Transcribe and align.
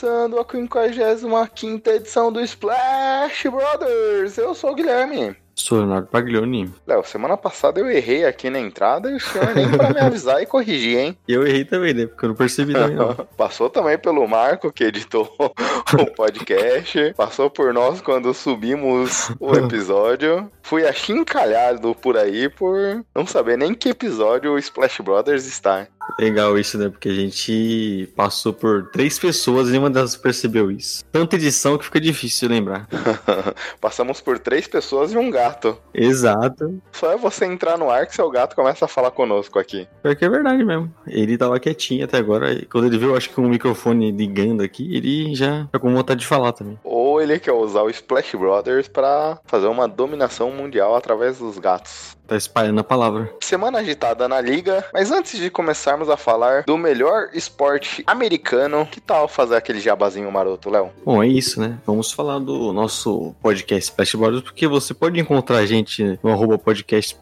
Começando 0.00 0.38
a 0.38 0.44
55 0.48 1.90
edição 1.90 2.30
do 2.30 2.40
Splash 2.40 3.48
Brothers. 3.50 4.38
Eu 4.38 4.54
sou 4.54 4.70
o 4.70 4.74
Guilherme. 4.76 5.36
Sou 5.56 5.78
Leonardo 5.78 6.06
Paglioni. 6.06 6.72
Léo, 6.86 7.02
semana 7.04 7.36
passada 7.36 7.80
eu 7.80 7.90
errei 7.90 8.24
aqui 8.24 8.48
na 8.48 8.60
entrada 8.60 9.10
e 9.10 9.16
o 9.16 9.20
senhor 9.20 9.52
nem 9.56 9.68
pra 9.68 9.90
me 9.92 9.98
avisar 9.98 10.40
e 10.40 10.46
corrigir, 10.46 10.98
hein? 10.98 11.18
Eu 11.26 11.44
errei 11.44 11.64
também, 11.64 11.92
né? 11.92 12.06
Porque 12.06 12.24
eu 12.24 12.28
não 12.28 12.36
percebi 12.36 12.74
também, 12.74 12.94
não. 12.94 13.12
Passou 13.36 13.68
também 13.68 13.98
pelo 13.98 14.26
Marco, 14.28 14.72
que 14.72 14.84
editou 14.84 15.34
o 15.38 16.06
podcast. 16.14 17.12
Passou 17.16 17.50
por 17.50 17.74
nós 17.74 18.00
quando 18.00 18.32
subimos 18.32 19.32
o 19.40 19.52
episódio. 19.56 20.48
Fui 20.62 20.86
achincalhado 20.86 21.92
por 21.96 22.16
aí 22.16 22.48
por 22.48 23.04
não 23.12 23.26
saber 23.26 23.58
nem 23.58 23.74
que 23.74 23.88
episódio 23.88 24.52
o 24.52 24.58
Splash 24.58 25.00
Brothers 25.00 25.44
está. 25.44 25.88
Legal 26.18 26.58
isso, 26.58 26.78
né? 26.78 26.88
Porque 26.88 27.08
a 27.08 27.14
gente 27.14 28.08
passou 28.16 28.52
por 28.52 28.90
três 28.90 29.18
pessoas 29.18 29.68
e 29.68 29.70
nenhuma 29.72 29.90
delas 29.90 30.16
percebeu 30.16 30.70
isso. 30.70 31.04
Tanta 31.10 31.36
edição 31.36 31.78
que 31.78 31.84
fica 31.84 32.00
difícil 32.00 32.48
lembrar. 32.48 32.88
Passamos 33.80 34.20
por 34.20 34.38
três 34.38 34.66
pessoas 34.66 35.12
e 35.12 35.18
um 35.18 35.30
gato. 35.30 35.78
Exato. 35.94 36.80
Só 36.92 37.12
é 37.12 37.16
você 37.16 37.44
entrar 37.44 37.78
no 37.78 37.90
ar 37.90 38.06
que 38.06 38.14
seu 38.14 38.30
gato 38.30 38.56
começa 38.56 38.84
a 38.84 38.88
falar 38.88 39.10
conosco 39.10 39.58
aqui. 39.58 39.86
Pior 40.02 40.16
que 40.16 40.24
é 40.24 40.28
verdade 40.28 40.64
mesmo. 40.64 40.92
Ele 41.06 41.38
tava 41.38 41.60
quietinho 41.60 42.04
até 42.04 42.18
agora. 42.18 42.64
Quando 42.70 42.86
ele 42.86 42.98
viu, 42.98 43.16
acho 43.16 43.30
que 43.30 43.40
um 43.40 43.48
microfone 43.48 44.10
ligando 44.10 44.62
aqui, 44.62 44.96
ele 44.96 45.34
já 45.34 45.66
tá 45.70 45.78
com 45.78 45.92
vontade 45.92 46.20
de 46.20 46.26
falar 46.26 46.52
também. 46.52 46.78
Ou 46.84 47.20
ele 47.20 47.38
quer 47.38 47.52
usar 47.52 47.82
o 47.82 47.90
Splash 47.90 48.34
Brothers 48.34 48.88
pra 48.88 49.38
fazer 49.44 49.66
uma 49.66 49.88
dominação 49.88 50.50
mundial 50.50 50.94
através 50.94 51.38
dos 51.38 51.58
gatos. 51.58 52.16
Tá 52.28 52.36
espalhando 52.36 52.78
a 52.78 52.84
palavra. 52.84 53.32
Semana 53.40 53.78
agitada 53.78 54.28
na 54.28 54.38
liga, 54.38 54.84
mas 54.92 55.10
antes 55.10 55.40
de 55.40 55.48
começarmos 55.48 56.10
a 56.10 56.16
falar 56.16 56.64
do 56.64 56.76
melhor 56.76 57.30
esporte 57.32 58.04
americano, 58.06 58.86
que 58.90 59.00
tal 59.00 59.26
fazer 59.26 59.56
aquele 59.56 59.80
jabazinho 59.80 60.30
maroto, 60.30 60.68
Léo? 60.68 60.90
Bom, 61.02 61.22
é 61.22 61.26
isso, 61.26 61.58
né? 61.58 61.78
Vamos 61.86 62.12
falar 62.12 62.38
do 62.38 62.70
nosso 62.70 63.34
podcast 63.40 63.90
Splash 63.90 64.14
Brothers, 64.14 64.42
porque 64.42 64.68
você 64.68 64.92
pode 64.92 65.18
encontrar 65.18 65.56
a 65.56 65.66
gente 65.66 66.20
no 66.22 66.30
arroba 66.30 66.58
podcast 66.58 67.16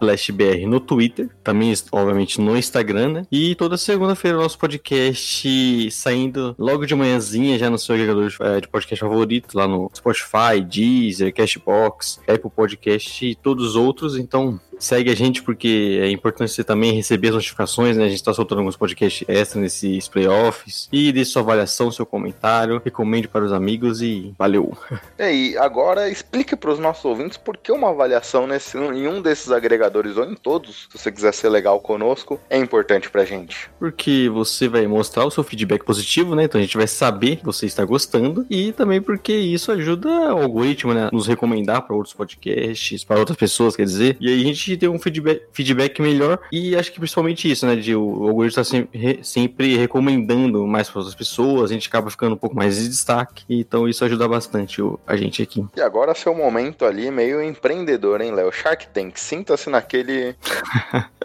no 0.67 0.81
Twitter, 0.81 1.29
também, 1.45 1.73
obviamente, 1.93 2.41
no 2.41 2.57
Instagram, 2.57 3.09
né? 3.13 3.23
E 3.31 3.55
toda 3.55 3.77
segunda-feira 3.77 4.37
o 4.37 4.43
nosso 4.43 4.59
podcast 4.59 5.91
saindo 5.93 6.55
logo 6.59 6.85
de 6.85 6.97
manhãzinha, 6.97 7.59
já 7.59 7.71
no 7.71 7.79
seu 7.79 7.95
agregador 7.95 8.29
de, 8.29 8.37
eh, 8.41 8.61
de 8.61 8.69
podcast 8.69 9.01
favorito, 9.01 9.57
lá 9.57 9.69
no 9.69 9.89
Spotify, 9.95 10.61
Deezer, 10.61 11.33
Cashbox, 11.33 12.21
Apple 12.27 12.51
Podcast 12.51 13.25
e 13.25 13.37
todos 13.37 13.69
os 13.69 13.77
outros. 13.77 14.17
Então, 14.17 14.61
segue 14.79 15.11
a 15.11 15.17
gente 15.17 15.43
porque 15.43 16.01
é 16.03 16.11
importante 16.11 16.53
você 16.53 16.65
também 16.65 16.93
receber 16.93 17.29
as 17.29 17.35
notificações, 17.35 17.97
né? 17.97 18.05
A 18.05 18.09
gente 18.09 18.23
tá 18.23 18.33
soltando 18.33 18.59
alguns 18.59 18.77
podcasts 18.77 19.27
extra 19.29 19.61
nesses 19.61 20.09
playoffs. 20.09 20.89
E 20.93 21.13
deixe 21.13 21.33
sua 21.33 21.43
avaliação, 21.43 21.91
seu 21.91 22.07
comentário, 22.07 22.81
recomende 22.85 23.29
para 23.29 23.45
os 23.45 23.53
amigos 23.53 24.03
e 24.03 24.35
valeu! 24.39 24.77
E 25.19 25.23
aí, 25.23 25.57
agora 25.57 26.11
explique 26.11 26.55
para 26.55 26.71
os 26.71 26.79
nossos 26.79 27.05
ouvintes 27.05 27.39
por 27.39 27.57
que 27.57 27.73
uma 27.73 27.89
avaliação 27.89 28.47
nesse, 28.47 28.77
em 28.77 29.09
um 29.09 29.23
desses 29.23 29.51
agregadores 29.51 30.17
ou 30.17 30.25
em 30.25 30.35
todos, 30.35 30.89
se 30.91 30.99
você 30.99 31.11
quiser 31.11 31.33
ser 31.33 31.49
legal 31.49 31.81
conosco, 31.81 32.39
é 32.51 32.59
importante 32.59 33.09
pra 33.09 33.25
gente. 33.25 33.71
Porque 33.79 34.29
você 34.29 34.69
vai 34.69 34.87
mostrar 34.87 35.25
o 35.25 35.31
seu 35.31 35.43
feedback 35.43 35.85
positivo, 35.85 36.35
né? 36.35 36.45
Então 36.45 36.59
a 36.59 36.63
gente 36.63 36.77
vai 36.77 36.87
saber 36.87 37.37
que 37.37 37.45
você 37.45 37.67
está 37.67 37.85
gostando. 37.85 38.47
E 38.51 38.73
também 38.73 39.01
porque 39.01 39.33
isso 39.33 39.73
ajuda 39.73 40.09
o 40.35 40.43
algoritmo, 40.43 40.93
né? 40.93 41.07
a 41.07 41.11
Nos 41.11 41.27
recomendar 41.27 41.83
para 41.83 41.97
outros 41.97 42.15
podcasts, 42.15 43.05
para 43.05 43.19
outras 43.19 43.39
pessoas, 43.39 43.75
quer 43.75 43.85
dizer. 43.85 44.17
E 44.21 44.29
aí 44.29 44.41
a 44.41 44.45
gente 44.45 44.66
tem 44.75 44.89
um 44.89 44.99
feedback, 44.99 45.43
feedback 45.53 46.01
melhor. 46.01 46.39
E 46.51 46.75
acho 46.75 46.91
que 46.91 46.99
principalmente 46.99 47.51
isso, 47.51 47.67
né? 47.67 47.77
De 47.77 47.95
o, 47.95 48.01
algoritmo 48.29 48.47
estar 48.47 48.65
sempre, 48.65 48.99
re- 48.99 49.19
sempre 49.23 49.77
recomendando 49.77 50.67
mais 50.67 50.89
para 50.89 51.01
outras 51.01 51.15
pessoas. 51.15 51.71
A 51.71 51.75
gente 51.75 51.89
acaba 51.89 52.11
ficando 52.11 52.33
um 52.35 52.39
pouco 52.39 52.57
mais 52.57 52.77
de 52.79 52.89
destaque. 52.89 53.45
Então 53.51 53.87
isso 53.87 54.03
ajuda 54.03 54.27
bastante 54.27 54.81
a 55.07 55.15
gente 55.17 55.43
aqui. 55.43 55.63
E 55.77 55.81
agora 55.83 56.15
seu 56.15 56.35
momento 56.35 56.87
ali 56.87 57.11
meio 57.11 57.43
empreendedor, 57.43 58.23
hein, 58.23 58.33
Léo? 58.33 58.51
Shark 58.51 58.87
Tank, 58.89 59.19
sinta-se 59.19 59.69
naquele 59.69 60.35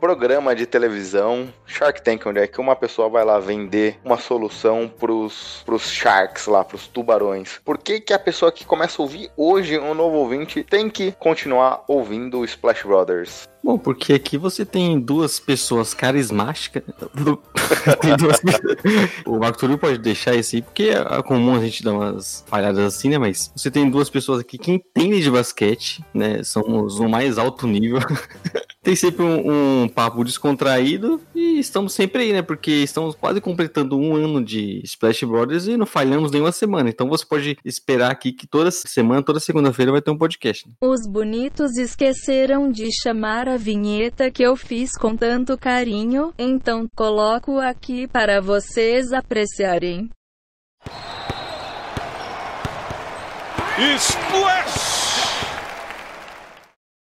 programa 0.00 0.54
de 0.54 0.66
televisão 0.66 1.48
Shark 1.66 2.02
Tank, 2.02 2.26
onde 2.26 2.38
é 2.38 2.46
que 2.46 2.60
uma 2.60 2.76
pessoa 2.76 3.08
vai 3.08 3.24
lá 3.24 3.40
vender 3.40 3.98
uma 4.04 4.18
solução 4.18 4.86
pros, 4.86 5.62
pros 5.64 5.90
sharks 5.90 6.46
lá, 6.46 6.62
pros 6.62 6.86
tubarões. 6.86 7.60
Por 7.64 7.78
que 7.78 8.00
que 8.00 8.12
a 8.12 8.18
pessoa 8.18 8.52
que 8.52 8.64
começa 8.64 9.00
a 9.00 9.02
ouvir 9.02 9.30
hoje, 9.36 9.78
um 9.78 9.94
novo 9.94 10.16
ouvinte, 10.16 10.62
tem 10.62 10.90
que 10.90 11.12
continuar 11.12 11.84
ouvindo 11.88 12.40
o 12.40 12.44
Splash 12.44 12.82
Brothers? 12.82 13.48
Bom, 13.64 13.78
porque 13.78 14.12
aqui 14.12 14.36
você 14.36 14.66
tem 14.66 15.00
duas 15.00 15.40
pessoas 15.40 15.94
carismáticas. 15.94 16.82
tem 18.02 18.14
duas... 18.14 18.38
o 19.24 19.38
Marco 19.38 19.58
Túlio 19.58 19.78
pode 19.78 19.96
deixar 19.96 20.34
esse 20.34 20.56
aí, 20.56 20.62
porque 20.62 20.90
é 20.90 21.22
comum 21.22 21.54
a 21.54 21.60
gente 21.60 21.82
dar 21.82 21.94
umas 21.94 22.44
falhadas 22.46 22.84
assim, 22.84 23.08
né? 23.08 23.16
Mas 23.16 23.50
você 23.56 23.70
tem 23.70 23.88
duas 23.88 24.10
pessoas 24.10 24.40
aqui 24.40 24.58
que 24.58 24.70
entendem 24.70 25.18
de 25.18 25.30
basquete, 25.30 26.04
né? 26.12 26.42
Somos 26.42 27.00
no 27.00 27.08
mais 27.08 27.38
alto 27.38 27.66
nível. 27.66 28.00
Tem 28.84 28.94
sempre 28.94 29.22
um, 29.22 29.84
um 29.84 29.88
papo 29.88 30.22
descontraído 30.22 31.18
e 31.34 31.58
estamos 31.58 31.94
sempre 31.94 32.24
aí, 32.24 32.32
né? 32.34 32.42
Porque 32.42 32.70
estamos 32.70 33.14
quase 33.14 33.40
completando 33.40 33.98
um 33.98 34.14
ano 34.14 34.44
de 34.44 34.82
Splash 34.84 35.24
Brothers 35.24 35.66
e 35.66 35.74
não 35.74 35.86
falhamos 35.86 36.30
nenhuma 36.30 36.52
semana. 36.52 36.90
Então 36.90 37.08
você 37.08 37.24
pode 37.24 37.56
esperar 37.64 38.10
aqui 38.10 38.30
que 38.30 38.46
toda 38.46 38.70
semana, 38.70 39.22
toda 39.22 39.40
segunda-feira 39.40 39.90
vai 39.90 40.02
ter 40.02 40.10
um 40.10 40.18
podcast. 40.18 40.68
Os 40.82 41.08
bonitos 41.08 41.78
esqueceram 41.78 42.70
de 42.70 42.90
chamar 43.02 43.48
a 43.48 43.56
vinheta 43.56 44.30
que 44.30 44.42
eu 44.42 44.54
fiz 44.54 44.90
com 44.98 45.16
tanto 45.16 45.56
carinho, 45.56 46.34
então 46.38 46.86
coloco 46.94 47.58
aqui 47.58 48.06
para 48.06 48.42
vocês 48.42 49.14
apreciarem. 49.14 50.10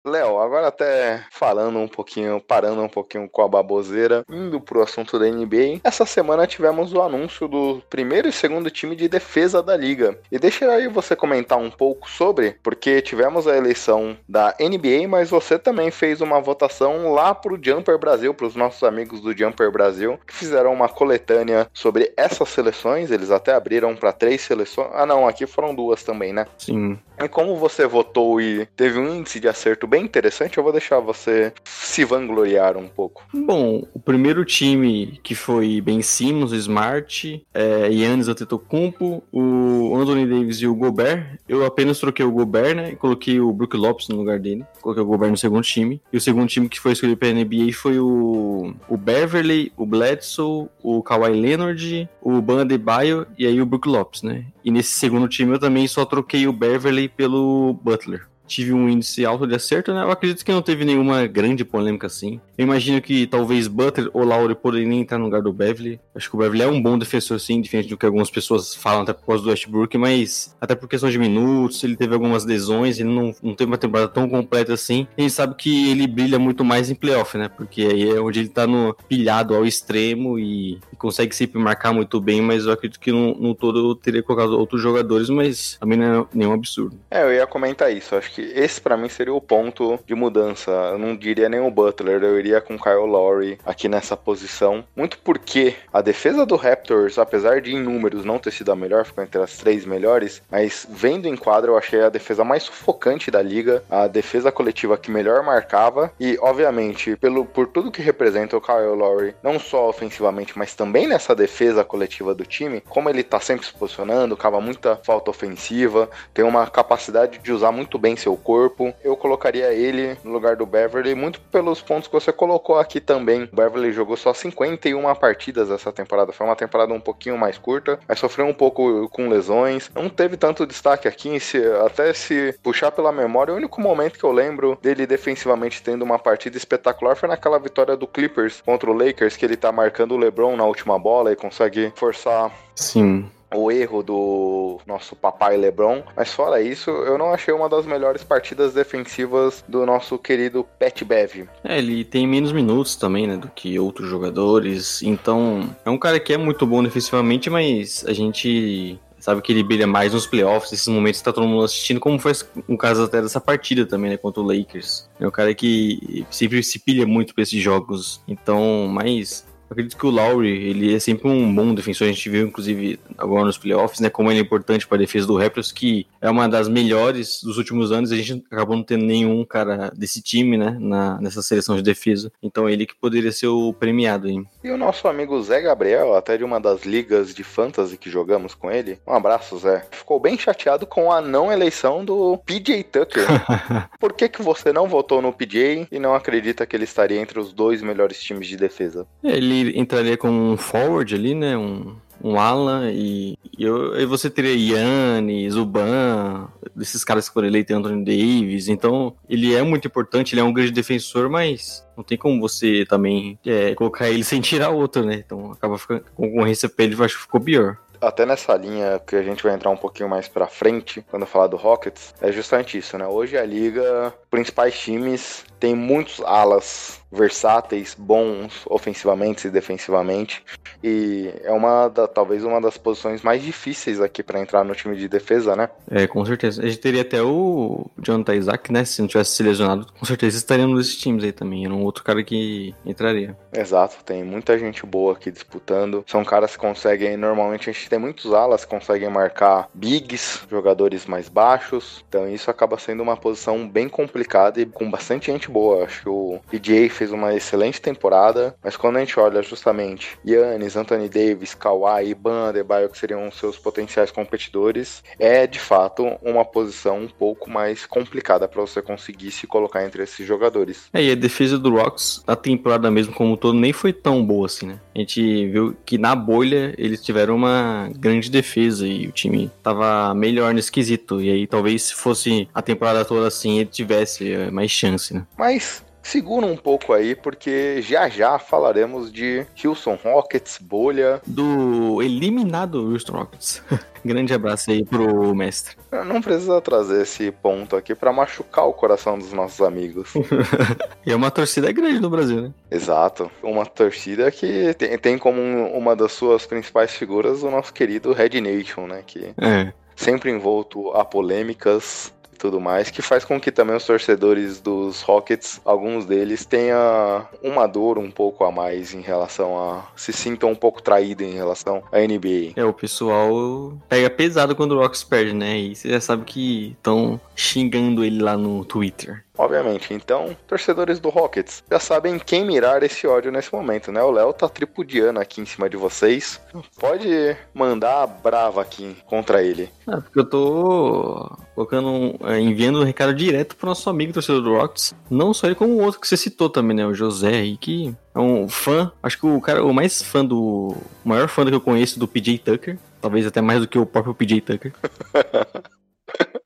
Léo, 0.07 0.39
agora 0.39 0.69
até 0.69 1.25
falando 1.33 1.81
um 1.81 1.89
pouquinho, 1.89 2.41
parando 2.41 2.81
um 2.81 2.89
pouquinho 2.89 3.29
com 3.29 3.43
a 3.43 3.49
baboseira, 3.49 4.25
indo 4.31 4.61
pro 4.61 4.83
assunto 4.83 5.19
da 5.19 5.27
NBA, 5.27 5.81
essa 5.83 6.07
semana 6.07 6.47
tivemos 6.47 6.93
o 6.93 7.03
anúncio 7.03 7.49
do 7.49 7.83
primeiro 7.91 8.29
e 8.29 8.33
segundo 8.33 8.71
time 8.71 8.95
de 8.95 9.09
defesa 9.09 9.61
da 9.61 9.77
liga. 9.77 10.17
E 10.31 10.39
deixa 10.39 10.71
aí 10.71 10.87
você 10.87 11.17
comentar 11.17 11.59
um 11.59 11.71
pouco 11.71 12.09
sobre, 12.09 12.57
porque 12.63 13.03
tivemos 13.03 13.49
a 13.49 13.57
eleição 13.57 14.17
da 14.29 14.55
NBA, 14.61 15.09
mas 15.09 15.31
você 15.31 15.59
também 15.59 15.91
fez 15.91 16.21
uma 16.21 16.41
votação 16.41 17.13
lá 17.13 17.35
pro 17.35 17.59
Jumper 17.61 17.99
Brasil, 17.99 18.33
pros 18.33 18.55
nossos 18.55 18.85
amigos 18.85 19.21
do 19.21 19.37
Jumper 19.37 19.73
Brasil, 19.73 20.21
que 20.25 20.35
fizeram 20.35 20.73
uma 20.73 20.89
coletânea 20.89 21.69
sobre 21.75 22.13
essas 22.17 22.49
seleções, 22.49 23.11
eles 23.11 23.33
até 23.33 23.53
abriram 23.53 23.97
para 23.97 24.13
três 24.13 24.41
seleções. 24.43 24.91
Ah, 24.95 25.05
não, 25.05 25.27
aqui 25.27 25.47
foram 25.47 25.75
duas 25.75 26.05
também, 26.05 26.33
né? 26.33 26.47
Sim. 26.59 26.97
E 27.19 27.29
como 27.29 27.57
você 27.57 27.87
votou 27.87 28.41
e 28.41 28.67
teve 28.77 28.99
um 28.99 29.17
índice 29.17 29.41
de 29.41 29.49
acerto 29.49 29.87
bem 29.87 30.05
interessante, 30.05 30.59
eu 30.59 30.63
vou 30.63 30.73
deixar 30.73 31.01
você 31.01 31.53
se 31.65 32.05
vangloriar 32.05 32.77
um 32.77 32.89
pouco. 32.89 33.25
Bom, 33.33 33.87
o 33.95 33.99
primeiro 33.99 34.45
time 34.45 35.19
que 35.23 35.35
foi 35.35 35.81
Ben 35.81 36.03
Simmons, 36.03 36.53
o 36.53 36.57
Smart, 36.57 37.45
é, 37.55 37.91
Yannis 37.91 38.29
Antetokounmpo, 38.29 39.23
o 39.33 39.97
Anthony 39.97 40.27
Davis 40.27 40.59
e 40.59 40.67
o 40.67 40.75
Gobert. 40.75 41.39
Eu 41.49 41.65
apenas 41.65 41.99
troquei 41.99 42.25
o 42.25 42.31
Gobert, 42.31 42.77
né? 42.77 42.93
E 42.93 42.97
coloquei 42.97 43.41
o 43.41 43.53
Brook 43.53 43.77
Lopes 43.77 44.09
no 44.09 44.17
lugar 44.17 44.39
dele. 44.39 44.65
Coloquei 44.83 45.03
o 45.03 45.07
Gobert 45.07 45.31
no 45.31 45.37
segundo 45.37 45.63
time. 45.63 46.01
E 46.13 46.17
o 46.17 46.21
segundo 46.21 46.49
time 46.49 46.69
que 46.69 46.79
foi 46.79 46.93
escolhido 46.93 47.19
pela 47.19 47.33
NBA 47.33 47.73
foi 47.73 47.99
o, 47.99 48.75
o 48.89 48.97
Beverly, 48.97 49.73
o 49.77 49.87
Bledsoe, 49.87 50.69
o 50.83 51.03
Kawhi 51.03 51.41
Leonard, 51.41 52.09
o 52.21 52.41
Bam 52.43 52.61
Adebayo 52.61 53.27
e 53.39 53.47
aí 53.47 53.61
o 53.61 53.67
Brook 53.67 53.89
Lopes, 53.89 54.23
né? 54.23 54.45
E 54.65 54.71
nesse 54.71 54.91
segundo 54.91 55.29
time 55.29 55.53
eu 55.53 55.59
também 55.59 55.87
só 55.87 56.05
troquei 56.05 56.47
o 56.47 56.53
Beverly 56.53 57.06
pelo 57.09 57.75
Butler. 57.83 58.29
Tive 58.47 58.73
um 58.73 58.89
índice 58.89 59.25
alto 59.25 59.47
de 59.47 59.55
acerto, 59.55 59.93
né? 59.93 60.03
Eu 60.03 60.11
acredito 60.11 60.45
que 60.45 60.53
não 60.53 60.63
teve 60.63 60.85
nenhuma 60.85 61.27
grande 61.27 61.65
polêmica 61.65 62.07
assim. 62.07 62.41
Eu 62.57 62.65
imagino 62.65 63.01
que 63.03 63.27
talvez 63.27 63.69
Butler 63.69 64.11
ou 64.13 64.25
Lowry 64.25 64.55
poderiam 64.55 64.93
entrar 64.93 65.19
no 65.19 65.25
lugar 65.25 65.43
do 65.43 65.53
Beverly. 65.53 66.01
Acho 66.15 66.31
que 66.31 66.37
o 66.37 66.39
Beverly 66.39 66.63
é 66.63 66.69
um 66.69 66.81
bom 66.81 66.99
defensor, 66.99 67.39
sim, 67.39 67.61
diferente 67.61 67.89
do 67.89 67.97
que 67.97 68.07
algumas 68.07 68.31
pessoas 68.31 68.75
falam 68.75 69.03
até 69.03 69.13
por 69.13 69.27
causa 69.27 69.43
do 69.43 69.51
Westbrook, 69.51 69.97
mas 69.99 70.57
até 70.61 70.75
por 70.75 70.89
questão 70.89 71.11
de 71.11 71.19
minutos, 71.19 71.83
ele 71.85 71.97
teve 71.97 72.15
algumas 72.15 72.45
lesões, 72.45 72.99
ele 72.99 73.11
não, 73.11 73.35
não 73.43 73.55
teve 73.55 73.71
uma 73.71 73.79
temporada 73.79 74.09
tão 74.09 74.29
completa 74.29 74.73
assim. 74.73 75.07
A 75.17 75.21
gente 75.21 75.33
sabe 75.33 75.55
que 75.55 75.91
ele 75.91 76.07
brilha 76.07 76.39
muito 76.39 76.65
mais 76.65 76.91
em 76.91 76.95
playoff, 76.95 77.37
né? 77.37 77.49
Porque 77.49 77.83
aí 77.83 78.11
é 78.11 78.21
onde 78.21 78.41
ele 78.41 78.49
tá 78.49 78.67
no 78.67 78.95
pilhado 79.09 79.55
ao 79.55 79.67
extremo 79.67 80.39
e, 80.39 80.79
e 80.93 80.97
consegue 80.97 81.35
sempre 81.35 81.59
marcar 81.59 81.93
muito 81.93 82.21
bem, 82.21 82.41
mas 82.41 82.65
eu 82.65 82.73
acredito 82.73 83.01
que 83.01 83.13
no, 83.13 83.35
no 83.35 83.55
todo 83.55 83.91
eu 83.91 83.95
teria 83.95 84.23
colocado 84.23 84.59
outros 84.59 84.81
jogadores, 84.81 85.29
mas 85.29 85.77
também 85.79 85.99
não 85.99 86.23
é 86.23 86.27
nenhum 86.33 86.53
absurdo. 86.53 86.99
É, 87.11 87.23
eu 87.23 87.33
ia 87.33 87.47
comentar 87.47 87.93
isso. 87.93 88.15
Acho 88.15 88.33
que 88.33 88.36
esse 88.43 88.81
para 88.81 88.97
mim 88.97 89.09
seria 89.09 89.35
o 89.35 89.41
ponto 89.41 89.99
de 90.07 90.15
mudança. 90.15 90.71
Eu 90.71 90.99
não 90.99 91.17
diria 91.17 91.49
nem 91.49 91.61
o 91.61 91.71
Butler, 91.71 92.23
eu 92.23 92.39
iria 92.39 92.61
com 92.61 92.79
Kyle 92.79 93.07
Lowry 93.07 93.59
aqui 93.65 93.89
nessa 93.89 94.17
posição. 94.17 94.85
Muito 94.95 95.19
porque 95.19 95.75
a 95.93 96.01
defesa 96.01 96.47
do 96.47 96.57
Raptors, 96.57 97.19
apesar 97.19 97.61
de 97.61 97.75
em 97.75 97.83
números 97.83 98.25
não 98.25 98.39
ter 98.39 98.53
sido 98.53 98.73
a 98.73 98.77
melhor, 98.77 99.05
ficou 99.05 99.23
entre 99.25 99.41
as 99.41 99.57
três 99.57 99.85
melhores, 99.85 100.43
mas 100.51 100.87
vendo 100.89 101.27
em 101.27 101.37
quadro 101.37 101.73
eu 101.73 101.79
achei 101.79 102.03
a 102.03 102.09
defesa 102.09 102.45
mais 102.45 102.65
sufocante 102.65 103.31
da 103.31 103.43
liga, 103.43 103.83
a 103.91 104.07
defesa 104.07 104.53
coletiva 104.53 104.99
que 104.99 105.11
melhor 105.11 105.43
marcava 105.43 106.13
e, 106.19 106.39
obviamente, 106.41 107.17
pelo 107.17 107.45
por 107.45 107.67
tudo 107.67 107.91
que 107.91 108.03
representa 108.03 108.57
o 108.57 108.61
Kyle 108.61 108.97
Lowry, 108.97 109.35
não 109.43 109.59
só 109.59 109.89
ofensivamente, 109.89 110.57
mas 110.57 110.75
também 110.75 111.07
nessa 111.07 111.35
defesa 111.35 111.85
coletiva 111.85 112.35
do 112.35 112.45
time, 112.45 112.83
como 112.89 113.09
ele 113.09 113.23
tá 113.23 113.41
sempre 113.41 113.67
se 113.67 113.73
posicionando, 113.73 114.37
cava 114.37 114.61
muita 114.61 114.97
falta 114.97 115.31
ofensiva, 115.31 116.09
tem 116.33 116.45
uma 116.45 116.67
capacidade 116.67 117.39
de 117.39 117.53
usar 117.53 117.73
muito 117.73 117.99
bem 117.99 118.17
seu 118.27 118.37
corpo. 118.37 118.93
Eu 119.05 119.17
colocaria 119.17 119.73
ele 119.73 120.19
no 120.25 120.33
lugar 120.33 120.57
do 120.57 120.67
Beverly, 120.67 121.15
muito 121.15 121.41
pelos 121.41 121.81
pontos 121.81 122.09
que 122.09 122.13
você 122.13 122.33
colocou 122.33 122.77
aqui 122.77 123.01
também. 123.01 123.45
O 123.45 123.57
Beverly 123.57 123.93
jogou 123.93 124.17
só 124.17 124.35
51 124.35 125.15
partidas 125.15 125.71
essa 125.71 125.93
temporada, 125.93 126.33
foi 126.33 126.45
uma 126.45 126.57
temporada 126.57 126.93
um 126.93 127.01
pouquinho 127.01 127.39
mais 127.39 127.57
curta, 127.57 128.01
mas 128.09 128.19
sofreu 128.19 128.47
um 128.47 128.55
pouco 128.55 129.09
com 129.11 129.29
lesões. 129.29 129.91
Não 129.95 130.09
teve 130.09 130.37
tanto 130.37 130.67
destaque 130.67 131.07
aqui, 131.07 131.39
se, 131.39 131.59
até 131.85 132.13
se 132.13 132.53
puxar 132.63 132.91
pela 132.91 133.13
memória, 133.13 133.55
o 133.55 133.57
único 133.57 133.81
momento 133.81 134.19
que 134.19 134.25
eu 134.25 134.33
lembro 134.33 134.77
dele 134.83 135.07
defensivamente 135.07 135.83
tendo 135.83 136.03
uma 136.03 136.19
partida 136.19 136.57
espetacular 136.57 137.15
foi 137.15 137.29
naquela 137.29 137.59
vitória 137.59 137.97
do 137.97 138.07
Clippers 138.07 138.61
contra 138.63 138.91
o 138.91 138.95
Lakers, 138.95 139.37
que 139.37 139.45
ele 139.45 139.57
tá 139.57 139.71
marcando 139.71 140.13
o 140.13 140.17
LeBron 140.17 140.57
na 140.57 140.65
última 140.65 140.99
bola 140.99 141.33
e 141.33 141.37
consegue 141.37 141.93
forçar 141.95 142.51
Sim 142.75 143.31
o 143.55 143.71
erro 143.71 144.03
do 144.03 144.81
nosso 144.87 145.15
papai 145.15 145.57
LeBron, 145.57 146.03
mas 146.17 146.33
fora 146.33 146.61
isso, 146.61 146.91
eu 146.91 147.17
não 147.17 147.33
achei 147.33 147.53
uma 147.55 147.69
das 147.69 147.87
melhores 147.87 148.25
partidas 148.25 148.75
defensivas 148.75 149.65
do 149.69 149.87
nosso 149.87 150.19
querido 150.19 150.67
Pat 150.79 151.03
Bev. 151.03 151.49
É, 151.65 151.79
ele 151.79 152.05
tem 152.05 152.27
menos 152.27 152.53
minutos 152.53 152.97
também, 152.97 153.27
né, 153.27 153.37
do 153.37 153.49
que 153.49 153.79
outros 153.79 154.09
jogadores, 154.09 155.03
então 155.03 155.69
é 155.85 155.91
um 155.91 155.99
cara 155.99 156.19
que 156.19 156.33
é 156.33 156.37
muito 156.37 156.67
bom 156.67 156.83
defensivamente, 156.83 157.49
mas 157.49 158.05
a 158.07 158.13
gente 158.13 158.99
sabe 159.19 159.43
que 159.43 159.51
ele 159.51 159.65
brilha 159.65 159.89
mais 159.89 160.13
nos 160.13 160.27
playoffs, 160.27 160.73
esses 160.73 160.87
momentos 160.87 161.21
que 161.21 161.25
tá 161.25 161.33
todo 161.33 161.49
mundo 161.49 161.65
assistindo, 161.65 161.99
como 161.99 162.19
foi 162.19 162.33
o 162.69 162.79
caso 162.79 163.03
até 163.03 163.21
dessa 163.21 163.41
partida 163.41 163.85
também, 163.85 164.11
né, 164.11 164.17
contra 164.17 164.41
o 164.41 164.47
Lakers. 164.47 165.09
É 165.19 165.27
um 165.27 165.31
cara 165.31 165.53
que 165.53 166.25
sempre 166.31 166.63
se 166.63 166.79
pilha 166.79 167.07
muito 167.07 167.35
pra 167.35 167.43
esses 167.43 167.61
jogos, 167.61 168.23
então, 168.29 168.87
mas 168.89 169.45
acredito 169.71 169.97
que 169.97 170.07
o 170.07 170.11
Lowry, 170.11 170.49
ele 170.49 170.95
é 170.95 170.99
sempre 170.99 171.29
um 171.29 171.55
bom 171.55 171.75
defensor. 171.75 172.07
A 172.07 172.11
gente 172.13 172.29
viu, 172.29 172.47
inclusive, 172.47 172.99
agora 173.17 173.45
nos 173.45 173.59
playoffs, 173.59 174.01
né? 174.01 174.09
Como 174.09 174.31
ele 174.31 174.41
é 174.41 174.43
importante 174.43 174.87
para 174.87 174.97
a 174.97 175.01
defesa 175.01 175.27
do 175.27 175.37
Raptors, 175.37 175.73
que 175.73 176.07
é 176.21 176.31
uma 176.31 176.49
das 176.49 176.69
melhores 176.69 177.41
dos 177.43 177.59
últimos 177.59 177.93
anos. 177.93 178.13
A 178.13 178.17
gente 178.17 178.45
acabou 178.51 178.77
não 178.77 178.83
tendo 178.83 179.05
nenhum 179.05 179.45
cara 179.45 179.93
desse 179.97 180.23
time, 180.23 180.57
né? 180.57 180.77
Na, 180.81 181.21
nessa 181.21 181.43
seleção 181.43 181.77
de 181.77 181.83
defesa. 181.83 182.33
Então, 182.43 182.69
ele 182.69 182.87
que 182.87 182.95
poderia 182.95 183.33
ser 183.33 183.49
o 183.49 183.73
premiado, 183.73 184.29
hein? 184.29 184.47
E 184.63 184.71
o 184.71 184.79
nosso 184.79 185.09
amigo 185.09 185.41
Zé 185.43 185.61
Gabriel, 185.61 186.15
até 186.15 186.37
de 186.37 186.45
uma 186.45 186.61
das 186.61 186.85
ligas 186.85 187.35
de 187.35 187.45
fantasy 187.45 187.97
que 187.97 188.11
jogamos 188.11 188.55
com 188.55 188.71
ele. 188.71 188.99
Um 189.07 189.13
abraço, 189.13 189.59
Zé. 189.59 189.87
Ficou 189.91 190.21
bem 190.21 190.39
chateado 190.39 190.87
com 190.87 191.13
a 191.13 191.21
não 191.21 191.53
eleição 191.53 192.05
do 192.05 192.39
PJ 192.39 192.85
Tucker. 192.85 193.27
Por 193.99 194.13
que, 194.13 194.29
que 194.29 194.43
você 194.43 194.73
não 194.73 194.89
votou 194.89 195.21
no 195.21 195.33
PJ 195.33 195.89
e 195.91 195.99
não 195.99 196.15
acredita 196.15 196.67
que 196.67 196.77
ele 196.77 196.85
estaria 196.85 197.21
entre 197.21 197.39
os 197.39 197.53
dois 197.53 197.83
melhores 197.83 198.21
times 198.21 198.47
de 198.47 198.57
defesa? 198.57 199.07
Ele 199.23 199.56
entraria 199.75 200.17
como 200.17 200.53
um 200.53 200.57
forward 200.57 201.15
ali, 201.15 201.35
né? 201.35 201.57
Um, 201.57 201.97
um 202.23 202.39
Alan 202.39 202.91
e, 202.91 203.39
e, 203.57 203.65
eu, 203.65 203.99
e 203.99 204.07
você 204.07 204.31
teria 204.31 204.55
Yanni, 204.55 205.49
Zuban, 205.51 206.49
desses 206.75 207.05
caras 207.05 207.29
que 207.29 207.35
foram 207.35 207.49
eleitos, 207.49 207.75
Anthony 207.75 208.05
Davis. 208.05 208.69
Então, 208.69 209.15
ele 209.29 209.55
é 209.55 209.63
muito 209.63 209.87
importante, 209.87 210.35
ele 210.35 210.41
é 210.41 210.45
um 210.45 210.53
grande 210.53 210.73
defensor, 210.73 211.29
mas 211.29 211.87
não 211.97 212.03
tem 212.03 212.19
como 212.19 212.41
você 212.41 212.85
também 212.89 213.39
é, 213.45 213.75
colocar 213.75 214.09
ele 214.09 214.23
sem 214.25 214.41
tirar 214.41 214.71
outro, 214.71 215.05
né? 215.05 215.23
Então, 215.25 215.53
acaba 215.53 215.79
ficando 215.79 216.05
com 216.15 216.29
concorrência 216.29 216.69
pra 216.69 216.85
ele, 216.85 216.95
acho 217.03 217.17
que 217.17 217.23
ficou 217.23 217.41
pior 217.41 217.79
até 218.01 218.27
nessa 218.27 218.55
linha 218.55 219.01
que 219.05 219.17
a 219.17 219.23
gente 219.23 219.43
vai 219.43 219.55
entrar 219.55 219.71
um 219.71 219.77
pouquinho 219.77 220.09
mais 220.09 220.29
pra 220.29 220.47
frente, 220.47 221.05
quando 221.11 221.27
falar 221.27 221.47
do 221.47 221.57
Rockets, 221.57 222.15
é 222.21 222.31
justamente 222.31 222.79
isso, 222.79 222.97
né? 222.97 223.07
Hoje 223.07 223.37
a 223.37 223.45
liga, 223.45 224.13
principais 224.31 224.79
times, 224.79 225.45
tem 225.59 225.75
muitos 225.75 226.21
alas 226.21 227.01
versáteis, 227.17 227.97
bons 227.99 228.63
ofensivamente 228.67 229.49
e 229.49 229.51
defensivamente. 229.51 230.43
E 230.83 231.33
é 231.43 231.53
uma 231.53 231.89
da, 231.89 232.07
talvez 232.07 232.45
uma 232.45 232.61
das 232.61 232.77
posições 232.77 233.23
mais 233.23 233.43
difíceis 233.43 234.01
aqui 234.01 234.23
para 234.23 234.41
entrar 234.41 234.65
no 234.65 234.75
time 234.75 234.97
de 234.97 235.09
defesa, 235.09 235.57
né? 235.57 235.69
É, 235.91 236.07
com 236.07 236.25
certeza. 236.25 236.63
A 236.63 236.67
gente 236.67 236.79
teria 236.79 237.03
até 237.03 237.23
o 237.23 237.87
Jonathan 237.99 238.35
Isaac, 238.35 238.73
né? 238.73 238.85
Se 238.85 239.01
não 239.01 239.09
tivesse 239.09 239.33
se 239.33 239.43
lesionado, 239.43 239.87
com 239.99 240.05
certeza 240.05 240.37
estaria 240.37 240.67
nesses 240.67 240.97
times 240.97 241.25
aí 241.25 241.33
também. 241.33 241.65
Era 241.65 241.75
um 241.75 241.83
outro 241.83 242.05
cara 242.05 242.23
que 242.23 242.75
entraria. 242.85 243.37
Exato, 243.53 243.97
tem 244.05 244.23
muita 244.23 244.59
gente 244.59 244.85
boa 244.85 245.15
aqui 245.15 245.31
disputando. 245.31 246.05
São 246.07 246.25
caras 246.25 246.53
que 246.53 246.59
conseguem, 246.59 247.17
normalmente 247.17 247.71
a 247.71 247.73
gente 247.73 247.89
tem 247.89 247.99
muitos 247.99 248.33
alas 248.33 248.65
que 248.65 248.71
conseguem 248.71 249.09
marcar 249.09 249.69
bigs, 249.73 250.43
jogadores 250.51 251.07
mais 251.07 251.29
baixos. 251.29 252.05
Então 252.09 252.29
isso 252.29 252.51
acaba 252.51 252.79
sendo 252.79 253.03
uma 253.03 253.17
posição 253.17 253.69
bem 253.69 253.89
complicada 253.89 254.61
e 254.61 254.67
com 254.67 254.91
bastante 254.91 255.27
gente 255.33 255.51
boa. 255.51 255.85
Acho 255.85 256.03
que 256.03 256.09
o 256.09 256.41
PJ 256.51 256.89
fez 256.89 257.06
uma 257.11 257.35
excelente 257.35 257.81
temporada, 257.81 258.55
mas 258.63 258.77
quando 258.77 258.97
a 258.97 259.01
gente 259.01 259.19
olha 259.19 259.43
justamente 259.43 260.19
Yannis, 260.27 260.77
Anthony 260.77 261.09
Davis, 261.09 261.55
Kawhi, 261.55 262.15
Ban 262.15 262.49
Adebayo, 262.49 262.89
que 262.89 262.99
seriam 262.99 263.31
seus 263.31 263.59
potenciais 263.59 264.11
competidores, 264.11 265.03
é 265.19 265.47
de 265.47 265.59
fato 265.59 266.05
uma 266.23 266.45
posição 266.45 266.99
um 267.01 267.09
pouco 267.09 267.51
mais 267.51 267.87
complicada 267.87 268.49
para 268.49 268.61
você 268.61 268.83
conseguir 268.83 269.31
se 269.31 269.47
colocar 269.47 269.85
entre 269.85 270.03
esses 270.03 270.27
jogadores. 270.27 270.89
É, 270.93 271.03
e 271.03 271.11
a 271.11 271.15
defesa 271.15 271.59
do 271.59 271.71
Rocks, 271.71 272.23
a 272.27 272.37
temporada 272.37 272.91
mesmo 272.91 273.15
como 273.15 273.33
um 273.33 273.37
todo, 273.37 273.59
nem 273.59 273.73
foi 273.73 273.93
tão 273.93 274.25
boa 274.25 274.47
assim, 274.47 274.67
né? 274.67 274.81
A 274.95 274.99
gente 274.99 275.47
viu 275.49 275.77
que 275.85 275.99
na 275.99 276.15
bolha 276.15 276.75
eles 276.79 277.03
tiveram 277.03 277.37
uma 277.37 277.91
grande 277.97 278.31
defesa 278.31 278.87
e 278.87 279.07
o 279.07 279.13
time 279.13 279.51
tava 279.63 280.15
melhor 280.15 280.55
nesse 280.55 280.73
quesito. 280.73 281.21
E 281.21 281.31
aí 281.31 281.47
talvez 281.47 281.83
se 281.83 281.95
fosse 281.95 282.49
a 282.55 282.63
temporada 282.63 283.05
toda 283.05 283.27
assim, 283.27 283.59
ele 283.59 283.69
tivesse 283.71 284.33
é, 284.33 284.51
mais 284.51 284.71
chance, 284.71 285.15
né? 285.15 285.27
Mas 285.37 285.85
segura 286.07 286.47
um 286.47 286.57
pouco 286.57 286.93
aí, 286.93 287.15
porque 287.15 287.83
já 287.83 288.09
já 288.09 288.39
falaremos 288.39 289.13
de 289.13 289.45
Houston 289.63 289.99
Rockets, 290.03 290.59
bolha. 290.61 291.21
Do 291.27 292.01
eliminado 292.01 292.93
Houston 292.93 293.13
Rockets. 293.13 293.63
Grande 294.05 294.33
abraço 294.33 294.71
aí 294.71 294.85
pro 294.85 295.35
mestre. 295.35 295.77
Não 296.07 296.23
precisa 296.23 296.61
trazer 296.61 297.03
esse 297.03 297.33
ponto 297.33 297.75
aqui 297.75 297.93
para 297.93 298.13
machucar 298.13 298.67
o 298.67 298.73
coração 298.73 299.19
dos 299.19 299.33
nossos 299.33 299.61
amigos. 299.61 300.13
e 301.05 301.11
é 301.11 301.17
uma 301.17 301.31
torcida 301.31 301.73
grande 301.73 301.99
no 301.99 302.09
Brasil, 302.09 302.41
né? 302.41 302.53
Exato. 302.71 303.29
Uma 303.43 303.67
torcida 303.67 304.31
que 304.31 304.75
tem, 304.75 304.97
tem 304.97 305.19
como 305.19 305.41
uma 305.41 305.97
das 305.97 306.13
suas 306.13 306.47
principais 306.47 306.93
figuras 306.93 307.43
o 307.43 307.51
nosso 307.51 307.75
querido 307.75 308.13
Red 308.13 308.41
Nation, 308.41 308.87
né? 308.87 309.03
Que 309.05 309.35
é. 309.39 309.73
sempre 309.97 310.31
envolto 310.31 310.91
a 310.93 311.05
polêmicas, 311.05 312.13
tudo 312.37 312.61
mais, 312.61 312.91
que 312.91 313.03
faz 313.03 313.25
com 313.25 313.41
que 313.41 313.51
também 313.51 313.77
os 313.77 313.85
torcedores 313.85 314.61
dos 314.61 315.03
Rockets, 315.03 315.61
alguns 315.65 316.07
deles, 316.07 316.45
tenha 316.45 317.27
uma 317.43 317.67
dor 317.67 317.99
um 317.99 318.11
pouco 318.11 318.45
a 318.45 318.53
mais 318.53 318.95
em 318.95 319.01
relação 319.01 319.59
a. 319.59 319.87
se 319.97 320.13
sintam 320.13 320.51
um 320.51 320.55
pouco 320.55 320.83
traídos 320.83 321.27
em 321.27 321.35
relação 321.35 321.83
à 321.93 321.99
NBA. 321.99 322.53
É, 322.57 322.65
o 322.65 322.73
pessoal 322.73 323.77
pega 323.89 324.11
pesado 324.11 324.55
quando 324.55 324.73
o 324.73 324.79
Rockets 324.79 325.05
perde, 325.05 325.35
né? 325.35 325.59
E 325.59 325.77
você 325.77 325.89
já 325.91 326.01
sabe 326.01 326.25
que 326.25 326.75
estão 326.79 327.21
xingando 327.35 328.05
ele 328.05 328.23
lá 328.23 328.37
no 328.37 328.65
Twitter. 328.65 329.26
Obviamente. 329.39 329.93
Então, 329.93 330.37
torcedores 330.47 330.99
do 330.99 331.09
Rockets 331.09 331.63
já 331.71 331.79
sabem 331.79 332.19
quem 332.19 332.45
mirar 332.45 332.83
esse 332.83 333.07
ódio 333.07 333.31
nesse 333.31 333.53
momento, 333.53 333.93
né? 333.93 334.03
O 334.03 334.11
Léo 334.11 334.33
tá 334.33 334.49
tripudiando 334.49 335.21
aqui 335.21 335.41
em 335.41 335.47
cima 335.47 335.69
de 335.69 335.77
vocês. 335.77 336.41
Pode 336.79 337.37
mandar 337.55 338.03
a 338.03 338.07
brava 338.07 338.63
aqui 338.63 338.97
contra 339.07 339.43
ele. 339.43 339.71
É, 339.87 339.97
porque 339.97 340.19
eu 340.19 340.25
tô 340.25 341.37
colocando, 341.55 342.17
é, 342.25 342.41
enviando 342.41 342.81
um 342.81 342.85
recado 342.85 343.15
direto 343.15 343.57
pro 343.57 343.69
nosso 343.69 343.89
amigo 343.91 344.13
torcedor 344.13 344.43
do 344.43 344.55
Rockets. 344.55 344.95
Não 345.11 345.35
só 345.35 345.47
ele, 345.47 345.55
como 345.55 345.75
o 345.75 345.83
outro 345.83 346.01
que 346.01 346.09
você 346.09 346.17
citou 346.17 346.49
também, 346.49 346.77
né? 346.77 346.87
O 346.87 346.95
José 346.95 347.37
aí, 347.37 347.57
que 347.57 347.95
é 348.15 348.19
um 348.19 348.49
fã. 348.49 348.91
Acho 349.03 349.19
que 349.19 349.27
o 349.27 349.41
cara, 349.41 349.65
o 349.65 349.73
mais 349.73 350.03
fã 350.03 350.25
do. 350.25 350.75
O 351.05 351.09
maior 351.09 351.29
fã 351.29 351.45
que 351.45 351.55
eu 351.55 351.61
conheço 351.61 351.99
do 351.99 352.09
PJ 352.09 352.39
Tucker. 352.39 352.79
Talvez 353.01 353.27
até 353.27 353.41
mais 353.41 353.61
do 353.61 353.69
que 353.69 353.79
o 353.79 353.87
próprio 353.87 354.15
PJ 354.15 354.41
Tucker. 354.41 354.73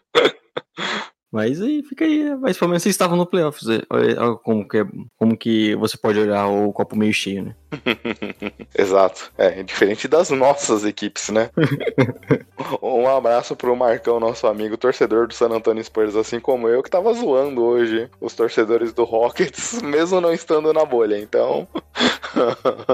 Mas 1.32 1.60
aí 1.62 1.82
fica 1.82 2.04
aí, 2.04 2.34
mas 2.40 2.58
pelo 2.58 2.70
menos 2.70 2.82
vocês 2.82 2.94
estavam 2.94 3.16
no 3.16 3.24
playoffs. 3.26 3.68
é, 3.68 3.80
Olha 3.90 4.34
como 4.36 4.66
que, 4.68 4.78
é- 4.78 4.86
como 5.16 5.36
que 5.36 5.76
você 5.76 5.96
pode 5.96 6.18
olhar 6.18 6.46
o 6.48 6.72
copo 6.72 6.96
meio 6.96 7.12
cheio, 7.14 7.44
né? 7.44 7.54
Exato. 8.76 9.30
É, 9.38 9.62
diferente 9.62 10.08
das 10.08 10.30
nossas 10.30 10.84
equipes, 10.84 11.28
né? 11.28 11.50
um 12.82 13.06
abraço 13.08 13.54
pro 13.54 13.76
Marcão, 13.76 14.18
nosso 14.18 14.46
amigo 14.46 14.76
torcedor 14.76 15.28
do 15.28 15.34
San 15.34 15.48
Antonio 15.50 15.82
Spurs, 15.84 16.16
assim 16.16 16.40
como 16.40 16.68
eu, 16.68 16.82
que 16.82 16.90
tava 16.90 17.12
zoando 17.12 17.62
hoje 17.62 18.08
os 18.20 18.34
torcedores 18.34 18.92
do 18.92 19.04
Rockets, 19.04 19.80
mesmo 19.82 20.20
não 20.20 20.32
estando 20.32 20.72
na 20.72 20.84
bolha. 20.84 21.16
Então, 21.18 21.68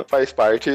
faz 0.09 0.33
parte 0.33 0.71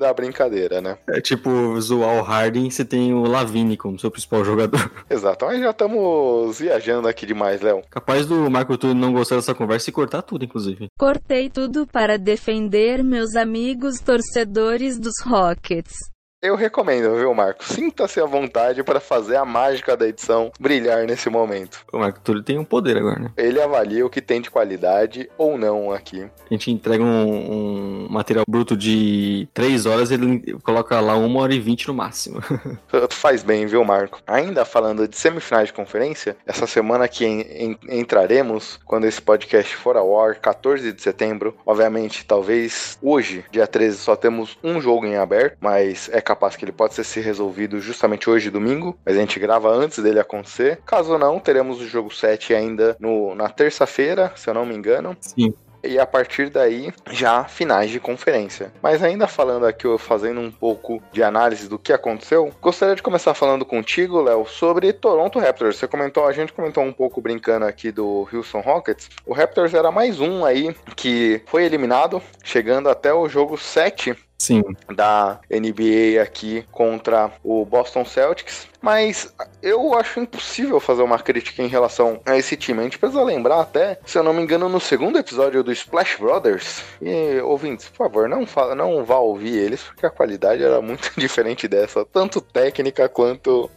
da 0.00 0.12
brincadeira, 0.12 0.80
né? 0.80 0.98
É 1.08 1.20
tipo 1.20 1.80
zoar 1.80 2.16
o 2.18 2.22
Harden, 2.22 2.70
você 2.70 2.84
tem 2.84 3.14
o 3.14 3.22
Lavine 3.24 3.76
como 3.76 3.98
seu 3.98 4.10
principal 4.10 4.44
jogador. 4.44 4.90
Exato. 5.08 5.44
Mas 5.46 5.60
já 5.60 5.70
estamos 5.70 6.58
viajando 6.58 7.03
aqui 7.06 7.26
demais, 7.26 7.60
Léo. 7.60 7.82
Capaz 7.90 8.26
do 8.26 8.50
Marco 8.50 8.76
Túlio 8.78 8.94
não 8.94 9.12
gostar 9.12 9.36
dessa 9.36 9.54
conversa 9.54 9.90
e 9.90 9.92
cortar 9.92 10.22
tudo, 10.22 10.44
inclusive. 10.44 10.88
Cortei 10.98 11.50
tudo 11.50 11.86
para 11.86 12.18
defender 12.18 13.02
meus 13.02 13.36
amigos 13.36 14.00
torcedores 14.00 14.98
dos 14.98 15.14
Rockets. 15.24 16.13
Eu 16.44 16.56
recomendo, 16.56 17.16
viu, 17.16 17.32
Marco? 17.32 17.64
Sinta-se 17.64 18.20
à 18.20 18.26
vontade 18.26 18.82
para 18.82 19.00
fazer 19.00 19.36
a 19.36 19.46
mágica 19.46 19.96
da 19.96 20.06
edição 20.06 20.52
brilhar 20.60 21.06
nesse 21.06 21.30
momento. 21.30 21.78
O 21.90 21.98
Marco 21.98 22.20
Túlio 22.20 22.42
tem 22.42 22.58
um 22.58 22.64
poder 22.66 22.98
agora, 22.98 23.18
né? 23.18 23.30
Ele 23.34 23.62
avalia 23.62 24.04
o 24.04 24.10
que 24.10 24.20
tem 24.20 24.42
de 24.42 24.50
qualidade 24.50 25.30
ou 25.38 25.56
não 25.56 25.90
aqui. 25.90 26.20
A 26.22 26.52
gente 26.52 26.70
entrega 26.70 27.02
um, 27.02 28.04
um 28.04 28.08
material 28.10 28.44
bruto 28.46 28.76
de 28.76 29.48
3 29.54 29.86
horas, 29.86 30.10
ele 30.10 30.54
coloca 30.62 31.00
lá 31.00 31.16
1 31.16 31.34
hora 31.34 31.54
e 31.54 31.58
20 31.58 31.88
no 31.88 31.94
máximo. 31.94 32.42
Faz 33.08 33.42
bem, 33.42 33.64
viu, 33.64 33.82
Marco? 33.82 34.20
Ainda 34.26 34.66
falando 34.66 35.08
de 35.08 35.16
semifinais 35.16 35.68
de 35.68 35.72
conferência, 35.72 36.36
essa 36.46 36.66
semana 36.66 37.08
que 37.08 37.24
en- 37.24 37.40
en- 37.40 37.78
entraremos, 38.00 38.78
quando 38.84 39.06
esse 39.06 39.22
podcast 39.22 39.74
for 39.76 39.96
ao 39.96 40.20
ar, 40.20 40.34
14 40.34 40.92
de 40.92 41.00
setembro, 41.00 41.56
obviamente, 41.64 42.26
talvez 42.26 42.98
hoje, 43.00 43.46
dia 43.50 43.66
13, 43.66 43.96
só 43.96 44.14
temos 44.14 44.58
um 44.62 44.78
jogo 44.78 45.06
em 45.06 45.16
aberto, 45.16 45.56
mas 45.58 46.10
é 46.12 46.20
capaz 46.20 46.33
que 46.56 46.64
ele 46.64 46.72
pode 46.72 46.94
ser 46.94 47.20
resolvido 47.20 47.80
justamente 47.80 48.28
hoje, 48.28 48.50
domingo, 48.50 48.98
mas 49.04 49.16
a 49.16 49.20
gente 49.20 49.38
grava 49.40 49.70
antes 49.70 50.02
dele 50.02 50.20
acontecer. 50.20 50.80
Caso 50.84 51.16
não, 51.18 51.38
teremos 51.38 51.80
o 51.80 51.86
jogo 51.86 52.14
7 52.14 52.54
ainda 52.54 52.96
no, 53.00 53.34
na 53.34 53.48
terça-feira, 53.48 54.32
se 54.36 54.48
eu 54.48 54.54
não 54.54 54.66
me 54.66 54.74
engano. 54.74 55.16
Sim. 55.20 55.54
E 55.86 55.98
a 55.98 56.06
partir 56.06 56.48
daí, 56.48 56.92
já 57.10 57.44
finais 57.44 57.90
de 57.90 58.00
conferência. 58.00 58.72
Mas 58.82 59.02
ainda 59.02 59.26
falando 59.26 59.66
aqui, 59.66 59.86
fazendo 59.98 60.40
um 60.40 60.50
pouco 60.50 61.02
de 61.12 61.22
análise 61.22 61.68
do 61.68 61.78
que 61.78 61.92
aconteceu, 61.92 62.50
gostaria 62.60 62.96
de 62.96 63.02
começar 63.02 63.34
falando 63.34 63.66
contigo, 63.66 64.22
Léo, 64.22 64.46
sobre 64.46 64.94
Toronto 64.94 65.38
Raptors. 65.38 65.76
Você 65.76 65.86
comentou, 65.86 66.26
a 66.26 66.32
gente 66.32 66.54
comentou 66.54 66.82
um 66.82 66.92
pouco 66.92 67.20
brincando 67.20 67.66
aqui 67.66 67.92
do 67.92 68.26
Houston 68.32 68.60
Rockets. 68.60 69.10
O 69.26 69.34
Raptors 69.34 69.74
era 69.74 69.92
mais 69.92 70.20
um 70.20 70.44
aí 70.44 70.74
que 70.96 71.42
foi 71.46 71.64
eliminado, 71.64 72.22
chegando 72.42 72.88
até 72.88 73.12
o 73.12 73.28
jogo 73.28 73.58
7 73.58 74.16
Sim. 74.44 74.62
da 74.94 75.40
NBA 75.50 76.22
aqui 76.22 76.66
contra 76.70 77.32
o 77.42 77.64
Boston 77.64 78.04
Celtics. 78.04 78.66
Mas 78.80 79.34
eu 79.62 79.94
acho 79.94 80.20
impossível 80.20 80.78
fazer 80.78 81.02
uma 81.02 81.18
crítica 81.18 81.62
em 81.62 81.68
relação 81.68 82.20
a 82.26 82.36
esse 82.36 82.54
time. 82.54 82.80
A 82.80 82.82
gente 82.82 82.98
precisa 82.98 83.22
lembrar 83.22 83.60
até, 83.60 83.98
se 84.04 84.18
eu 84.18 84.22
não 84.22 84.34
me 84.34 84.42
engano, 84.42 84.68
no 84.68 84.78
segundo 84.78 85.18
episódio 85.18 85.64
do 85.64 85.72
Splash 85.72 86.18
Brothers. 86.18 86.82
E 87.00 87.40
ouvintes, 87.40 87.88
por 87.88 87.96
favor, 87.96 88.28
não, 88.28 88.46
fala, 88.46 88.74
não 88.74 89.02
vá 89.02 89.16
ouvir 89.16 89.56
eles, 89.56 89.82
porque 89.82 90.04
a 90.04 90.10
qualidade 90.10 90.62
era 90.62 90.82
muito 90.82 91.10
diferente 91.16 91.66
dessa, 91.66 92.04
tanto 92.04 92.42
técnica 92.42 93.08
quanto 93.08 93.70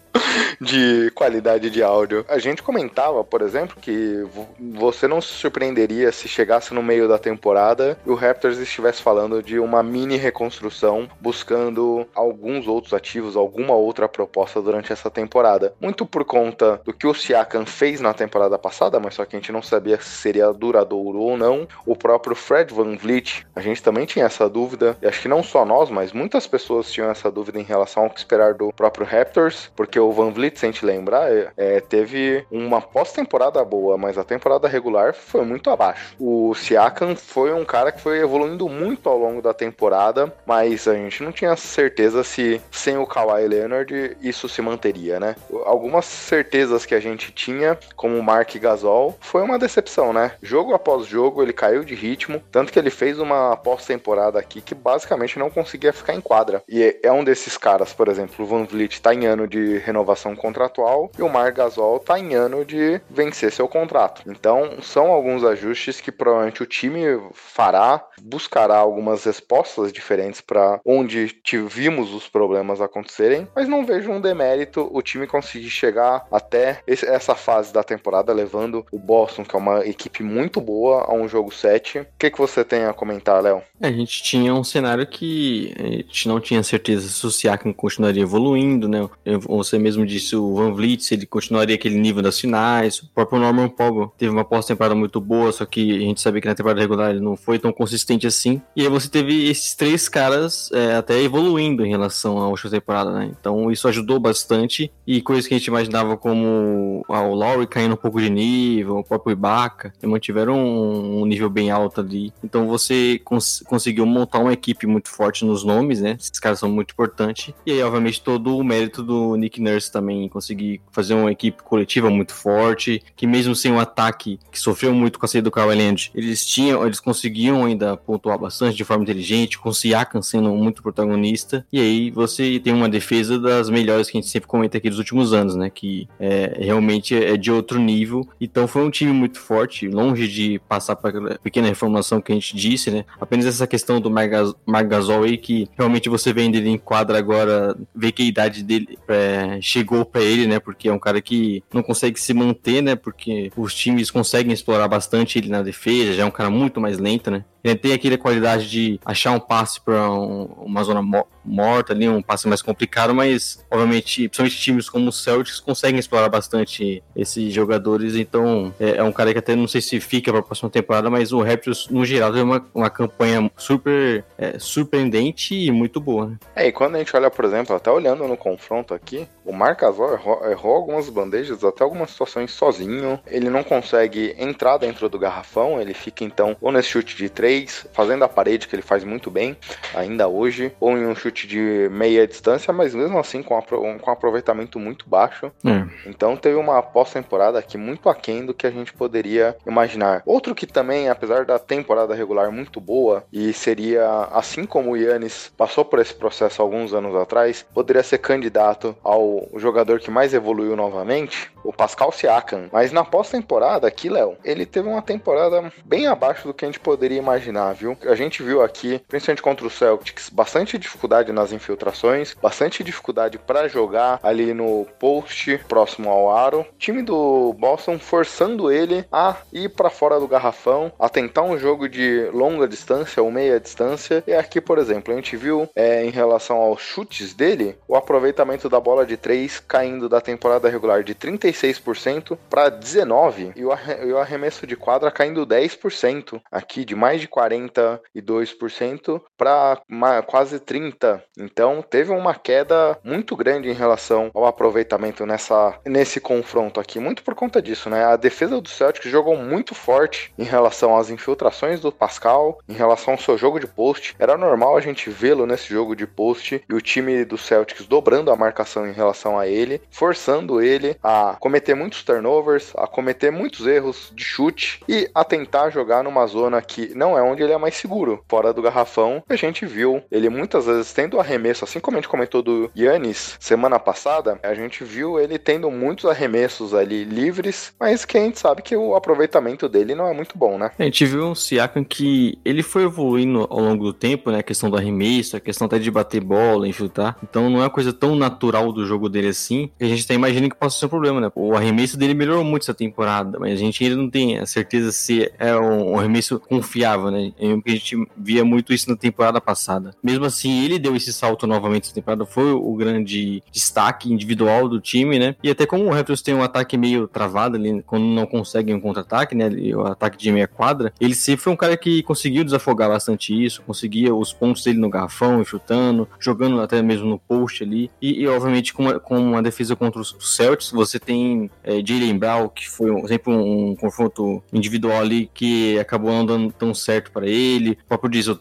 de 0.59 1.11
qualidade 1.11 1.69
de 1.69 1.83
áudio. 1.83 2.25
A 2.27 2.37
gente 2.37 2.63
comentava, 2.63 3.23
por 3.23 3.41
exemplo, 3.41 3.77
que 3.79 4.23
vo- 4.33 4.47
você 4.59 5.07
não 5.07 5.21
se 5.21 5.29
surpreenderia 5.29 6.11
se 6.11 6.27
chegasse 6.27 6.73
no 6.73 6.83
meio 6.83 7.07
da 7.07 7.17
temporada 7.17 7.97
e 8.05 8.09
o 8.09 8.15
Raptors 8.15 8.57
estivesse 8.57 9.01
falando 9.01 9.41
de 9.41 9.59
uma 9.59 9.83
mini 9.83 10.17
reconstrução, 10.17 11.09
buscando 11.19 12.07
alguns 12.13 12.67
outros 12.67 12.93
ativos, 12.93 13.35
alguma 13.35 13.73
outra 13.75 14.07
proposta 14.07 14.61
durante 14.61 14.91
essa 14.91 15.09
temporada. 15.09 15.73
Muito 15.79 16.05
por 16.05 16.25
conta 16.25 16.81
do 16.83 16.93
que 16.93 17.07
o 17.07 17.13
Siakam 17.13 17.65
fez 17.65 18.01
na 18.01 18.13
temporada 18.13 18.57
passada, 18.57 18.99
mas 18.99 19.15
só 19.15 19.25
que 19.25 19.35
a 19.35 19.39
gente 19.39 19.51
não 19.51 19.61
sabia 19.61 19.99
se 19.99 20.09
seria 20.09 20.51
duradouro 20.51 21.19
ou 21.19 21.37
não. 21.37 21.67
O 21.85 21.95
próprio 21.95 22.35
Fred 22.35 22.73
Van 22.73 22.95
Vliet, 22.95 23.45
a 23.55 23.61
gente 23.61 23.81
também 23.81 24.05
tinha 24.05 24.25
essa 24.25 24.49
dúvida, 24.49 24.97
e 25.01 25.07
acho 25.07 25.21
que 25.21 25.27
não 25.27 25.43
só 25.43 25.65
nós, 25.65 25.89
mas 25.89 26.11
muitas 26.11 26.47
pessoas 26.47 26.91
tinham 26.91 27.09
essa 27.09 27.29
dúvida 27.31 27.59
em 27.59 27.63
relação 27.63 28.03
ao 28.03 28.09
que 28.09 28.19
esperar 28.19 28.53
do 28.53 28.71
próprio 28.73 29.05
Raptors, 29.05 29.71
porque 29.75 29.99
o 29.99 30.11
Van 30.17 30.31
Vliet, 30.31 30.57
se 30.57 30.65
a 30.65 30.71
gente 30.71 30.83
lembrar, 30.83 31.31
é, 31.31 31.51
é, 31.55 31.79
teve 31.79 32.43
uma 32.49 32.81
pós-temporada 32.81 33.63
boa, 33.63 33.97
mas 33.99 34.17
a 34.17 34.23
temporada 34.23 34.67
regular 34.67 35.13
foi 35.13 35.45
muito 35.45 35.69
abaixo. 35.69 36.15
O 36.19 36.55
Siakam 36.55 37.15
foi 37.15 37.53
um 37.53 37.63
cara 37.63 37.91
que 37.91 38.01
foi 38.01 38.19
evoluindo 38.19 38.67
muito 38.67 39.07
ao 39.07 39.17
longo 39.17 39.43
da 39.43 39.53
temporada, 39.53 40.33
mas 40.43 40.87
a 40.87 40.95
gente 40.95 41.21
não 41.21 41.31
tinha 41.31 41.55
certeza 41.55 42.23
se 42.23 42.59
sem 42.71 42.97
o 42.97 43.05
Kawhi 43.05 43.47
Leonard 43.47 44.17
isso 44.21 44.49
se 44.49 44.59
manteria, 44.59 45.19
né? 45.19 45.35
Algumas 45.65 46.05
certezas 46.05 46.83
que 46.83 46.95
a 46.95 46.99
gente 46.99 47.31
tinha, 47.31 47.77
como 47.95 48.17
o 48.17 48.23
Mark 48.23 48.55
Gasol, 48.55 49.15
foi 49.19 49.43
uma 49.43 49.59
decepção, 49.59 50.11
né? 50.11 50.31
Jogo 50.41 50.73
após 50.73 51.05
jogo 51.05 51.43
ele 51.43 51.53
caiu 51.53 51.83
de 51.83 51.93
ritmo, 51.93 52.41
tanto 52.51 52.73
que 52.73 52.79
ele 52.79 52.89
fez 52.89 53.19
uma 53.19 53.55
pós-temporada 53.55 54.39
aqui 54.39 54.61
que 54.61 54.73
basicamente 54.73 55.37
não 55.37 55.51
conseguia 55.51 55.93
ficar 55.93 56.15
em 56.15 56.21
quadra. 56.21 56.63
E 56.67 56.99
é- 57.03 57.11
um 57.11 57.23
desses 57.23 57.57
caras, 57.57 57.93
por 57.93 58.07
exemplo, 58.07 58.43
o 58.43 58.47
Van 58.47 58.63
Vliet 58.63 58.99
tá 58.99 59.13
em 59.13 59.25
ano 59.25 59.47
de 59.47 59.77
renovação 59.79 60.06
contratual 60.35 61.11
e 61.17 61.21
o 61.21 61.29
Mark 61.29 61.55
Gasol 61.55 61.99
tá 61.99 62.19
em 62.19 62.33
ano 62.33 62.63
de 62.63 63.01
vencer 63.09 63.51
seu 63.51 63.67
contrato. 63.67 64.21
Então, 64.27 64.81
são 64.81 65.07
alguns 65.07 65.43
ajustes 65.43 65.99
que 65.99 66.11
provavelmente 66.11 66.63
o 66.63 66.65
time 66.65 67.01
fará, 67.33 68.05
buscará 68.21 68.77
algumas 68.77 69.23
respostas 69.23 69.91
diferentes 69.91 70.41
para 70.41 70.79
onde 70.85 71.29
tivemos 71.43 72.13
os 72.13 72.27
problemas 72.27 72.81
acontecerem, 72.81 73.47
mas 73.55 73.67
não 73.67 73.85
vejo 73.85 74.11
um 74.11 74.21
demérito 74.21 74.89
o 74.91 75.01
time 75.01 75.27
conseguir 75.27 75.69
chegar 75.69 76.25
até 76.31 76.81
essa 76.87 77.35
fase 77.35 77.73
da 77.73 77.83
temporada 77.83 78.33
levando 78.33 78.85
o 78.91 78.99
Boston, 78.99 79.43
que 79.43 79.55
é 79.55 79.59
uma 79.59 79.85
equipe 79.85 80.23
muito 80.23 80.59
boa, 80.61 81.03
a 81.03 81.13
um 81.13 81.27
jogo 81.27 81.51
7. 81.51 81.99
O 81.99 82.07
que, 82.17 82.29
que 82.29 82.37
você 82.37 82.63
tem 82.63 82.85
a 82.85 82.93
comentar, 82.93 83.41
Léo? 83.41 83.61
É, 83.81 83.87
a 83.87 83.91
gente 83.91 84.23
tinha 84.23 84.53
um 84.53 84.63
cenário 84.63 85.05
que 85.05 85.73
a 85.79 85.87
gente 85.87 86.27
não 86.27 86.39
tinha 86.39 86.63
certeza 86.63 87.07
se 87.07 87.25
o 87.25 87.31
Siakam 87.31 87.73
continuaria 87.73 88.23
evoluindo, 88.23 88.87
né? 88.87 89.07
Você 89.25 89.77
mesmo 89.77 89.96
disse 90.05 90.35
o 90.35 90.55
Van 90.55 90.73
Vliet, 90.73 91.03
se 91.03 91.13
ele 91.13 91.25
continuaria 91.25 91.75
aquele 91.75 91.97
nível 91.97 92.21
das 92.21 92.39
finais. 92.39 92.99
O 92.99 93.07
próprio 93.13 93.39
Norman 93.39 93.69
Powell 93.69 94.13
teve 94.17 94.31
uma 94.31 94.45
pós-temporada 94.45 94.95
muito 94.95 95.19
boa, 95.19 95.51
só 95.51 95.65
que 95.65 95.95
a 95.95 95.99
gente 95.99 96.21
sabia 96.21 96.41
que 96.41 96.47
na 96.47 96.55
temporada 96.55 96.79
regular 96.79 97.11
ele 97.11 97.19
não 97.19 97.35
foi 97.35 97.59
tão 97.59 97.71
consistente 97.71 98.25
assim. 98.27 98.61
E 98.75 98.81
aí 98.81 98.89
você 98.89 99.09
teve 99.09 99.49
esses 99.49 99.75
três 99.75 100.07
caras 100.09 100.69
é, 100.73 100.95
até 100.95 101.21
evoluindo 101.21 101.85
em 101.85 101.89
relação 101.89 102.37
à 102.39 102.47
última 102.47 102.71
temporada, 102.71 103.11
né? 103.11 103.31
Então 103.39 103.71
isso 103.71 103.87
ajudou 103.87 104.19
bastante. 104.19 104.91
E 105.05 105.21
coisas 105.21 105.47
que 105.47 105.53
a 105.53 105.57
gente 105.57 105.67
imaginava 105.67 106.17
como 106.17 107.05
ah, 107.09 107.21
o 107.21 107.35
Lowry 107.35 107.67
caindo 107.67 107.93
um 107.93 107.97
pouco 107.97 108.19
de 108.19 108.29
nível, 108.29 108.97
o 108.97 109.03
próprio 109.03 109.33
Ibaka, 109.33 109.93
mantiveram 110.03 110.57
um, 110.57 111.21
um 111.21 111.25
nível 111.25 111.49
bem 111.49 111.69
alto 111.69 112.01
ali. 112.01 112.33
Então 112.43 112.67
você 112.67 113.19
cons- 113.23 113.63
conseguiu 113.67 114.05
montar 114.05 114.39
uma 114.39 114.53
equipe 114.53 114.87
muito 114.87 115.09
forte 115.09 115.45
nos 115.45 115.63
nomes, 115.63 116.01
né? 116.01 116.17
Esses 116.19 116.39
caras 116.39 116.59
são 116.59 116.69
muito 116.69 116.91
importantes. 116.91 117.53
E 117.65 117.71
aí, 117.71 117.83
obviamente, 117.83 118.21
todo 118.21 118.57
o 118.57 118.63
mérito 118.63 119.03
do 119.03 119.35
Nick 119.35 119.61
Nurse 119.61 119.76
também 119.89 120.27
conseguir 120.29 120.81
fazer 120.91 121.13
uma 121.13 121.31
equipe 121.31 121.63
coletiva 121.63 122.09
muito 122.09 122.33
forte, 122.33 123.01
que 123.15 123.27
mesmo 123.27 123.55
sem 123.55 123.71
um 123.71 123.79
ataque 123.79 124.39
que 124.51 124.59
sofreu 124.59 124.93
muito 124.93 125.19
com 125.19 125.25
a 125.25 125.29
saída 125.29 125.45
do 125.45 125.51
Kawhi 125.51 125.75
Leonard, 125.75 126.11
eles 126.13 126.45
tinham, 126.45 126.85
eles 126.85 126.99
conseguiam 126.99 127.65
ainda 127.65 127.95
pontuar 127.95 128.37
bastante 128.37 128.75
de 128.75 128.83
forma 128.83 129.03
inteligente, 129.03 129.57
com 129.57 129.69
o 129.69 129.73
Siakam 129.73 130.21
sendo 130.21 130.49
muito 130.53 130.81
protagonista. 130.81 131.65
E 131.71 131.79
aí 131.79 132.11
você 132.11 132.59
tem 132.59 132.73
uma 132.73 132.89
defesa 132.89 133.39
das 133.39 133.69
melhores 133.69 134.09
que 134.09 134.17
a 134.17 134.21
gente 134.21 134.29
sempre 134.29 134.47
comenta 134.47 134.77
aqui 134.77 134.89
dos 134.89 134.99
últimos 134.99 135.33
anos, 135.33 135.55
né? 135.55 135.69
Que 135.69 136.07
é, 136.19 136.57
realmente 136.59 137.15
é 137.15 137.37
de 137.37 137.51
outro 137.51 137.79
nível. 137.79 138.27
Então 138.41 138.67
foi 138.67 138.83
um 138.83 138.89
time 138.89 139.11
muito 139.11 139.39
forte, 139.39 139.87
longe 139.87 140.27
de 140.27 140.59
passar 140.67 140.95
para 140.95 141.37
pequena 141.39 141.67
reformulação 141.67 142.21
que 142.21 142.31
a 142.31 142.35
gente 142.35 142.55
disse, 142.55 142.89
né? 142.91 143.05
Apenas 143.19 143.45
essa 143.45 143.67
questão 143.67 143.99
do 144.01 144.09
Margas- 144.09 144.53
Marc 144.65 144.87
Gasol 144.87 145.23
aí, 145.23 145.37
que 145.37 145.67
realmente 145.77 146.09
você 146.09 146.33
vendo 146.33 146.55
ele 146.55 146.69
em 146.69 146.77
quadra 146.77 147.17
agora, 147.17 147.75
vê 147.95 148.11
que 148.11 148.23
a 148.23 148.25
idade 148.25 148.63
dele 148.63 148.97
é, 149.07 149.59
chegou 149.67 150.05
para 150.05 150.21
ele, 150.21 150.47
né? 150.47 150.59
Porque 150.59 150.87
é 150.87 150.93
um 150.93 150.99
cara 150.99 151.21
que 151.21 151.63
não 151.73 151.83
consegue 151.83 152.19
se 152.19 152.33
manter, 152.33 152.81
né? 152.81 152.95
Porque 152.95 153.51
os 153.55 153.73
times 153.73 154.09
conseguem 154.09 154.53
explorar 154.53 154.87
bastante 154.87 155.37
ele 155.37 155.49
na 155.49 155.61
defesa, 155.61 156.13
já 156.13 156.23
é 156.23 156.25
um 156.25 156.31
cara 156.31 156.49
muito 156.49 156.79
mais 156.79 156.97
lento, 156.97 157.29
né? 157.29 157.43
Ele 157.63 157.75
tem 157.75 157.93
aquela 157.93 158.17
qualidade 158.17 158.69
de 158.69 158.99
achar 159.05 159.31
um 159.31 159.39
passe 159.39 159.81
para 159.81 160.11
um, 160.11 160.43
uma 160.59 160.83
zona 160.83 161.01
mo 161.01 161.25
morta 161.47 161.93
ali, 161.93 162.09
um 162.09 162.21
passe 162.21 162.45
mais 162.45 162.61
complicado, 162.61 163.15
mas 163.15 163.65
obviamente, 163.71 164.27
principalmente 164.27 164.59
times 164.59 164.89
como 164.89 165.07
o 165.07 165.11
Celtics 165.13 165.61
conseguem 165.61 165.97
explorar 165.97 166.27
bastante 166.27 167.01
esses 167.15 167.53
jogadores, 167.53 168.15
então 168.15 168.73
é, 168.77 168.97
é 168.97 169.03
um 169.03 169.13
cara 169.13 169.31
que 169.31 169.39
até 169.39 169.55
não 169.55 169.65
sei 169.65 169.79
se 169.79 169.99
fica 170.01 170.29
para 170.29 170.41
a 170.41 170.43
próxima 170.43 170.69
temporada, 170.69 171.09
mas 171.09 171.31
o 171.31 171.41
Raptors 171.41 171.87
no 171.89 172.05
geral 172.05 172.31
teve 172.31 172.43
uma, 172.43 172.65
uma 172.75 172.89
campanha 172.89 173.49
super 173.55 174.25
é, 174.37 174.59
surpreendente 174.59 175.55
e 175.55 175.71
muito 175.71 176.01
boa. 176.01 176.27
Né? 176.27 176.37
É, 176.53 176.67
e 176.67 176.71
quando 176.73 176.95
a 176.95 176.99
gente 176.99 177.15
olha, 177.15 177.31
por 177.31 177.45
exemplo, 177.45 177.73
até 177.73 177.89
olhando 177.89 178.27
no 178.27 178.35
confronto 178.35 178.93
aqui, 178.93 179.27
o 179.45 179.53
Marc 179.53 179.79
Gasol 179.79 180.13
errou, 180.13 180.51
errou 180.51 180.75
algumas 180.75 181.09
bandejas, 181.09 181.63
até 181.63 181.83
algumas 181.83 182.11
situações 182.11 182.51
sozinho, 182.51 183.19
ele 183.25 183.49
não 183.49 183.63
consegue 183.63 184.35
entrar 184.37 184.77
dentro 184.77 185.07
do 185.07 185.17
garrafão, 185.17 185.79
ele 185.79 185.93
fica 185.93 186.25
então 186.25 186.57
ou 186.59 186.71
nesse 186.71 186.89
chute 186.89 187.15
de 187.15 187.29
três, 187.29 187.56
fazendo 187.65 188.23
a 188.23 188.29
parede 188.29 188.67
que 188.67 188.75
ele 188.75 188.81
faz 188.81 189.03
muito 189.03 189.31
bem 189.31 189.57
ainda 189.93 190.27
hoje, 190.27 190.71
ou 190.79 190.97
em 190.97 191.05
um 191.05 191.15
chute 191.15 191.47
de 191.47 191.89
meia 191.91 192.27
distância, 192.27 192.73
mas 192.73 192.93
mesmo 192.93 193.17
assim 193.17 193.41
com, 193.41 193.59
com 193.61 193.99
um 194.07 194.11
aproveitamento 194.11 194.79
muito 194.79 195.09
baixo. 195.09 195.51
É. 195.65 196.09
Então 196.09 196.35
teve 196.35 196.55
uma 196.55 196.81
pós-temporada 196.81 197.57
aqui 197.57 197.77
muito 197.77 198.09
aquém 198.09 198.45
do 198.45 198.53
que 198.53 198.67
a 198.67 198.71
gente 198.71 198.93
poderia 198.93 199.55
imaginar. 199.65 200.21
Outro 200.25 200.53
que 200.53 200.65
também, 200.65 201.09
apesar 201.09 201.45
da 201.45 201.57
temporada 201.57 202.13
regular 202.13 202.51
muito 202.51 202.79
boa, 202.79 203.23
e 203.31 203.53
seria 203.53 204.27
assim 204.31 204.65
como 204.65 204.91
o 204.91 204.97
Yannis 204.97 205.51
passou 205.57 205.85
por 205.85 205.99
esse 205.99 206.13
processo 206.13 206.61
alguns 206.61 206.93
anos 206.93 207.15
atrás, 207.15 207.65
poderia 207.73 208.03
ser 208.03 208.17
candidato 208.17 208.95
ao 209.03 209.47
jogador 209.55 209.99
que 209.99 210.11
mais 210.11 210.33
evoluiu 210.33 210.75
novamente, 210.75 211.51
o 211.63 211.73
Pascal 211.73 212.11
Siakam. 212.11 212.69
Mas 212.71 212.91
na 212.91 213.03
pós-temporada 213.03 213.87
aqui, 213.87 214.09
Léo, 214.09 214.37
ele 214.43 214.65
teve 214.65 214.87
uma 214.87 215.01
temporada 215.01 215.71
bem 215.85 216.07
abaixo 216.07 216.47
do 216.47 216.53
que 216.53 216.65
a 216.65 216.67
gente 216.67 216.79
poderia 216.79 217.17
imaginar, 217.17 217.36
viu? 217.75 217.97
A 218.05 218.15
gente 218.15 218.43
viu 218.43 218.61
aqui, 218.61 219.01
principalmente 219.07 219.41
contra 219.41 219.65
o 219.65 219.69
Celtics, 219.69 220.29
bastante 220.29 220.77
dificuldade 220.77 221.31
nas 221.31 221.51
infiltrações, 221.51 222.35
bastante 222.41 222.83
dificuldade 222.83 223.37
para 223.37 223.67
jogar 223.67 224.19
ali 224.23 224.53
no 224.53 224.85
post 224.99 225.57
próximo 225.67 226.09
ao 226.09 226.35
aro. 226.35 226.65
Time 226.77 227.01
do 227.01 227.53
Boston 227.53 227.99
forçando 227.99 228.71
ele 228.71 229.05
a 229.11 229.37
ir 229.51 229.69
para 229.69 229.89
fora 229.89 230.19
do 230.19 230.27
garrafão, 230.27 230.91
a 230.99 231.09
tentar 231.09 231.43
um 231.43 231.57
jogo 231.57 231.87
de 231.87 232.29
longa 232.33 232.67
distância 232.67 233.21
ou 233.21 233.31
meia 233.31 233.59
distância. 233.59 234.23
E 234.27 234.33
aqui, 234.33 234.59
por 234.61 234.77
exemplo, 234.77 235.13
a 235.13 235.15
gente 235.15 235.35
viu 235.35 235.69
é, 235.75 236.03
em 236.05 236.09
relação 236.09 236.57
aos 236.57 236.81
chutes 236.81 237.33
dele, 237.33 237.77
o 237.87 237.95
aproveitamento 237.95 238.69
da 238.69 238.79
bola 238.79 239.05
de 239.05 239.17
3 239.17 239.59
caindo 239.59 240.09
da 240.09 240.21
temporada 240.21 240.69
regular 240.69 241.03
de 241.03 241.13
35 241.13 241.57
36% 241.57 242.37
para 242.49 242.71
19% 242.71 243.53
e 243.55 243.63
o 243.63 244.17
arremesso 244.17 244.65
de 244.65 244.75
quadra 244.75 245.11
caindo 245.11 245.45
10%, 245.45 246.41
aqui 246.51 246.83
de 246.83 246.95
mais 246.95 247.21
de 247.21 247.26
42% 247.27 249.21
para 249.37 249.81
quase 250.25 250.59
30%. 250.59 251.21
Então 251.37 251.83
teve 251.87 252.11
uma 252.11 252.33
queda 252.33 252.97
muito 253.03 253.35
grande 253.35 253.69
em 253.69 253.73
relação 253.73 254.31
ao 254.33 254.45
aproveitamento 254.45 255.25
nessa, 255.25 255.79
nesse 255.85 256.19
confronto 256.19 256.79
aqui, 256.79 256.99
muito 256.99 257.23
por 257.23 257.35
conta 257.35 257.61
disso, 257.61 257.89
né? 257.89 258.05
A 258.05 258.15
defesa 258.15 258.59
do 258.59 258.69
Celtics 258.69 259.11
jogou 259.11 259.35
muito 259.37 259.75
forte 259.75 260.33
em 260.37 260.43
relação 260.43 260.97
às 260.97 261.09
infiltrações 261.09 261.79
do 261.79 261.91
Pascal, 261.91 262.59
em 262.67 262.73
relação 262.73 263.13
ao 263.13 263.19
seu 263.19 263.37
jogo 263.37 263.59
de 263.59 263.67
post. 263.67 264.15
Era 264.17 264.37
normal 264.37 264.77
a 264.77 264.81
gente 264.81 265.09
vê-lo 265.09 265.45
nesse 265.45 265.69
jogo 265.69 265.95
de 265.95 266.07
post 266.07 266.63
e 266.67 266.73
o 266.73 266.81
time 266.81 267.23
do 267.25 267.37
Celtics 267.37 267.85
dobrando 267.85 268.31
a 268.31 268.35
marcação 268.35 268.87
em 268.87 268.93
relação 268.93 269.37
a 269.37 269.47
ele, 269.47 269.81
forçando 269.91 270.61
ele 270.61 270.97
a 271.03 271.35
cometer 271.39 271.75
muitos 271.75 272.03
turnovers, 272.03 272.71
a 272.75 272.87
cometer 272.87 273.31
muitos 273.31 273.65
erros 273.67 274.11
de 274.13 274.23
chute 274.23 274.81
e 274.87 275.09
a 275.13 275.23
tentar 275.23 275.69
jogar 275.69 276.03
numa 276.03 276.25
zona 276.25 276.61
que 276.61 276.93
não 276.95 277.16
é 277.17 277.21
onde 277.21 277.43
ele 277.43 277.53
é 277.53 277.57
mais 277.57 277.75
seguro, 277.75 278.23
fora 278.27 278.53
do 278.53 278.61
garrafão. 278.61 279.23
A 279.27 279.35
gente 279.35 279.65
viu 279.65 280.01
ele 280.11 280.29
muitas 280.29 280.65
vezes 280.65 280.93
tendo 280.93 281.19
arremesso, 281.19 281.63
assim 281.63 281.79
como 281.79 281.97
a 281.97 282.01
gente 282.01 282.09
comentou 282.09 282.41
do 282.41 282.69
Yannis 282.77 283.37
semana 283.39 283.79
passada, 283.79 284.39
a 284.43 284.53
gente 284.53 284.83
viu 284.83 285.19
ele 285.19 285.37
tendo 285.37 285.69
muitos 285.69 286.05
arremessos 286.05 286.73
ali 286.73 287.03
livres, 287.03 287.73
mas 287.79 288.05
que 288.05 288.17
a 288.17 288.21
gente 288.21 288.39
sabe 288.39 288.61
que 288.61 288.75
o 288.75 288.95
aproveitamento 288.95 289.67
dele 289.67 289.95
não 289.95 290.07
é 290.07 290.13
muito 290.13 290.37
bom, 290.37 290.57
né? 290.57 290.71
A 290.77 290.83
gente 290.83 291.05
viu 291.05 291.25
um 291.25 291.35
Siakam 291.35 291.83
que 291.83 292.37
ele 292.43 292.63
foi 292.63 292.83
evoluindo 292.83 293.47
ao 293.49 293.59
longo 293.59 293.85
do 293.85 293.93
tempo, 293.93 294.31
né? 294.31 294.39
A 294.39 294.43
questão 294.43 294.69
do 294.69 294.77
arremesso, 294.77 295.37
a 295.37 295.39
questão 295.39 295.65
até 295.65 295.79
de 295.79 295.89
bater 295.91 296.21
bola, 296.21 296.67
infiltrar. 296.67 297.17
Então 297.23 297.49
não 297.49 297.63
é 297.63 297.69
coisa 297.69 297.93
tão 297.93 298.15
natural 298.15 298.71
do 298.71 298.85
jogo 298.85 299.09
dele 299.09 299.29
assim. 299.29 299.69
A 299.79 299.85
gente 299.85 300.07
tá 300.07 300.13
imaginando 300.13 300.49
que 300.49 300.59
possa 300.59 300.79
ser 300.79 300.85
um 300.85 300.89
problema, 300.89 301.21
né? 301.21 301.31
O 301.35 301.55
arremesso 301.55 301.97
dele 301.97 302.13
melhorou 302.13 302.43
muito 302.43 302.63
essa 302.63 302.73
temporada, 302.73 303.39
mas 303.39 303.53
a 303.53 303.55
gente 303.55 303.83
ainda 303.83 303.95
não 303.95 304.09
tem 304.09 304.37
a 304.37 304.45
certeza 304.45 304.91
se 304.91 305.31
é 305.39 305.55
um, 305.55 305.97
arremesso 305.97 306.39
confiável, 306.39 307.06
né? 307.11 307.31
Porque 307.37 307.71
a 307.71 307.73
gente 307.73 308.07
via 308.15 308.43
muito 308.43 308.73
isso 308.73 308.89
na 308.89 308.95
temporada 308.95 309.39
passada. 309.41 309.91
Mesmo 310.03 310.25
assim, 310.25 310.63
ele 310.63 310.79
deu 310.79 310.95
esse 310.95 311.13
salto 311.13 311.47
novamente 311.47 311.85
essa 311.85 311.95
temporada, 311.95 312.25
foi 312.25 312.51
o 312.51 312.73
grande 312.75 313.43
destaque 313.51 314.11
individual 314.11 314.67
do 314.67 314.79
time, 314.79 315.19
né? 315.19 315.35
E 315.43 315.49
até 315.49 315.65
como 315.65 315.85
o 315.85 315.89
Raptors 315.89 316.21
tem 316.21 316.33
um 316.33 316.43
ataque 316.43 316.77
meio 316.77 317.07
travado 317.07 317.57
ali, 317.57 317.81
quando 317.83 318.05
não 318.05 318.25
conseguem 318.25 318.75
um 318.75 318.79
contra-ataque, 318.79 319.35
né? 319.35 319.49
O 319.75 319.81
ataque 319.81 320.17
de 320.17 320.31
meia 320.31 320.47
quadra, 320.47 320.93
ele 320.99 321.15
sempre 321.15 321.43
foi 321.43 321.53
um 321.53 321.57
cara 321.57 321.77
que 321.77 322.03
conseguiu 322.03 322.43
desafogar 322.43 322.89
bastante 322.89 323.33
isso, 323.33 323.61
conseguia 323.61 324.13
os 324.13 324.33
pontos 324.33 324.63
dele 324.63 324.79
no 324.79 324.89
garrafão, 324.89 325.43
chutando, 325.43 326.07
jogando 326.19 326.59
até 326.61 326.81
mesmo 326.81 327.07
no 327.07 327.19
post 327.19 327.63
ali. 327.63 327.89
E, 328.01 328.21
e 328.21 328.27
obviamente, 328.27 328.73
com 328.73 328.83
uma, 328.83 328.99
com 328.99 329.17
uma 329.17 329.41
defesa 329.41 329.75
contra 329.75 330.01
os 330.01 330.15
Celtics, 330.19 330.71
você 330.71 330.99
tem 330.99 331.49
é, 331.63 331.81
Jalen 331.85 332.17
Brown, 332.17 332.49
que 332.49 332.69
foi 332.69 332.89
sempre 333.07 333.31
um, 333.31 333.71
um, 333.71 333.75
confronto 333.75 334.43
individual 334.51 335.01
ali 335.01 335.29
que 335.33 335.77
acabou 335.79 336.11
não 336.11 336.25
dando 336.25 336.51
tão 336.51 336.73
certo 336.73 336.96
para 337.11 337.27
ele. 337.27 337.71
O 337.71 337.87
próprio 337.87 338.11
Jason 338.11 338.37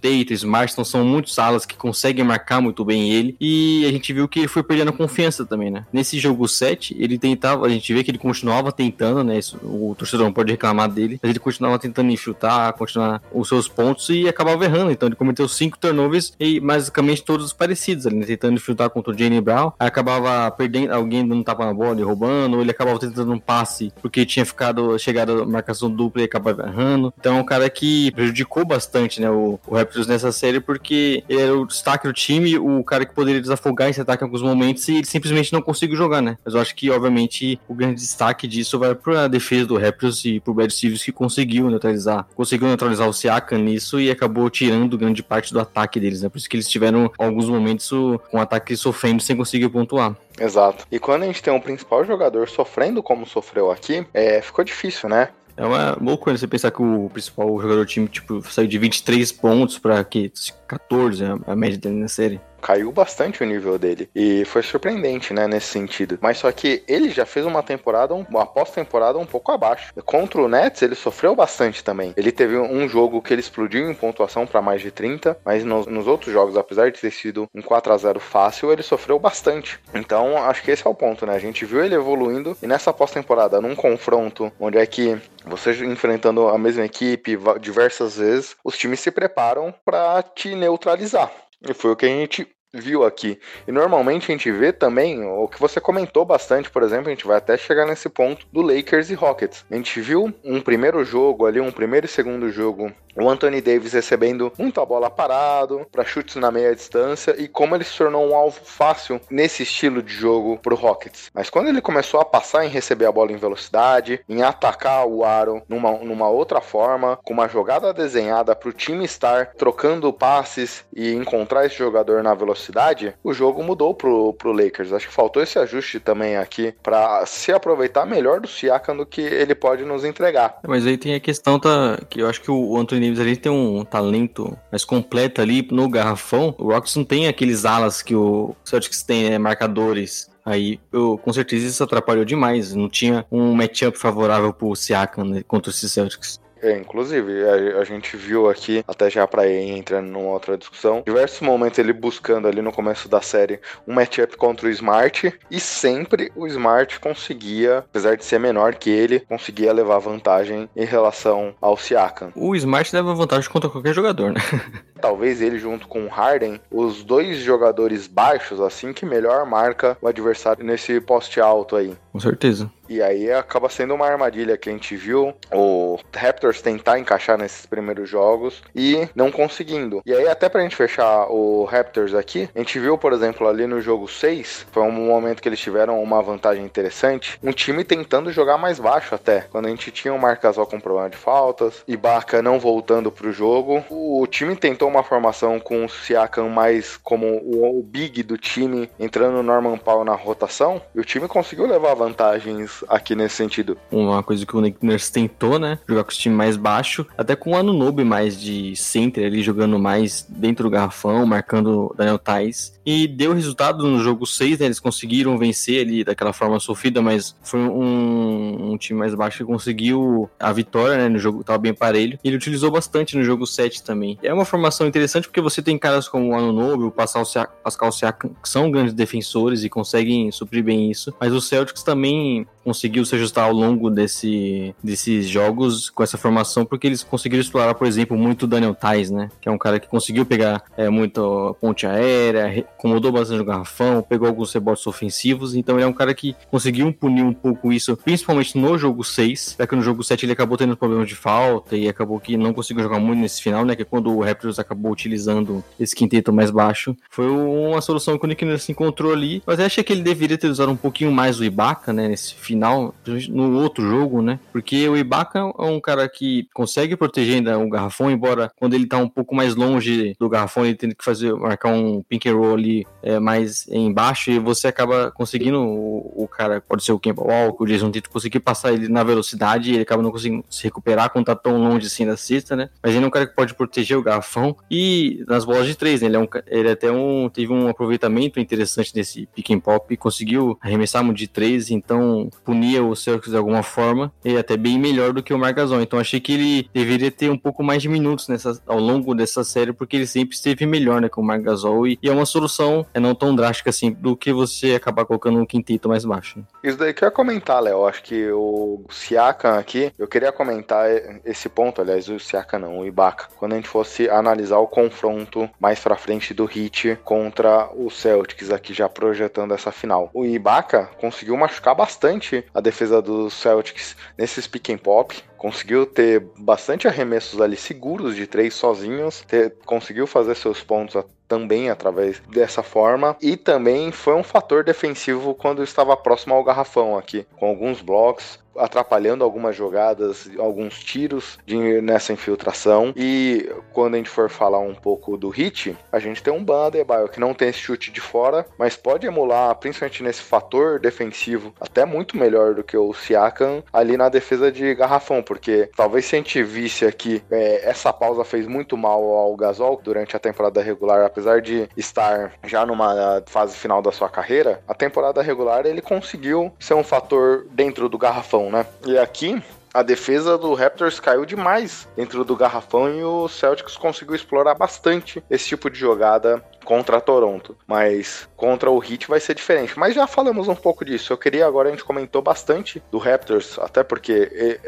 Marston 0.46 0.84
são 0.84 1.04
muitos 1.04 1.38
alas 1.38 1.66
que 1.66 1.76
conseguem 1.76 2.24
marcar 2.24 2.60
muito 2.60 2.84
bem 2.84 3.10
ele. 3.10 3.36
E 3.40 3.84
a 3.86 3.92
gente 3.92 4.12
viu 4.12 4.28
que 4.28 4.40
ele 4.40 4.48
foi 4.48 4.62
perdendo 4.62 4.92
confiança 4.92 5.44
também, 5.44 5.70
né? 5.70 5.84
Nesse 5.92 6.18
jogo 6.18 6.46
7, 6.46 6.96
ele 6.98 7.18
tentava, 7.18 7.66
a 7.66 7.68
gente 7.68 7.92
vê 7.92 8.04
que 8.04 8.10
ele 8.10 8.18
continuava 8.18 8.72
tentando, 8.72 9.24
né? 9.24 9.38
Isso, 9.38 9.56
o 9.62 9.94
torcedor 9.98 10.26
não 10.26 10.32
pode 10.32 10.52
reclamar 10.52 10.88
dele, 10.88 11.18
mas 11.22 11.30
ele 11.30 11.38
continuava 11.38 11.78
tentando 11.78 12.10
infiltrar, 12.10 12.72
continuar 12.74 13.22
os 13.32 13.48
seus 13.48 13.68
pontos 13.68 14.08
e 14.08 14.28
acabava 14.28 14.64
errando. 14.64 14.90
Então 14.90 15.08
ele 15.08 15.16
cometeu 15.16 15.48
cinco 15.48 15.78
turnovers 15.78 16.32
e 16.38 16.60
basicamente 16.60 17.24
todos 17.24 17.52
parecidos 17.52 18.06
ali, 18.06 18.16
né? 18.16 18.26
Tentando 18.26 18.54
infiltrar 18.54 18.90
contra 18.90 19.12
o 19.12 19.18
Jalen 19.18 19.42
Brown. 19.42 19.72
Aí 19.78 19.88
acabava 19.88 20.50
perdendo, 20.50 20.92
alguém 20.92 21.26
dando 21.26 21.44
tapa 21.44 21.66
na 21.66 21.74
bola 21.74 22.00
e 22.00 22.04
roubando, 22.04 22.56
ou 22.56 22.62
ele 22.62 22.70
acabava 22.70 22.98
tentando 22.98 23.16
tentando 23.16 23.32
um 23.32 23.38
passe 23.38 23.92
porque 24.00 24.26
tinha 24.26 24.44
ficado 24.44 24.98
chegado 24.98 25.42
a 25.42 25.46
marcação 25.46 25.90
dupla 25.90 26.22
e 26.22 26.24
acabava 26.24 26.66
errando. 26.66 27.12
Então 27.18 27.36
é 27.36 27.40
um 27.40 27.44
cara 27.44 27.68
que 27.70 28.12
prejudicou 28.12 28.45
bastante, 28.64 29.20
né, 29.20 29.30
o, 29.30 29.58
o 29.66 29.74
Raptors 29.74 30.06
nessa 30.06 30.32
série 30.32 30.60
porque 30.60 31.22
ele 31.28 31.40
era 31.40 31.56
o 31.56 31.66
destaque 31.66 32.06
do 32.06 32.12
time, 32.12 32.58
o 32.58 32.82
cara 32.82 33.04
que 33.04 33.14
poderia 33.14 33.40
desafogar 33.40 33.88
esse 33.88 34.00
ataque 34.00 34.22
em 34.22 34.26
alguns 34.26 34.42
momentos 34.42 34.86
e 34.88 34.96
ele 34.96 35.06
simplesmente 35.06 35.52
não 35.52 35.62
conseguiu 35.62 35.96
jogar, 35.96 36.20
né? 36.20 36.38
Mas 36.44 36.54
eu 36.54 36.60
acho 36.60 36.74
que, 36.74 36.90
obviamente, 36.90 37.60
o 37.68 37.74
grande 37.74 38.00
destaque 38.00 38.46
disso 38.46 38.78
vai 38.78 38.94
para 38.94 39.24
a 39.24 39.28
defesa 39.28 39.66
do 39.66 39.78
Raptors 39.78 40.24
e 40.24 40.40
pro 40.40 40.54
Brad 40.54 40.70
Stevens 40.70 41.02
que 41.02 41.12
conseguiu 41.12 41.70
neutralizar, 41.70 42.26
conseguiu 42.34 42.68
neutralizar 42.68 43.08
o 43.08 43.12
Siakam 43.12 43.58
nisso 43.58 44.00
e 44.00 44.10
acabou 44.10 44.48
tirando 44.50 44.98
grande 44.98 45.22
parte 45.22 45.52
do 45.52 45.60
ataque 45.60 46.00
deles, 46.00 46.22
né? 46.22 46.28
Por 46.28 46.38
isso 46.38 46.48
que 46.48 46.56
eles 46.56 46.68
tiveram 46.68 47.10
alguns 47.18 47.48
momentos 47.48 47.88
com 47.88 48.38
o 48.38 48.40
ataque 48.40 48.76
sofrendo 48.76 49.22
sem 49.22 49.36
conseguir 49.36 49.68
pontuar. 49.68 50.16
Exato. 50.38 50.86
E 50.90 50.98
quando 50.98 51.22
a 51.22 51.26
gente 51.26 51.42
tem 51.42 51.52
um 51.52 51.60
principal 51.60 52.04
jogador 52.04 52.48
sofrendo 52.48 53.02
como 53.02 53.26
sofreu 53.26 53.70
aqui, 53.70 54.06
é, 54.12 54.40
ficou 54.42 54.64
difícil, 54.64 55.08
né? 55.08 55.30
É 55.56 55.64
uma 55.64 55.96
loucura 56.00 56.36
você 56.36 56.46
pensar 56.46 56.70
que 56.70 56.82
o 56.82 57.08
principal 57.10 57.48
jogador 57.60 57.80
do 57.80 57.86
time, 57.86 58.06
tipo, 58.08 58.42
saiu 58.50 58.68
de 58.68 58.78
23 58.78 59.32
pontos 59.32 59.78
que 60.04 60.30
14, 60.68 61.24
a 61.46 61.56
média 61.56 61.78
dele 61.78 61.96
na 61.96 62.08
série 62.08 62.40
caiu 62.60 62.90
bastante 62.92 63.42
o 63.42 63.46
nível 63.46 63.78
dele. 63.78 64.08
E 64.14 64.44
foi 64.44 64.62
surpreendente, 64.62 65.32
né, 65.32 65.46
nesse 65.46 65.66
sentido. 65.66 66.18
Mas 66.20 66.38
só 66.38 66.50
que 66.52 66.82
ele 66.88 67.10
já 67.10 67.26
fez 67.26 67.46
uma 67.46 67.62
temporada, 67.62 68.14
uma 68.14 68.46
pós-temporada 68.46 69.18
um 69.18 69.26
pouco 69.26 69.52
abaixo. 69.52 69.92
Contra 70.04 70.40
o 70.40 70.48
Nets, 70.48 70.82
ele 70.82 70.94
sofreu 70.94 71.34
bastante 71.34 71.82
também. 71.82 72.14
Ele 72.16 72.32
teve 72.32 72.56
um 72.56 72.88
jogo 72.88 73.22
que 73.22 73.32
ele 73.32 73.40
explodiu 73.40 73.90
em 73.90 73.94
pontuação 73.94 74.46
para 74.46 74.62
mais 74.62 74.80
de 74.80 74.90
30, 74.90 75.38
mas 75.44 75.64
nos, 75.64 75.86
nos, 75.86 76.06
outros 76.06 76.32
jogos, 76.32 76.56
apesar 76.56 76.90
de 76.90 77.00
ter 77.00 77.10
sido 77.10 77.48
um 77.54 77.62
4 77.62 77.92
a 77.92 77.96
0 77.96 78.20
fácil, 78.20 78.72
ele 78.72 78.82
sofreu 78.82 79.18
bastante. 79.18 79.78
Então, 79.94 80.36
acho 80.44 80.62
que 80.62 80.70
esse 80.70 80.86
é 80.86 80.90
o 80.90 80.94
ponto, 80.94 81.26
né? 81.26 81.34
A 81.34 81.38
gente 81.38 81.64
viu 81.64 81.84
ele 81.84 81.94
evoluindo 81.94 82.56
e 82.62 82.66
nessa 82.66 82.92
pós-temporada, 82.92 83.60
num 83.60 83.74
confronto 83.74 84.52
onde 84.58 84.78
é 84.78 84.86
que 84.86 85.20
você 85.44 85.72
enfrentando 85.84 86.48
a 86.48 86.58
mesma 86.58 86.84
equipe 86.84 87.38
diversas 87.60 88.16
vezes, 88.16 88.56
os 88.64 88.76
times 88.76 89.00
se 89.00 89.10
preparam 89.10 89.72
para 89.84 90.22
te 90.22 90.54
neutralizar. 90.54 91.30
E 91.62 91.74
foi 91.74 91.92
o 91.92 91.96
que 91.96 92.06
a 92.06 92.08
gente 92.08 92.46
viu 92.74 93.04
aqui. 93.04 93.38
E 93.66 93.72
normalmente 93.72 94.30
a 94.30 94.34
gente 94.34 94.50
vê 94.50 94.72
também 94.72 95.24
o 95.24 95.48
que 95.48 95.60
você 95.60 95.80
comentou 95.80 96.24
bastante, 96.24 96.70
por 96.70 96.82
exemplo, 96.82 97.08
a 97.08 97.10
gente 97.10 97.26
vai 97.26 97.38
até 97.38 97.56
chegar 97.56 97.86
nesse 97.86 98.08
ponto 98.08 98.46
do 98.52 98.60
Lakers 98.60 99.10
e 99.10 99.14
Rockets. 99.14 99.64
A 99.70 99.74
gente 99.74 100.00
viu 100.00 100.32
um 100.44 100.60
primeiro 100.60 101.04
jogo 101.04 101.46
ali, 101.46 101.60
um 101.60 101.72
primeiro 101.72 102.06
e 102.06 102.08
segundo 102.08 102.50
jogo 102.50 102.92
o 103.16 103.28
Anthony 103.28 103.60
Davis 103.60 103.92
recebendo 103.92 104.52
muita 104.58 104.84
bola 104.84 105.10
parado, 105.10 105.86
para 105.90 106.04
chutes 106.04 106.36
na 106.36 106.50
meia 106.50 106.74
distância 106.74 107.34
e 107.38 107.48
como 107.48 107.74
ele 107.74 107.84
se 107.84 107.96
tornou 107.96 108.28
um 108.28 108.34
alvo 108.34 108.60
fácil 108.62 109.20
nesse 109.30 109.62
estilo 109.62 110.02
de 110.02 110.12
jogo 110.12 110.58
pro 110.58 110.76
Rockets. 110.76 111.30
Mas 111.34 111.50
quando 111.50 111.68
ele 111.68 111.80
começou 111.80 112.20
a 112.20 112.24
passar 112.24 112.64
em 112.64 112.68
receber 112.68 113.06
a 113.06 113.12
bola 113.12 113.32
em 113.32 113.36
velocidade, 113.36 114.20
em 114.28 114.42
atacar 114.42 115.06
o 115.06 115.24
aro 115.24 115.62
numa, 115.68 115.92
numa 115.92 116.28
outra 116.28 116.60
forma, 116.60 117.18
com 117.24 117.32
uma 117.32 117.48
jogada 117.48 117.92
desenhada 117.92 118.54
para 118.54 118.68
o 118.68 118.72
time 118.72 119.04
estar 119.04 119.52
trocando 119.56 120.12
passes 120.12 120.84
e 120.94 121.12
encontrar 121.12 121.66
esse 121.66 121.76
jogador 121.76 122.22
na 122.22 122.34
velocidade, 122.34 123.14
o 123.22 123.32
jogo 123.32 123.62
mudou 123.62 123.94
pro, 123.94 124.34
pro 124.34 124.52
Lakers. 124.52 124.92
Acho 124.92 125.08
que 125.08 125.14
faltou 125.14 125.42
esse 125.42 125.58
ajuste 125.58 125.98
também 126.00 126.36
aqui 126.36 126.74
para 126.82 127.24
se 127.26 127.52
aproveitar 127.52 128.04
melhor 128.06 128.40
do 128.40 128.48
Siakam 128.48 128.96
do 128.96 129.06
que 129.06 129.20
ele 129.20 129.54
pode 129.54 129.84
nos 129.84 130.04
entregar. 130.04 130.58
Mas 130.66 130.86
aí 130.86 130.98
tem 130.98 131.14
a 131.14 131.20
questão 131.20 131.58
tá, 131.58 131.98
que 132.08 132.20
eu 132.20 132.28
acho 132.28 132.40
que 132.40 132.50
o 132.50 132.76
Anthony 132.76 133.05
Davis 133.06 133.20
ali 133.20 133.36
tem 133.36 133.50
um 133.52 133.84
talento 133.84 134.56
mais 134.70 134.84
completo 134.84 135.40
ali 135.40 135.66
no 135.70 135.88
garrafão. 135.88 136.54
O 136.58 136.72
Rockets 136.72 136.96
não 136.96 137.04
tem 137.04 137.28
aqueles 137.28 137.64
alas 137.64 138.02
que 138.02 138.14
o 138.14 138.54
Celtics 138.64 139.02
tem, 139.02 139.30
né, 139.30 139.38
marcadores. 139.38 140.30
Aí, 140.44 140.78
eu, 140.92 141.18
com 141.18 141.32
certeza, 141.32 141.66
isso 141.66 141.82
atrapalhou 141.82 142.24
demais. 142.24 142.74
Não 142.74 142.88
tinha 142.88 143.26
um 143.30 143.52
matchup 143.52 143.98
favorável 143.98 144.52
pro 144.52 144.74
Siakam 144.76 145.24
né, 145.24 145.42
contra 145.46 145.70
os 145.70 145.80
Celtics. 145.80 146.40
É, 146.62 146.76
inclusive, 146.76 147.32
a, 147.44 147.80
a, 147.80 147.84
gente 147.84 148.16
viu 148.16 148.48
aqui, 148.48 148.82
até 148.86 149.10
já 149.10 149.26
pra 149.26 149.46
ir 149.46 149.70
entrando 149.70 150.08
numa 150.08 150.30
outra 150.30 150.56
discussão, 150.56 151.02
diversos 151.04 151.40
momentos 151.40 151.78
ele 151.78 151.92
buscando 151.92 152.48
ali 152.48 152.62
no 152.62 152.72
começo 152.72 153.08
da 153.08 153.20
série 153.20 153.60
um 153.86 153.94
matchup 153.94 154.36
contra 154.36 154.66
o 154.66 154.70
Smart, 154.70 155.32
e 155.50 155.60
sempre 155.60 156.32
o 156.34 156.46
Smart 156.46 156.98
conseguia, 157.00 157.78
apesar 157.78 158.16
de 158.16 158.24
ser 158.24 158.40
menor 158.40 158.74
que 158.74 158.90
ele, 158.90 159.20
conseguia 159.20 159.72
levar 159.72 159.98
vantagem 159.98 160.68
em 160.74 160.84
relação 160.84 161.54
ao 161.60 161.76
Siakam. 161.76 162.32
O 162.34 162.54
Smart 162.54 162.94
leva 162.94 163.14
vantagem 163.14 163.50
contra 163.50 163.70
qualquer 163.70 163.94
jogador, 163.94 164.32
né? 164.32 164.40
Talvez 165.00 165.42
ele 165.42 165.58
junto 165.58 165.86
com 165.86 166.06
o 166.06 166.08
Harden, 166.08 166.60
os 166.70 167.04
dois 167.04 167.38
jogadores 167.38 168.06
baixos, 168.06 168.60
assim, 168.60 168.92
que 168.92 169.04
melhor 169.04 169.44
marca 169.44 169.96
o 170.00 170.08
adversário 170.08 170.64
nesse 170.64 171.00
poste 171.00 171.40
alto 171.40 171.76
aí. 171.76 171.94
Com 172.16 172.20
certeza. 172.20 172.70
E 172.88 173.02
aí 173.02 173.30
acaba 173.30 173.68
sendo 173.68 173.94
uma 173.94 174.06
armadilha 174.06 174.56
que 174.56 174.68
a 174.70 174.72
gente 174.72 174.96
viu 174.96 175.34
o 175.52 175.98
Raptors 176.14 176.62
tentar 176.62 176.98
encaixar 176.98 177.36
nesses 177.36 177.66
primeiros 177.66 178.08
jogos 178.08 178.62
e 178.74 179.08
não 179.14 179.30
conseguindo. 179.30 180.00
E 180.06 180.14
aí, 180.14 180.26
até 180.28 180.48
pra 180.48 180.62
gente 180.62 180.76
fechar 180.76 181.26
o 181.28 181.64
Raptors 181.64 182.14
aqui, 182.14 182.48
a 182.54 182.58
gente 182.58 182.78
viu, 182.78 182.96
por 182.96 183.12
exemplo, 183.12 183.46
ali 183.46 183.66
no 183.66 183.80
jogo 183.80 184.08
6, 184.08 184.66
foi 184.70 184.82
um 184.82 184.92
momento 184.92 185.42
que 185.42 185.48
eles 185.48 185.60
tiveram 185.60 186.02
uma 186.02 186.22
vantagem 186.22 186.64
interessante, 186.64 187.38
um 187.42 187.52
time 187.52 187.84
tentando 187.84 188.32
jogar 188.32 188.56
mais 188.56 188.78
baixo 188.78 189.14
até. 189.14 189.40
Quando 189.50 189.66
a 189.66 189.68
gente 189.68 189.90
tinha 189.90 190.14
o 190.14 190.18
Marcasol 190.18 190.66
com 190.66 190.80
problema 190.80 191.10
de 191.10 191.16
faltas, 191.16 191.82
Ibaka 191.86 192.40
não 192.40 192.58
voltando 192.58 193.10
pro 193.10 193.32
jogo, 193.32 193.84
o 193.90 194.26
time 194.26 194.56
tentou 194.56 194.88
uma 194.88 195.02
formação 195.02 195.58
com 195.58 195.84
o 195.84 195.88
Siakam 195.88 196.48
mais 196.48 196.96
como 196.96 197.26
o, 197.26 197.82
big 197.82 198.22
do 198.22 198.38
time, 198.38 198.88
entrando 198.98 199.34
no 199.34 199.42
Norman 199.42 199.76
Powell 199.76 200.04
na 200.04 200.14
rotação, 200.14 200.80
e 200.94 201.00
o 201.00 201.04
time 201.04 201.28
conseguiu 201.28 201.66
levar 201.66 201.94
vantagens 202.06 202.84
aqui 202.88 203.14
nesse 203.14 203.36
sentido. 203.36 203.76
Uma 203.90 204.22
coisa 204.22 204.46
que 204.46 204.56
o 204.56 204.60
Nick 204.60 204.84
Nurse 204.84 205.12
tentou, 205.12 205.58
né? 205.58 205.78
Jogar 205.88 206.04
com 206.04 206.10
o 206.10 206.14
time 206.14 206.34
mais 206.34 206.56
baixo, 206.56 207.06
até 207.18 207.34
com 207.34 207.50
o 207.52 207.56
Anunobi 207.56 208.04
mais 208.04 208.40
de 208.40 208.74
center 208.76 209.26
ali, 209.26 209.42
jogando 209.42 209.78
mais 209.78 210.26
dentro 210.28 210.64
do 210.64 210.70
garrafão, 210.70 211.26
marcando 211.26 211.92
Daniel 211.96 212.18
Tais. 212.18 212.76
E 212.86 213.08
deu 213.08 213.32
resultado 213.32 213.84
no 213.84 213.98
jogo 214.00 214.24
6, 214.24 214.60
né? 214.60 214.66
Eles 214.66 214.78
conseguiram 214.78 215.36
vencer 215.36 215.84
ali 215.84 216.04
daquela 216.04 216.32
forma 216.32 216.60
sofrida, 216.60 217.02
mas 217.02 217.36
foi 217.42 217.58
um, 217.58 218.72
um 218.72 218.78
time 218.78 218.98
mais 218.98 219.14
baixo 219.14 219.38
que 219.38 219.44
conseguiu 219.44 220.30
a 220.38 220.52
vitória, 220.52 220.96
né? 220.96 221.08
No 221.08 221.18
jogo 221.18 221.42
tava 221.42 221.58
bem 221.58 221.74
parelho. 221.74 222.18
Ele 222.22 222.36
utilizou 222.36 222.70
bastante 222.70 223.16
no 223.16 223.24
jogo 223.24 223.46
7 223.46 223.82
também. 223.82 224.16
É 224.22 224.32
uma 224.32 224.44
formação 224.44 224.86
interessante 224.86 225.26
porque 225.26 225.40
você 225.40 225.60
tem 225.60 225.76
caras 225.76 226.08
como 226.08 226.30
o 226.30 226.34
Anunobi, 226.34 226.84
o 226.84 226.90
Pascal 226.92 227.24
Siakam, 227.24 228.30
que 228.40 228.48
são 228.48 228.70
grandes 228.70 228.94
defensores 228.94 229.64
e 229.64 229.68
conseguem 229.68 230.30
suprir 230.30 230.62
bem 230.62 230.90
isso. 230.90 231.12
Mas 231.20 231.32
o 231.32 231.40
Celtics 231.40 231.82
também 231.82 231.95
também 231.96 232.46
conseguiu 232.66 233.04
se 233.04 233.14
ajustar 233.14 233.44
ao 233.44 233.52
longo 233.52 233.88
desse, 233.88 234.74
desses 234.82 235.28
jogos 235.28 235.88
com 235.88 236.02
essa 236.02 236.18
formação, 236.18 236.64
porque 236.64 236.88
eles 236.88 237.04
conseguiram 237.04 237.40
explorar, 237.40 237.74
por 237.74 237.86
exemplo, 237.86 238.18
muito 238.18 238.42
o 238.42 238.46
Daniel 238.48 238.74
Tais, 238.74 239.08
né? 239.08 239.28
Que 239.40 239.48
é 239.48 239.52
um 239.52 239.56
cara 239.56 239.78
que 239.78 239.86
conseguiu 239.86 240.26
pegar 240.26 240.64
é, 240.76 240.90
muito 240.90 241.56
ponte 241.60 241.86
aérea, 241.86 242.66
acomodou 242.76 243.12
bastante 243.12 243.40
o 243.40 243.44
garrafão, 243.44 244.02
pegou 244.02 244.26
alguns 244.26 244.52
rebotes 244.52 244.84
ofensivos, 244.84 245.54
então 245.54 245.76
ele 245.76 245.84
é 245.84 245.86
um 245.86 245.92
cara 245.92 246.12
que 246.12 246.34
conseguiu 246.50 246.92
punir 246.92 247.22
um 247.22 247.32
pouco 247.32 247.72
isso, 247.72 247.96
principalmente 247.96 248.58
no 248.58 248.76
jogo 248.76 249.04
6, 249.04 249.54
já 249.60 249.64
que 249.64 249.76
no 249.76 249.82
jogo 249.82 250.02
7 250.02 250.26
ele 250.26 250.32
acabou 250.32 250.58
tendo 250.58 250.76
problemas 250.76 251.08
de 251.08 251.14
falta 251.14 251.76
e 251.76 251.88
acabou 251.88 252.18
que 252.18 252.36
não 252.36 252.52
conseguiu 252.52 252.82
jogar 252.82 252.98
muito 252.98 253.20
nesse 253.20 253.40
final, 253.40 253.64
né? 253.64 253.76
Que 253.76 253.82
é 253.82 253.84
quando 253.84 254.12
o 254.12 254.24
Raptors 254.24 254.58
acabou 254.58 254.90
utilizando 254.90 255.62
esse 255.78 255.94
quinteto 255.94 256.32
mais 256.32 256.50
baixo. 256.50 256.96
Foi 257.10 257.28
uma 257.28 257.80
solução 257.80 258.18
que 258.18 258.24
o 258.24 258.28
Nick 258.28 258.44
Nurse 258.44 258.72
encontrou 258.72 259.12
ali, 259.12 259.40
mas 259.46 259.60
eu 259.60 259.66
achei 259.66 259.84
que 259.84 259.92
ele 259.92 260.02
deveria 260.02 260.36
ter 260.36 260.48
usado 260.48 260.72
um 260.72 260.76
pouquinho 260.76 261.12
mais 261.12 261.38
o 261.38 261.44
Ibaka, 261.44 261.92
né? 261.92 262.08
Nesse 262.08 262.34
final 262.34 262.55
final, 262.56 262.94
no 263.28 263.60
outro 263.60 263.86
jogo, 263.86 264.22
né? 264.22 264.40
Porque 264.52 264.88
o 264.88 264.96
Ibaka 264.96 265.38
é 265.38 265.62
um 265.62 265.80
cara 265.80 266.08
que 266.08 266.48
consegue 266.54 266.96
proteger 266.96 267.36
ainda 267.36 267.58
o 267.58 267.68
garrafão, 267.68 268.10
embora 268.10 268.50
quando 268.56 268.74
ele 268.74 268.86
tá 268.86 268.96
um 268.96 269.08
pouco 269.08 269.34
mais 269.34 269.54
longe 269.54 270.16
do 270.18 270.28
garrafão, 270.28 270.64
ele 270.64 270.74
tem 270.74 270.90
que 270.90 271.04
fazer, 271.04 271.32
marcar 271.34 271.68
um 271.68 272.02
pink 272.02 272.28
and 272.28 272.34
roll 272.34 272.54
ali 272.54 272.86
é, 273.02 273.18
mais 273.18 273.68
embaixo 273.68 274.30
e 274.30 274.38
você 274.38 274.68
acaba 274.68 275.10
conseguindo 275.10 275.60
o, 275.60 276.24
o 276.24 276.28
cara, 276.28 276.60
pode 276.60 276.82
ser 276.82 276.92
o 276.92 276.98
Kemba 276.98 277.22
Walker, 277.22 277.62
o 277.62 277.66
Jason 277.66 277.90
Tito, 277.90 278.10
conseguir 278.10 278.40
passar 278.40 278.72
ele 278.72 278.88
na 278.88 279.04
velocidade 279.04 279.72
ele 279.72 279.82
acaba 279.82 280.02
não 280.02 280.10
conseguindo 280.10 280.44
se 280.48 280.64
recuperar 280.64 281.10
quando 281.10 281.26
tá 281.26 281.36
tão 281.36 281.58
longe 281.58 281.86
assim 281.86 282.06
da 282.06 282.16
cesta, 282.16 282.56
né? 282.56 282.70
Mas 282.82 282.94
ele 282.94 283.04
é 283.04 283.06
um 283.06 283.10
cara 283.10 283.26
que 283.26 283.34
pode 283.34 283.54
proteger 283.54 283.96
o 283.96 284.02
garrafão 284.02 284.56
e 284.70 285.24
nas 285.28 285.44
bolas 285.44 285.66
de 285.66 285.76
três, 285.76 286.00
né? 286.00 286.08
Ele, 286.08 286.16
é 286.16 286.18
um, 286.18 286.28
ele 286.46 286.70
até 286.70 286.90
um, 286.90 287.28
teve 287.28 287.52
um 287.52 287.68
aproveitamento 287.68 288.40
interessante 288.40 288.94
nesse 288.94 289.26
pick 289.34 289.50
and 289.50 289.60
pop, 289.60 289.96
conseguiu 289.96 290.58
arremessar 290.60 291.04
muito 291.04 291.18
de 291.18 291.28
três, 291.28 291.70
então 291.70 292.30
punia 292.46 292.84
o 292.84 292.94
Celtics 292.94 293.32
de 293.32 293.36
alguma 293.36 293.64
forma, 293.64 294.12
e 294.24 294.36
até 294.36 294.56
bem 294.56 294.78
melhor 294.78 295.12
do 295.12 295.22
que 295.22 295.34
o 295.34 295.38
Margasol. 295.38 295.82
Então 295.82 295.98
achei 295.98 296.20
que 296.20 296.32
ele 296.32 296.70
deveria 296.72 297.10
ter 297.10 297.28
um 297.28 297.36
pouco 297.36 297.64
mais 297.64 297.82
de 297.82 297.88
minutos 297.88 298.28
nessa, 298.28 298.62
ao 298.66 298.78
longo 298.78 299.14
dessa 299.14 299.42
série, 299.42 299.72
porque 299.72 299.96
ele 299.96 300.06
sempre 300.06 300.36
esteve 300.36 300.64
melhor 300.64 301.00
né, 301.00 301.08
com 301.08 301.20
o 301.20 301.24
Margasol, 301.24 301.86
e, 301.88 301.98
e 302.00 302.08
é 302.08 302.12
uma 302.12 302.24
solução 302.24 302.86
é 302.94 303.00
não 303.00 303.14
tão 303.14 303.34
drástica 303.34 303.70
assim 303.70 303.90
do 303.90 304.16
que 304.16 304.32
você 304.32 304.74
acabar 304.74 305.04
colocando 305.04 305.40
um 305.40 305.46
quinteto 305.46 305.88
mais 305.88 306.04
baixo. 306.04 306.40
Isso 306.62 306.78
daí 306.78 306.94
que 306.94 307.02
eu 307.02 307.08
ia 307.08 307.12
comentar, 307.12 307.60
Léo. 307.60 307.86
Acho 307.86 308.02
que 308.02 308.30
o 308.30 308.84
Siakam 308.90 309.58
aqui, 309.58 309.92
eu 309.98 310.06
queria 310.06 310.30
comentar 310.30 310.86
esse 311.24 311.48
ponto, 311.48 311.80
aliás, 311.80 312.08
o 312.08 312.20
Siakam 312.20 312.60
não, 312.60 312.78
o 312.78 312.86
Ibaka, 312.86 313.28
quando 313.36 313.52
a 313.52 313.56
gente 313.56 313.68
fosse 313.68 314.08
analisar 314.08 314.58
o 314.58 314.68
confronto 314.68 315.48
mais 315.58 315.80
pra 315.80 315.96
frente 315.96 316.32
do 316.32 316.44
Heat 316.44 316.98
contra 317.04 317.68
o 317.74 317.90
Celtics 317.90 318.50
aqui, 318.50 318.72
já 318.72 318.88
projetando 318.88 319.54
essa 319.54 319.72
final. 319.72 320.10
O 320.14 320.24
Ibaka 320.24 320.90
conseguiu 321.00 321.36
machucar 321.36 321.74
bastante 321.74 322.35
a 322.54 322.60
defesa 322.60 323.00
dos 323.00 323.34
Celtics 323.34 323.94
nesses 324.16 324.46
pick 324.46 324.70
and 324.70 324.78
pop. 324.78 325.12
Conseguiu 325.46 325.86
ter 325.86 326.26
bastante 326.36 326.88
arremessos 326.88 327.40
ali 327.40 327.56
seguros 327.56 328.16
de 328.16 328.26
três 328.26 328.52
sozinhos, 328.52 329.22
ter, 329.28 329.54
conseguiu 329.64 330.04
fazer 330.04 330.34
seus 330.34 330.60
pontos 330.60 330.96
também 331.28 331.70
através 331.70 332.20
dessa 332.28 332.64
forma 332.64 333.16
e 333.22 333.36
também 333.36 333.92
foi 333.92 334.14
um 334.14 334.24
fator 334.24 334.64
defensivo 334.64 335.36
quando 335.36 335.62
estava 335.62 335.96
próximo 335.96 336.34
ao 336.34 336.42
garrafão 336.42 336.98
aqui, 336.98 337.24
com 337.38 337.46
alguns 337.46 337.80
blocos, 337.80 338.40
atrapalhando 338.58 339.24
algumas 339.24 339.54
jogadas, 339.54 340.30
alguns 340.38 340.82
tiros 340.82 341.38
de, 341.44 341.80
nessa 341.80 342.12
infiltração. 342.12 342.92
E 342.96 343.50
quando 343.72 343.94
a 343.94 343.96
gente 343.98 344.10
for 344.10 344.30
falar 344.30 344.60
um 344.60 344.74
pouco 344.74 345.16
do 345.16 345.28
hit, 345.28 345.76
a 345.92 345.98
gente 345.98 346.22
tem 346.22 346.32
um 346.32 346.42
Ban 346.42 346.66
Adebayo 346.66 347.08
que 347.08 347.20
não 347.20 347.34
tem 347.34 347.48
esse 347.48 347.58
chute 347.58 347.90
de 347.90 348.00
fora, 348.00 348.46
mas 348.58 348.76
pode 348.76 349.06
emular, 349.06 349.54
principalmente 349.56 350.02
nesse 350.02 350.22
fator 350.22 350.78
defensivo, 350.80 351.52
até 351.60 351.84
muito 351.84 352.16
melhor 352.16 352.54
do 352.54 352.64
que 352.64 352.76
o 352.76 352.92
Siakam 352.94 353.62
ali 353.72 353.96
na 353.96 354.08
defesa 354.08 354.50
de 354.50 354.74
garrafão, 354.74 355.22
porque 355.36 355.68
talvez 355.76 356.06
se 356.06 356.16
a 356.16 356.18
gente 356.18 356.42
visse 356.42 356.86
aqui, 356.86 357.22
é, 357.30 357.68
essa 357.68 357.92
pausa 357.92 358.24
fez 358.24 358.46
muito 358.46 358.74
mal 358.74 359.02
ao 359.02 359.36
Gasol 359.36 359.78
durante 359.84 360.16
a 360.16 360.18
temporada 360.18 360.62
regular, 360.62 361.04
apesar 361.04 361.42
de 361.42 361.68
estar 361.76 362.32
já 362.44 362.64
numa 362.64 363.22
fase 363.26 363.54
final 363.54 363.82
da 363.82 363.92
sua 363.92 364.08
carreira, 364.08 364.62
a 364.66 364.74
temporada 364.74 365.20
regular 365.20 365.66
ele 365.66 365.82
conseguiu 365.82 366.50
ser 366.58 366.74
um 366.74 366.82
fator 366.82 367.46
dentro 367.50 367.88
do 367.88 367.98
garrafão 367.98 368.46
né? 368.50 368.66
E 368.86 368.96
aqui 368.96 369.42
a 369.74 369.82
defesa 369.82 370.38
do 370.38 370.54
Raptors 370.54 370.98
caiu 370.98 371.26
demais 371.26 371.86
dentro 371.94 372.24
do 372.24 372.34
garrafão 372.34 372.88
e 372.88 373.04
o 373.04 373.28
Celtics 373.28 373.76
conseguiu 373.76 374.14
explorar 374.14 374.54
bastante 374.54 375.22
esse 375.28 375.48
tipo 375.48 375.68
de 375.68 375.78
jogada 375.78 376.42
contra 376.66 377.00
Toronto, 377.00 377.56
mas 377.66 378.28
contra 378.36 378.70
o 378.70 378.82
Heat 378.82 379.06
vai 379.06 379.20
ser 379.20 379.34
diferente. 379.34 379.78
Mas 379.78 379.94
já 379.94 380.06
falamos 380.06 380.48
um 380.48 380.54
pouco 380.54 380.84
disso. 380.84 381.12
Eu 381.12 381.16
queria 381.16 381.46
agora 381.46 381.68
a 381.68 381.70
gente 381.70 381.84
comentou 381.84 382.20
bastante 382.20 382.82
do 382.90 382.98
Raptors, 382.98 383.58
até 383.60 383.84
porque 383.84 384.58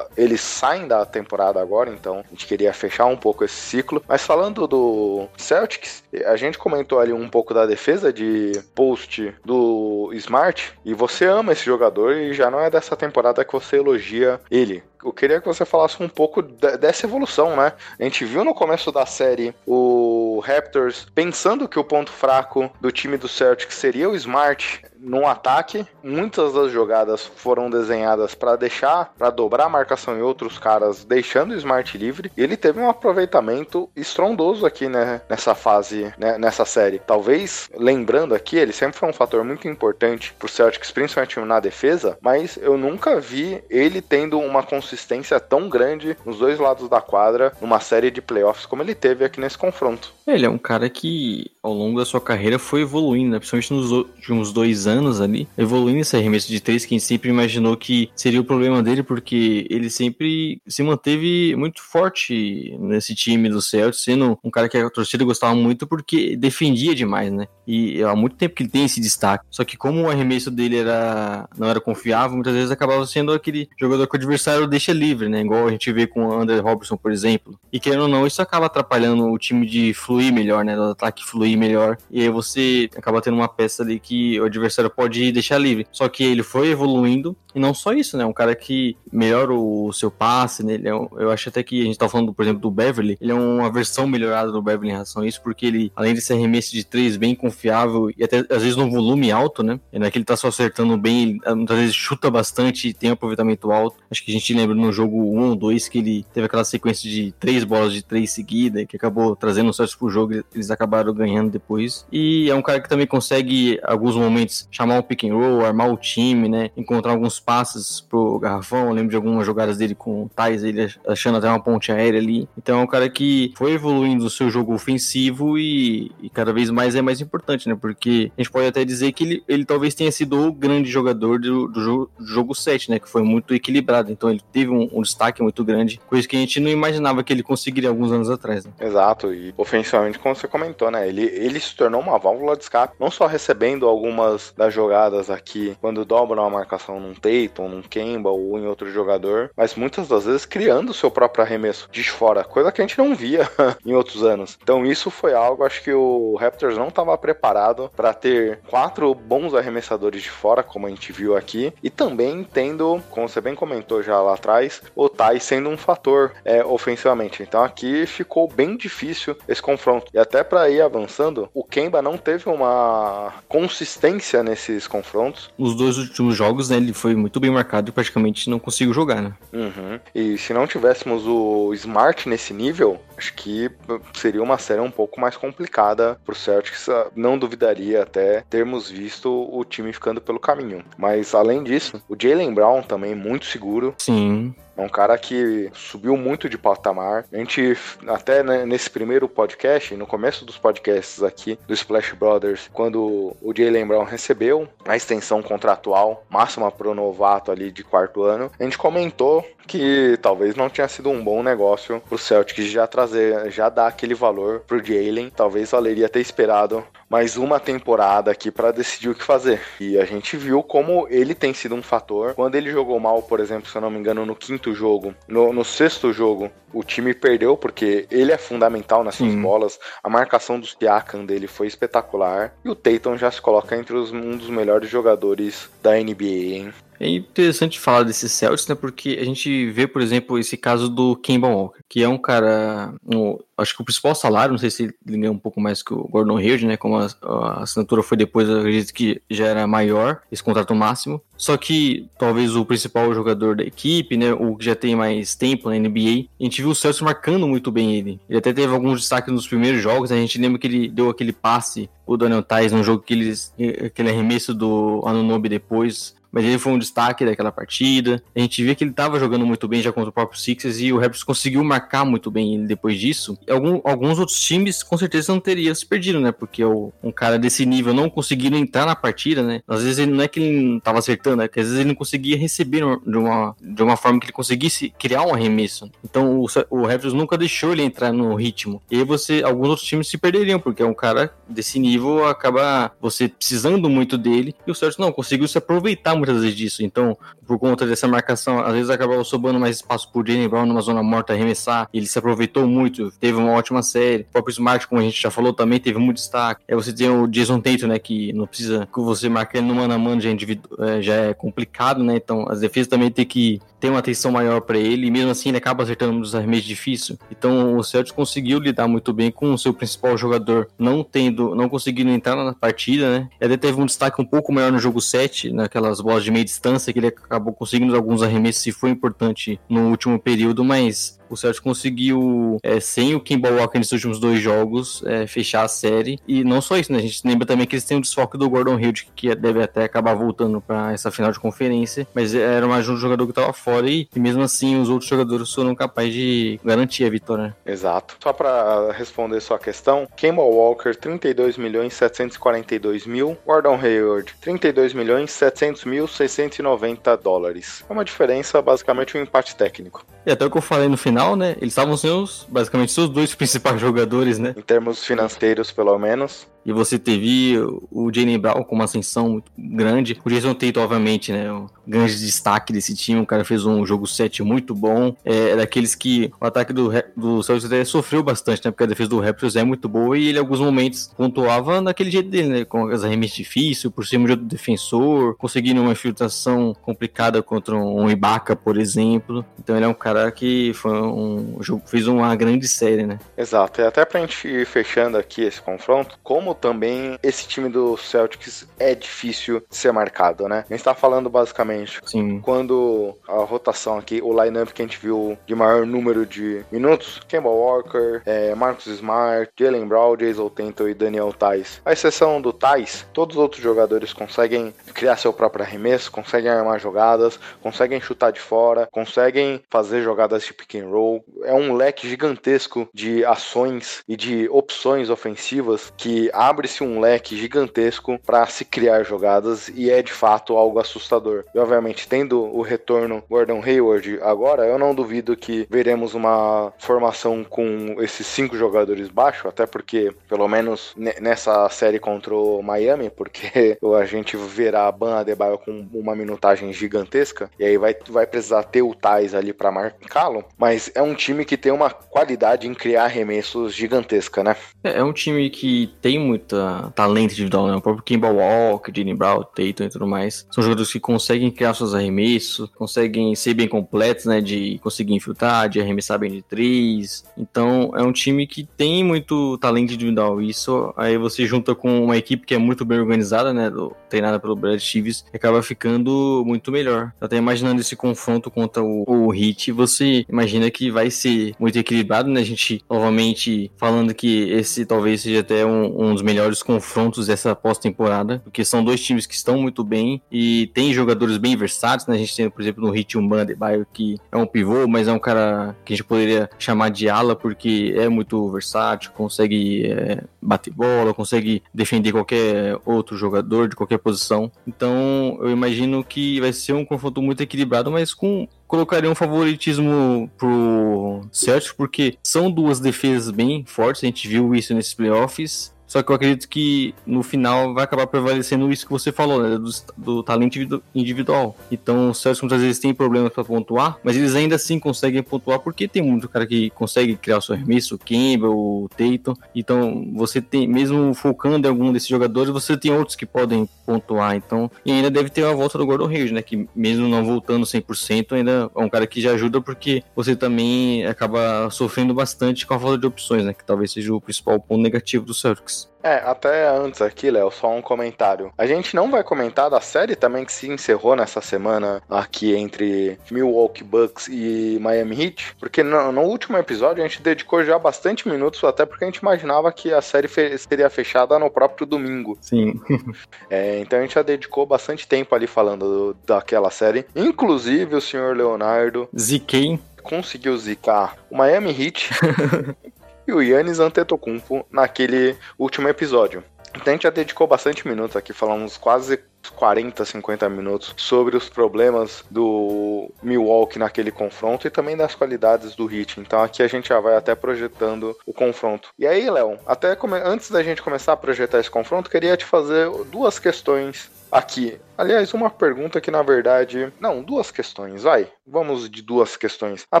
eles 0.16 0.40
saem 0.40 0.86
da 0.86 1.04
temporada 1.04 1.60
agora, 1.60 1.90
então 1.90 2.20
a 2.24 2.28
gente 2.30 2.46
queria 2.46 2.72
fechar 2.72 3.06
um 3.06 3.16
pouco 3.16 3.44
esse 3.44 3.56
ciclo. 3.56 4.02
Mas 4.06 4.24
falando 4.24 4.66
do 4.68 5.26
Celtics, 5.36 6.04
a 6.24 6.36
gente 6.36 6.56
comentou 6.56 7.00
ali 7.00 7.12
um 7.12 7.28
pouco 7.28 7.52
da 7.52 7.66
defesa 7.66 8.12
de 8.12 8.52
post 8.74 9.34
do 9.44 10.10
Smart 10.14 10.72
e 10.84 10.94
você 10.94 11.24
ama 11.24 11.52
esse 11.52 11.64
jogador 11.64 12.14
e 12.14 12.32
já 12.32 12.48
não 12.50 12.60
é 12.60 12.70
dessa 12.70 12.94
temporada 12.94 13.44
que 13.44 13.52
você 13.52 13.76
elogia 13.76 14.40
ele 14.48 14.82
eu 15.04 15.12
queria 15.12 15.40
que 15.40 15.46
você 15.46 15.64
falasse 15.64 16.02
um 16.02 16.08
pouco 16.08 16.40
dessa 16.40 17.06
evolução, 17.06 17.56
né? 17.56 17.72
A 17.98 18.02
gente 18.04 18.24
viu 18.24 18.44
no 18.44 18.54
começo 18.54 18.90
da 18.90 19.04
série 19.04 19.54
o 19.66 20.40
Raptors 20.44 21.06
pensando 21.14 21.68
que 21.68 21.78
o 21.78 21.84
ponto 21.84 22.10
fraco 22.10 22.70
do 22.80 22.90
time 22.90 23.16
do 23.16 23.28
Celtics 23.28 23.76
seria 23.76 24.08
o 24.08 24.16
Smart 24.16 24.82
no 25.04 25.26
ataque. 25.26 25.86
Muitas 26.02 26.54
das 26.54 26.72
jogadas 26.72 27.24
foram 27.36 27.70
desenhadas 27.70 28.34
para 28.34 28.56
deixar, 28.56 29.12
para 29.16 29.30
dobrar 29.30 29.66
a 29.66 29.68
marcação 29.68 30.16
em 30.16 30.22
outros 30.22 30.58
caras, 30.58 31.04
deixando 31.04 31.52
o 31.52 31.56
Smart 31.56 31.96
livre. 31.96 32.32
Ele 32.36 32.56
teve 32.56 32.80
um 32.80 32.88
aproveitamento 32.88 33.88
estrondoso 33.94 34.64
aqui, 34.66 34.88
né, 34.88 35.20
nessa 35.28 35.54
fase, 35.54 36.12
né, 36.18 36.38
nessa 36.38 36.64
série. 36.64 36.98
Talvez, 36.98 37.70
lembrando 37.76 38.34
aqui, 38.34 38.56
ele 38.56 38.72
sempre 38.72 38.98
foi 38.98 39.08
um 39.08 39.12
fator 39.12 39.44
muito 39.44 39.68
importante 39.68 40.34
pro 40.38 40.48
Celtics, 40.48 40.90
principalmente 40.90 41.38
na 41.40 41.60
defesa, 41.60 42.18
mas 42.20 42.58
eu 42.60 42.78
nunca 42.78 43.20
vi 43.20 43.62
ele 43.68 44.00
tendo 44.00 44.38
uma 44.38 44.62
consistência 44.62 45.38
tão 45.38 45.68
grande 45.68 46.16
nos 46.24 46.38
dois 46.38 46.58
lados 46.58 46.88
da 46.88 47.00
quadra 47.00 47.52
numa 47.60 47.80
série 47.80 48.10
de 48.10 48.22
playoffs 48.22 48.66
como 48.66 48.82
ele 48.82 48.94
teve 48.94 49.24
aqui 49.24 49.40
nesse 49.40 49.58
confronto. 49.58 50.12
Ele 50.26 50.46
é 50.46 50.48
um 50.48 50.58
cara 50.58 50.88
que 50.88 51.50
ao 51.62 51.72
longo 51.72 51.98
da 51.98 52.06
sua 52.06 52.20
carreira 52.20 52.58
foi 52.58 52.82
evoluindo, 52.82 53.30
né? 53.30 53.38
principalmente 53.38 53.72
nos 53.72 53.90
últimos 53.90 54.52
dois 54.52 54.86
anos 54.86 54.93
ali, 55.20 55.48
evoluindo 55.56 56.00
esse 56.00 56.16
arremesso 56.16 56.48
de 56.48 56.60
três 56.60 56.84
que 56.84 56.94
a 56.94 56.98
gente 56.98 57.06
sempre 57.06 57.30
imaginou 57.30 57.76
que 57.76 58.10
seria 58.14 58.40
o 58.40 58.44
problema 58.44 58.82
dele, 58.82 59.02
porque 59.02 59.66
ele 59.70 59.90
sempre 59.90 60.60
se 60.66 60.82
manteve 60.82 61.54
muito 61.56 61.82
forte 61.82 62.76
nesse 62.78 63.14
time 63.14 63.48
do 63.48 63.60
Celtics, 63.60 64.04
sendo 64.04 64.38
um 64.42 64.50
cara 64.50 64.68
que 64.68 64.76
a 64.76 64.90
torcida 64.90 65.24
gostava 65.24 65.54
muito 65.54 65.86
porque 65.86 66.36
defendia 66.36 66.94
demais, 66.94 67.32
né? 67.32 67.46
E 67.66 68.02
há 68.02 68.14
muito 68.14 68.36
tempo 68.36 68.54
que 68.54 68.62
ele 68.62 68.70
tem 68.70 68.84
esse 68.84 69.00
destaque. 69.00 69.44
Só 69.50 69.64
que 69.64 69.76
como 69.76 70.02
o 70.02 70.10
arremesso 70.10 70.50
dele 70.50 70.78
era 70.78 71.48
não 71.56 71.68
era 71.68 71.80
confiável, 71.80 72.36
muitas 72.36 72.54
vezes 72.54 72.70
acabava 72.70 73.06
sendo 73.06 73.32
aquele 73.32 73.68
jogador 73.78 74.06
que 74.06 74.14
o 74.14 74.18
adversário 74.18 74.66
deixa 74.66 74.92
livre, 74.92 75.28
né? 75.28 75.40
Igual 75.40 75.68
a 75.68 75.70
gente 75.70 75.92
vê 75.92 76.06
com 76.06 76.26
o 76.26 76.32
André 76.32 76.58
Robertson, 76.58 76.96
por 76.96 77.12
exemplo. 77.12 77.58
E 77.72 77.80
querendo 77.80 78.02
ou 78.02 78.08
não, 78.08 78.26
isso 78.26 78.42
acaba 78.42 78.66
atrapalhando 78.66 79.30
o 79.30 79.38
time 79.38 79.66
de 79.66 79.94
fluir 79.94 80.32
melhor, 80.32 80.64
né? 80.64 80.76
Do 80.76 80.90
ataque 80.90 81.24
fluir 81.24 81.56
melhor. 81.58 81.96
E 82.10 82.20
aí 82.20 82.28
você 82.28 82.88
acaba 82.96 83.20
tendo 83.20 83.36
uma 83.36 83.48
peça 83.48 83.82
ali 83.82 83.98
que 83.98 84.40
o 84.40 84.44
adversário 84.44 84.90
pode 84.90 85.32
deixar 85.32 85.58
livre. 85.58 85.86
Só 85.92 86.08
que 86.08 86.22
ele 86.22 86.42
foi 86.42 86.70
evoluindo. 86.70 87.36
E 87.54 87.60
não 87.60 87.74
só 87.74 87.92
isso, 87.92 88.16
né? 88.16 88.24
Um 88.24 88.32
cara 88.32 88.54
que 88.54 88.96
melhora 89.12 89.52
o 89.52 89.92
seu 89.92 90.10
passe, 90.10 90.64
né? 90.64 90.80
É 90.82 90.94
um, 90.94 91.08
eu 91.16 91.30
acho 91.30 91.48
até 91.48 91.62
que 91.62 91.80
a 91.80 91.84
gente 91.84 91.98
tá 91.98 92.08
falando, 92.08 92.32
por 92.32 92.42
exemplo, 92.42 92.60
do 92.60 92.70
Beverly. 92.70 93.16
Ele 93.20 93.32
é 93.32 93.34
uma 93.34 93.70
versão 93.70 94.06
melhorada 94.06 94.50
do 94.50 94.62
Beverly 94.62 94.88
em 94.88 94.92
relação 94.92 95.22
a 95.22 95.26
isso, 95.26 95.42
porque 95.42 95.66
ele, 95.66 95.92
além 95.94 96.14
de 96.14 96.20
ser 96.20 96.34
arremesso 96.34 96.72
de 96.72 96.84
três 96.84 97.16
bem 97.16 97.34
confiável 97.34 98.10
e 98.16 98.24
até 98.24 98.38
às 98.38 98.62
vezes 98.62 98.76
num 98.76 98.90
volume 98.90 99.30
alto, 99.30 99.62
né? 99.62 99.78
Não 99.92 100.06
é 100.06 100.10
que 100.10 100.18
ele 100.18 100.24
tá 100.24 100.36
só 100.36 100.48
acertando 100.48 100.96
bem, 100.96 101.22
ele 101.22 101.54
muitas 101.54 101.78
vezes 101.78 101.94
chuta 101.94 102.30
bastante 102.30 102.88
e 102.88 102.94
tem 102.94 103.10
um 103.10 103.14
aproveitamento 103.14 103.70
alto. 103.70 103.96
Acho 104.10 104.24
que 104.24 104.30
a 104.30 104.34
gente 104.34 104.52
lembra 104.54 104.74
no 104.74 104.92
jogo 104.92 105.16
1 105.16 105.48
ou 105.48 105.56
2 105.56 105.88
que 105.88 105.98
ele 105.98 106.26
teve 106.32 106.46
aquela 106.46 106.64
sequência 106.64 107.08
de 107.08 107.32
três 107.38 107.64
bolas 107.64 107.92
de 107.92 108.02
três 108.02 108.30
seguida, 108.30 108.84
que 108.84 108.96
acabou 108.96 109.36
trazendo 109.36 109.72
sorte 109.72 109.96
pro 109.96 110.08
jogo, 110.08 110.44
eles 110.54 110.70
acabaram 110.70 111.12
ganhando 111.12 111.50
depois. 111.50 112.06
E 112.10 112.50
é 112.50 112.54
um 112.54 112.62
cara 112.62 112.80
que 112.80 112.88
também 112.88 113.06
consegue, 113.06 113.74
em 113.74 113.80
alguns 113.82 114.16
momentos, 114.16 114.68
chamar 114.70 114.98
um 114.98 115.02
pick 115.02 115.24
and 115.24 115.34
roll, 115.34 115.64
armar 115.64 115.90
o 115.90 115.96
time, 115.96 116.48
né? 116.48 116.70
Encontrar 116.76 117.12
alguns 117.12 117.38
passes 117.44 118.00
pro 118.00 118.38
garrafão. 118.38 118.88
Eu 118.88 118.92
lembro 118.92 119.10
de 119.10 119.16
algumas 119.16 119.46
jogadas 119.46 119.76
dele 119.76 119.94
com 119.94 120.24
o 120.24 120.28
Thais, 120.28 120.64
ele 120.64 120.92
achando 121.06 121.38
até 121.38 121.48
uma 121.48 121.60
ponte 121.60 121.92
aérea 121.92 122.20
ali. 122.20 122.48
Então 122.56 122.80
é 122.80 122.82
um 122.82 122.86
cara 122.86 123.08
que 123.08 123.52
foi 123.56 123.72
evoluindo 123.72 124.24
o 124.24 124.30
seu 124.30 124.50
jogo 124.50 124.74
ofensivo 124.74 125.58
e, 125.58 126.10
e 126.20 126.30
cada 126.30 126.52
vez 126.52 126.70
mais 126.70 126.94
é 126.94 127.02
mais 127.02 127.20
importante, 127.20 127.68
né? 127.68 127.76
Porque 127.80 128.32
a 128.36 128.42
gente 128.42 128.50
pode 128.50 128.66
até 128.66 128.84
dizer 128.84 129.12
que 129.12 129.24
ele, 129.24 129.44
ele 129.48 129.64
talvez 129.64 129.94
tenha 129.94 130.10
sido 130.10 130.40
o 130.40 130.52
grande 130.52 130.90
jogador 130.90 131.38
do, 131.38 131.68
do, 131.68 131.80
jogo, 131.80 132.10
do 132.18 132.26
jogo 132.26 132.54
7, 132.54 132.90
né? 132.90 132.98
Que 132.98 133.08
foi 133.08 133.22
muito 133.22 133.54
equilibrado. 133.54 134.10
Então 134.10 134.30
ele 134.30 134.40
teve 134.52 134.70
um, 134.70 134.88
um, 134.92 135.02
destaque 135.02 135.42
muito 135.42 135.62
grande, 135.64 136.00
coisa 136.06 136.26
que 136.26 136.36
a 136.36 136.40
gente 136.40 136.60
não 136.60 136.70
imaginava 136.70 137.22
que 137.22 137.32
ele 137.32 137.42
conseguiria 137.42 137.88
alguns 137.90 138.10
anos 138.10 138.30
atrás. 138.30 138.64
Né? 138.64 138.72
Exato, 138.80 139.32
e 139.32 139.52
ofensivamente, 139.56 140.18
como 140.18 140.34
você 140.34 140.48
comentou, 140.48 140.90
né? 140.90 141.06
Ele, 141.08 141.22
ele 141.22 141.60
se 141.60 141.74
tornou 141.76 142.00
uma 142.00 142.18
válvula 142.18 142.56
de 142.56 142.62
escape, 142.62 142.94
não 142.98 143.10
só 143.10 143.26
recebendo 143.26 143.86
algumas 143.86 144.54
das 144.56 144.72
jogadas 144.72 145.30
aqui 145.30 145.76
quando 145.80 146.04
dobram 146.04 146.44
a 146.44 146.50
marcação 146.50 147.00
num 147.00 147.14
Tatum, 147.34 147.68
num 147.68 147.82
Kemba 147.82 148.30
ou 148.30 148.58
em 148.58 148.66
outro 148.66 148.90
jogador, 148.90 149.50
mas 149.56 149.74
muitas 149.74 150.08
das 150.08 150.24
vezes 150.24 150.46
criando 150.46 150.90
o 150.90 150.94
seu 150.94 151.10
próprio 151.10 151.44
arremesso 151.44 151.88
de 151.90 152.04
fora, 152.08 152.44
coisa 152.44 152.70
que 152.70 152.80
a 152.80 152.86
gente 152.86 152.98
não 152.98 153.14
via 153.14 153.48
em 153.84 153.94
outros 153.94 154.22
anos. 154.22 154.58
Então 154.62 154.86
isso 154.86 155.10
foi 155.10 155.34
algo, 155.34 155.64
acho 155.64 155.82
que 155.82 155.92
o 155.92 156.36
Raptors 156.36 156.76
não 156.76 156.88
estava 156.88 157.16
preparado 157.18 157.90
para 157.96 158.12
ter 158.12 158.60
quatro 158.68 159.14
bons 159.14 159.54
arremessadores 159.54 160.22
de 160.22 160.30
fora, 160.30 160.62
como 160.62 160.86
a 160.86 160.90
gente 160.90 161.12
viu 161.12 161.36
aqui, 161.36 161.72
e 161.82 161.90
também 161.90 162.44
tendo, 162.44 163.02
como 163.10 163.28
você 163.28 163.40
bem 163.40 163.54
comentou 163.54 164.02
já 164.02 164.20
lá 164.20 164.34
atrás, 164.34 164.82
o 164.94 165.08
Tai 165.08 165.38
sendo 165.40 165.68
um 165.68 165.76
fator 165.76 166.32
é, 166.44 166.64
ofensivamente. 166.64 167.42
Então 167.42 167.62
aqui 167.62 168.06
ficou 168.06 168.48
bem 168.48 168.76
difícil 168.76 169.36
esse 169.48 169.62
confronto. 169.62 170.10
E 170.12 170.18
até 170.18 170.44
para 170.44 170.68
ir 170.70 170.80
avançando, 170.80 171.48
o 171.54 171.64
Kemba 171.64 172.02
não 172.02 172.16
teve 172.16 172.48
uma 172.48 173.32
consistência 173.48 174.42
nesses 174.42 174.86
confrontos. 174.86 175.50
Nos 175.58 175.74
dois 175.74 175.98
últimos 175.98 176.36
jogos, 176.36 176.70
né, 176.70 176.76
ele 176.76 176.92
foi 176.92 177.14
muito 177.24 177.40
bem 177.40 177.50
marcado 177.50 177.88
e 177.88 177.92
praticamente 177.92 178.50
não 178.50 178.58
conseguiu 178.58 178.92
jogar, 178.92 179.22
né? 179.22 179.32
Uhum. 179.50 179.98
E 180.14 180.36
se 180.36 180.52
não 180.52 180.66
tivéssemos 180.66 181.26
o 181.26 181.72
Smart 181.72 182.28
nesse 182.28 182.52
nível, 182.52 183.00
acho 183.16 183.32
que 183.32 183.70
seria 184.12 184.42
uma 184.42 184.58
série 184.58 184.80
um 184.80 184.90
pouco 184.90 185.18
mais 185.18 185.36
complicada 185.36 186.20
pro 186.24 186.34
Celtics. 186.34 186.86
Não 187.16 187.38
duvidaria 187.38 188.02
até 188.02 188.42
termos 188.50 188.90
visto 188.90 189.30
o 189.50 189.64
time 189.64 189.90
ficando 189.92 190.20
pelo 190.20 190.38
caminho. 190.38 190.84
Mas 190.98 191.34
além 191.34 191.64
disso, 191.64 192.02
o 192.08 192.16
Jalen 192.18 192.52
Brown 192.52 192.82
também 192.82 193.14
muito 193.14 193.46
seguro. 193.46 193.94
Sim. 193.98 194.54
É 194.76 194.82
um 194.82 194.88
cara 194.88 195.16
que 195.16 195.70
subiu 195.72 196.16
muito 196.16 196.48
de 196.48 196.58
patamar. 196.58 197.24
A 197.32 197.36
gente, 197.36 197.76
até 198.06 198.42
nesse 198.64 198.90
primeiro 198.90 199.28
podcast, 199.28 199.94
no 199.94 200.06
começo 200.06 200.44
dos 200.44 200.58
podcasts 200.58 201.22
aqui 201.22 201.58
do 201.66 201.74
Splash 201.74 202.12
Brothers, 202.12 202.68
quando 202.72 203.36
o 203.40 203.52
Jalen 203.56 203.86
Brown 203.86 204.04
recebeu 204.04 204.68
a 204.86 204.96
extensão 204.96 205.42
contratual 205.42 206.24
máxima 206.28 206.70
para 206.70 206.88
o 206.88 206.94
novato 206.94 207.50
ali 207.50 207.70
de 207.70 207.84
quarto 207.84 208.22
ano, 208.22 208.50
a 208.58 208.64
gente 208.64 208.78
comentou 208.78 209.44
que 209.66 210.18
talvez 210.20 210.54
não 210.54 210.68
tinha 210.68 210.88
sido 210.88 211.10
um 211.10 211.22
bom 211.22 211.42
negócio 211.42 212.02
pro 212.08 212.18
Celtics 212.18 212.66
já 212.66 212.86
trazer, 212.86 213.50
já 213.50 213.68
dar 213.68 213.86
aquele 213.86 214.14
valor 214.14 214.60
pro 214.60 214.84
Jalen. 214.84 215.30
Talvez 215.30 215.70
valeria 215.70 216.08
ter 216.08 216.20
esperado 216.20 216.84
mais 217.08 217.36
uma 217.36 217.60
temporada 217.60 218.30
aqui 218.30 218.50
para 218.50 218.72
decidir 218.72 219.08
o 219.08 219.14
que 219.14 219.22
fazer. 219.22 219.60
E 219.80 219.98
a 219.98 220.04
gente 220.04 220.36
viu 220.36 220.62
como 220.62 221.06
ele 221.08 221.34
tem 221.34 221.52
sido 221.54 221.74
um 221.74 221.82
fator. 221.82 222.34
Quando 222.34 222.54
ele 222.54 222.70
jogou 222.70 222.98
mal, 222.98 223.22
por 223.22 223.40
exemplo, 223.40 223.68
se 223.68 223.76
eu 223.76 223.82
não 223.82 223.90
me 223.90 223.98
engano, 223.98 224.26
no 224.26 224.34
quinto 224.34 224.74
jogo, 224.74 225.14
no, 225.28 225.52
no 225.52 225.64
sexto 225.64 226.12
jogo, 226.12 226.50
o 226.72 226.82
time 226.82 227.14
perdeu 227.14 227.56
porque 227.56 228.06
ele 228.10 228.32
é 228.32 228.38
fundamental 228.38 229.04
nessas 229.04 229.30
Sim. 229.30 229.40
bolas. 229.40 229.78
A 230.02 230.08
marcação 230.08 230.58
do 230.58 230.66
Siakam 230.66 231.24
dele 231.24 231.46
foi 231.46 231.66
espetacular. 231.66 232.52
E 232.64 232.68
o 232.68 232.74
Tatum 232.74 233.16
já 233.16 233.30
se 233.30 233.40
coloca 233.40 233.76
entre 233.76 233.94
os, 233.94 234.12
um 234.12 234.36
dos 234.36 234.50
melhores 234.50 234.90
jogadores 234.90 235.70
da 235.82 235.92
NBA, 235.92 236.24
hein? 236.24 236.74
É 236.98 237.08
interessante 237.08 237.78
falar 237.78 238.02
desse 238.02 238.28
Celtics, 238.28 238.68
né? 238.68 238.74
Porque 238.74 239.18
a 239.20 239.24
gente 239.24 239.70
vê, 239.70 239.86
por 239.86 240.00
exemplo, 240.00 240.38
esse 240.38 240.56
caso 240.56 240.88
do 240.88 241.16
Kemba 241.16 241.48
Walker, 241.48 241.80
que 241.88 242.02
é 242.02 242.08
um 242.08 242.18
cara. 242.18 242.94
Um, 243.04 243.38
acho 243.56 243.74
que 243.74 243.82
o 243.82 243.84
principal 243.84 244.14
salário, 244.14 244.52
não 244.52 244.58
sei 244.58 244.70
se 244.70 244.84
ele 244.84 244.94
ganha 245.18 245.32
um 245.32 245.38
pouco 245.38 245.60
mais 245.60 245.82
que 245.82 245.92
o 245.92 246.08
Gordon 246.08 246.36
Hayward, 246.36 246.66
né? 246.66 246.76
Como 246.76 246.96
a, 246.96 247.08
a, 247.22 247.62
assinatura 247.62 248.02
foi 248.02 248.16
depois, 248.16 248.48
eu 248.48 248.60
acredito 248.60 248.92
que 248.92 249.20
já 249.30 249.46
era 249.46 249.66
maior, 249.66 250.20
esse 250.30 250.42
contrato 250.42 250.74
máximo. 250.74 251.20
Só 251.36 251.56
que 251.56 252.08
talvez 252.18 252.54
o 252.54 252.64
principal 252.64 253.12
jogador 253.12 253.56
da 253.56 253.64
equipe, 253.64 254.16
né? 254.16 254.32
O 254.32 254.56
que 254.56 254.64
já 254.64 254.74
tem 254.74 254.94
mais 254.94 255.34
tempo 255.34 255.68
na 255.68 255.76
NBA, 255.76 256.26
a 256.40 256.44
gente 256.44 256.62
viu 256.62 256.70
o 256.70 256.74
Celtics 256.74 257.02
marcando 257.02 257.46
muito 257.46 257.70
bem 257.70 257.96
ele. 257.96 258.20
Ele 258.28 258.38
até 258.38 258.52
teve 258.52 258.72
alguns 258.72 259.00
destaques 259.00 259.32
nos 259.32 259.46
primeiros 259.46 259.82
jogos, 259.82 260.10
né, 260.10 260.16
a 260.16 260.20
gente 260.20 260.38
lembra 260.38 260.58
que 260.58 260.66
ele 260.66 260.88
deu 260.88 261.10
aquele 261.10 261.32
passe 261.32 261.90
o 262.06 262.16
Daniel 262.16 262.42
Tais 262.42 262.70
no 262.70 262.82
jogo 262.82 263.02
que 263.02 263.14
eles, 263.14 263.52
aquele 263.84 264.10
arremesso 264.10 264.54
do 264.54 265.02
Anunobi 265.06 265.48
depois 265.48 266.14
mas 266.34 266.44
ele 266.44 266.58
foi 266.58 266.72
um 266.72 266.78
destaque 266.78 267.24
daquela 267.24 267.52
partida. 267.52 268.20
A 268.34 268.40
gente 268.40 268.62
vê 268.64 268.74
que 268.74 268.82
ele 268.82 268.90
estava 268.90 269.20
jogando 269.20 269.46
muito 269.46 269.68
bem 269.68 269.80
já 269.80 269.92
contra 269.92 270.10
o 270.10 270.12
próprio 270.12 270.38
Sixers 270.38 270.80
e 270.80 270.92
o 270.92 270.98
Raptors 270.98 271.22
conseguiu 271.22 271.62
marcar 271.62 272.04
muito 272.04 272.28
bem 272.28 272.54
ele 272.54 272.66
depois 272.66 272.98
disso. 272.98 273.38
Algum, 273.48 273.80
alguns 273.84 274.18
outros 274.18 274.40
times 274.40 274.82
com 274.82 274.98
certeza 274.98 275.32
não 275.32 275.38
teriam 275.38 275.72
se 275.72 275.86
perdido, 275.86 276.18
né? 276.18 276.32
Porque 276.32 276.64
o, 276.64 276.92
um 277.00 277.12
cara 277.12 277.38
desse 277.38 277.64
nível 277.64 277.94
não 277.94 278.10
conseguindo 278.10 278.56
entrar 278.56 278.84
na 278.84 278.96
partida, 278.96 279.44
né? 279.44 279.62
Às 279.68 279.84
vezes 279.84 279.98
ele 279.98 280.10
não 280.10 280.24
é 280.24 280.26
que 280.26 280.40
ele 280.40 280.60
não 280.60 280.78
estava 280.78 280.98
acertando, 280.98 281.42
é 281.42 281.46
que 281.46 281.60
às 281.60 281.66
vezes 281.66 281.80
ele 281.80 281.90
não 281.90 281.94
conseguia 281.94 282.36
receber 282.36 282.80
de 283.06 283.16
uma, 283.16 283.54
de 283.60 283.82
uma 283.84 283.96
forma 283.96 284.18
que 284.18 284.26
ele 284.26 284.32
conseguisse 284.32 284.92
criar 284.98 285.22
um 285.22 285.32
arremesso. 285.32 285.88
Então 286.02 286.40
o, 286.40 286.46
o 286.68 286.84
Raptors 286.84 287.14
nunca 287.14 287.38
deixou 287.38 287.72
ele 287.72 287.82
entrar 287.82 288.12
no 288.12 288.34
ritmo. 288.34 288.82
E 288.90 289.04
você, 289.04 289.40
alguns 289.44 289.68
outros 289.68 289.86
times 289.86 290.08
se 290.08 290.18
perderiam, 290.18 290.58
porque 290.58 290.82
é 290.82 290.86
um 290.86 290.94
cara 290.94 291.32
desse 291.48 291.78
nível, 291.78 292.26
acaba 292.26 292.90
você 293.00 293.28
precisando 293.28 293.88
muito 293.88 294.18
dele, 294.18 294.52
e 294.66 294.70
o 294.72 294.74
Celtics 294.74 294.98
não 294.98 295.12
conseguiu 295.12 295.46
se 295.46 295.58
aproveitar 295.58 296.16
muitas 296.24 296.42
vezes 296.42 296.56
disso. 296.56 296.82
Então, 296.82 297.16
por 297.46 297.58
conta 297.58 297.86
dessa 297.86 298.08
marcação, 298.08 298.60
às 298.60 298.72
vezes 298.72 298.90
acabava 298.90 299.22
sobrando 299.24 299.60
mais 299.60 299.76
espaço 299.76 300.10
por 300.10 300.26
Jalen 300.26 300.48
Brown 300.48 300.66
numa 300.66 300.80
zona 300.80 301.02
morta 301.02 301.32
arremessar. 301.32 301.88
Ele 301.92 302.06
se 302.06 302.18
aproveitou 302.18 302.66
muito, 302.66 303.10
teve 303.12 303.38
uma 303.38 303.52
ótima 303.52 303.82
série. 303.82 304.22
O 304.22 304.32
próprio 304.32 304.52
Smart, 304.52 304.86
como 304.88 305.00
a 305.00 305.04
gente 305.04 305.20
já 305.20 305.30
falou, 305.30 305.52
também 305.52 305.78
teve 305.78 305.98
muito 305.98 306.16
destaque. 306.16 306.64
Aí 306.68 306.74
você 306.74 306.92
tem 306.92 307.10
o 307.10 307.26
Jason 307.26 307.60
Tatum, 307.60 307.88
né, 307.88 307.98
que 307.98 308.32
não 308.32 308.46
precisa 308.46 308.88
que 308.92 309.00
você 309.00 309.28
marque 309.28 309.56
ele 309.56 309.66
no 309.66 309.74
mano 309.74 309.94
a 309.94 309.98
mano 309.98 310.20
já, 310.20 310.30
é, 310.30 311.02
já 311.02 311.14
é 311.14 311.34
complicado, 311.34 312.02
né? 312.02 312.16
Então 312.16 312.46
as 312.48 312.60
defesas 312.60 312.88
também 312.88 313.10
tem 313.10 313.24
que 313.24 313.60
ter 313.84 313.90
uma 313.90 313.98
atenção 313.98 314.32
maior 314.32 314.62
para 314.62 314.78
ele, 314.78 315.06
e 315.06 315.10
mesmo 315.10 315.30
assim 315.30 315.50
ele 315.50 315.58
acaba 315.58 315.82
acertando 315.82 316.14
nos 316.14 316.34
arremessos 316.34 316.64
difíceis. 316.64 317.18
Então 317.30 317.76
o 317.76 317.84
Celtics 317.84 318.16
conseguiu 318.16 318.58
lidar 318.58 318.88
muito 318.88 319.12
bem 319.12 319.30
com 319.30 319.52
o 319.52 319.58
seu 319.58 319.74
principal 319.74 320.16
jogador 320.16 320.68
não 320.78 321.04
tendo, 321.04 321.54
não 321.54 321.68
conseguindo 321.68 322.08
entrar 322.08 322.34
na 322.34 322.54
partida, 322.54 323.10
né? 323.10 323.28
Ele 323.38 323.52
até 323.52 323.68
teve 323.68 323.78
um 323.78 323.84
destaque 323.84 324.22
um 324.22 324.24
pouco 324.24 324.50
maior 324.54 324.72
no 324.72 324.78
jogo 324.78 325.02
7, 325.02 325.52
naquelas 325.52 326.00
bolas 326.00 326.24
de 326.24 326.30
meia 326.30 326.46
distância, 326.46 326.94
que 326.94 326.98
ele 326.98 327.08
acabou 327.08 327.52
conseguindo 327.52 327.94
alguns 327.94 328.22
arremessos 328.22 328.66
e 328.66 328.72
foi 328.72 328.88
importante 328.88 329.60
no 329.68 329.90
último 329.90 330.18
período, 330.18 330.64
mas 330.64 331.18
o 331.28 331.36
Celtics 331.36 331.62
conseguiu, 331.62 332.58
é, 332.62 332.80
sem 332.80 333.14
o 333.14 333.20
Kimball 333.20 333.56
Walker 333.56 333.78
nesses 333.78 333.92
últimos 333.92 334.18
dois 334.18 334.40
jogos, 334.40 335.02
é, 335.06 335.26
fechar 335.26 335.62
a 335.62 335.68
série. 335.68 336.18
E 336.26 336.44
não 336.44 336.60
só 336.60 336.76
isso, 336.76 336.92
né? 336.92 336.98
A 336.98 337.02
gente 337.02 337.20
lembra 337.24 337.46
também 337.46 337.66
que 337.66 337.74
eles 337.74 337.84
têm 337.84 337.98
o 337.98 338.00
desfoque 338.00 338.38
do 338.38 338.48
Gordon 338.48 338.78
Hill, 338.78 338.92
que 339.14 339.34
deve 339.34 339.62
até 339.62 339.84
acabar 339.84 340.14
voltando 340.14 340.60
para 340.60 340.92
essa 340.92 341.10
final 341.10 341.32
de 341.32 341.40
conferência. 341.40 342.06
Mas 342.14 342.34
era 342.34 342.66
mais 342.66 342.88
um 342.88 342.96
jogador 342.96 343.24
que 343.24 343.32
estava 343.32 343.52
fora 343.52 343.88
e, 343.88 344.08
e, 344.14 344.20
mesmo 344.20 344.42
assim 344.42 344.80
os 344.80 344.88
outros 344.88 345.08
jogadores 345.08 345.52
foram 345.52 345.74
capazes 345.74 346.14
de 346.14 346.60
garantir 346.64 347.04
a 347.04 347.10
vitória. 347.10 347.56
Exato. 347.64 348.16
Só 348.22 348.32
para 348.32 348.92
responder 348.92 349.40
sua 349.40 349.58
questão, 349.58 350.06
Kimball 350.16 350.52
Walker, 350.52 350.94
32 350.94 351.56
milhões 351.56 351.94
742 351.94 353.06
mil. 353.06 353.36
Gordon 353.44 353.78
Hayward, 353.80 354.34
32 354.40 354.94
milhões 354.94 355.30
700 355.30 355.84
mil 355.84 356.06
690 356.06 357.16
dólares. 357.16 357.84
É 357.88 357.92
uma 357.92 358.04
diferença, 358.04 358.60
basicamente 358.62 359.16
um 359.16 359.22
empate 359.22 359.56
técnico. 359.56 360.04
E 360.26 360.32
até 360.32 360.44
o 360.44 360.50
que 360.50 360.56
eu 360.56 360.62
falei 360.62 360.88
no 360.88 360.96
final, 360.96 361.13
né? 361.36 361.52
Eles 361.58 361.72
estavam 361.72 361.96
seus, 361.96 362.46
basicamente, 362.48 362.92
seus 362.92 363.08
dois 363.08 363.34
principais 363.34 363.78
jogadores, 363.80 364.38
né? 364.38 364.54
Em 364.56 364.62
termos 364.62 365.04
financeiros, 365.04 365.70
pelo 365.70 365.98
menos. 365.98 366.46
E 366.64 366.72
você 366.72 366.98
teve 366.98 367.58
o 367.90 368.10
Jalen 368.12 368.38
Brown 368.38 368.64
com 368.64 368.74
uma 368.74 368.84
ascensão 368.84 369.28
muito 369.28 369.52
grande. 369.56 370.18
O 370.24 370.30
Jason 370.30 370.54
Tate, 370.54 370.78
obviamente, 370.78 371.32
né? 371.32 371.52
O 371.52 371.68
grande 371.86 372.18
destaque 372.18 372.72
desse 372.72 372.94
time. 372.94 373.20
O 373.20 373.26
cara 373.26 373.44
fez 373.44 373.64
um 373.64 373.84
jogo 373.84 374.06
7 374.06 374.42
muito 374.42 374.74
bom. 374.74 375.14
É, 375.24 375.50
é 375.50 375.56
daqueles 375.56 375.94
que 375.94 376.32
o 376.40 376.46
ataque 376.46 376.72
do, 376.72 376.90
do 377.16 377.42
Celtics 377.42 377.66
até 377.66 377.84
sofreu 377.84 378.22
bastante, 378.22 378.64
né? 378.64 378.70
Porque 378.70 378.84
a 378.84 378.86
defesa 378.86 379.10
do 379.10 379.20
Raptors 379.20 379.56
é 379.56 379.64
muito 379.64 379.88
boa 379.88 380.16
e 380.16 380.28
ele, 380.28 380.38
em 380.38 380.40
alguns 380.40 380.60
momentos, 380.60 381.10
pontuava 381.16 381.80
naquele 381.80 382.10
jeito 382.10 382.28
dele, 382.28 382.48
né? 382.48 382.64
Com 382.64 382.88
as 382.88 383.04
arremessos 383.04 383.36
difíceis, 383.36 383.92
por 383.92 384.06
cima 384.06 384.26
de 384.26 384.32
outro 384.32 384.46
defensor, 384.46 385.36
conseguindo 385.36 385.80
uma 385.80 385.92
infiltração 385.92 386.74
complicada 386.82 387.42
contra 387.42 387.76
um 387.76 388.08
Ibaka, 388.08 388.56
por 388.56 388.78
exemplo. 388.78 389.44
Então 389.58 389.76
ele 389.76 389.84
é 389.84 389.88
um 389.88 389.94
cara 389.94 390.30
que 390.30 390.72
foi 390.74 390.92
um 390.92 391.58
fez 391.86 392.06
uma 392.06 392.34
grande 392.36 392.68
série, 392.68 393.06
né? 393.06 393.18
Exato. 393.36 393.80
E 393.80 393.84
até 393.84 394.04
pra 394.04 394.20
gente 394.20 394.46
ir 394.48 394.66
fechando 394.66 395.16
aqui 395.16 395.42
esse 395.42 395.60
confronto, 395.60 396.18
como 396.22 396.53
também 396.54 397.18
esse 397.22 397.46
time 397.46 397.68
do 397.68 397.96
Celtics 397.96 398.66
é 398.78 398.94
difícil 398.94 399.62
de 399.70 399.76
ser 399.76 399.92
marcado, 399.92 400.48
né? 400.48 400.64
A 400.68 400.72
gente 400.72 400.84
tá 400.84 400.94
falando 400.94 401.28
basicamente 401.28 402.00
Sim. 402.04 402.40
quando 402.40 403.14
a 403.28 403.38
rotação 403.44 403.98
aqui, 403.98 404.20
o 404.22 404.32
lineup 404.42 404.70
que 404.70 404.82
a 404.82 404.84
gente 404.84 404.98
viu 404.98 405.36
de 405.46 405.54
maior 405.54 405.86
número 405.86 406.24
de 406.26 406.64
minutos, 406.70 407.20
Kemba 407.28 407.48
Walker, 407.48 408.22
é, 408.24 408.54
Marcus 408.54 408.86
Smart, 408.86 409.50
Jalen 409.58 409.86
Brown, 409.86 410.16
Jason 410.16 410.48
Tatum 410.48 410.88
e 410.88 410.94
Daniel 410.94 411.32
Tais. 411.32 411.80
A 411.84 411.92
exceção 411.92 412.40
do 412.40 412.52
Tais, 412.52 413.06
todos 413.12 413.36
os 413.36 413.42
outros 413.42 413.62
jogadores 413.62 414.12
conseguem 414.12 414.74
criar 414.92 415.16
seu 415.16 415.32
próprio 415.32 415.64
arremesso, 415.64 416.10
conseguem 416.10 416.50
armar 416.50 416.78
jogadas, 416.78 417.38
conseguem 417.62 418.00
chutar 418.00 418.30
de 418.30 418.40
fora, 418.40 418.88
conseguem 418.90 419.62
fazer 419.70 420.02
jogadas 420.02 420.44
de 420.44 420.52
pick 420.52 420.76
and 420.76 420.88
roll. 420.88 421.24
É 421.42 421.54
um 421.54 421.74
leque 421.74 422.08
gigantesco 422.08 422.88
de 422.92 423.24
ações 423.24 424.02
e 424.08 424.16
de 424.16 424.48
opções 424.50 425.10
ofensivas 425.10 425.92
que 425.96 426.30
abre-se 426.48 426.82
um 426.82 427.00
leque 427.00 427.36
gigantesco 427.36 428.18
para 428.24 428.46
se 428.46 428.64
criar 428.64 429.02
jogadas 429.02 429.68
e 429.68 429.90
é 429.90 430.02
de 430.02 430.12
fato 430.12 430.56
algo 430.56 430.78
assustador. 430.78 431.44
E 431.54 431.58
obviamente, 431.58 432.08
tendo 432.08 432.42
o 432.42 432.62
retorno 432.62 433.22
Gordon 433.28 433.62
Hayward 433.64 434.18
agora, 434.22 434.66
eu 434.66 434.78
não 434.78 434.94
duvido 434.94 435.36
que 435.36 435.66
veremos 435.70 436.14
uma 436.14 436.72
formação 436.78 437.44
com 437.44 437.96
esses 437.98 438.26
cinco 438.26 438.56
jogadores 438.56 439.08
baixo, 439.08 439.48
até 439.48 439.66
porque, 439.66 440.12
pelo 440.28 440.46
menos 440.48 440.94
nessa 440.96 441.68
série 441.70 441.98
contra 441.98 442.34
o 442.34 442.62
Miami, 442.62 443.10
porque 443.10 443.78
a 444.00 444.04
gente 444.04 444.36
verá 444.36 444.86
a 444.86 444.92
Ban 444.92 445.16
Adebayo 445.16 445.58
com 445.58 445.86
uma 445.92 446.14
minutagem 446.14 446.72
gigantesca, 446.72 447.50
e 447.58 447.64
aí 447.64 447.78
vai, 447.78 447.96
vai 448.08 448.26
precisar 448.26 448.64
ter 448.64 448.82
o 448.82 448.94
Tais 448.94 449.34
ali 449.34 449.52
para 449.52 449.72
marcá-lo, 449.72 450.44
mas 450.58 450.90
é 450.94 451.02
um 451.02 451.14
time 451.14 451.44
que 451.44 451.56
tem 451.56 451.72
uma 451.72 451.90
qualidade 451.90 452.66
em 452.66 452.74
criar 452.74 453.04
arremessos 453.04 453.74
gigantesca, 453.74 454.42
né? 454.42 454.56
É, 454.82 454.98
é 454.98 455.04
um 455.04 455.12
time 455.12 455.48
que 455.50 455.92
tem 456.00 456.18
muita 456.34 456.92
talento 456.94 457.32
individual, 457.32 457.68
né? 457.68 457.76
O 457.76 457.80
próprio 457.80 458.04
Kimball 458.04 458.36
Walker, 458.36 458.92
Jimmy 458.94 459.14
Brown, 459.14 459.42
Tatum 459.42 459.84
e 459.84 459.88
tudo 459.88 460.06
mais. 460.06 460.46
São 460.50 460.62
jogadores 460.62 460.92
que 460.92 461.00
conseguem 461.00 461.50
criar 461.50 461.74
seus 461.74 461.94
arremessos, 461.94 462.70
conseguem 462.76 463.34
ser 463.34 463.54
bem 463.54 463.68
completos, 463.68 464.24
né? 464.24 464.40
De 464.40 464.78
conseguir 464.82 465.14
infiltrar, 465.14 465.68
de 465.68 465.80
arremessar 465.80 466.18
bem 466.18 466.30
de 466.30 466.42
três. 466.42 467.24
Então, 467.36 467.92
é 467.94 468.02
um 468.02 468.12
time 468.12 468.46
que 468.46 468.64
tem 468.76 469.04
muito 469.04 469.56
talento 469.58 469.92
individual. 469.92 470.42
Isso 470.42 470.92
aí 470.96 471.16
você 471.16 471.46
junta 471.46 471.74
com 471.74 472.04
uma 472.04 472.16
equipe 472.16 472.46
que 472.46 472.54
é 472.54 472.58
muito 472.58 472.84
bem 472.84 472.98
organizada, 472.98 473.52
né? 473.52 473.70
Do, 473.70 473.94
treinada 474.08 474.38
pelo 474.38 474.56
Brad 474.56 474.78
Stevens, 474.78 475.24
acaba 475.32 475.62
ficando 475.62 476.44
muito 476.46 476.70
melhor. 476.70 477.12
Até 477.20 477.36
imaginando 477.36 477.80
esse 477.80 477.96
confronto 477.96 478.50
contra 478.50 478.82
o, 478.82 479.04
o 479.06 479.34
Heat, 479.34 479.72
você 479.72 480.24
imagina 480.28 480.70
que 480.70 480.90
vai 480.90 481.10
ser 481.10 481.54
muito 481.58 481.78
equilibrado, 481.78 482.30
né? 482.30 482.40
A 482.40 482.44
gente, 482.44 482.82
novamente, 482.88 483.70
falando 483.76 484.14
que 484.14 484.50
esse 484.50 484.84
talvez 484.86 485.22
seja 485.22 485.40
até 485.40 485.64
um, 485.66 486.08
um 486.08 486.14
dos 486.14 486.22
melhores 486.24 486.62
confrontos 486.62 487.26
dessa 487.26 487.54
pós-temporada, 487.54 488.40
porque 488.42 488.64
são 488.64 488.82
dois 488.82 489.02
times 489.02 489.26
que 489.26 489.34
estão 489.34 489.58
muito 489.58 489.84
bem 489.84 490.22
e 490.32 490.70
tem 490.72 490.92
jogadores 490.92 491.36
bem 491.36 491.54
versáteis, 491.54 492.06
né? 492.06 492.14
A 492.14 492.18
gente 492.18 492.34
tem, 492.34 492.48
por 492.48 492.62
exemplo, 492.62 492.82
no 492.82 492.90
Hit 492.90 493.18
um 493.18 493.28
Bandebaio 493.28 493.86
que 493.92 494.16
é 494.32 494.36
um 494.36 494.46
pivô, 494.46 494.88
mas 494.88 495.06
é 495.06 495.12
um 495.12 495.18
cara 495.18 495.76
que 495.84 495.92
a 495.92 495.96
gente 495.96 496.06
poderia 496.06 496.48
chamar 496.58 496.88
de 496.88 497.10
ala 497.10 497.36
porque 497.36 497.94
é 497.96 498.08
muito 498.08 498.50
versátil, 498.50 499.12
consegue 499.12 499.86
é, 499.86 500.24
bater 500.40 500.72
bola, 500.72 501.12
consegue 501.12 501.62
defender 501.74 502.12
qualquer 502.12 502.78
outro 502.86 503.16
jogador 503.18 503.68
de 503.68 503.76
qualquer 503.76 503.98
posição. 503.98 504.50
Então, 504.66 505.38
eu 505.42 505.50
imagino 505.50 506.02
que 506.02 506.40
vai 506.40 506.54
ser 506.54 506.72
um 506.72 506.86
confronto 506.86 507.20
muito 507.20 507.42
equilibrado, 507.42 507.90
mas 507.90 508.14
com 508.14 508.48
colocaria 508.66 509.10
um 509.10 509.14
favoritismo 509.14 510.30
pro 510.36 511.20
Celtics, 511.30 511.72
porque 511.72 512.16
são 512.22 512.50
duas 512.50 512.80
defesas 512.80 513.30
bem 513.30 513.64
fortes, 513.64 514.02
a 514.02 514.06
gente 514.06 514.26
viu 514.26 514.54
isso 514.54 514.74
nesses 514.74 514.94
playoffs, 514.94 515.73
só 515.94 516.02
que 516.02 516.10
eu 516.10 516.16
acredito 516.16 516.48
que 516.48 516.92
no 517.06 517.22
final 517.22 517.72
vai 517.72 517.84
acabar 517.84 518.08
prevalecendo 518.08 518.68
isso 518.72 518.84
que 518.84 518.90
você 518.90 519.12
falou, 519.12 519.40
né? 519.40 519.56
Do, 519.56 519.70
do 519.96 520.22
talento 520.24 520.58
individual. 520.92 521.56
Então, 521.70 522.10
os 522.10 522.18
Celtics 522.20 522.42
muitas 522.42 522.60
vezes 522.60 522.80
têm 522.80 522.92
problemas 522.92 523.32
para 523.32 523.44
pontuar, 523.44 523.96
mas 524.02 524.16
eles 524.16 524.34
ainda 524.34 524.56
assim 524.56 524.80
conseguem 524.80 525.22
pontuar 525.22 525.60
porque 525.60 525.86
tem 525.86 526.02
muito 526.02 526.28
cara 526.28 526.48
que 526.48 526.68
consegue 526.70 527.14
criar 527.14 527.38
o 527.38 527.40
seu 527.40 527.54
arremesso, 527.54 527.94
o 527.94 527.98
Kemba, 527.98 528.48
o 528.48 528.90
Tatum. 528.90 529.36
Então, 529.54 530.10
você 530.16 530.42
tem, 530.42 530.66
mesmo 530.66 531.14
focando 531.14 531.68
em 531.68 531.70
algum 531.70 531.92
desses 531.92 532.08
jogadores, 532.08 532.50
você 532.50 532.76
tem 532.76 532.92
outros 532.92 533.14
que 533.14 533.24
podem 533.24 533.68
pontuar. 533.86 534.34
Então, 534.34 534.68
e 534.84 534.90
ainda 534.90 535.12
deve 535.12 535.30
ter 535.30 535.46
a 535.46 535.54
volta 535.54 535.78
do 535.78 535.86
Gordon 535.86 536.08
Hayward, 536.08 536.34
né? 536.34 536.42
Que 536.42 536.68
mesmo 536.74 537.06
não 537.06 537.24
voltando 537.24 537.64
100%, 537.64 538.32
ainda 538.32 538.68
é 538.74 538.80
um 538.80 538.88
cara 538.88 539.06
que 539.06 539.20
já 539.20 539.30
ajuda 539.30 539.60
porque 539.60 540.02
você 540.16 540.34
também 540.34 541.06
acaba 541.06 541.70
sofrendo 541.70 542.12
bastante 542.12 542.66
com 542.66 542.74
a 542.74 542.80
falta 542.80 542.98
de 542.98 543.06
opções, 543.06 543.44
né? 543.44 543.54
Que 543.54 543.64
talvez 543.64 543.92
seja 543.92 544.12
o 544.12 544.20
principal 544.20 544.58
ponto 544.58 544.82
negativo 544.82 545.24
do 545.24 545.32
Celtics. 545.32 545.83
É, 546.04 546.16
até 546.16 546.68
antes 546.68 547.00
aqui, 547.00 547.30
Léo, 547.30 547.50
só 547.50 547.74
um 547.74 547.80
comentário. 547.80 548.52
A 548.58 548.66
gente 548.66 548.94
não 548.94 549.10
vai 549.10 549.24
comentar 549.24 549.70
da 549.70 549.80
série 549.80 550.14
também 550.14 550.44
que 550.44 550.52
se 550.52 550.70
encerrou 550.70 551.16
nessa 551.16 551.40
semana 551.40 552.02
aqui 552.10 552.54
entre 552.54 553.18
Milwaukee 553.30 553.82
Bucks 553.82 554.28
e 554.28 554.78
Miami 554.82 555.24
Heat, 555.24 555.56
porque 555.58 555.82
no, 555.82 556.12
no 556.12 556.20
último 556.20 556.58
episódio 556.58 557.02
a 557.02 557.08
gente 557.08 557.22
dedicou 557.22 557.64
já 557.64 557.78
bastante 557.78 558.28
minutos, 558.28 558.62
até 558.64 558.84
porque 558.84 559.04
a 559.04 559.06
gente 559.06 559.16
imaginava 559.16 559.72
que 559.72 559.94
a 559.94 560.02
série 560.02 560.28
fe 560.28 560.58
seria 560.58 560.90
fechada 560.90 561.38
no 561.38 561.50
próprio 561.50 561.86
domingo. 561.86 562.36
Sim. 562.38 562.78
é, 563.48 563.80
então 563.80 563.98
a 563.98 564.02
gente 564.02 564.14
já 564.14 564.22
dedicou 564.22 564.66
bastante 564.66 565.08
tempo 565.08 565.34
ali 565.34 565.46
falando 565.46 566.12
do, 566.12 566.16
daquela 566.26 566.70
série. 566.70 567.06
Inclusive 567.16 567.96
o 567.96 568.00
senhor 568.00 568.36
Leonardo. 568.36 569.08
Ziquei. 569.18 569.80
Conseguiu 570.02 570.54
zicar 570.58 571.16
o 571.30 571.36
Miami 571.38 571.70
Heat 571.70 572.10
e 573.26 573.32
o 573.32 573.42
Yannis 573.42 573.80
Antetokounmpo 573.80 574.66
naquele 574.70 575.36
último 575.58 575.88
episódio. 575.88 576.42
Então 576.74 576.92
a 576.92 576.96
gente 576.96 577.04
já 577.04 577.10
dedicou 577.10 577.46
bastante 577.46 577.86
minutos 577.86 578.16
aqui, 578.16 578.32
falamos 578.32 578.76
quase 578.76 579.20
40, 579.54 580.04
50 580.04 580.48
minutos 580.48 580.94
sobre 580.96 581.36
os 581.36 581.48
problemas 581.48 582.24
do 582.30 583.10
Milwaukee 583.22 583.78
naquele 583.78 584.10
confronto 584.10 584.66
e 584.66 584.70
também 584.70 584.96
das 584.96 585.14
qualidades 585.14 585.76
do 585.76 585.90
Heat. 585.90 586.20
Então 586.20 586.42
aqui 586.42 586.62
a 586.62 586.66
gente 586.66 586.88
já 586.88 586.98
vai 586.98 587.16
até 587.16 587.34
projetando 587.34 588.16
o 588.26 588.32
confronto. 588.32 588.88
E 588.98 589.06
aí, 589.06 589.28
Léo, 589.30 589.58
até 589.66 589.96
antes 590.24 590.50
da 590.50 590.62
gente 590.62 590.82
começar 590.82 591.12
a 591.12 591.16
projetar 591.16 591.60
esse 591.60 591.70
confronto, 591.70 592.10
queria 592.10 592.36
te 592.36 592.44
fazer 592.44 592.90
duas 593.04 593.38
questões 593.38 594.10
aqui. 594.30 594.78
Aliás, 594.96 595.34
uma 595.34 595.50
pergunta 595.50 596.00
que 596.00 596.10
na 596.10 596.22
verdade. 596.22 596.92
Não, 597.00 597.22
duas 597.22 597.50
questões, 597.50 598.02
vai. 598.02 598.28
Vamos 598.46 598.88
de 598.88 599.02
duas 599.02 599.36
questões. 599.36 599.86
A 599.90 600.00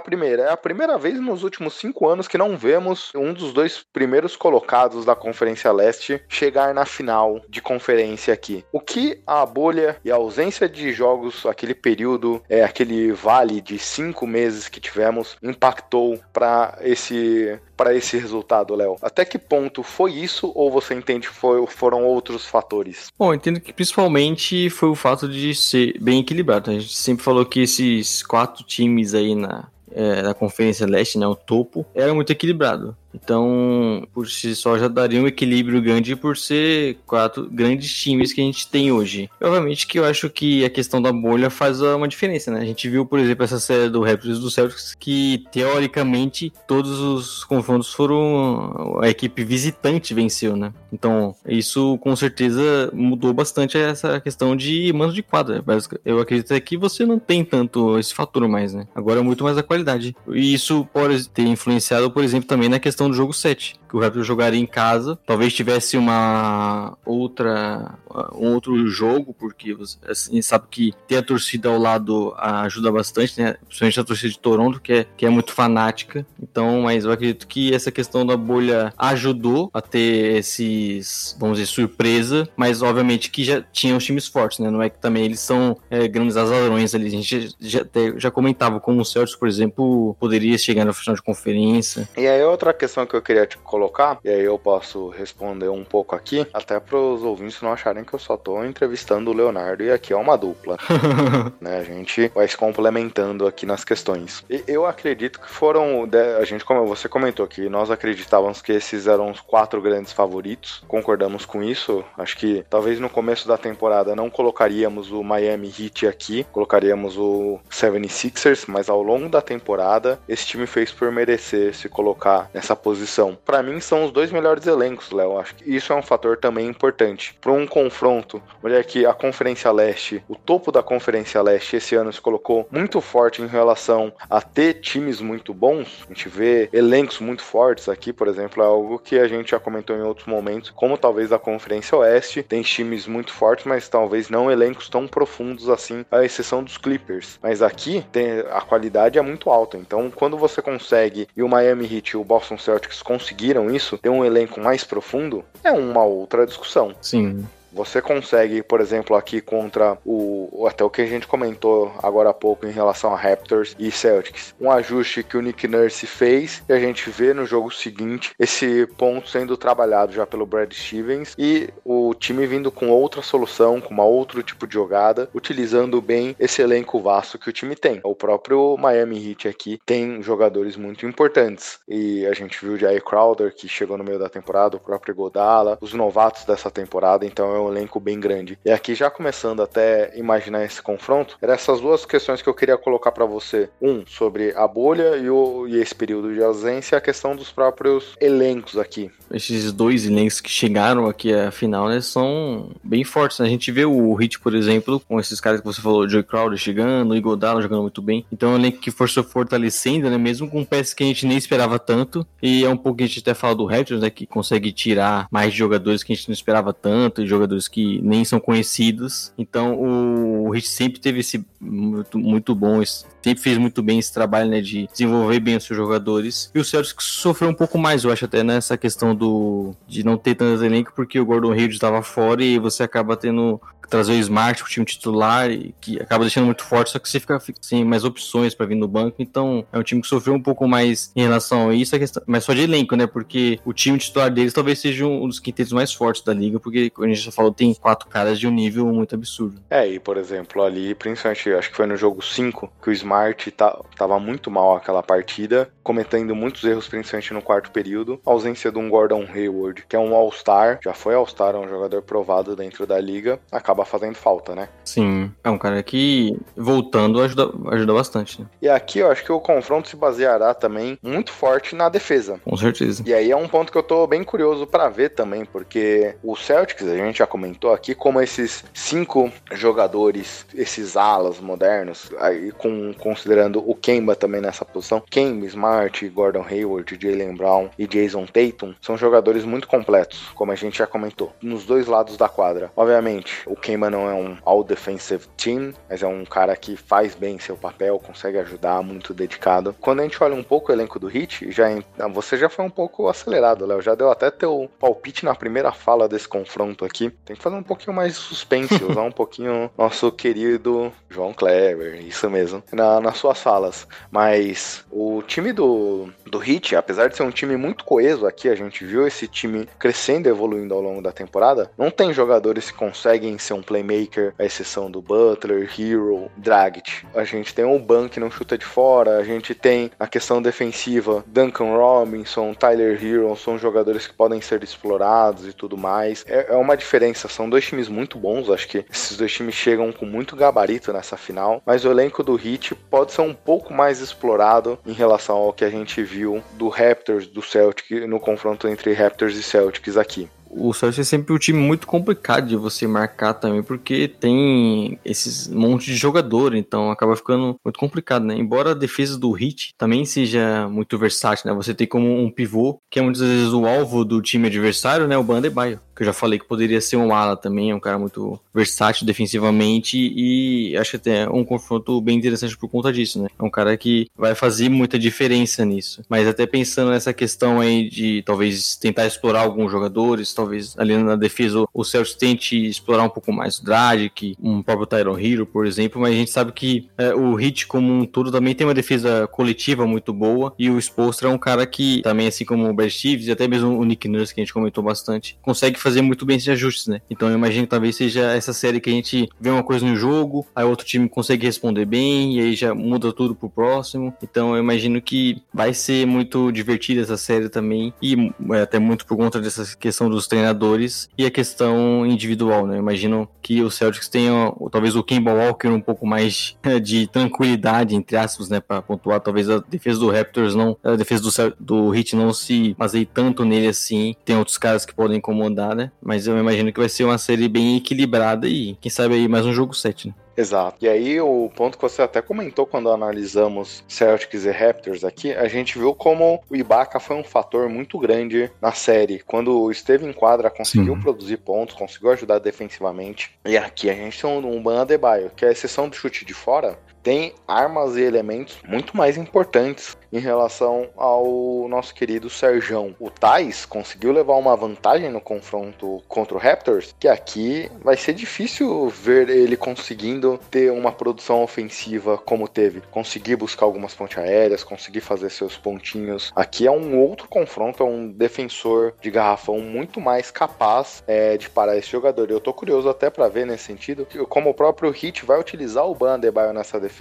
primeira, 0.00 0.42
é 0.42 0.50
a 0.52 0.56
primeira 0.56 0.96
vez 0.96 1.20
nos 1.20 1.42
últimos 1.42 1.74
cinco 1.74 2.08
anos 2.08 2.28
que 2.28 2.38
não 2.38 2.56
vemos 2.56 3.10
um 3.14 3.32
dos 3.32 3.52
dois 3.52 3.84
primeiros 3.92 4.36
colocados 4.36 5.04
da 5.04 5.16
Conferência 5.16 5.72
Leste 5.72 6.22
chegar 6.28 6.72
na 6.72 6.84
final 6.84 7.40
de 7.48 7.60
conferência 7.60 8.32
aqui. 8.32 8.64
O 8.70 8.80
que 8.80 9.20
a 9.26 9.44
bolha 9.44 9.96
e 10.04 10.12
a 10.12 10.16
ausência 10.16 10.68
de 10.68 10.92
jogos, 10.92 11.44
aquele 11.46 11.74
período, 11.74 12.42
é 12.48 12.62
aquele 12.62 13.12
vale 13.12 13.60
de 13.60 13.78
cinco 13.78 14.26
meses 14.26 14.68
que 14.68 14.80
tivemos, 14.80 15.36
impactou 15.42 16.20
para 16.32 16.78
esse 16.82 17.58
para 17.76 17.94
esse 17.94 18.16
resultado, 18.16 18.74
Léo? 18.74 18.96
Até 19.02 19.24
que 19.24 19.38
ponto 19.38 19.82
foi 19.82 20.12
isso 20.12 20.52
ou 20.54 20.70
você 20.70 20.94
entende 20.94 21.28
que 21.28 21.34
foi, 21.34 21.66
foram 21.66 22.04
outros 22.04 22.46
fatores? 22.46 23.08
Bom, 23.18 23.30
eu 23.30 23.34
entendo 23.34 23.60
que 23.60 23.72
principalmente 23.72 24.70
foi 24.70 24.88
o 24.88 24.94
fato 24.94 25.28
de 25.28 25.54
ser 25.54 25.98
bem 26.00 26.20
equilibrado. 26.20 26.70
A 26.70 26.74
gente 26.74 26.94
sempre 26.94 27.24
falou 27.24 27.44
que 27.44 27.60
esses 27.60 28.22
quatro 28.22 28.64
times 28.64 29.14
aí 29.14 29.34
na, 29.34 29.68
é, 29.90 30.22
na 30.22 30.34
Conferência 30.34 30.86
Leste, 30.86 31.18
né, 31.18 31.26
o 31.26 31.34
topo, 31.34 31.86
era 31.94 32.14
muito 32.14 32.30
equilibrado. 32.30 32.96
Então, 33.14 34.06
por 34.12 34.28
si 34.28 34.54
só, 34.54 34.78
já 34.78 34.88
daria 34.88 35.20
um 35.20 35.26
equilíbrio 35.26 35.80
grande 35.80 36.16
por 36.16 36.36
ser 36.36 36.98
quatro 37.06 37.48
grandes 37.50 37.92
times 37.92 38.32
que 38.32 38.40
a 38.40 38.44
gente 38.44 38.68
tem 38.68 38.90
hoje. 38.92 39.30
Obviamente 39.40 39.86
que 39.86 39.98
eu 39.98 40.04
acho 40.04 40.28
que 40.28 40.64
a 40.64 40.70
questão 40.70 41.00
da 41.00 41.12
bolha 41.12 41.50
faz 41.50 41.80
uma 41.80 42.08
diferença, 42.08 42.50
né? 42.50 42.60
A 42.60 42.64
gente 42.64 42.88
viu, 42.88 43.06
por 43.06 43.18
exemplo, 43.18 43.44
essa 43.44 43.60
série 43.60 43.88
do 43.88 44.02
Raptors 44.02 44.38
do 44.38 44.50
Celtics, 44.50 44.94
que 44.98 45.44
teoricamente 45.52 46.52
todos 46.66 46.98
os 47.00 47.44
confrontos 47.44 47.92
foram 47.92 48.98
a 49.00 49.08
equipe 49.08 49.44
visitante 49.44 50.14
venceu, 50.14 50.56
né? 50.56 50.72
Então, 50.92 51.34
isso 51.46 51.98
com 51.98 52.14
certeza 52.16 52.90
mudou 52.92 53.32
bastante 53.32 53.76
essa 53.76 54.20
questão 54.20 54.56
de 54.56 54.92
mando 54.92 55.12
de 55.12 55.22
quadra. 55.22 55.62
Eu 56.04 56.20
acredito 56.20 56.52
é 56.52 56.60
que 56.60 56.76
você 56.76 57.04
não 57.04 57.18
tem 57.18 57.44
tanto 57.44 57.98
esse 57.98 58.14
fator 58.14 58.46
mais, 58.48 58.72
né? 58.72 58.86
Agora 58.94 59.20
é 59.20 59.22
muito 59.22 59.44
mais 59.44 59.58
a 59.58 59.62
qualidade. 59.62 60.14
E 60.28 60.54
isso 60.54 60.86
pode 60.92 61.28
ter 61.28 61.42
influenciado, 61.42 62.10
por 62.10 62.22
exemplo, 62.22 62.48
também 62.48 62.68
na 62.68 62.78
questão 62.78 63.03
questão 63.04 63.10
do 63.10 63.16
jogo 63.16 63.32
7, 63.32 63.76
que 63.88 63.96
o 63.96 64.00
Raptors 64.00 64.26
jogaria 64.26 64.60
em 64.60 64.66
casa, 64.66 65.18
talvez 65.26 65.52
tivesse 65.52 65.96
uma 65.96 66.96
outra 67.04 67.98
um 68.34 68.54
outro 68.54 68.86
jogo, 68.88 69.34
porque 69.34 69.76
assim, 70.08 70.40
sabe 70.40 70.66
que 70.70 70.92
ter 71.08 71.16
a 71.16 71.22
torcida 71.22 71.68
ao 71.68 71.78
lado 71.78 72.32
ajuda 72.36 72.92
bastante, 72.92 73.40
né? 73.40 73.56
Principalmente 73.66 74.00
a 74.00 74.04
torcida 74.04 74.28
de 74.28 74.38
Toronto, 74.38 74.80
que 74.80 74.92
é, 74.92 75.06
que 75.16 75.26
é 75.26 75.30
muito 75.30 75.52
fanática. 75.52 76.24
Então, 76.40 76.82
mas 76.82 77.04
eu 77.04 77.12
acredito 77.12 77.46
que 77.46 77.74
essa 77.74 77.90
questão 77.90 78.24
da 78.24 78.36
bolha 78.36 78.92
ajudou 78.96 79.70
a 79.74 79.80
ter 79.80 80.36
esses, 80.36 81.36
vamos 81.38 81.58
dizer, 81.58 81.70
surpresa, 81.70 82.48
mas 82.56 82.82
obviamente 82.82 83.30
que 83.30 83.42
já 83.42 83.62
tinham 83.72 83.96
os 83.96 84.04
times 84.04 84.28
fortes, 84.28 84.58
né? 84.60 84.70
Não 84.70 84.82
é 84.82 84.88
que 84.88 84.98
também 84.98 85.24
eles 85.24 85.40
são 85.40 85.76
é, 85.90 86.06
grandes 86.06 86.36
azarões 86.36 86.94
ali. 86.94 87.06
A 87.06 87.10
gente 87.10 87.48
já, 87.58 87.80
já, 87.80 87.84
já 88.16 88.30
comentava 88.30 88.78
como 88.78 89.00
o 89.00 89.04
Celtics, 89.04 89.36
por 89.36 89.48
exemplo, 89.48 90.16
poderia 90.20 90.56
chegar 90.56 90.84
na 90.84 90.92
final 90.92 91.16
de 91.16 91.22
conferência. 91.22 92.08
E 92.16 92.26
aí 92.26 92.42
outra 92.44 92.72
questão 92.72 92.93
questão 92.94 93.06
que 93.06 93.16
eu 93.16 93.22
queria 93.22 93.44
te 93.44 93.58
colocar, 93.58 94.18
e 94.22 94.28
aí 94.28 94.44
eu 94.44 94.56
posso 94.56 95.08
responder 95.08 95.68
um 95.68 95.84
pouco 95.84 96.14
aqui, 96.14 96.46
até 96.54 96.78
para 96.78 96.96
os 96.96 97.22
ouvintes 97.22 97.60
não 97.60 97.72
acharem 97.72 98.04
que 98.04 98.14
eu 98.14 98.18
só 98.20 98.36
tô 98.36 98.64
entrevistando 98.64 99.30
o 99.30 99.34
Leonardo 99.34 99.82
e 99.82 99.90
aqui 99.90 100.12
é 100.12 100.16
uma 100.16 100.38
dupla. 100.38 100.78
né? 101.60 101.78
A 101.78 101.82
gente 101.82 102.30
vai 102.32 102.46
se 102.46 102.56
complementando 102.56 103.48
aqui 103.48 103.66
nas 103.66 103.84
questões. 103.84 104.44
E 104.48 104.62
eu 104.68 104.86
acredito 104.86 105.40
que 105.40 105.50
foram, 105.50 106.08
a 106.38 106.44
gente 106.44 106.64
como 106.64 106.86
você 106.86 107.08
comentou 107.08 107.48
que 107.48 107.68
nós 107.68 107.90
acreditávamos 107.90 108.62
que 108.62 108.70
esses 108.70 109.08
eram 109.08 109.30
os 109.30 109.40
quatro 109.40 109.82
grandes 109.82 110.12
favoritos. 110.12 110.84
Concordamos 110.86 111.44
com 111.44 111.62
isso. 111.62 112.04
Acho 112.16 112.36
que 112.36 112.64
talvez 112.70 113.00
no 113.00 113.10
começo 113.10 113.48
da 113.48 113.58
temporada 113.58 114.14
não 114.14 114.30
colocaríamos 114.30 115.10
o 115.10 115.24
Miami 115.24 115.72
Heat 115.76 116.06
aqui, 116.06 116.46
colocaríamos 116.52 117.16
o 117.18 117.58
76ers, 117.68 118.64
mas 118.68 118.88
ao 118.88 119.02
longo 119.02 119.28
da 119.28 119.42
temporada 119.42 120.20
esse 120.28 120.46
time 120.46 120.66
fez 120.66 120.92
por 120.92 121.10
merecer 121.10 121.74
se 121.74 121.88
colocar 121.88 122.48
nessa 122.54 122.73
posição. 122.76 123.36
Para 123.44 123.62
mim, 123.62 123.80
são 123.80 124.04
os 124.04 124.12
dois 124.12 124.30
melhores 124.30 124.66
elencos, 124.66 125.10
Léo. 125.10 125.38
Acho 125.38 125.54
que 125.56 125.74
isso 125.74 125.92
é 125.92 125.96
um 125.96 126.02
fator 126.02 126.36
também 126.36 126.66
importante. 126.66 127.36
Para 127.40 127.52
um 127.52 127.66
confronto, 127.66 128.42
olha 128.62 128.82
que 128.82 129.06
a 129.06 129.12
Conferência 129.12 129.70
Leste, 129.70 130.22
o 130.28 130.34
topo 130.34 130.70
da 130.72 130.82
Conferência 130.82 131.40
Leste 131.42 131.76
esse 131.76 131.94
ano 131.94 132.12
se 132.12 132.20
colocou 132.20 132.66
muito 132.70 133.00
forte 133.00 133.42
em 133.42 133.46
relação 133.46 134.12
a 134.28 134.40
ter 134.40 134.74
times 134.74 135.20
muito 135.20 135.52
bons. 135.52 136.04
A 136.04 136.08
gente 136.08 136.28
vê 136.28 136.68
elencos 136.72 137.20
muito 137.20 137.42
fortes 137.42 137.88
aqui, 137.88 138.12
por 138.12 138.28
exemplo, 138.28 138.62
é 138.62 138.66
algo 138.66 138.98
que 138.98 139.18
a 139.18 139.28
gente 139.28 139.50
já 139.50 139.60
comentou 139.60 139.96
em 139.96 140.02
outros 140.02 140.26
momentos, 140.26 140.70
como 140.70 140.98
talvez 140.98 141.32
a 141.32 141.38
Conferência 141.38 141.96
Oeste 141.98 142.42
tem 142.42 142.62
times 142.62 143.06
muito 143.06 143.32
fortes, 143.32 143.66
mas 143.66 143.88
talvez 143.88 144.28
não 144.28 144.50
elencos 144.50 144.88
tão 144.88 145.06
profundos 145.06 145.68
assim, 145.68 146.04
à 146.10 146.24
exceção 146.24 146.62
dos 146.62 146.78
Clippers. 146.78 147.38
Mas 147.42 147.62
aqui 147.62 148.04
tem, 148.12 148.40
a 148.50 148.60
qualidade 148.60 149.18
é 149.18 149.22
muito 149.22 149.50
alta. 149.50 149.76
Então, 149.76 150.10
quando 150.10 150.36
você 150.36 150.60
consegue 150.62 151.28
e 151.36 151.42
o 151.42 151.48
Miami 151.48 151.84
Heat 151.84 152.10
e 152.10 152.16
o 152.16 152.24
Boston 152.24 152.58
Celtics 152.64 153.02
conseguiram 153.02 153.70
isso, 153.70 153.98
ter 153.98 154.08
um 154.08 154.24
elenco 154.24 154.60
mais 154.60 154.84
profundo, 154.84 155.44
é 155.62 155.70
uma 155.70 156.02
outra 156.02 156.46
discussão. 156.46 156.94
Sim. 157.00 157.46
Você 157.74 158.00
consegue, 158.00 158.62
por 158.62 158.80
exemplo, 158.80 159.16
aqui 159.16 159.40
contra 159.40 159.98
o 160.04 160.64
até 160.66 160.84
o 160.84 160.90
que 160.90 161.02
a 161.02 161.06
gente 161.06 161.26
comentou 161.26 161.92
agora 162.02 162.30
há 162.30 162.34
pouco 162.34 162.66
em 162.66 162.70
relação 162.70 163.12
a 163.12 163.16
Raptors 163.16 163.74
e 163.78 163.90
Celtics, 163.90 164.54
um 164.60 164.70
ajuste 164.70 165.22
que 165.22 165.36
o 165.36 165.42
Nick 165.42 165.66
Nurse 165.66 166.06
fez 166.06 166.62
e 166.68 166.72
a 166.72 166.78
gente 166.78 167.10
vê 167.10 167.34
no 167.34 167.44
jogo 167.44 167.70
seguinte 167.70 168.32
esse 168.38 168.86
ponto 168.96 169.28
sendo 169.28 169.56
trabalhado 169.56 170.12
já 170.12 170.26
pelo 170.26 170.46
Brad 170.46 170.72
Stevens 170.72 171.34
e 171.36 171.68
o 171.84 172.14
time 172.14 172.46
vindo 172.46 172.70
com 172.70 172.88
outra 172.88 173.22
solução, 173.22 173.80
com 173.80 173.92
uma 173.92 174.04
outro 174.04 174.42
tipo 174.42 174.66
de 174.66 174.74
jogada, 174.74 175.28
utilizando 175.34 176.00
bem 176.00 176.36
esse 176.38 176.62
elenco 176.62 177.00
vasto 177.00 177.38
que 177.38 177.48
o 177.48 177.52
time 177.52 177.74
tem. 177.74 178.00
O 178.04 178.14
próprio 178.14 178.76
Miami 178.78 179.30
Heat 179.30 179.48
aqui 179.48 179.80
tem 179.84 180.22
jogadores 180.22 180.76
muito 180.76 181.06
importantes 181.06 181.80
e 181.88 182.24
a 182.26 182.32
gente 182.32 182.64
viu 182.64 182.74
o 182.74 182.78
Jay 182.78 183.00
Crowder 183.00 183.54
que 183.54 183.68
chegou 183.68 183.98
no 183.98 184.04
meio 184.04 184.18
da 184.18 184.28
temporada, 184.28 184.76
o 184.76 184.80
próprio 184.80 185.14
Godala, 185.14 185.78
os 185.80 185.92
novatos 185.92 186.44
dessa 186.44 186.70
temporada, 186.70 187.26
então 187.26 187.54
é 187.54 187.58
um 187.64 187.70
elenco 187.70 187.98
bem 188.00 188.18
grande. 188.20 188.58
E 188.64 188.70
aqui 188.70 188.94
já 188.94 189.10
começando 189.10 189.62
até 189.62 190.12
imaginar 190.16 190.64
esse 190.64 190.82
confronto, 190.82 191.36
eram 191.40 191.54
essas 191.54 191.80
duas 191.80 192.04
questões 192.04 192.42
que 192.42 192.48
eu 192.48 192.54
queria 192.54 192.76
colocar 192.76 193.12
para 193.12 193.24
você. 193.24 193.68
Um, 193.80 194.04
sobre 194.06 194.52
a 194.56 194.66
bolha 194.66 195.16
e, 195.16 195.28
o, 195.30 195.66
e 195.66 195.80
esse 195.80 195.94
período 195.94 196.32
de 196.32 196.42
ausência, 196.42 196.98
a 196.98 197.00
questão 197.00 197.34
dos 197.36 197.50
próprios 197.50 198.14
elencos 198.20 198.78
aqui. 198.78 199.10
Esses 199.32 199.72
dois 199.72 200.06
elencos 200.06 200.40
que 200.40 200.50
chegaram 200.50 201.06
aqui 201.06 201.32
à 201.32 201.50
final, 201.50 201.88
né, 201.88 202.00
são 202.00 202.70
bem 202.82 203.04
fortes. 203.04 203.38
Né? 203.38 203.46
A 203.46 203.50
gente 203.50 203.70
vê 203.70 203.84
o 203.84 204.14
Hit, 204.14 204.40
por 204.40 204.54
exemplo, 204.54 205.00
com 205.00 205.18
esses 205.20 205.40
caras 205.40 205.60
que 205.60 205.66
você 205.66 205.80
falou, 205.80 206.08
Joey 206.08 206.24
Crowder 206.24 206.58
chegando, 206.58 207.16
Igodala 207.16 207.62
jogando 207.62 207.82
muito 207.82 208.02
bem. 208.02 208.24
Então 208.32 208.50
é 208.50 208.52
um 208.52 208.58
elenco 208.58 208.80
que 208.80 208.90
for 208.90 209.08
fortalecendo, 209.08 210.10
né, 210.10 210.18
mesmo 210.18 210.48
com 210.48 210.64
peças 210.64 210.94
que 210.94 211.04
a 211.04 211.06
gente 211.06 211.26
nem 211.26 211.36
esperava 211.36 211.78
tanto. 211.78 212.26
E 212.42 212.64
é 212.64 212.68
um 212.68 212.76
pouco 212.76 212.98
que 212.98 213.04
a 213.04 213.06
gente 213.06 213.20
até 213.20 213.34
fala 213.34 213.54
do 213.54 213.64
Raptors, 213.64 214.00
né, 214.00 214.10
que 214.10 214.26
consegue 214.26 214.72
tirar 214.72 215.28
mais 215.30 215.52
jogadores 215.54 216.02
que 216.02 216.12
a 216.12 216.16
gente 216.16 216.28
não 216.28 216.34
esperava 216.34 216.72
tanto, 216.72 217.22
e 217.22 217.26
jogadores 217.26 217.53
jogadores 217.54 217.68
que 217.68 218.00
nem 218.02 218.24
são 218.24 218.40
conhecidos. 218.40 219.32
Então 219.38 219.74
o, 219.74 220.50
Rich 220.50 220.68
sempre 220.68 221.00
teve 221.00 221.20
esse 221.20 221.44
muito, 221.60 222.18
muito 222.18 222.54
bom, 222.54 222.82
sempre 222.84 223.42
fez 223.42 223.58
muito 223.58 223.82
bem 223.82 223.98
esse 223.98 224.12
trabalho, 224.12 224.50
né, 224.50 224.60
de 224.60 224.86
desenvolver 224.90 225.40
bem 225.40 225.56
os 225.56 225.64
seus 225.64 225.76
jogadores. 225.76 226.50
E 226.54 226.58
o 226.58 226.64
Celtics 226.64 227.04
sofreu 227.04 227.48
um 227.48 227.54
pouco 227.54 227.78
mais, 227.78 228.04
eu 228.04 228.12
acho, 228.12 228.24
até 228.24 228.42
nessa 228.42 228.76
questão 228.76 229.14
do 229.14 229.74
de 229.86 230.04
não 230.04 230.16
ter 230.16 230.34
tanto 230.34 230.62
elenco, 230.64 230.92
porque 230.94 231.18
o 231.18 231.24
Gordon 231.24 231.52
Hayward 231.52 231.74
estava 231.74 232.02
fora 232.02 232.44
e 232.44 232.58
você 232.58 232.82
acaba 232.82 233.16
tendo 233.16 233.60
trazer 233.88 234.12
o 234.12 234.18
Smart, 234.18 234.62
o 234.62 234.66
time 234.66 234.84
titular, 234.84 235.50
e 235.50 235.74
que 235.80 236.00
acaba 236.00 236.24
deixando 236.24 236.46
muito 236.46 236.64
forte, 236.64 236.90
só 236.90 236.98
que 236.98 237.08
você 237.08 237.20
fica 237.20 237.40
sem 237.60 237.84
mais 237.84 238.04
opções 238.04 238.54
para 238.54 238.66
vir 238.66 238.74
no 238.74 238.88
banco. 238.88 239.16
Então, 239.18 239.66
é 239.72 239.78
um 239.78 239.82
time 239.82 240.00
que 240.00 240.08
sofreu 240.08 240.34
um 240.34 240.42
pouco 240.42 240.66
mais 240.66 241.12
em 241.14 241.22
relação 241.22 241.70
a 241.70 241.74
isso, 241.74 241.94
a 241.94 241.98
questão, 241.98 242.22
mas 242.26 242.44
só 242.44 242.52
de 242.52 242.62
elenco, 242.62 242.96
né? 242.96 243.06
Porque 243.06 243.58
o 243.64 243.72
time 243.72 243.98
titular 243.98 244.30
deles 244.30 244.52
talvez 244.52 244.78
seja 244.78 245.06
um 245.06 245.26
dos 245.26 245.40
quintetos 245.40 245.72
mais 245.72 245.92
fortes 245.92 246.22
da 246.22 246.32
liga, 246.32 246.60
porque, 246.60 246.92
a 246.98 247.06
gente 247.06 247.20
já 247.20 247.32
falou, 247.32 247.52
tem 247.52 247.74
quatro 247.74 248.08
caras 248.08 248.38
de 248.38 248.46
um 248.46 248.50
nível 248.50 248.86
muito 248.86 249.14
absurdo. 249.14 249.60
É, 249.68 249.86
e 249.86 249.98
por 249.98 250.16
exemplo, 250.16 250.62
ali, 250.62 250.94
principalmente, 250.94 251.52
acho 251.52 251.70
que 251.70 251.76
foi 251.76 251.86
no 251.86 251.96
jogo 251.96 252.22
5, 252.22 252.72
que 252.82 252.90
o 252.90 252.92
Smart 252.92 253.50
tá, 253.50 253.76
tava 253.96 254.18
muito 254.18 254.50
mal 254.50 254.76
aquela 254.76 255.02
partida, 255.02 255.68
cometendo 255.82 256.34
muitos 256.34 256.62
erros, 256.64 256.86
principalmente 256.86 257.34
no 257.34 257.42
quarto 257.42 257.70
período. 257.70 258.20
A 258.24 258.30
ausência 258.30 258.70
de 258.70 258.78
um 258.78 258.88
Gordon 258.88 259.26
Hayward, 259.32 259.84
que 259.88 259.96
é 259.96 259.98
um 259.98 260.14
All-Star, 260.14 260.78
já 260.82 260.92
foi 260.92 261.14
All-Star, 261.14 261.54
é 261.54 261.58
um 261.58 261.68
jogador 261.68 262.02
provado 262.02 262.54
dentro 262.54 262.86
da 262.86 263.00
liga, 263.00 263.40
acaba 263.50 263.73
fazendo 263.82 264.14
falta, 264.14 264.54
né? 264.54 264.68
Sim, 264.84 265.32
é 265.42 265.48
um 265.48 265.56
cara 265.56 265.82
que, 265.82 266.38
voltando, 266.54 267.22
ajuda, 267.22 267.50
ajuda 267.72 267.94
bastante. 267.94 268.42
Né? 268.42 268.46
E 268.60 268.68
aqui 268.68 268.98
eu 268.98 269.10
acho 269.10 269.24
que 269.24 269.32
o 269.32 269.40
confronto 269.40 269.88
se 269.88 269.96
baseará 269.96 270.52
também 270.52 270.98
muito 271.02 271.32
forte 271.32 271.74
na 271.74 271.88
defesa. 271.88 272.38
Com 272.44 272.56
certeza. 272.56 273.02
E 273.06 273.14
aí 273.14 273.30
é 273.30 273.36
um 273.36 273.48
ponto 273.48 273.72
que 273.72 273.78
eu 273.78 273.82
tô 273.82 274.06
bem 274.06 274.22
curioso 274.22 274.66
para 274.66 274.88
ver 274.88 275.10
também, 275.10 275.44
porque 275.44 276.14
o 276.22 276.36
Celtics, 276.36 276.86
a 276.86 276.96
gente 276.96 277.18
já 277.18 277.26
comentou 277.26 277.72
aqui, 277.72 277.94
como 277.94 278.20
esses 278.20 278.64
cinco 278.74 279.32
jogadores, 279.52 280.46
esses 280.54 280.96
alas 280.96 281.40
modernos, 281.40 282.10
aí 282.18 282.52
com, 282.52 282.92
considerando 282.94 283.58
o 283.68 283.74
Kemba 283.74 284.14
também 284.14 284.40
nessa 284.40 284.64
posição, 284.64 285.02
Kemba, 285.08 285.46
Smart, 285.46 286.08
Gordon 286.08 286.44
Hayward, 286.48 286.98
Jalen 287.00 287.34
Brown 287.34 287.70
e 287.78 287.86
Jason 287.86 288.26
Tatum, 288.26 288.74
são 288.80 288.96
jogadores 288.96 289.44
muito 289.44 289.68
completos, 289.68 290.28
como 290.34 290.52
a 290.52 290.54
gente 290.54 290.78
já 290.78 290.86
comentou, 290.86 291.32
nos 291.40 291.64
dois 291.64 291.86
lados 291.86 292.16
da 292.16 292.28
quadra. 292.28 292.70
Obviamente, 292.76 293.42
o 293.46 293.56
Kemba 293.64 293.88
não 293.88 294.10
é 294.10 294.12
um 294.12 294.36
all 294.44 294.62
defensive 294.62 295.26
team, 295.38 295.72
mas 295.88 296.02
é 296.02 296.06
um 296.06 296.22
cara 296.26 296.54
que 296.54 296.76
faz 296.76 297.14
bem 297.14 297.38
seu 297.38 297.56
papel, 297.56 297.98
consegue 297.98 298.36
ajudar, 298.36 298.82
muito 298.82 299.14
dedicado. 299.14 299.74
Quando 299.80 300.00
a 300.00 300.02
gente 300.02 300.22
olha 300.22 300.34
um 300.34 300.42
pouco 300.42 300.70
o 300.70 300.74
elenco 300.74 300.98
do 300.98 301.06
Hit, 301.06 301.50
já 301.50 301.64
você 302.12 302.36
já 302.36 302.50
foi 302.50 302.62
um 302.62 302.70
pouco 302.70 303.08
acelerado, 303.08 303.64
Léo, 303.64 303.80
já 303.80 303.94
deu 303.94 304.10
até 304.10 304.30
teu 304.30 304.68
palpite 304.78 305.24
na 305.24 305.34
primeira 305.34 305.72
fala 305.72 306.06
desse 306.06 306.28
confronto 306.28 306.84
aqui. 306.84 307.08
Tem 307.24 307.34
que 307.34 307.42
fazer 307.42 307.56
um 307.56 307.62
pouquinho 307.62 307.96
mais 307.96 308.12
de 308.12 308.18
suspense, 308.18 308.74
usar 308.84 309.00
um 309.00 309.10
pouquinho 309.10 309.70
nosso 309.78 310.12
querido 310.12 310.92
João 311.08 311.32
Kleber, 311.32 312.04
isso 312.06 312.28
mesmo, 312.28 312.62
na, 312.70 313.00
nas 313.00 313.16
suas 313.16 313.40
falas. 313.40 313.88
Mas 314.10 314.84
o 314.90 315.22
time 315.22 315.54
do, 315.54 316.10
do 316.26 316.36
Hit, 316.36 316.76
apesar 316.76 317.08
de 317.08 317.16
ser 317.16 317.22
um 317.22 317.30
time 317.30 317.56
muito 317.56 317.82
coeso 317.82 318.26
aqui, 318.26 318.50
a 318.50 318.54
gente 318.54 318.84
viu 318.84 319.06
esse 319.06 319.26
time 319.26 319.66
crescendo 319.78 320.28
e 320.28 320.30
evoluindo 320.30 320.74
ao 320.74 320.82
longo 320.82 321.00
da 321.00 321.12
temporada, 321.12 321.70
não 321.78 321.90
tem 321.90 322.12
jogadores 322.12 322.70
que 322.70 322.76
conseguem 322.76 323.38
ser 323.38 323.53
um 323.54 323.62
playmaker, 323.62 324.34
a 324.38 324.44
exceção 324.44 324.90
do 324.90 325.00
Butler, 325.00 325.68
Hero, 325.78 326.30
Dragic. 326.36 327.06
A 327.14 327.24
gente 327.24 327.54
tem 327.54 327.64
o 327.64 327.78
Ban 327.78 328.08
que 328.08 328.20
não 328.20 328.30
chuta 328.30 328.58
de 328.58 328.64
fora, 328.64 329.18
a 329.18 329.24
gente 329.24 329.54
tem 329.54 329.90
a 329.98 330.06
questão 330.06 330.42
defensiva, 330.42 331.24
Duncan 331.26 331.76
Robinson, 331.76 332.54
Tyler 332.54 333.02
Hero, 333.02 333.34
são 333.36 333.58
jogadores 333.58 334.06
que 334.06 334.14
podem 334.14 334.40
ser 334.40 334.62
explorados 334.62 335.46
e 335.46 335.52
tudo 335.52 335.76
mais. 335.76 336.24
É, 336.26 336.52
é 336.52 336.56
uma 336.56 336.76
diferença, 336.76 337.28
são 337.28 337.48
dois 337.48 337.66
times 337.66 337.88
muito 337.88 338.18
bons, 338.18 338.50
acho 338.50 338.68
que 338.68 338.84
esses 338.90 339.16
dois 339.16 339.32
times 339.32 339.54
chegam 339.54 339.92
com 339.92 340.06
muito 340.06 340.36
gabarito 340.36 340.92
nessa 340.92 341.16
final, 341.16 341.62
mas 341.64 341.84
o 341.84 341.90
elenco 341.90 342.22
do 342.22 342.36
Heat 342.36 342.74
pode 342.90 343.12
ser 343.12 343.22
um 343.22 343.34
pouco 343.34 343.72
mais 343.72 344.00
explorado 344.00 344.78
em 344.86 344.92
relação 344.92 345.36
ao 345.36 345.52
que 345.52 345.64
a 345.64 345.70
gente 345.70 346.02
viu 346.02 346.42
do 346.54 346.68
Raptors, 346.68 347.26
do 347.26 347.42
Celtic, 347.42 348.06
no 348.06 348.20
confronto 348.20 348.68
entre 348.68 348.92
Raptors 348.92 349.36
e 349.36 349.42
Celtics 349.42 349.96
aqui 349.96 350.28
o 350.56 350.72
Celtics 350.72 351.00
é 351.00 351.04
sempre 351.04 351.34
um 351.34 351.38
time 351.38 351.58
muito 351.58 351.86
complicado 351.86 352.46
de 352.46 352.56
você 352.56 352.86
marcar 352.86 353.34
também, 353.34 353.62
porque 353.62 354.08
tem 354.08 354.98
esses 355.04 355.48
monte 355.48 355.86
de 355.86 355.96
jogador, 355.96 356.54
então 356.54 356.90
acaba 356.90 357.16
ficando 357.16 357.56
muito 357.64 357.78
complicado, 357.78 358.24
né? 358.24 358.36
Embora 358.36 358.70
a 358.70 358.74
defesa 358.74 359.18
do 359.18 359.36
Heat 359.36 359.74
também 359.76 360.04
seja 360.04 360.68
muito 360.68 360.96
versátil, 360.96 361.50
né? 361.50 361.56
Você 361.56 361.74
tem 361.74 361.86
como 361.86 362.08
um 362.22 362.30
pivô, 362.30 362.78
que 362.90 362.98
é 362.98 363.02
muitas 363.02 363.22
vezes 363.22 363.52
o 363.52 363.66
alvo 363.66 364.04
do 364.04 364.22
time 364.22 364.46
adversário, 364.46 365.08
né? 365.08 365.16
O 365.18 365.24
Bandebaio 365.24 365.80
que 365.94 366.02
eu 366.02 366.06
já 366.06 366.12
falei 366.12 366.38
que 366.38 366.44
poderia 366.46 366.80
ser 366.80 366.96
um 366.96 367.14
ala 367.14 367.36
também, 367.36 367.70
é 367.70 367.74
um 367.74 367.80
cara 367.80 367.98
muito 367.98 368.38
versátil 368.52 369.06
defensivamente 369.06 369.96
e 369.96 370.76
acho 370.76 370.92
que 370.92 370.96
até 370.96 371.28
um 371.28 371.44
confronto 371.44 372.00
bem 372.00 372.18
interessante 372.18 372.56
por 372.56 372.68
conta 372.68 372.92
disso, 372.92 373.22
né? 373.22 373.28
É 373.38 373.42
um 373.42 373.50
cara 373.50 373.76
que 373.76 374.06
vai 374.16 374.34
fazer 374.34 374.68
muita 374.68 374.98
diferença 374.98 375.64
nisso. 375.64 376.02
Mas 376.08 376.26
até 376.26 376.46
pensando 376.46 376.90
nessa 376.90 377.12
questão 377.12 377.60
aí 377.60 377.88
de 377.88 378.22
talvez 378.22 378.76
tentar 378.76 379.06
explorar 379.06 379.40
alguns 379.40 379.70
jogadores, 379.70 380.32
talvez 380.32 380.74
ali 380.78 380.96
na 380.96 381.16
defesa 381.16 381.64
o 381.72 381.84
Celtics 381.84 382.14
tente 382.14 382.66
explorar 382.66 383.04
um 383.04 383.08
pouco 383.08 383.32
mais 383.32 383.58
o 383.58 383.64
Dragic, 383.64 384.36
um 384.40 384.62
próprio 384.62 384.86
Tyron 384.86 385.18
Hero, 385.18 385.46
por 385.46 385.66
exemplo, 385.66 386.00
mas 386.00 386.12
a 386.12 386.16
gente 386.16 386.30
sabe 386.30 386.52
que 386.52 386.88
é, 386.98 387.14
o 387.14 387.34
Hit 387.34 387.66
como 387.66 387.92
um 387.92 388.06
todo 388.06 388.30
também 388.30 388.54
tem 388.54 388.66
uma 388.66 388.74
defesa 388.74 389.26
coletiva 389.26 389.86
muito 389.86 390.12
boa 390.12 390.54
e 390.58 390.70
o 390.70 390.78
Spolstra 390.78 391.28
é 391.28 391.32
um 391.32 391.38
cara 391.38 391.66
que 391.66 392.02
também, 392.02 392.28
assim 392.28 392.44
como 392.44 392.68
o 392.68 392.72
Brad 392.72 392.90
Stevens 392.90 393.26
e 393.26 393.32
até 393.32 393.46
mesmo 393.46 393.78
o 393.78 393.84
Nick 393.84 394.08
Nurse, 394.08 394.34
que 394.34 394.40
a 394.40 394.44
gente 394.44 394.52
comentou 394.52 394.82
bastante, 394.82 395.36
consegue 395.42 395.78
fazer 395.84 396.00
muito 396.00 396.24
bem 396.24 396.38
esses 396.38 396.48
ajustes, 396.48 396.86
né? 396.86 397.02
Então 397.10 397.28
eu 397.28 397.34
imagino 397.34 397.64
que 397.64 397.70
talvez 397.70 397.94
seja 397.94 398.32
essa 398.32 398.54
série 398.54 398.80
que 398.80 398.88
a 398.88 398.92
gente 398.92 399.28
vê 399.38 399.50
uma 399.50 399.62
coisa 399.62 399.84
no 399.84 399.94
jogo, 399.94 400.46
aí 400.56 400.64
outro 400.64 400.86
time 400.86 401.06
consegue 401.08 401.44
responder 401.44 401.84
bem, 401.84 402.38
e 402.38 402.40
aí 402.40 402.54
já 402.54 402.74
muda 402.74 403.12
tudo 403.12 403.34
pro 403.34 403.50
próximo. 403.50 404.14
Então 404.22 404.54
eu 404.56 404.62
imagino 404.62 405.00
que 405.02 405.42
vai 405.52 405.74
ser 405.74 406.06
muito 406.06 406.50
divertida 406.50 407.02
essa 407.02 407.18
série 407.18 407.50
também, 407.50 407.92
e 408.00 408.32
é, 408.52 408.62
até 408.62 408.78
muito 408.78 409.04
por 409.04 409.16
conta 409.18 409.38
dessa 409.40 409.76
questão 409.76 410.08
dos 410.08 410.26
treinadores 410.26 411.08
e 411.18 411.26
a 411.26 411.30
questão 411.30 412.06
individual, 412.06 412.66
né? 412.66 412.76
Eu 412.76 412.80
imagino 412.80 413.28
que 413.42 413.62
o 413.62 413.70
Celtics 413.70 414.08
tenha 414.08 414.52
talvez 414.72 414.96
o 414.96 415.02
Kemba 415.02 415.34
Walker 415.34 415.68
um 415.68 415.80
pouco 415.80 416.06
mais 416.06 416.56
de 416.82 417.06
tranquilidade, 417.08 417.94
entre 417.94 418.16
aspas, 418.16 418.48
né? 418.48 418.58
Pra 418.58 418.80
pontuar, 418.80 419.20
talvez 419.20 419.50
a 419.50 419.58
defesa 419.58 420.00
do 420.00 420.10
Raptors 420.10 420.54
não, 420.54 420.78
a 420.82 420.96
defesa 420.96 421.22
do, 421.22 421.56
do 421.60 421.94
Heat 421.94 422.16
não 422.16 422.32
se 422.32 422.74
baseie 422.78 423.04
tanto 423.04 423.44
nele 423.44 423.68
assim. 423.68 424.14
Tem 424.24 424.36
outros 424.36 424.56
caras 424.56 424.86
que 424.86 424.94
podem 424.94 425.18
incomodar, 425.18 425.73
né? 425.74 425.90
Mas 426.02 426.26
eu 426.26 426.38
imagino 426.38 426.72
que 426.72 426.80
vai 426.80 426.88
ser 426.88 427.04
uma 427.04 427.18
série 427.18 427.48
bem 427.48 427.76
equilibrada 427.76 428.46
e 428.46 428.76
quem 428.80 428.90
sabe 428.90 429.14
aí 429.14 429.28
mais 429.28 429.44
um 429.46 429.52
jogo 429.52 429.74
7, 429.74 430.08
né? 430.08 430.14
Exato. 430.36 430.84
E 430.84 430.88
aí, 430.88 431.20
o 431.20 431.48
ponto 431.54 431.78
que 431.78 431.82
você 431.82 432.02
até 432.02 432.20
comentou 432.20 432.66
quando 432.66 432.90
analisamos 432.90 433.84
Celtics 433.86 434.44
e 434.44 434.50
Raptors 434.50 435.04
aqui, 435.04 435.32
a 435.32 435.46
gente 435.46 435.78
viu 435.78 435.94
como 435.94 436.42
o 436.50 436.56
Ibaka 436.56 436.98
foi 436.98 437.16
um 437.16 437.24
fator 437.24 437.68
muito 437.68 437.98
grande 437.98 438.50
na 438.60 438.72
série. 438.72 439.20
Quando 439.20 439.70
esteve 439.70 440.06
em 440.06 440.12
quadra, 440.12 440.50
conseguiu 440.50 440.96
Sim. 440.96 441.00
produzir 441.00 441.36
pontos, 441.38 441.76
conseguiu 441.76 442.10
ajudar 442.10 442.38
defensivamente. 442.40 443.30
E 443.44 443.56
aqui 443.56 443.88
a 443.88 443.94
gente 443.94 444.20
tem 444.20 444.30
um 444.30 444.62
Ban 444.62 444.82
Adebayo, 444.82 445.30
que 445.36 445.44
é 445.44 445.48
a 445.48 445.52
exceção 445.52 445.88
do 445.88 445.94
chute 445.94 446.24
de 446.24 446.34
fora, 446.34 446.78
tem 447.04 447.34
armas 447.46 447.96
e 447.96 448.00
elementos 448.00 448.58
muito 448.66 448.96
mais 448.96 449.18
importantes 449.18 449.94
em 450.10 450.18
relação 450.18 450.88
ao 450.96 451.68
nosso 451.68 451.94
querido 451.94 452.30
Serjão. 452.30 452.94
O 452.98 453.10
Tais 453.10 453.66
conseguiu 453.66 454.12
levar 454.12 454.36
uma 454.36 454.56
vantagem 454.56 455.10
no 455.10 455.20
confronto 455.20 456.02
contra 456.08 456.34
o 456.36 456.38
Raptors, 456.38 456.94
que 456.98 457.08
aqui 457.08 457.70
vai 457.82 457.96
ser 457.96 458.14
difícil 458.14 458.88
ver 458.88 459.28
ele 459.28 459.56
conseguindo 459.56 460.38
ter 460.50 460.70
uma 460.70 460.92
produção 460.92 461.42
ofensiva 461.42 462.16
como 462.16 462.48
teve. 462.48 462.80
Conseguir 462.92 463.36
buscar 463.36 463.66
algumas 463.66 463.92
pontes 463.92 464.16
aéreas, 464.16 464.62
conseguir 464.62 465.00
fazer 465.00 465.30
seus 465.30 465.56
pontinhos. 465.56 466.32
Aqui 466.34 466.66
é 466.66 466.70
um 466.70 466.98
outro 466.98 467.28
confronto, 467.28 467.82
é 467.82 467.86
um 467.86 468.08
defensor 468.08 468.94
de 469.00 469.10
garrafão 469.10 469.58
muito 469.58 470.00
mais 470.00 470.30
capaz 470.30 471.02
é, 471.06 471.36
de 471.36 471.50
parar 471.50 471.76
esse 471.76 471.90
jogador. 471.90 472.30
Eu 472.30 472.40
tô 472.40 472.54
curioso 472.54 472.88
até 472.88 473.10
para 473.10 473.28
ver 473.28 473.44
nesse 473.46 473.64
sentido 473.64 474.06
como 474.28 474.50
o 474.50 474.54
próprio 474.54 474.90
Hit 474.90 475.24
vai 475.24 475.40
utilizar 475.40 475.86
o 475.86 475.94
Bandebaio 475.94 476.52
nessa 476.52 476.78
defesa, 476.78 476.93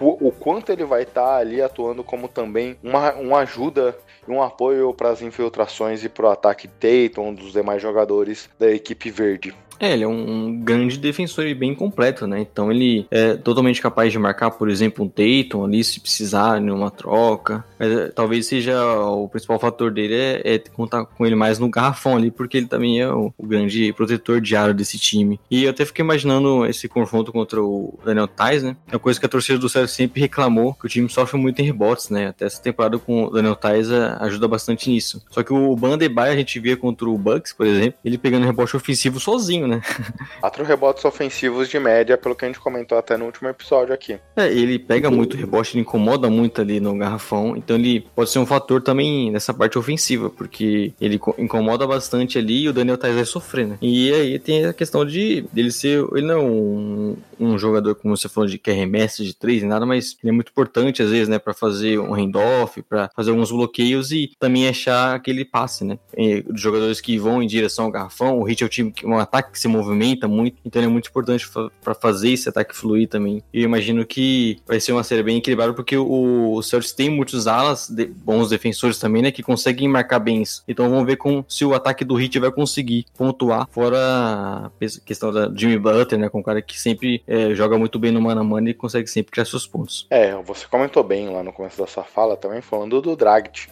o 0.00 0.32
quanto 0.32 0.70
ele 0.70 0.84
vai 0.84 1.02
estar 1.02 1.22
tá 1.22 1.36
ali 1.36 1.62
atuando 1.62 2.04
como 2.04 2.28
também 2.28 2.48
também 2.58 2.76
uma, 2.82 3.12
uma 3.14 3.38
ajuda 3.40 3.96
e 4.26 4.30
um 4.30 4.42
apoio 4.42 4.92
para 4.92 5.10
as 5.10 5.22
infiltrações 5.22 6.02
e 6.02 6.08
para 6.08 6.26
o 6.26 6.30
ataque 6.30 6.68
Tatum 6.68 7.34
dos 7.34 7.52
demais 7.52 7.80
jogadores 7.80 8.48
da 8.58 8.70
equipe 8.70 9.10
verde. 9.10 9.54
É, 9.80 9.92
ele 9.92 10.04
é 10.04 10.08
um 10.08 10.58
grande 10.60 10.98
defensor 10.98 11.46
e 11.46 11.54
bem 11.54 11.74
completo, 11.74 12.26
né? 12.26 12.40
Então 12.40 12.70
ele 12.70 13.06
é 13.10 13.34
totalmente 13.34 13.80
capaz 13.80 14.12
de 14.12 14.18
marcar, 14.18 14.50
por 14.50 14.68
exemplo, 14.68 15.04
um 15.04 15.08
Tatum 15.08 15.64
ali 15.64 15.84
se 15.84 16.00
precisar 16.00 16.60
em 16.60 16.70
uma 16.70 16.90
troca. 16.90 17.64
Mas 17.78 17.90
é, 17.90 18.08
talvez 18.08 18.46
seja 18.46 18.82
o 18.84 19.28
principal 19.28 19.58
fator 19.58 19.90
dele 19.90 20.14
é, 20.14 20.54
é, 20.54 20.58
contar 20.58 21.04
com 21.04 21.24
ele 21.24 21.36
mais 21.36 21.58
no 21.58 21.68
garrafão 21.68 22.16
ali, 22.16 22.30
porque 22.30 22.56
ele 22.56 22.66
também 22.66 23.00
é 23.00 23.08
o, 23.08 23.32
o 23.38 23.46
grande 23.46 23.92
protetor 23.92 24.40
diário 24.40 24.74
desse 24.74 24.98
time. 24.98 25.38
E 25.50 25.64
eu 25.64 25.70
até 25.70 25.84
fiquei 25.84 26.04
imaginando 26.04 26.66
esse 26.66 26.88
confronto 26.88 27.32
contra 27.32 27.62
o 27.62 27.98
Daniel 28.04 28.26
Tais, 28.26 28.62
né? 28.62 28.76
É 28.88 28.94
uma 28.94 28.98
coisa 28.98 29.20
que 29.20 29.26
a 29.26 29.28
torcida 29.28 29.58
do 29.58 29.68
Celtics 29.68 29.94
sempre 29.94 30.20
reclamou, 30.20 30.74
que 30.74 30.86
o 30.86 30.88
time 30.88 31.08
sofre 31.08 31.38
muito 31.38 31.60
em 31.60 31.64
rebotes, 31.64 32.10
né? 32.10 32.28
Até 32.28 32.46
essa 32.46 32.60
temporada 32.60 32.98
com 32.98 33.24
o 33.24 33.30
Daniel 33.30 33.54
Tais 33.54 33.90
é, 33.90 34.16
ajuda 34.20 34.48
bastante 34.48 34.90
nisso. 34.90 35.22
Só 35.30 35.42
que 35.42 35.52
o 35.52 35.76
Bandebay 35.76 36.30
a 36.30 36.36
gente 36.36 36.58
via 36.58 36.76
contra 36.76 37.08
o 37.08 37.16
Bucks, 37.16 37.52
por 37.52 37.66
exemplo, 37.66 37.98
ele 38.04 38.18
pegando 38.18 38.46
rebote 38.46 38.76
ofensivo 38.76 39.20
sozinho, 39.20 39.67
né? 39.68 39.80
Quatro 40.40 40.64
rebotes 40.64 41.04
ofensivos 41.04 41.68
de 41.68 41.78
média, 41.78 42.16
pelo 42.16 42.34
que 42.34 42.44
a 42.44 42.48
gente 42.48 42.60
comentou 42.60 42.98
até 42.98 43.16
no 43.16 43.26
último 43.26 43.48
episódio 43.48 43.94
aqui. 43.94 44.18
É, 44.36 44.46
ele 44.48 44.78
pega 44.78 45.10
muito 45.10 45.36
rebote, 45.36 45.74
ele 45.74 45.82
incomoda 45.82 46.28
muito 46.30 46.60
ali 46.60 46.80
no 46.80 46.96
garrafão, 46.96 47.56
então 47.56 47.76
ele 47.76 48.00
pode 48.14 48.30
ser 48.30 48.38
um 48.38 48.46
fator 48.46 48.82
também 48.82 49.30
nessa 49.30 49.52
parte 49.52 49.78
ofensiva, 49.78 50.30
porque 50.30 50.92
ele 51.00 51.18
co- 51.18 51.34
incomoda 51.38 51.86
bastante 51.86 52.38
ali 52.38 52.62
e 52.62 52.68
o 52.68 52.72
Daniel 52.72 52.98
Tais 52.98 53.14
vai 53.14 53.24
sofrer, 53.24 53.66
né? 53.66 53.78
E 53.82 54.12
aí 54.12 54.38
tem 54.38 54.64
a 54.66 54.72
questão 54.72 55.04
de 55.04 55.44
ele 55.54 55.70
ser, 55.70 56.04
ele 56.12 56.26
não 56.26 56.34
é 56.34 56.42
um, 56.42 57.16
um 57.38 57.58
jogador, 57.58 57.94
como 57.94 58.16
você 58.16 58.28
falou, 58.28 58.48
de 58.48 58.58
que 58.58 58.70
arremessa 58.70 59.22
de 59.22 59.34
três, 59.34 59.62
nada, 59.62 59.84
mas 59.84 60.16
ele 60.22 60.30
é 60.30 60.32
muito 60.32 60.50
importante 60.50 61.02
às 61.02 61.10
vezes, 61.10 61.28
né, 61.28 61.38
para 61.38 61.54
fazer 61.54 61.98
um 61.98 62.12
handoff, 62.14 62.80
para 62.82 63.10
fazer 63.14 63.30
alguns 63.30 63.50
bloqueios 63.50 64.10
e 64.12 64.30
também 64.38 64.68
achar 64.68 65.14
aquele 65.14 65.44
passe, 65.44 65.84
né? 65.84 65.98
E 66.16 66.44
jogadores 66.54 67.00
que 67.00 67.18
vão 67.18 67.42
em 67.42 67.46
direção 67.46 67.86
ao 67.86 67.90
garrafão, 67.90 68.38
o 68.38 68.44
Hit 68.44 68.62
é 68.62 68.66
um 68.66 68.68
time 68.68 68.92
que 68.92 69.06
um 69.06 69.18
ataque 69.18 69.57
que 69.58 69.62
se 69.62 69.68
movimenta 69.68 70.28
muito, 70.28 70.56
então 70.64 70.80
ele 70.80 70.86
é 70.88 70.92
muito 70.92 71.08
importante 71.08 71.48
para 71.82 71.94
fazer 71.94 72.30
esse 72.32 72.48
ataque 72.48 72.74
fluir 72.76 73.08
também. 73.08 73.42
E 73.52 73.58
eu 73.60 73.64
imagino 73.64 74.06
que 74.06 74.58
vai 74.66 74.78
ser 74.78 74.92
uma 74.92 75.02
série 75.02 75.22
bem 75.22 75.38
equilibrada 75.38 75.74
porque 75.74 75.96
o, 75.96 76.52
o 76.54 76.62
Celtics 76.62 76.92
tem 76.92 77.10
muitos 77.10 77.46
alas, 77.46 77.88
de- 77.88 78.06
bons 78.06 78.48
defensores 78.48 78.98
também, 78.98 79.22
né, 79.22 79.30
que 79.32 79.42
conseguem 79.42 79.88
marcar 79.88 80.20
bem 80.20 80.42
isso. 80.42 80.62
Então 80.68 80.88
vamos 80.88 81.04
ver 81.04 81.16
com, 81.16 81.44
se 81.48 81.64
o 81.64 81.74
ataque 81.74 82.04
do 82.04 82.14
Hit 82.14 82.38
vai 82.38 82.52
conseguir 82.52 83.04
pontuar, 83.16 83.68
fora 83.70 83.98
a 83.98 84.70
questão 85.04 85.32
da 85.32 85.50
Jimmy 85.54 85.78
Butler, 85.78 86.20
né, 86.20 86.28
com 86.28 86.38
um 86.38 86.42
cara 86.42 86.62
que 86.62 86.78
sempre 86.80 87.22
eh, 87.26 87.54
joga 87.54 87.76
muito 87.76 87.98
bem 87.98 88.12
no 88.12 88.20
mano 88.20 88.40
a 88.40 88.44
mano 88.44 88.68
e 88.68 88.74
consegue 88.74 89.08
sempre 89.08 89.32
criar 89.32 89.44
seus 89.44 89.66
pontos. 89.66 90.06
É, 90.10 90.34
você 90.42 90.66
comentou 90.66 91.02
bem 91.02 91.28
lá 91.28 91.42
no 91.42 91.52
começo 91.52 91.78
da 91.78 91.86
sua 91.86 92.04
fala 92.04 92.36
também, 92.36 92.60
falando 92.60 93.00
do 93.00 93.16
Dragic. 93.16 93.66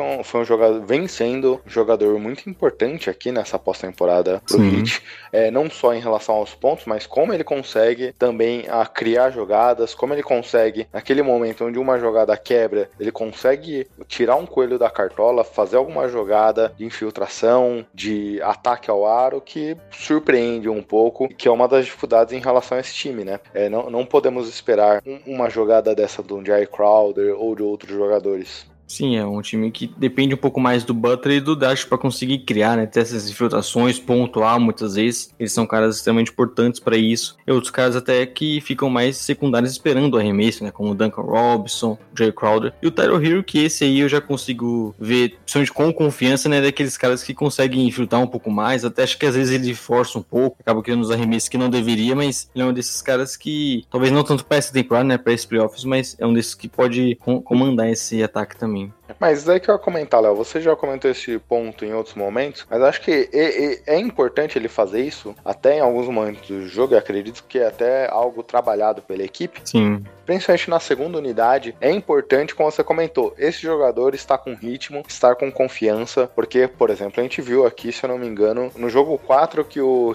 Um- 0.00 0.22
foi 0.24 0.40
um 0.40 0.44
jogador, 0.44 0.80
vem 0.84 1.06
sendo 1.06 1.60
um 1.66 1.70
jogador 1.70 2.18
muito 2.18 2.48
importante 2.50 3.08
aqui 3.08 3.30
nessa 3.30 3.58
pós-temporada 3.58 4.42
pro 4.46 4.58
Sim. 4.58 4.78
Heat. 4.80 5.02
É, 5.32 5.50
não 5.50 5.68
só 5.70 5.94
em 5.94 6.00
relação 6.00 6.34
aos 6.36 6.54
pontos, 6.54 6.84
mas 6.86 7.06
como 7.06 7.32
ele 7.32 7.44
consegue 7.44 8.12
também 8.18 8.64
a 8.68 8.84
criar 8.86 9.30
jogadas, 9.30 9.94
como 9.94 10.12
ele 10.14 10.22
consegue, 10.22 10.86
naquele 10.92 11.22
momento 11.22 11.64
onde 11.64 11.78
uma 11.78 11.98
jogada 11.98 12.36
quebra, 12.36 12.88
ele 12.98 13.10
consegue 13.10 13.86
tirar 14.06 14.36
um 14.36 14.46
coelho 14.46 14.78
da 14.78 14.90
cartola, 14.90 15.44
fazer 15.44 15.76
alguma 15.76 16.08
jogada 16.08 16.72
de 16.76 16.84
infiltração, 16.84 17.84
de 17.92 18.40
ataque 18.42 18.90
ao 18.90 19.06
aro, 19.06 19.40
que 19.40 19.76
surpreende 19.90 20.68
um 20.68 20.82
pouco, 20.82 21.28
que 21.28 21.48
é 21.48 21.50
uma 21.50 21.66
das 21.68 21.84
dificuldades 21.84 22.32
em 22.32 22.40
relação 22.40 22.76
a 22.76 22.80
esse 22.80 22.94
time, 22.94 23.24
né? 23.24 23.40
É, 23.52 23.68
não, 23.68 23.90
não 23.90 24.04
podemos 24.06 24.48
esperar 24.48 25.02
um- 25.06 25.20
uma 25.26 25.48
jogada 25.50 25.94
dessa 25.94 26.22
do 26.22 26.44
Jay 26.44 26.66
Crowder 26.66 27.34
ou 27.38 27.54
de 27.54 27.62
outros 27.62 27.92
jogadores. 27.92 28.66
Sim, 28.86 29.16
é 29.16 29.24
um 29.26 29.40
time 29.40 29.70
que 29.72 29.90
depende 29.96 30.34
um 30.34 30.38
pouco 30.38 30.60
mais 30.60 30.84
do 30.84 30.92
Butler 30.92 31.38
e 31.38 31.40
do 31.40 31.56
Dash 31.56 31.84
para 31.84 31.96
conseguir 31.96 32.40
criar, 32.40 32.76
né? 32.76 32.84
Ter 32.86 33.00
essas 33.00 33.28
infiltrações, 33.30 33.98
pontuar 33.98 34.60
muitas 34.60 34.94
vezes. 34.94 35.30
Eles 35.38 35.52
são 35.52 35.66
caras 35.66 35.96
extremamente 35.96 36.30
importantes 36.30 36.78
para 36.80 36.96
isso. 36.96 37.36
E 37.46 37.50
outros 37.50 37.70
caras 37.70 37.96
até 37.96 38.24
que 38.26 38.60
ficam 38.60 38.90
mais 38.90 39.16
secundários 39.16 39.72
esperando 39.72 40.14
o 40.14 40.18
arremesso, 40.18 40.62
né? 40.62 40.70
Como 40.70 40.90
o 40.90 40.94
Duncan 40.94 41.22
Robinson, 41.22 41.98
Jay 42.16 42.30
Crowder. 42.30 42.74
E 42.82 42.86
o 42.86 42.90
Tyler 42.90 43.24
Hero, 43.24 43.42
que 43.42 43.58
esse 43.58 43.84
aí 43.84 44.00
eu 44.00 44.08
já 44.08 44.20
consigo 44.20 44.94
ver, 45.00 45.38
principalmente 45.40 45.72
com 45.72 45.92
confiança, 45.92 46.48
né? 46.50 46.60
Daqueles 46.60 46.98
caras 46.98 47.22
que 47.22 47.32
conseguem 47.32 47.88
infiltrar 47.88 48.20
um 48.20 48.26
pouco 48.26 48.50
mais. 48.50 48.84
Até 48.84 49.02
acho 49.02 49.18
que 49.18 49.24
às 49.26 49.34
vezes 49.34 49.52
ele 49.54 49.74
força 49.74 50.18
um 50.18 50.22
pouco, 50.22 50.58
acaba 50.60 50.82
criando 50.82 51.00
os 51.00 51.10
arremessos 51.10 51.48
que 51.48 51.56
não 51.58 51.70
deveria, 51.70 52.14
mas 52.14 52.50
ele 52.54 52.62
é 52.62 52.66
um 52.66 52.72
desses 52.72 53.00
caras 53.00 53.34
que, 53.34 53.84
talvez 53.90 54.12
não 54.12 54.22
tanto 54.22 54.44
para 54.44 54.58
essa 54.58 54.72
temporada, 54.72 55.08
né? 55.08 55.16
Para 55.18 55.32
esses 55.32 55.46
playoffs, 55.46 55.84
mas 55.84 56.14
é 56.18 56.26
um 56.26 56.34
desses 56.34 56.54
que 56.54 56.68
pode 56.68 57.16
com- 57.16 57.40
comandar 57.40 57.88
esse 57.88 58.22
ataque 58.22 58.54
também. 58.56 58.73
mim. 58.74 58.94
Mas 59.20 59.44
daí 59.44 59.60
que 59.60 59.70
eu 59.70 59.74
ia 59.74 59.78
comentar, 59.78 60.20
Léo, 60.20 60.34
você 60.34 60.60
já 60.60 60.74
comentou 60.74 61.10
esse 61.10 61.38
ponto 61.38 61.84
em 61.84 61.92
outros 61.92 62.14
momentos, 62.14 62.66
mas 62.70 62.82
acho 62.82 63.00
que 63.00 63.28
é, 63.32 63.64
é- 63.74 63.80
é 63.94 63.98
importante 63.98 64.58
ele 64.58 64.68
fazer 64.68 65.02
isso 65.02 65.34
até 65.44 65.76
em 65.76 65.80
alguns 65.80 66.08
momentos 66.08 66.46
do 66.48 66.66
jogo, 66.66 66.94
e 66.94 66.96
acredito 66.96 67.44
que 67.48 67.58
é 67.58 67.66
até 67.66 68.08
algo 68.10 68.42
trabalhado 68.42 69.02
pela 69.02 69.22
equipe, 69.22 69.60
Sim. 69.64 70.04
principalmente 70.24 70.70
na 70.70 70.80
segunda 70.80 71.18
unidade, 71.18 71.76
é 71.80 71.90
importante, 71.90 72.54
como 72.54 72.70
você 72.70 72.82
comentou, 72.82 73.34
esse 73.38 73.60
jogador 73.60 74.14
está 74.14 74.38
com 74.38 74.54
ritmo, 74.54 75.02
estar 75.06 75.34
com 75.36 75.50
confiança, 75.52 76.30
porque, 76.34 76.66
por 76.66 76.90
exemplo, 76.90 77.20
a 77.20 77.22
gente 77.22 77.42
viu 77.42 77.66
aqui, 77.66 77.92
se 77.92 78.04
eu 78.04 78.08
não 78.08 78.18
me 78.18 78.26
engano, 78.26 78.70
no 78.76 78.88
jogo 78.88 79.18
4 79.18 79.64
que 79.64 79.80
o, 79.80 80.14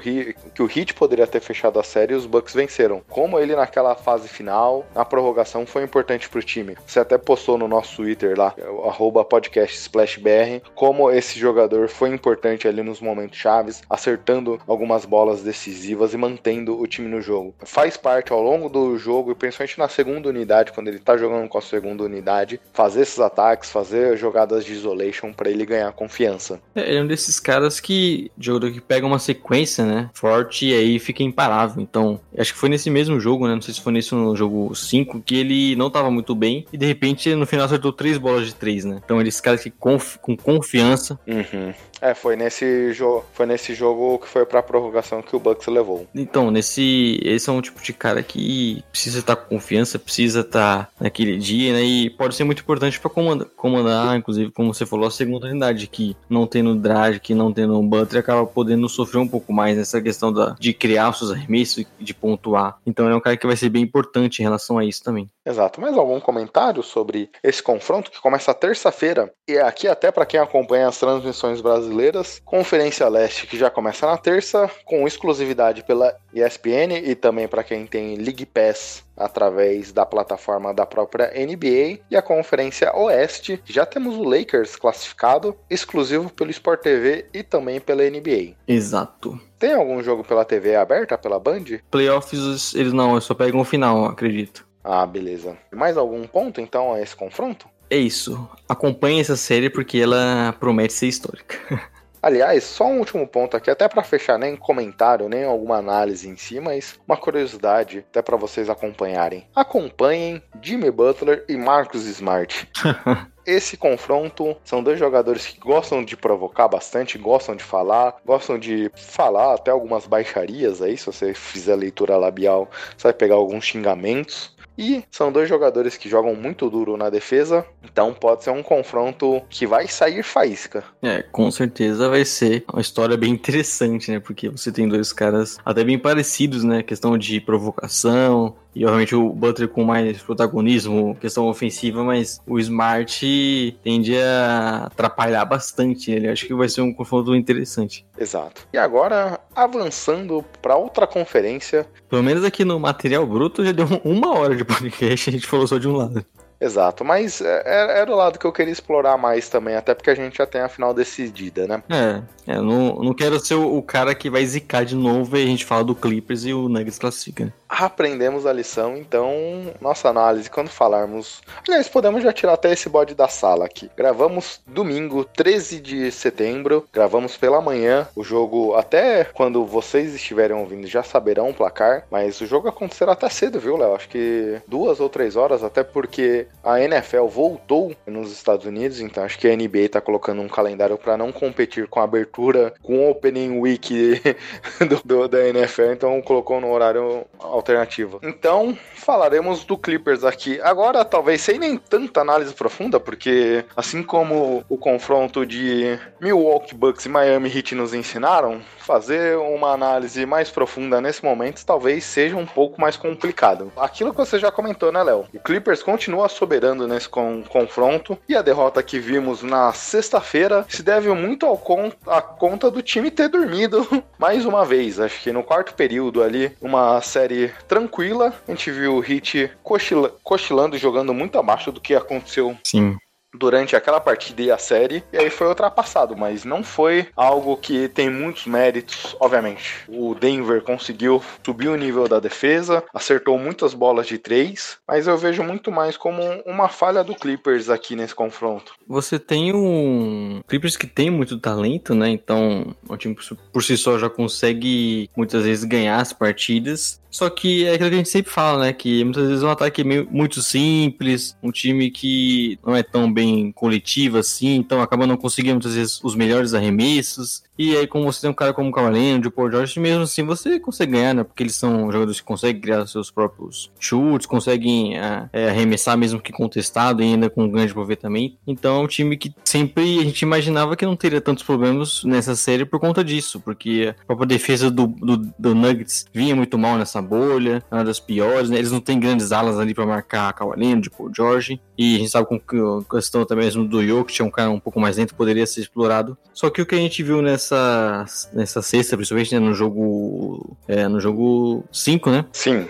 que 0.53 0.61
o 0.63 0.69
Heat 0.69 0.93
poderia 0.93 1.27
ter 1.27 1.39
fechado 1.41 1.79
a 1.79 1.83
série 1.83 2.13
e 2.13 2.15
os 2.15 2.25
Bucks 2.25 2.53
venceram. 2.53 3.01
Como 3.09 3.39
ele 3.39 3.55
naquela 3.55 3.95
fase 3.95 4.27
final, 4.27 4.85
na 4.95 5.05
prorrogação, 5.05 5.65
foi 5.65 5.83
importante 5.83 6.27
pro 6.29 6.41
time. 6.41 6.75
Você 6.85 6.99
até 6.99 7.17
postou 7.17 7.57
no 7.57 7.67
nosso 7.67 7.97
Twitter 7.97 8.37
lá, 8.37 8.53
arroba 8.89 9.23
podcast 9.23 9.77
SplashBR, 9.77 10.61
como 10.75 11.09
esse 11.11 11.39
jogador 11.39 11.87
foi 11.87 12.09
importante 12.09 12.67
ali 12.67 12.83
nos 12.83 12.99
momentos 12.99 13.37
chaves, 13.37 13.81
acertando 13.89 14.59
algumas 14.67 15.05
bolas 15.05 15.41
decisivas 15.41 16.13
e 16.13 16.17
mantendo 16.17 16.79
o 16.79 16.87
time 16.87 17.07
no 17.07 17.21
jogo. 17.21 17.53
Faz 17.63 17.95
parte 17.95 18.31
ao 18.31 18.41
longo 18.41 18.69
do 18.69 18.97
jogo, 18.97 19.31
e 19.31 19.35
principalmente 19.35 19.79
na 19.79 19.87
segunda 19.87 20.29
unidade, 20.29 20.71
quando 20.71 20.87
ele 20.87 20.99
tá 20.99 21.15
jogando 21.15 21.47
com 21.47 21.57
a 21.57 21.61
segunda 21.61 22.03
unidade, 22.03 22.59
fazer 22.73 23.01
esses 23.01 23.19
ataques, 23.19 23.69
fazer 23.69 24.17
jogadas 24.17 24.65
de 24.65 24.73
isolation 24.73 25.31
para 25.31 25.49
ele 25.49 25.65
ganhar 25.65 25.91
confiança. 25.93 26.59
É, 26.75 26.89
ele 26.89 26.97
é 26.97 27.01
um 27.01 27.07
desses 27.07 27.39
caras 27.39 27.79
que. 27.79 28.31
Jogador 28.37 28.71
que 28.71 28.81
pega 28.81 29.05
uma 29.05 29.19
sequência, 29.19 29.85
né? 29.85 30.09
Forte 30.13 30.67
e 30.67 30.73
aí 30.73 30.99
fica 30.99 31.23
imparável. 31.23 31.81
Então, 31.81 32.19
acho 32.37 32.53
que 32.53 32.59
foi 32.59 32.69
nesse 32.69 32.89
mesmo 32.89 33.19
jogo, 33.19 33.47
né? 33.47 33.53
Não 33.53 33.61
sei 33.61 33.73
se 33.73 33.81
foi 33.81 33.93
nesse 33.93 34.13
no 34.15 34.35
jogo 34.35 34.73
5, 34.73 35.21
que 35.21 35.35
ele 35.35 35.75
não 35.75 35.89
tava 35.89 36.09
muito 36.09 36.33
bem. 36.35 36.65
E 36.71 36.77
de 36.77 36.85
repente, 36.85 37.33
no 37.35 37.45
final, 37.45 37.65
acertou 37.65 37.91
três 37.91 38.17
bolas 38.17 38.47
de 38.47 38.55
três, 38.55 38.68
né? 38.85 38.99
Então, 39.03 39.19
ele 39.19 39.27
é 39.27 39.29
esse 39.29 39.41
cara 39.41 39.57
que 39.57 39.69
conf- 39.69 40.17
com 40.17 40.35
confiança. 40.35 41.19
Uhum. 41.27 41.73
É, 42.01 42.13
foi 42.13 42.35
nesse, 42.35 42.93
jo 42.93 43.23
foi 43.33 43.45
nesse 43.45 43.73
jogo 43.73 44.19
que 44.19 44.27
foi 44.27 44.45
pra 44.45 44.63
prorrogação 44.63 45.21
que 45.21 45.35
o 45.35 45.39
Bucks 45.39 45.67
levou. 45.67 46.07
Então, 46.15 46.49
nesse. 46.49 47.19
Esse 47.23 47.49
é 47.49 47.53
um 47.53 47.61
tipo 47.61 47.81
de 47.81 47.91
cara 47.91 48.23
que 48.23 48.83
precisa 48.91 49.19
estar 49.19 49.35
com 49.35 49.55
confiança, 49.55 49.99
precisa 49.99 50.39
estar 50.41 50.89
naquele 50.99 51.37
dia, 51.37 51.73
né? 51.73 51.83
E 51.83 52.09
pode 52.09 52.35
ser 52.35 52.45
muito 52.45 52.61
importante 52.61 52.99
para 52.99 53.09
comandar, 53.09 53.47
comandar, 53.55 54.15
inclusive, 54.15 54.51
como 54.51 54.73
você 54.73 54.85
falou, 54.85 55.07
a 55.07 55.11
segunda 55.11 55.47
unidade, 55.47 55.87
que 55.87 56.15
não 56.29 56.47
tendo 56.47 56.73
drag, 56.75 57.19
que 57.19 57.33
não 57.33 57.51
tendo 57.51 57.77
um 57.77 57.87
Butler, 57.87 58.21
acaba 58.21 58.45
podendo 58.45 58.87
sofrer 58.87 59.19
um 59.19 59.27
pouco 59.27 59.51
mais 59.51 59.75
nessa 59.75 60.01
questão 60.01 60.31
da, 60.31 60.55
de 60.59 60.73
criar 60.73 61.09
os 61.09 61.17
seus 61.17 61.31
arremessos 61.31 61.79
e 61.99 62.03
de 62.03 62.13
pontuar. 62.13 62.77
Então, 62.85 63.05
ele 63.05 63.13
é 63.13 63.17
um 63.17 63.21
cara 63.21 63.35
que 63.35 63.47
vai 63.47 63.57
ser 63.57 63.69
bem 63.69 63.83
importante 63.83 64.39
em 64.39 64.43
relação 64.43 64.77
a 64.77 64.85
isso 64.85 65.03
também. 65.03 65.29
Exato. 65.45 65.81
Mais 65.81 65.97
algum 65.97 66.19
comentário 66.19 66.83
sobre 66.83 67.29
esse 67.43 67.61
confronto 67.61 68.11
que 68.11 68.21
começa 68.21 68.51
terça-feira? 68.59 69.31
E 69.47 69.57
aqui 69.57 69.87
até 69.87 70.11
para 70.11 70.25
quem 70.25 70.39
acompanha 70.39 70.87
as 70.87 70.99
transmissões 70.99 71.61
brasileiras, 71.61 72.41
Conferência 72.45 73.07
Leste 73.07 73.47
que 73.47 73.57
já 73.57 73.69
começa 73.69 74.05
na 74.05 74.17
terça 74.17 74.69
com 74.85 75.07
exclusividade 75.07 75.83
pela 75.83 76.15
ESPN 76.33 76.99
e 77.03 77.15
também 77.15 77.47
para 77.47 77.63
quem 77.63 77.87
tem 77.87 78.15
League 78.15 78.45
Pass 78.45 79.03
através 79.17 79.91
da 79.91 80.05
plataforma 80.05 80.73
da 80.73 80.85
própria 80.85 81.31
NBA 81.33 81.99
e 82.09 82.15
a 82.15 82.21
Conferência 82.21 82.95
Oeste. 82.95 83.61
Já 83.65 83.85
temos 83.85 84.15
o 84.15 84.23
Lakers 84.23 84.75
classificado, 84.75 85.55
exclusivo 85.69 86.29
pelo 86.29 86.51
Sport 86.51 86.81
TV 86.81 87.25
e 87.33 87.43
também 87.43 87.79
pela 87.79 88.03
NBA. 88.03 88.55
Exato. 88.67 89.39
Tem 89.57 89.73
algum 89.73 90.01
jogo 90.01 90.23
pela 90.23 90.45
TV 90.45 90.75
aberta, 90.75 91.17
pela 91.17 91.39
Band? 91.39 91.65
Playoffs, 91.91 92.73
eles 92.73 92.93
não, 92.93 93.13
eles 93.13 93.25
só 93.25 93.33
pegam 93.33 93.59
o 93.59 93.65
final, 93.65 94.05
acredito. 94.05 94.65
Ah, 94.83 95.05
beleza. 95.05 95.57
Mais 95.73 95.97
algum 95.97 96.25
ponto 96.25 96.61
então 96.61 96.93
a 96.93 97.01
esse 97.01 97.15
confronto? 97.15 97.67
É 97.89 97.97
isso. 97.97 98.47
Acompanhe 98.67 99.19
essa 99.19 99.35
série 99.35 99.69
porque 99.69 99.97
ela 99.97 100.53
promete 100.59 100.93
ser 100.93 101.07
histórica. 101.07 101.57
Aliás, 102.21 102.65
só 102.65 102.85
um 102.85 102.99
último 102.99 103.25
ponto 103.25 103.55
aqui, 103.55 103.71
até 103.71 103.87
para 103.87 104.03
fechar, 104.03 104.37
nem 104.37 104.55
comentário, 104.55 105.29
nem 105.29 105.45
alguma 105.45 105.77
análise 105.77 106.27
em 106.27 106.35
si, 106.35 106.59
mas 106.59 106.99
uma 107.07 107.15
curiosidade 107.15 107.99
até 108.09 108.21
para 108.21 108.35
vocês 108.35 108.69
acompanharem. 108.69 109.47
Acompanhem 109.55 110.43
Jimmy 110.61 110.91
Butler 110.91 111.45
e 111.47 111.55
Marcus 111.55 112.05
Smart. 112.05 112.69
Esse 113.45 113.77
confronto 113.77 114.55
são 114.65 114.83
dois 114.83 114.99
jogadores 114.99 115.47
que 115.47 115.59
gostam 115.59 116.03
de 116.03 116.15
provocar 116.17 116.67
bastante, 116.67 117.17
gostam 117.17 117.55
de 117.55 117.63
falar, 117.63 118.17
gostam 118.25 118.59
de 118.59 118.91
falar 118.95 119.55
até 119.55 119.71
algumas 119.71 120.05
baixarias 120.05 120.81
aí, 120.81 120.97
se 120.97 121.05
você 121.05 121.33
fizer 121.33 121.75
leitura 121.75 122.17
labial, 122.17 122.69
você 122.95 123.03
vai 123.03 123.13
pegar 123.13 123.35
alguns 123.35 123.63
xingamentos. 123.65 124.55
E 124.79 125.03
são 125.11 125.29
dois 125.29 125.49
jogadores 125.49 125.97
que 125.97 126.07
jogam 126.07 126.33
muito 126.33 126.69
duro 126.69 126.95
na 126.95 127.09
defesa, 127.09 127.65
então 127.83 128.13
pode 128.13 128.45
ser 128.45 128.51
um 128.51 128.63
confronto 128.63 129.41
que 129.49 129.67
vai 129.67 129.89
sair 129.89 130.23
faísca. 130.23 130.85
É, 131.01 131.21
com 131.21 131.51
certeza 131.51 132.07
vai 132.07 132.23
ser 132.23 132.63
uma 132.71 132.79
história 132.79 133.17
bem 133.17 133.33
interessante, 133.33 134.09
né? 134.09 134.21
Porque 134.21 134.47
você 134.47 134.71
tem 134.71 134.87
dois 134.87 135.11
caras 135.11 135.57
até 135.65 135.83
bem 135.83 135.99
parecidos, 135.99 136.63
né? 136.63 136.81
Questão 136.81 137.17
de 137.17 137.41
provocação 137.41 138.55
e 138.75 138.85
obviamente 138.85 139.15
o 139.15 139.29
Butler 139.29 139.67
com 139.67 139.83
mais 139.83 140.21
protagonismo, 140.21 141.15
questão 141.19 141.47
ofensiva, 141.47 142.03
mas 142.03 142.41
o 142.47 142.59
Smart 142.59 143.79
tende 143.83 144.17
a 144.17 144.85
atrapalhar 144.85 145.45
bastante 145.45 146.11
ele. 146.11 146.29
Acho 146.29 146.45
que 146.45 146.53
vai 146.53 146.69
ser 146.69 146.81
um 146.81 146.93
confronto 146.93 147.35
interessante. 147.35 148.05
Exato. 148.17 148.67
E 148.71 148.77
agora, 148.77 149.39
avançando 149.55 150.43
para 150.61 150.75
outra 150.75 151.07
conferência, 151.07 151.87
Pelo 152.09 152.23
menos 152.23 152.43
aqui 152.43 152.65
no 152.65 152.79
material 152.79 153.25
bruto 153.25 153.63
já 153.63 153.71
deu 153.71 153.85
uma 154.03 154.33
hora 154.33 154.55
de 154.55 154.65
podcast, 154.65 155.29
a 155.29 155.33
gente 155.33 155.47
falou 155.47 155.67
só 155.67 155.77
de 155.77 155.87
um 155.87 155.95
lado. 155.95 156.25
Exato, 156.61 157.05
mas 157.05 157.39
é, 157.39 157.63
é, 157.65 157.99
era 158.01 158.11
o 158.11 158.15
lado 158.15 158.37
que 158.37 158.45
eu 158.45 158.51
queria 158.51 158.73
explorar 158.73 159.17
mais 159.17 159.47
também, 159.47 159.75
até 159.75 159.95
porque 159.95 160.09
a 160.09 160.15
gente 160.15 160.37
já 160.37 160.45
tem 160.45 160.59
a 160.59 160.67
final 160.67 160.93
decidida, 160.93 161.65
né? 161.65 161.81
É, 161.89 162.21
é 162.51 162.57
eu 162.57 162.63
não, 162.63 162.95
não 162.95 163.13
quero 163.13 163.39
ser 163.39 163.55
o, 163.55 163.77
o 163.77 163.81
cara 163.81 164.13
que 164.13 164.29
vai 164.29 164.45
zicar 164.45 164.83
de 164.83 164.95
novo 164.95 165.37
e 165.37 165.43
a 165.43 165.45
gente 165.45 165.63
fala 165.63 165.85
do 165.85 165.95
Clippers 165.95 166.43
e 166.43 166.53
o 166.53 166.67
Nuggets 166.67 166.99
classifica. 166.99 167.53
Aprendemos 167.69 168.47
a 168.47 168.51
lição, 168.51 168.97
então 168.97 169.31
nossa 169.79 170.09
análise 170.09 170.49
quando 170.49 170.69
falarmos. 170.69 171.41
Aliás, 171.67 171.87
podemos 171.87 172.23
já 172.23 172.33
tirar 172.33 172.53
até 172.53 172.73
esse 172.73 172.89
bode 172.89 173.13
da 173.13 173.27
sala 173.27 173.65
aqui. 173.65 173.91
Gravamos 173.95 174.59
domingo, 174.65 175.23
13 175.23 175.79
de 175.79 176.11
setembro, 176.11 176.87
gravamos 176.91 177.37
pela 177.37 177.61
manhã. 177.61 178.07
O 178.15 178.23
jogo, 178.23 178.73
até 178.73 179.23
quando 179.23 179.63
vocês 179.65 180.15
estiverem 180.15 180.57
ouvindo, 180.57 180.87
já 180.87 181.03
saberão 181.03 181.49
o 181.49 181.53
placar, 181.53 182.05
mas 182.09 182.41
o 182.41 182.47
jogo 182.47 182.67
acontecerá 182.67 183.11
até 183.11 183.29
cedo, 183.29 183.59
viu, 183.59 183.77
Léo? 183.77 183.93
Acho 183.93 184.09
que 184.09 184.59
duas 184.67 184.99
ou 184.99 185.07
três 185.07 185.35
horas, 185.35 185.63
até 185.63 185.83
porque 185.83 186.47
a 186.63 186.81
NFL 186.81 187.25
voltou 187.27 187.95
nos 188.07 188.31
Estados 188.31 188.65
Unidos, 188.65 188.99
então 188.99 189.23
acho 189.23 189.37
que 189.37 189.47
a 189.47 189.55
NBA 189.55 189.89
tá 189.91 190.01
colocando 190.01 190.41
um 190.41 190.47
calendário 190.47 190.97
para 190.97 191.15
não 191.15 191.31
competir 191.31 191.87
com 191.87 191.99
a 191.99 192.03
abertura, 192.03 192.73
com 192.81 192.97
o 192.97 193.11
Opening 193.11 193.59
Week 193.59 194.21
do, 194.89 195.01
do, 195.05 195.27
da 195.27 195.47
NFL, 195.47 195.91
então 195.91 196.19
colocou 196.23 196.59
no 196.59 196.71
horário 196.71 197.25
alternativo. 197.59 198.19
Então, 198.23 198.77
falaremos 198.95 199.63
do 199.63 199.77
Clippers 199.77 200.23
aqui. 200.23 200.59
Agora, 200.61 201.05
talvez 201.05 201.41
sem 201.41 201.59
nem 201.59 201.77
tanta 201.77 202.21
análise 202.21 202.53
profunda, 202.53 202.99
porque 202.99 203.63
assim 203.75 204.01
como 204.01 204.63
o 204.67 204.77
confronto 204.77 205.45
de 205.45 205.99
Milwaukee 206.19 206.75
Bucks 206.75 207.05
e 207.05 207.09
Miami 207.09 207.49
Heat 207.49 207.75
nos 207.75 207.93
ensinaram, 207.93 208.61
fazer 208.89 209.37
uma 209.37 209.71
análise 209.71 210.25
mais 210.25 210.49
profunda 210.49 210.99
nesse 210.99 211.23
momento 211.23 211.63
talvez 211.63 212.03
seja 212.03 212.35
um 212.35 212.45
pouco 212.47 212.81
mais 212.81 212.97
complicado. 212.97 213.71
Aquilo 213.77 214.09
que 214.09 214.17
você 214.17 214.39
já 214.39 214.51
comentou, 214.51 214.91
né, 214.91 215.03
Léo? 215.03 215.27
O 215.31 215.39
Clippers 215.39 215.83
continua 215.83 216.27
soberano 216.27 216.87
nesse 216.87 217.07
con 217.07 217.43
confronto 217.43 218.17
e 218.27 218.35
a 218.35 218.41
derrota 218.41 218.81
que 218.81 218.97
vimos 218.97 219.43
na 219.43 219.71
sexta-feira 219.73 220.65
se 220.67 220.81
deve 220.81 221.07
muito 221.13 221.45
ao 221.45 221.55
con 221.55 221.91
à 222.07 222.19
conta 222.19 222.71
do 222.71 222.81
time 222.81 223.11
ter 223.11 223.27
dormido 223.27 223.87
mais 224.17 224.43
uma 224.43 224.65
vez. 224.65 224.99
Acho 224.99 225.21
que 225.21 225.31
no 225.31 225.43
quarto 225.43 225.75
período 225.75 226.23
ali, 226.23 226.51
uma 226.59 226.99
série 226.99 227.53
tranquila, 227.67 228.33
a 228.47 228.51
gente 228.51 228.71
viu 228.71 228.95
o 228.95 229.05
Heat 229.05 229.51
cochila 229.61 230.11
cochilando 230.23 230.75
e 230.75 230.79
jogando 230.79 231.13
muito 231.13 231.37
abaixo 231.37 231.71
do 231.71 231.79
que 231.79 231.93
aconteceu 231.93 232.57
Sim 232.63 232.97
durante 233.33 233.75
aquela 233.75 233.99
partida 233.99 234.41
e 234.41 234.51
a 234.51 234.57
série, 234.57 235.03
e 235.13 235.17
aí 235.17 235.29
foi 235.29 235.47
ultrapassado, 235.47 236.15
mas 236.17 236.43
não 236.43 236.63
foi 236.63 237.07
algo 237.15 237.55
que 237.57 237.87
tem 237.87 238.09
muitos 238.09 238.45
méritos, 238.45 239.15
obviamente. 239.19 239.83
O 239.87 240.15
Denver 240.15 240.61
conseguiu 240.61 241.21
subir 241.43 241.69
o 241.69 241.75
nível 241.75 242.07
da 242.07 242.19
defesa, 242.19 242.83
acertou 242.93 243.37
muitas 243.37 243.73
bolas 243.73 244.07
de 244.07 244.17
três, 244.17 244.77
mas 244.87 245.07
eu 245.07 245.17
vejo 245.17 245.43
muito 245.43 245.71
mais 245.71 245.97
como 245.97 246.21
uma 246.45 246.69
falha 246.69 247.03
do 247.03 247.15
Clippers 247.15 247.69
aqui 247.69 247.95
nesse 247.95 248.15
confronto. 248.15 248.73
Você 248.87 249.19
tem 249.19 249.53
um 249.53 250.41
Clippers 250.47 250.75
que 250.75 250.87
tem 250.87 251.09
muito 251.09 251.39
talento, 251.39 251.93
né? 251.93 252.09
Então, 252.09 252.75
o 252.87 252.97
time 252.97 253.15
por 253.51 253.63
si 253.63 253.77
só 253.77 253.97
já 253.97 254.09
consegue 254.09 255.09
muitas 255.15 255.43
vezes 255.43 255.63
ganhar 255.63 255.97
as 255.97 256.13
partidas, 256.13 256.99
só 257.11 257.29
que 257.29 257.65
é 257.65 257.73
aquilo 257.73 257.89
que 257.89 257.95
a 257.95 257.97
gente 257.97 258.09
sempre 258.09 258.31
fala, 258.31 258.65
né? 258.65 258.73
Que 258.73 259.03
muitas 259.03 259.27
vezes 259.27 259.43
é 259.43 259.45
um 259.45 259.51
ataque 259.51 259.83
meio, 259.83 260.07
muito 260.11 260.41
simples, 260.41 261.35
um 261.41 261.51
time 261.51 261.89
que 261.89 262.59
não 262.65 262.75
é 262.75 262.83
tão 262.83 263.11
bem 263.11 263.51
coletivo 263.51 264.17
assim, 264.17 264.55
então 264.55 264.81
acaba 264.81 265.07
não 265.07 265.17
conseguindo 265.17 265.55
muitas 265.55 265.75
vezes 265.75 265.99
os 266.03 266.15
melhores 266.15 266.53
arremessos. 266.53 267.43
E 267.57 267.75
aí, 267.75 267.85
como 267.87 268.05
você 268.05 268.21
tem 268.21 268.29
um 268.29 268.33
cara 268.33 268.53
como 268.53 268.69
o 268.69 268.71
Cavalino, 268.71 269.27
o 269.27 269.31
Paul 269.31 269.51
George, 269.51 269.77
mesmo 269.81 270.03
assim 270.03 270.23
você 270.23 270.59
consegue 270.61 270.93
ganhar, 270.93 271.13
né? 271.13 271.23
Porque 271.25 271.43
eles 271.43 271.55
são 271.55 271.91
jogadores 271.91 272.21
que 272.21 272.25
conseguem 272.25 272.61
criar 272.61 272.87
seus 272.87 273.11
próprios 273.11 273.69
chutes, 273.77 274.25
conseguem 274.25 274.97
é, 274.97 275.29
é, 275.33 275.49
arremessar 275.49 275.97
mesmo 275.97 276.21
que 276.21 276.31
contestado 276.31 277.01
e 277.01 277.05
ainda 277.05 277.29
com 277.29 277.43
um 277.43 277.49
grande 277.49 277.71
aproveitamento. 277.71 278.37
Então 278.47 278.77
é 278.77 278.83
um 278.83 278.87
time 278.87 279.17
que 279.17 279.33
sempre 279.43 279.99
a 279.99 280.03
gente 280.03 280.21
imaginava 280.21 280.75
que 280.77 280.85
não 280.85 280.95
teria 280.95 281.19
tantos 281.19 281.43
problemas 281.43 282.03
nessa 282.05 282.33
série 282.33 282.63
por 282.63 282.79
conta 282.79 283.03
disso, 283.03 283.41
porque 283.41 283.93
a 283.99 284.05
própria 284.05 284.27
defesa 284.27 284.71
do, 284.71 284.87
do, 284.87 285.17
do 285.37 285.53
Nuggets 285.53 286.05
vinha 286.13 286.35
muito 286.35 286.57
mal 286.57 286.77
nessa 286.77 286.98
bolha, 287.01 287.63
uma 287.71 287.83
das 287.83 287.99
piores, 287.99 288.49
né? 288.49 288.57
Eles 288.57 288.71
não 288.71 288.79
têm 288.79 288.99
grandes 288.99 289.31
alas 289.31 289.59
ali 289.59 289.73
para 289.73 289.85
marcar 289.85 290.33
Cavalino, 290.33 290.81
de 290.81 290.89
Paul 290.89 291.11
George, 291.13 291.59
e 291.77 291.95
a 291.95 291.99
gente 291.99 292.09
sabe 292.09 292.27
com 292.27 292.35
a 292.35 292.95
questão 292.95 293.25
também 293.25 293.45
mesmo 293.45 293.65
do 293.65 293.85
Jokic, 293.85 294.13
tinha 294.13 294.25
um 294.25 294.31
cara 294.31 294.49
um 294.49 294.59
pouco 294.59 294.79
mais 294.79 294.97
lento, 294.97 295.15
poderia 295.15 295.45
ser 295.45 295.61
explorado. 295.61 296.17
Só 296.33 296.49
que 296.49 296.61
o 296.61 296.65
que 296.65 296.75
a 296.75 296.79
gente 296.79 297.01
viu 297.01 297.21
nessa 297.21 298.05
nessa, 298.33 298.61
sexta, 298.61 298.95
principalmente 298.95 299.33
né, 299.33 299.39
no 299.39 299.53
jogo 299.53 300.57
é, 300.67 300.87
no 300.87 300.99
jogo 300.99 301.63
5, 301.71 302.09
né? 302.09 302.25
Sim. 302.31 302.67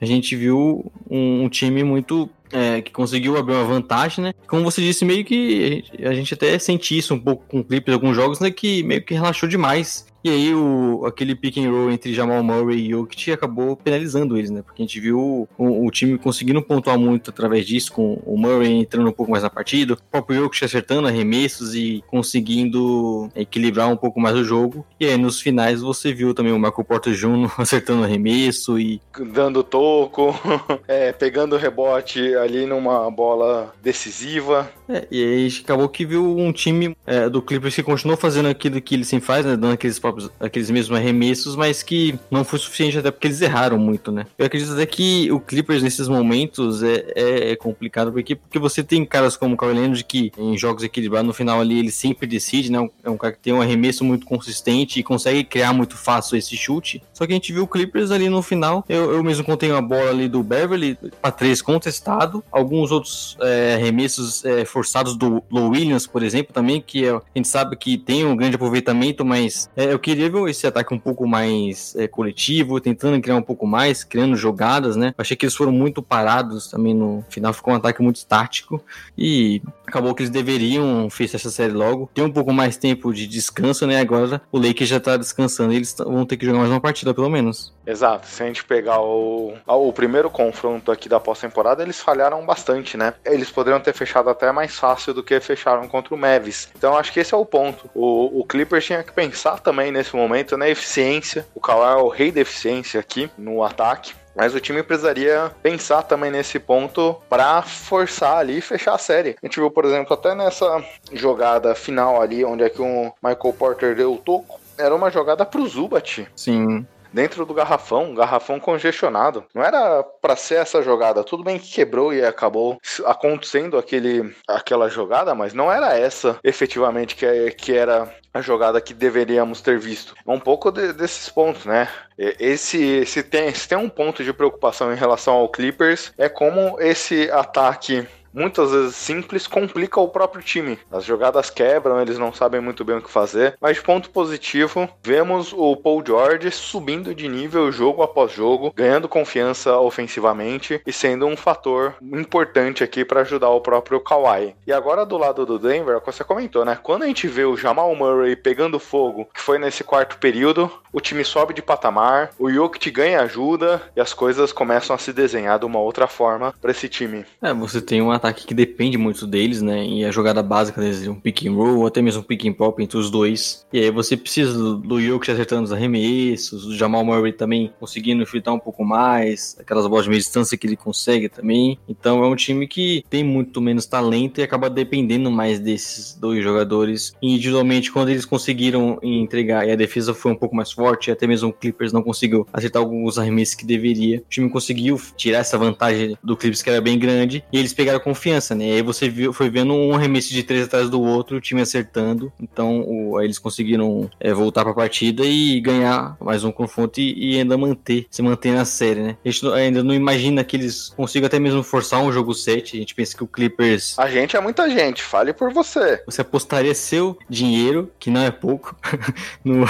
A 0.00 0.04
gente 0.04 0.34
viu 0.34 0.90
um, 1.08 1.44
um 1.44 1.48
time 1.48 1.84
muito 1.84 2.28
é, 2.52 2.82
que 2.82 2.92
conseguiu 2.92 3.36
abrir 3.36 3.54
uma 3.54 3.64
vantagem, 3.64 4.24
né? 4.24 4.34
Como 4.46 4.62
você 4.62 4.80
disse, 4.80 5.04
meio 5.04 5.24
que 5.24 5.64
a 5.64 5.70
gente, 5.70 6.06
a 6.06 6.14
gente 6.14 6.34
até 6.34 6.58
sente 6.58 6.96
isso 6.96 7.14
um 7.14 7.20
pouco 7.20 7.44
com 7.48 7.62
clipes 7.62 7.86
de 7.86 7.94
alguns 7.94 8.14
jogos, 8.14 8.40
né? 8.40 8.50
Que 8.50 8.82
meio 8.82 9.04
que 9.04 9.14
relaxou 9.14 9.48
demais 9.48 10.06
e 10.24 10.30
aí 10.30 10.54
o, 10.54 11.04
aquele 11.06 11.34
pick 11.34 11.58
and 11.58 11.70
roll 11.70 11.90
entre 11.90 12.14
Jamal 12.14 12.42
Murray 12.42 12.86
e 12.86 12.90
Jokic 12.90 13.32
acabou 13.32 13.76
penalizando 13.76 14.36
eles, 14.36 14.50
né? 14.50 14.62
Porque 14.62 14.82
a 14.82 14.84
gente 14.84 15.00
viu 15.00 15.48
o, 15.58 15.86
o, 15.86 15.90
time 15.90 16.16
conseguindo 16.18 16.62
pontuar 16.62 16.98
muito 16.98 17.30
através 17.30 17.66
disso, 17.66 17.92
com 17.92 18.20
o 18.24 18.36
Murray 18.36 18.72
entrando 18.72 19.08
um 19.08 19.12
pouco 19.12 19.32
mais 19.32 19.42
na 19.42 19.50
partida, 19.50 19.94
o 19.94 20.02
próprio 20.10 20.42
Jokic 20.42 20.64
acertando 20.64 21.08
arremessos 21.08 21.74
e 21.74 22.04
conseguindo 22.06 23.28
equilibrar 23.34 23.88
um 23.88 23.96
pouco 23.96 24.20
mais 24.20 24.36
o 24.36 24.44
jogo. 24.44 24.86
E 25.00 25.06
aí 25.06 25.16
nos 25.16 25.40
finais 25.40 25.80
você 25.80 26.12
viu 26.12 26.34
também 26.34 26.52
o 26.52 26.58
Michael 26.58 26.84
Porter 26.84 27.14
Jr. 27.14 27.52
acertando 27.58 28.04
arremesso 28.04 28.78
e... 28.78 29.00
Dando 29.32 29.62
toco, 29.62 30.34
é, 30.86 31.12
pegando 31.12 31.56
rebote 31.56 32.34
ali 32.36 32.66
numa 32.66 33.10
bola 33.10 33.74
decisiva. 33.82 34.70
É, 34.88 35.06
e 35.10 35.22
aí 35.22 35.60
acabou 35.62 35.88
que 35.88 36.04
viu 36.04 36.36
um 36.36 36.52
time 36.52 36.96
é, 37.06 37.28
do 37.28 37.42
Clippers 37.42 37.74
que 37.74 37.82
continuou 37.82 38.16
fazendo 38.16 38.48
aquilo 38.48 38.80
que 38.80 38.94
ele 38.94 39.04
sempre 39.04 39.26
faz, 39.26 39.44
né? 39.44 39.56
Dando 39.56 39.72
aqueles 39.72 39.98
próprios, 40.12 40.30
aqueles 40.38 40.70
mesmos 40.70 40.98
arremessos, 40.98 41.56
mas 41.56 41.82
que 41.82 42.18
não 42.30 42.44
foi 42.44 42.58
suficiente 42.58 42.98
até 42.98 43.10
porque 43.10 43.26
eles 43.26 43.40
erraram 43.40 43.78
muito, 43.78 44.12
né? 44.12 44.26
Eu 44.38 44.46
acredito 44.46 44.72
até 44.72 44.84
que 44.84 45.30
o 45.32 45.40
Clippers 45.40 45.82
nesses 45.82 46.08
momentos 46.08 46.82
é, 46.82 47.12
é, 47.14 47.50
é 47.52 47.56
complicado 47.56 48.12
porque, 48.12 48.36
porque 48.36 48.58
você 48.58 48.82
tem 48.82 49.04
caras 49.04 49.36
como 49.36 49.54
o 49.54 49.56
Cavalier 49.56 49.90
de 49.90 50.04
que 50.04 50.30
em 50.36 50.56
jogos 50.56 50.82
equilibrados 50.82 51.26
no 51.26 51.32
final 51.32 51.60
ali 51.60 51.78
ele 51.78 51.90
sempre 51.90 52.26
decide, 52.26 52.70
né? 52.70 52.88
É 53.02 53.10
um 53.10 53.16
cara 53.16 53.32
que 53.32 53.40
tem 53.40 53.52
um 53.52 53.60
arremesso 53.60 54.04
muito 54.04 54.26
consistente 54.26 55.00
e 55.00 55.02
consegue 55.02 55.44
criar 55.44 55.72
muito 55.72 55.96
fácil 55.96 56.36
esse 56.36 56.56
chute. 56.56 57.02
Só 57.12 57.26
que 57.26 57.32
a 57.32 57.34
gente 57.34 57.52
viu 57.52 57.64
o 57.64 57.66
Clippers 57.66 58.10
ali 58.10 58.28
no 58.28 58.42
final. 58.42 58.84
Eu, 58.88 59.12
eu 59.12 59.22
mesmo 59.22 59.44
contei 59.44 59.70
uma 59.70 59.82
bola 59.82 60.10
ali 60.10 60.28
do 60.28 60.42
Beverly 60.42 60.98
para 61.20 61.30
três 61.30 61.62
contestado, 61.62 62.44
alguns 62.50 62.90
outros 62.90 63.36
é, 63.40 63.74
arremessos 63.74 64.44
é, 64.44 64.64
forçados 64.64 65.16
do 65.16 65.42
Low 65.50 65.70
Williams, 65.70 66.06
por 66.06 66.22
exemplo, 66.22 66.52
também 66.52 66.80
que 66.80 67.04
é, 67.04 67.10
a 67.10 67.22
gente 67.34 67.48
sabe 67.48 67.76
que 67.76 67.96
tem 67.96 68.24
um 68.24 68.36
grande 68.36 68.56
aproveitamento, 68.56 69.24
mas 69.24 69.70
é, 69.76 69.94
queria 70.02 70.28
ver 70.28 70.50
esse 70.50 70.66
ataque 70.66 70.92
um 70.92 70.98
pouco 70.98 71.26
mais 71.26 71.94
é, 71.96 72.06
coletivo, 72.06 72.80
tentando 72.80 73.20
criar 73.22 73.36
um 73.36 73.42
pouco 73.42 73.66
mais, 73.66 74.04
criando 74.04 74.36
jogadas, 74.36 74.96
né? 74.96 75.14
Achei 75.16 75.36
que 75.36 75.46
eles 75.46 75.54
foram 75.54 75.72
muito 75.72 76.02
parados 76.02 76.68
também 76.68 76.92
no 76.92 77.24
final, 77.30 77.52
ficou 77.52 77.72
um 77.72 77.76
ataque 77.76 78.02
muito 78.02 78.16
estático 78.16 78.82
e 79.16 79.62
acabou 79.86 80.14
que 80.14 80.22
eles 80.22 80.30
deveriam 80.30 81.08
fechar 81.08 81.36
essa 81.36 81.50
série 81.50 81.72
logo. 81.72 82.10
Tem 82.12 82.24
um 82.24 82.32
pouco 82.32 82.52
mais 82.52 82.76
tempo 82.76 83.12
de 83.14 83.26
descanso, 83.26 83.86
né? 83.86 84.00
Agora 84.00 84.42
o 84.50 84.58
Lakers 84.58 84.90
já 84.90 85.00
tá 85.00 85.16
descansando, 85.16 85.72
eles 85.72 85.94
vão 85.96 86.26
ter 86.26 86.36
que 86.36 86.44
jogar 86.44 86.58
mais 86.58 86.70
uma 86.70 86.80
partida 86.80 87.14
pelo 87.14 87.30
menos. 87.30 87.72
Exato, 87.86 88.26
se 88.26 88.42
a 88.42 88.46
gente 88.46 88.64
pegar 88.64 89.00
o, 89.00 89.54
o 89.66 89.92
primeiro 89.92 90.30
confronto 90.30 90.90
aqui 90.90 91.08
da 91.08 91.18
pós-temporada, 91.18 91.82
eles 91.82 92.00
falharam 92.00 92.44
bastante, 92.44 92.96
né? 92.96 93.14
Eles 93.24 93.50
poderiam 93.50 93.80
ter 93.80 93.92
fechado 93.92 94.30
até 94.30 94.50
mais 94.52 94.76
fácil 94.76 95.12
do 95.12 95.22
que 95.22 95.38
fecharam 95.40 95.86
contra 95.88 96.14
o 96.14 96.18
Mavis. 96.18 96.68
Então 96.76 96.96
acho 96.96 97.12
que 97.12 97.20
esse 97.20 97.34
é 97.34 97.36
o 97.36 97.44
ponto. 97.44 97.90
O, 97.94 98.40
o 98.40 98.44
Clippers 98.44 98.84
tinha 98.84 99.02
que 99.02 99.12
pensar 99.12 99.60
também 99.60 99.91
nesse 99.92 100.16
momento 100.16 100.56
na 100.56 100.68
eficiência. 100.68 101.46
O 101.54 101.60
Kawhi 101.60 102.00
é 102.00 102.02
o 102.02 102.08
rei 102.08 102.32
da 102.32 102.40
eficiência 102.40 102.98
aqui 102.98 103.30
no 103.38 103.62
ataque. 103.62 104.14
Mas 104.34 104.54
o 104.54 104.60
time 104.60 104.82
precisaria 104.82 105.52
pensar 105.62 106.02
também 106.02 106.30
nesse 106.30 106.58
ponto 106.58 107.16
para 107.28 107.60
forçar 107.62 108.38
ali 108.38 108.58
e 108.58 108.62
fechar 108.62 108.94
a 108.94 108.98
série. 108.98 109.36
A 109.42 109.46
gente 109.46 109.60
viu, 109.60 109.70
por 109.70 109.84
exemplo, 109.84 110.14
até 110.14 110.34
nessa 110.34 110.82
jogada 111.12 111.74
final 111.74 112.20
ali, 112.20 112.42
onde 112.44 112.64
é 112.64 112.70
que 112.70 112.80
o 112.80 113.12
Michael 113.22 113.54
Porter 113.58 113.94
deu 113.94 114.14
o 114.14 114.18
toco, 114.18 114.58
era 114.78 114.94
uma 114.94 115.10
jogada 115.10 115.44
pro 115.44 115.66
Zubat. 115.68 116.26
Sim 116.34 116.86
dentro 117.12 117.44
do 117.44 117.54
garrafão, 117.54 118.10
um 118.10 118.14
garrafão 118.14 118.58
congestionado. 118.58 119.44
Não 119.54 119.62
era 119.62 120.02
para 120.02 120.36
ser 120.36 120.56
essa 120.56 120.82
jogada. 120.82 121.24
Tudo 121.24 121.44
bem 121.44 121.58
que 121.58 121.72
quebrou 121.72 122.12
e 122.12 122.24
acabou 122.24 122.80
acontecendo 123.04 123.76
aquele, 123.78 124.34
aquela 124.48 124.88
jogada, 124.88 125.34
mas 125.34 125.52
não 125.52 125.70
era 125.70 125.96
essa 125.98 126.38
efetivamente 126.42 127.14
que, 127.14 127.50
que 127.52 127.76
era 127.76 128.12
a 128.32 128.40
jogada 128.40 128.80
que 128.80 128.94
deveríamos 128.94 129.60
ter 129.60 129.78
visto. 129.78 130.14
É 130.26 130.30
um 130.30 130.40
pouco 130.40 130.70
de, 130.70 130.92
desses 130.92 131.28
pontos, 131.28 131.66
né? 131.66 131.88
Esse, 132.16 133.04
se, 133.04 133.22
tem, 133.22 133.52
se 133.52 133.68
tem 133.68 133.76
um 133.76 133.88
ponto 133.88 134.24
de 134.24 134.32
preocupação 134.32 134.92
em 134.92 134.96
relação 134.96 135.34
ao 135.34 135.48
Clippers, 135.48 136.12
é 136.16 136.28
como 136.28 136.80
esse 136.80 137.30
ataque 137.30 138.06
muitas 138.32 138.70
vezes 138.70 138.96
simples, 138.96 139.46
complica 139.46 140.00
o 140.00 140.08
próprio 140.08 140.42
time. 140.42 140.78
As 140.90 141.04
jogadas 141.04 141.50
quebram, 141.50 142.00
eles 142.00 142.18
não 142.18 142.32
sabem 142.32 142.60
muito 142.60 142.84
bem 142.84 142.96
o 142.96 143.02
que 143.02 143.10
fazer. 143.10 143.56
Mas 143.60 143.80
ponto 143.80 144.10
positivo, 144.10 144.88
vemos 145.02 145.52
o 145.52 145.76
Paul 145.76 146.02
George 146.06 146.50
subindo 146.50 147.14
de 147.14 147.28
nível 147.28 147.70
jogo 147.72 148.02
após 148.02 148.32
jogo, 148.32 148.72
ganhando 148.74 149.08
confiança 149.08 149.76
ofensivamente 149.78 150.80
e 150.86 150.92
sendo 150.92 151.26
um 151.26 151.36
fator 151.36 151.94
importante 152.00 152.84
aqui 152.84 153.04
para 153.04 153.20
ajudar 153.20 153.50
o 153.50 153.60
próprio 153.60 154.00
Kawhi. 154.00 154.54
E 154.66 154.72
agora 154.72 155.04
do 155.04 155.18
lado 155.18 155.44
do 155.44 155.58
Denver, 155.58 156.00
que 156.00 156.06
você 156.06 156.24
comentou, 156.24 156.64
né? 156.64 156.78
Quando 156.82 157.02
a 157.02 157.06
gente 157.06 157.26
vê 157.28 157.44
o 157.44 157.56
Jamal 157.56 157.94
Murray 157.94 158.36
pegando 158.36 158.78
fogo, 158.78 159.28
que 159.32 159.40
foi 159.40 159.58
nesse 159.58 159.84
quarto 159.84 160.18
período, 160.18 160.70
o 160.92 161.00
time 161.00 161.24
sobe 161.24 161.54
de 161.54 161.62
patamar, 161.62 162.30
o 162.38 162.50
Jokic 162.50 162.90
ganha 162.90 163.22
ajuda 163.22 163.82
e 163.96 164.00
as 164.00 164.12
coisas 164.12 164.52
começam 164.52 164.94
a 164.94 164.98
se 164.98 165.12
desenhar 165.12 165.58
de 165.58 165.64
uma 165.64 165.78
outra 165.78 166.06
forma 166.06 166.54
para 166.60 166.70
esse 166.70 166.88
time. 166.88 167.24
É, 167.40 167.52
você 167.54 167.80
tem 167.80 168.02
um 168.02 168.12
ataque 168.22 168.46
que 168.46 168.54
depende 168.54 168.96
muito 168.96 169.26
deles, 169.26 169.60
né? 169.60 169.84
E 169.84 170.04
a 170.04 170.10
jogada 170.12 170.42
básica 170.42 170.80
deles, 170.80 171.06
um 171.08 171.14
pick 171.14 171.44
and 171.46 171.52
roll, 171.52 171.78
ou 171.78 171.86
até 171.86 172.00
mesmo 172.00 172.20
um 172.20 172.24
pick 172.24 172.46
and 172.46 172.52
pop 172.52 172.80
entre 172.82 172.96
os 172.96 173.10
dois. 173.10 173.66
E 173.72 173.80
aí 173.80 173.90
você 173.90 174.16
precisa 174.16 174.52
do, 174.52 174.76
do 174.76 175.00
Jokic 175.00 175.32
acertando 175.32 175.64
os 175.64 175.72
arremessos, 175.72 176.66
do 176.66 176.76
Jamal 176.76 177.04
Murray 177.04 177.32
também 177.32 177.72
conseguindo 177.80 178.24
filtrar 178.24 178.54
um 178.54 178.58
pouco 178.58 178.84
mais, 178.84 179.56
aquelas 179.58 179.86
bolas 179.86 180.04
de 180.04 180.10
meia 180.10 180.20
distância 180.20 180.56
que 180.56 180.66
ele 180.66 180.76
consegue 180.76 181.28
também. 181.28 181.78
Então 181.88 182.22
é 182.22 182.28
um 182.28 182.36
time 182.36 182.68
que 182.68 183.04
tem 183.10 183.24
muito 183.24 183.60
menos 183.60 183.86
talento 183.86 184.38
e 184.38 184.42
acaba 184.42 184.70
dependendo 184.70 185.30
mais 185.30 185.58
desses 185.58 186.14
dois 186.14 186.42
jogadores. 186.42 187.14
E 187.20 187.34
individualmente, 187.34 187.90
quando 187.90 188.10
eles 188.10 188.24
conseguiram 188.24 188.98
entregar 189.02 189.66
e 189.66 189.72
a 189.72 189.76
defesa 189.76 190.14
foi 190.14 190.30
um 190.30 190.36
pouco 190.36 190.54
mais 190.54 190.70
forte, 190.70 191.10
até 191.10 191.26
mesmo 191.26 191.48
o 191.48 191.52
Clippers 191.52 191.92
não 191.92 192.02
conseguiu 192.02 192.46
acertar 192.52 192.80
alguns 192.82 193.18
arremessos 193.18 193.54
que 193.54 193.66
deveria, 193.66 194.18
o 194.18 194.24
time 194.28 194.48
conseguiu 194.48 195.00
tirar 195.16 195.38
essa 195.38 195.58
vantagem 195.58 196.16
do 196.22 196.36
Clippers 196.36 196.62
que 196.62 196.70
era 196.70 196.80
bem 196.80 196.98
grande 196.98 197.42
e 197.52 197.58
eles 197.58 197.72
pegaram 197.72 198.00
confiança, 198.12 198.54
né? 198.54 198.66
E 198.66 198.72
aí 198.72 198.82
você 198.82 199.08
viu, 199.08 199.32
foi 199.32 199.48
vendo 199.48 199.72
um 199.72 199.94
arremesso 199.94 200.32
de 200.32 200.42
três 200.42 200.64
atrás 200.64 200.90
do 200.90 201.00
outro, 201.00 201.38
o 201.38 201.40
time 201.40 201.62
acertando. 201.62 202.30
Então 202.40 202.82
o, 202.82 203.16
aí 203.16 203.26
eles 203.26 203.38
conseguiram 203.38 204.10
é, 204.20 204.34
voltar 204.34 204.62
para 204.62 204.72
a 204.72 204.74
partida 204.74 205.24
e 205.24 205.58
ganhar 205.60 206.16
mais 206.20 206.44
um 206.44 206.52
confronto 206.52 207.00
e, 207.00 207.32
e, 207.32 207.38
ainda 207.38 207.56
manter, 207.56 208.06
se 208.10 208.20
manter 208.20 208.52
na 208.52 208.64
série, 208.64 209.00
né? 209.00 209.16
A 209.24 209.30
gente 209.30 209.46
ainda 209.48 209.82
não 209.82 209.94
imagina 209.94 210.44
que 210.44 210.56
eles 210.56 210.90
consigam 210.90 211.26
até 211.26 211.38
mesmo 211.38 211.62
forçar 211.62 212.00
um 212.00 212.12
jogo 212.12 212.34
7. 212.34 212.76
A 212.76 212.80
gente 212.80 212.94
pensa 212.94 213.16
que 213.16 213.24
o 213.24 213.26
Clippers. 213.26 213.98
A 213.98 214.08
gente 214.08 214.36
é 214.36 214.40
muita 214.40 214.68
gente, 214.68 215.02
fale 215.02 215.32
por 215.32 215.52
você. 215.52 216.02
Você 216.04 216.20
apostaria 216.20 216.74
seu 216.74 217.18
dinheiro, 217.28 217.90
que 217.98 218.10
não 218.10 218.20
é 218.20 218.30
pouco, 218.30 218.76
no, 219.42 219.64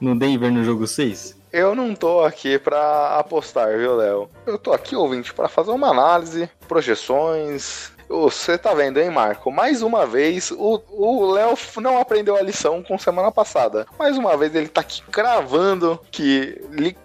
no 0.00 0.16
Denver 0.16 0.52
no 0.52 0.64
jogo 0.64 0.86
6? 0.86 1.41
Eu 1.52 1.74
não 1.74 1.94
tô 1.94 2.24
aqui 2.24 2.58
para 2.58 3.18
apostar, 3.18 3.76
viu, 3.76 3.94
Léo? 3.94 4.30
Eu 4.46 4.58
tô 4.58 4.72
aqui, 4.72 4.96
ouvinte, 4.96 5.34
para 5.34 5.48
fazer 5.48 5.70
uma 5.70 5.90
análise, 5.90 6.48
projeções. 6.66 7.92
Você 8.08 8.56
tá 8.56 8.72
vendo, 8.74 8.98
hein, 8.98 9.10
Marco? 9.10 9.50
Mais 9.50 9.82
uma 9.82 10.06
vez, 10.06 10.50
o 10.50 11.32
Léo 11.32 11.56
não 11.76 11.98
aprendeu 11.98 12.36
a 12.36 12.42
lição 12.42 12.82
com 12.82 12.98
semana 12.98 13.30
passada. 13.30 13.86
Mais 13.98 14.16
uma 14.16 14.36
vez, 14.36 14.54
ele 14.54 14.68
tá 14.68 14.80
aqui 14.80 15.02
cravando 15.10 16.00
que 16.10 16.60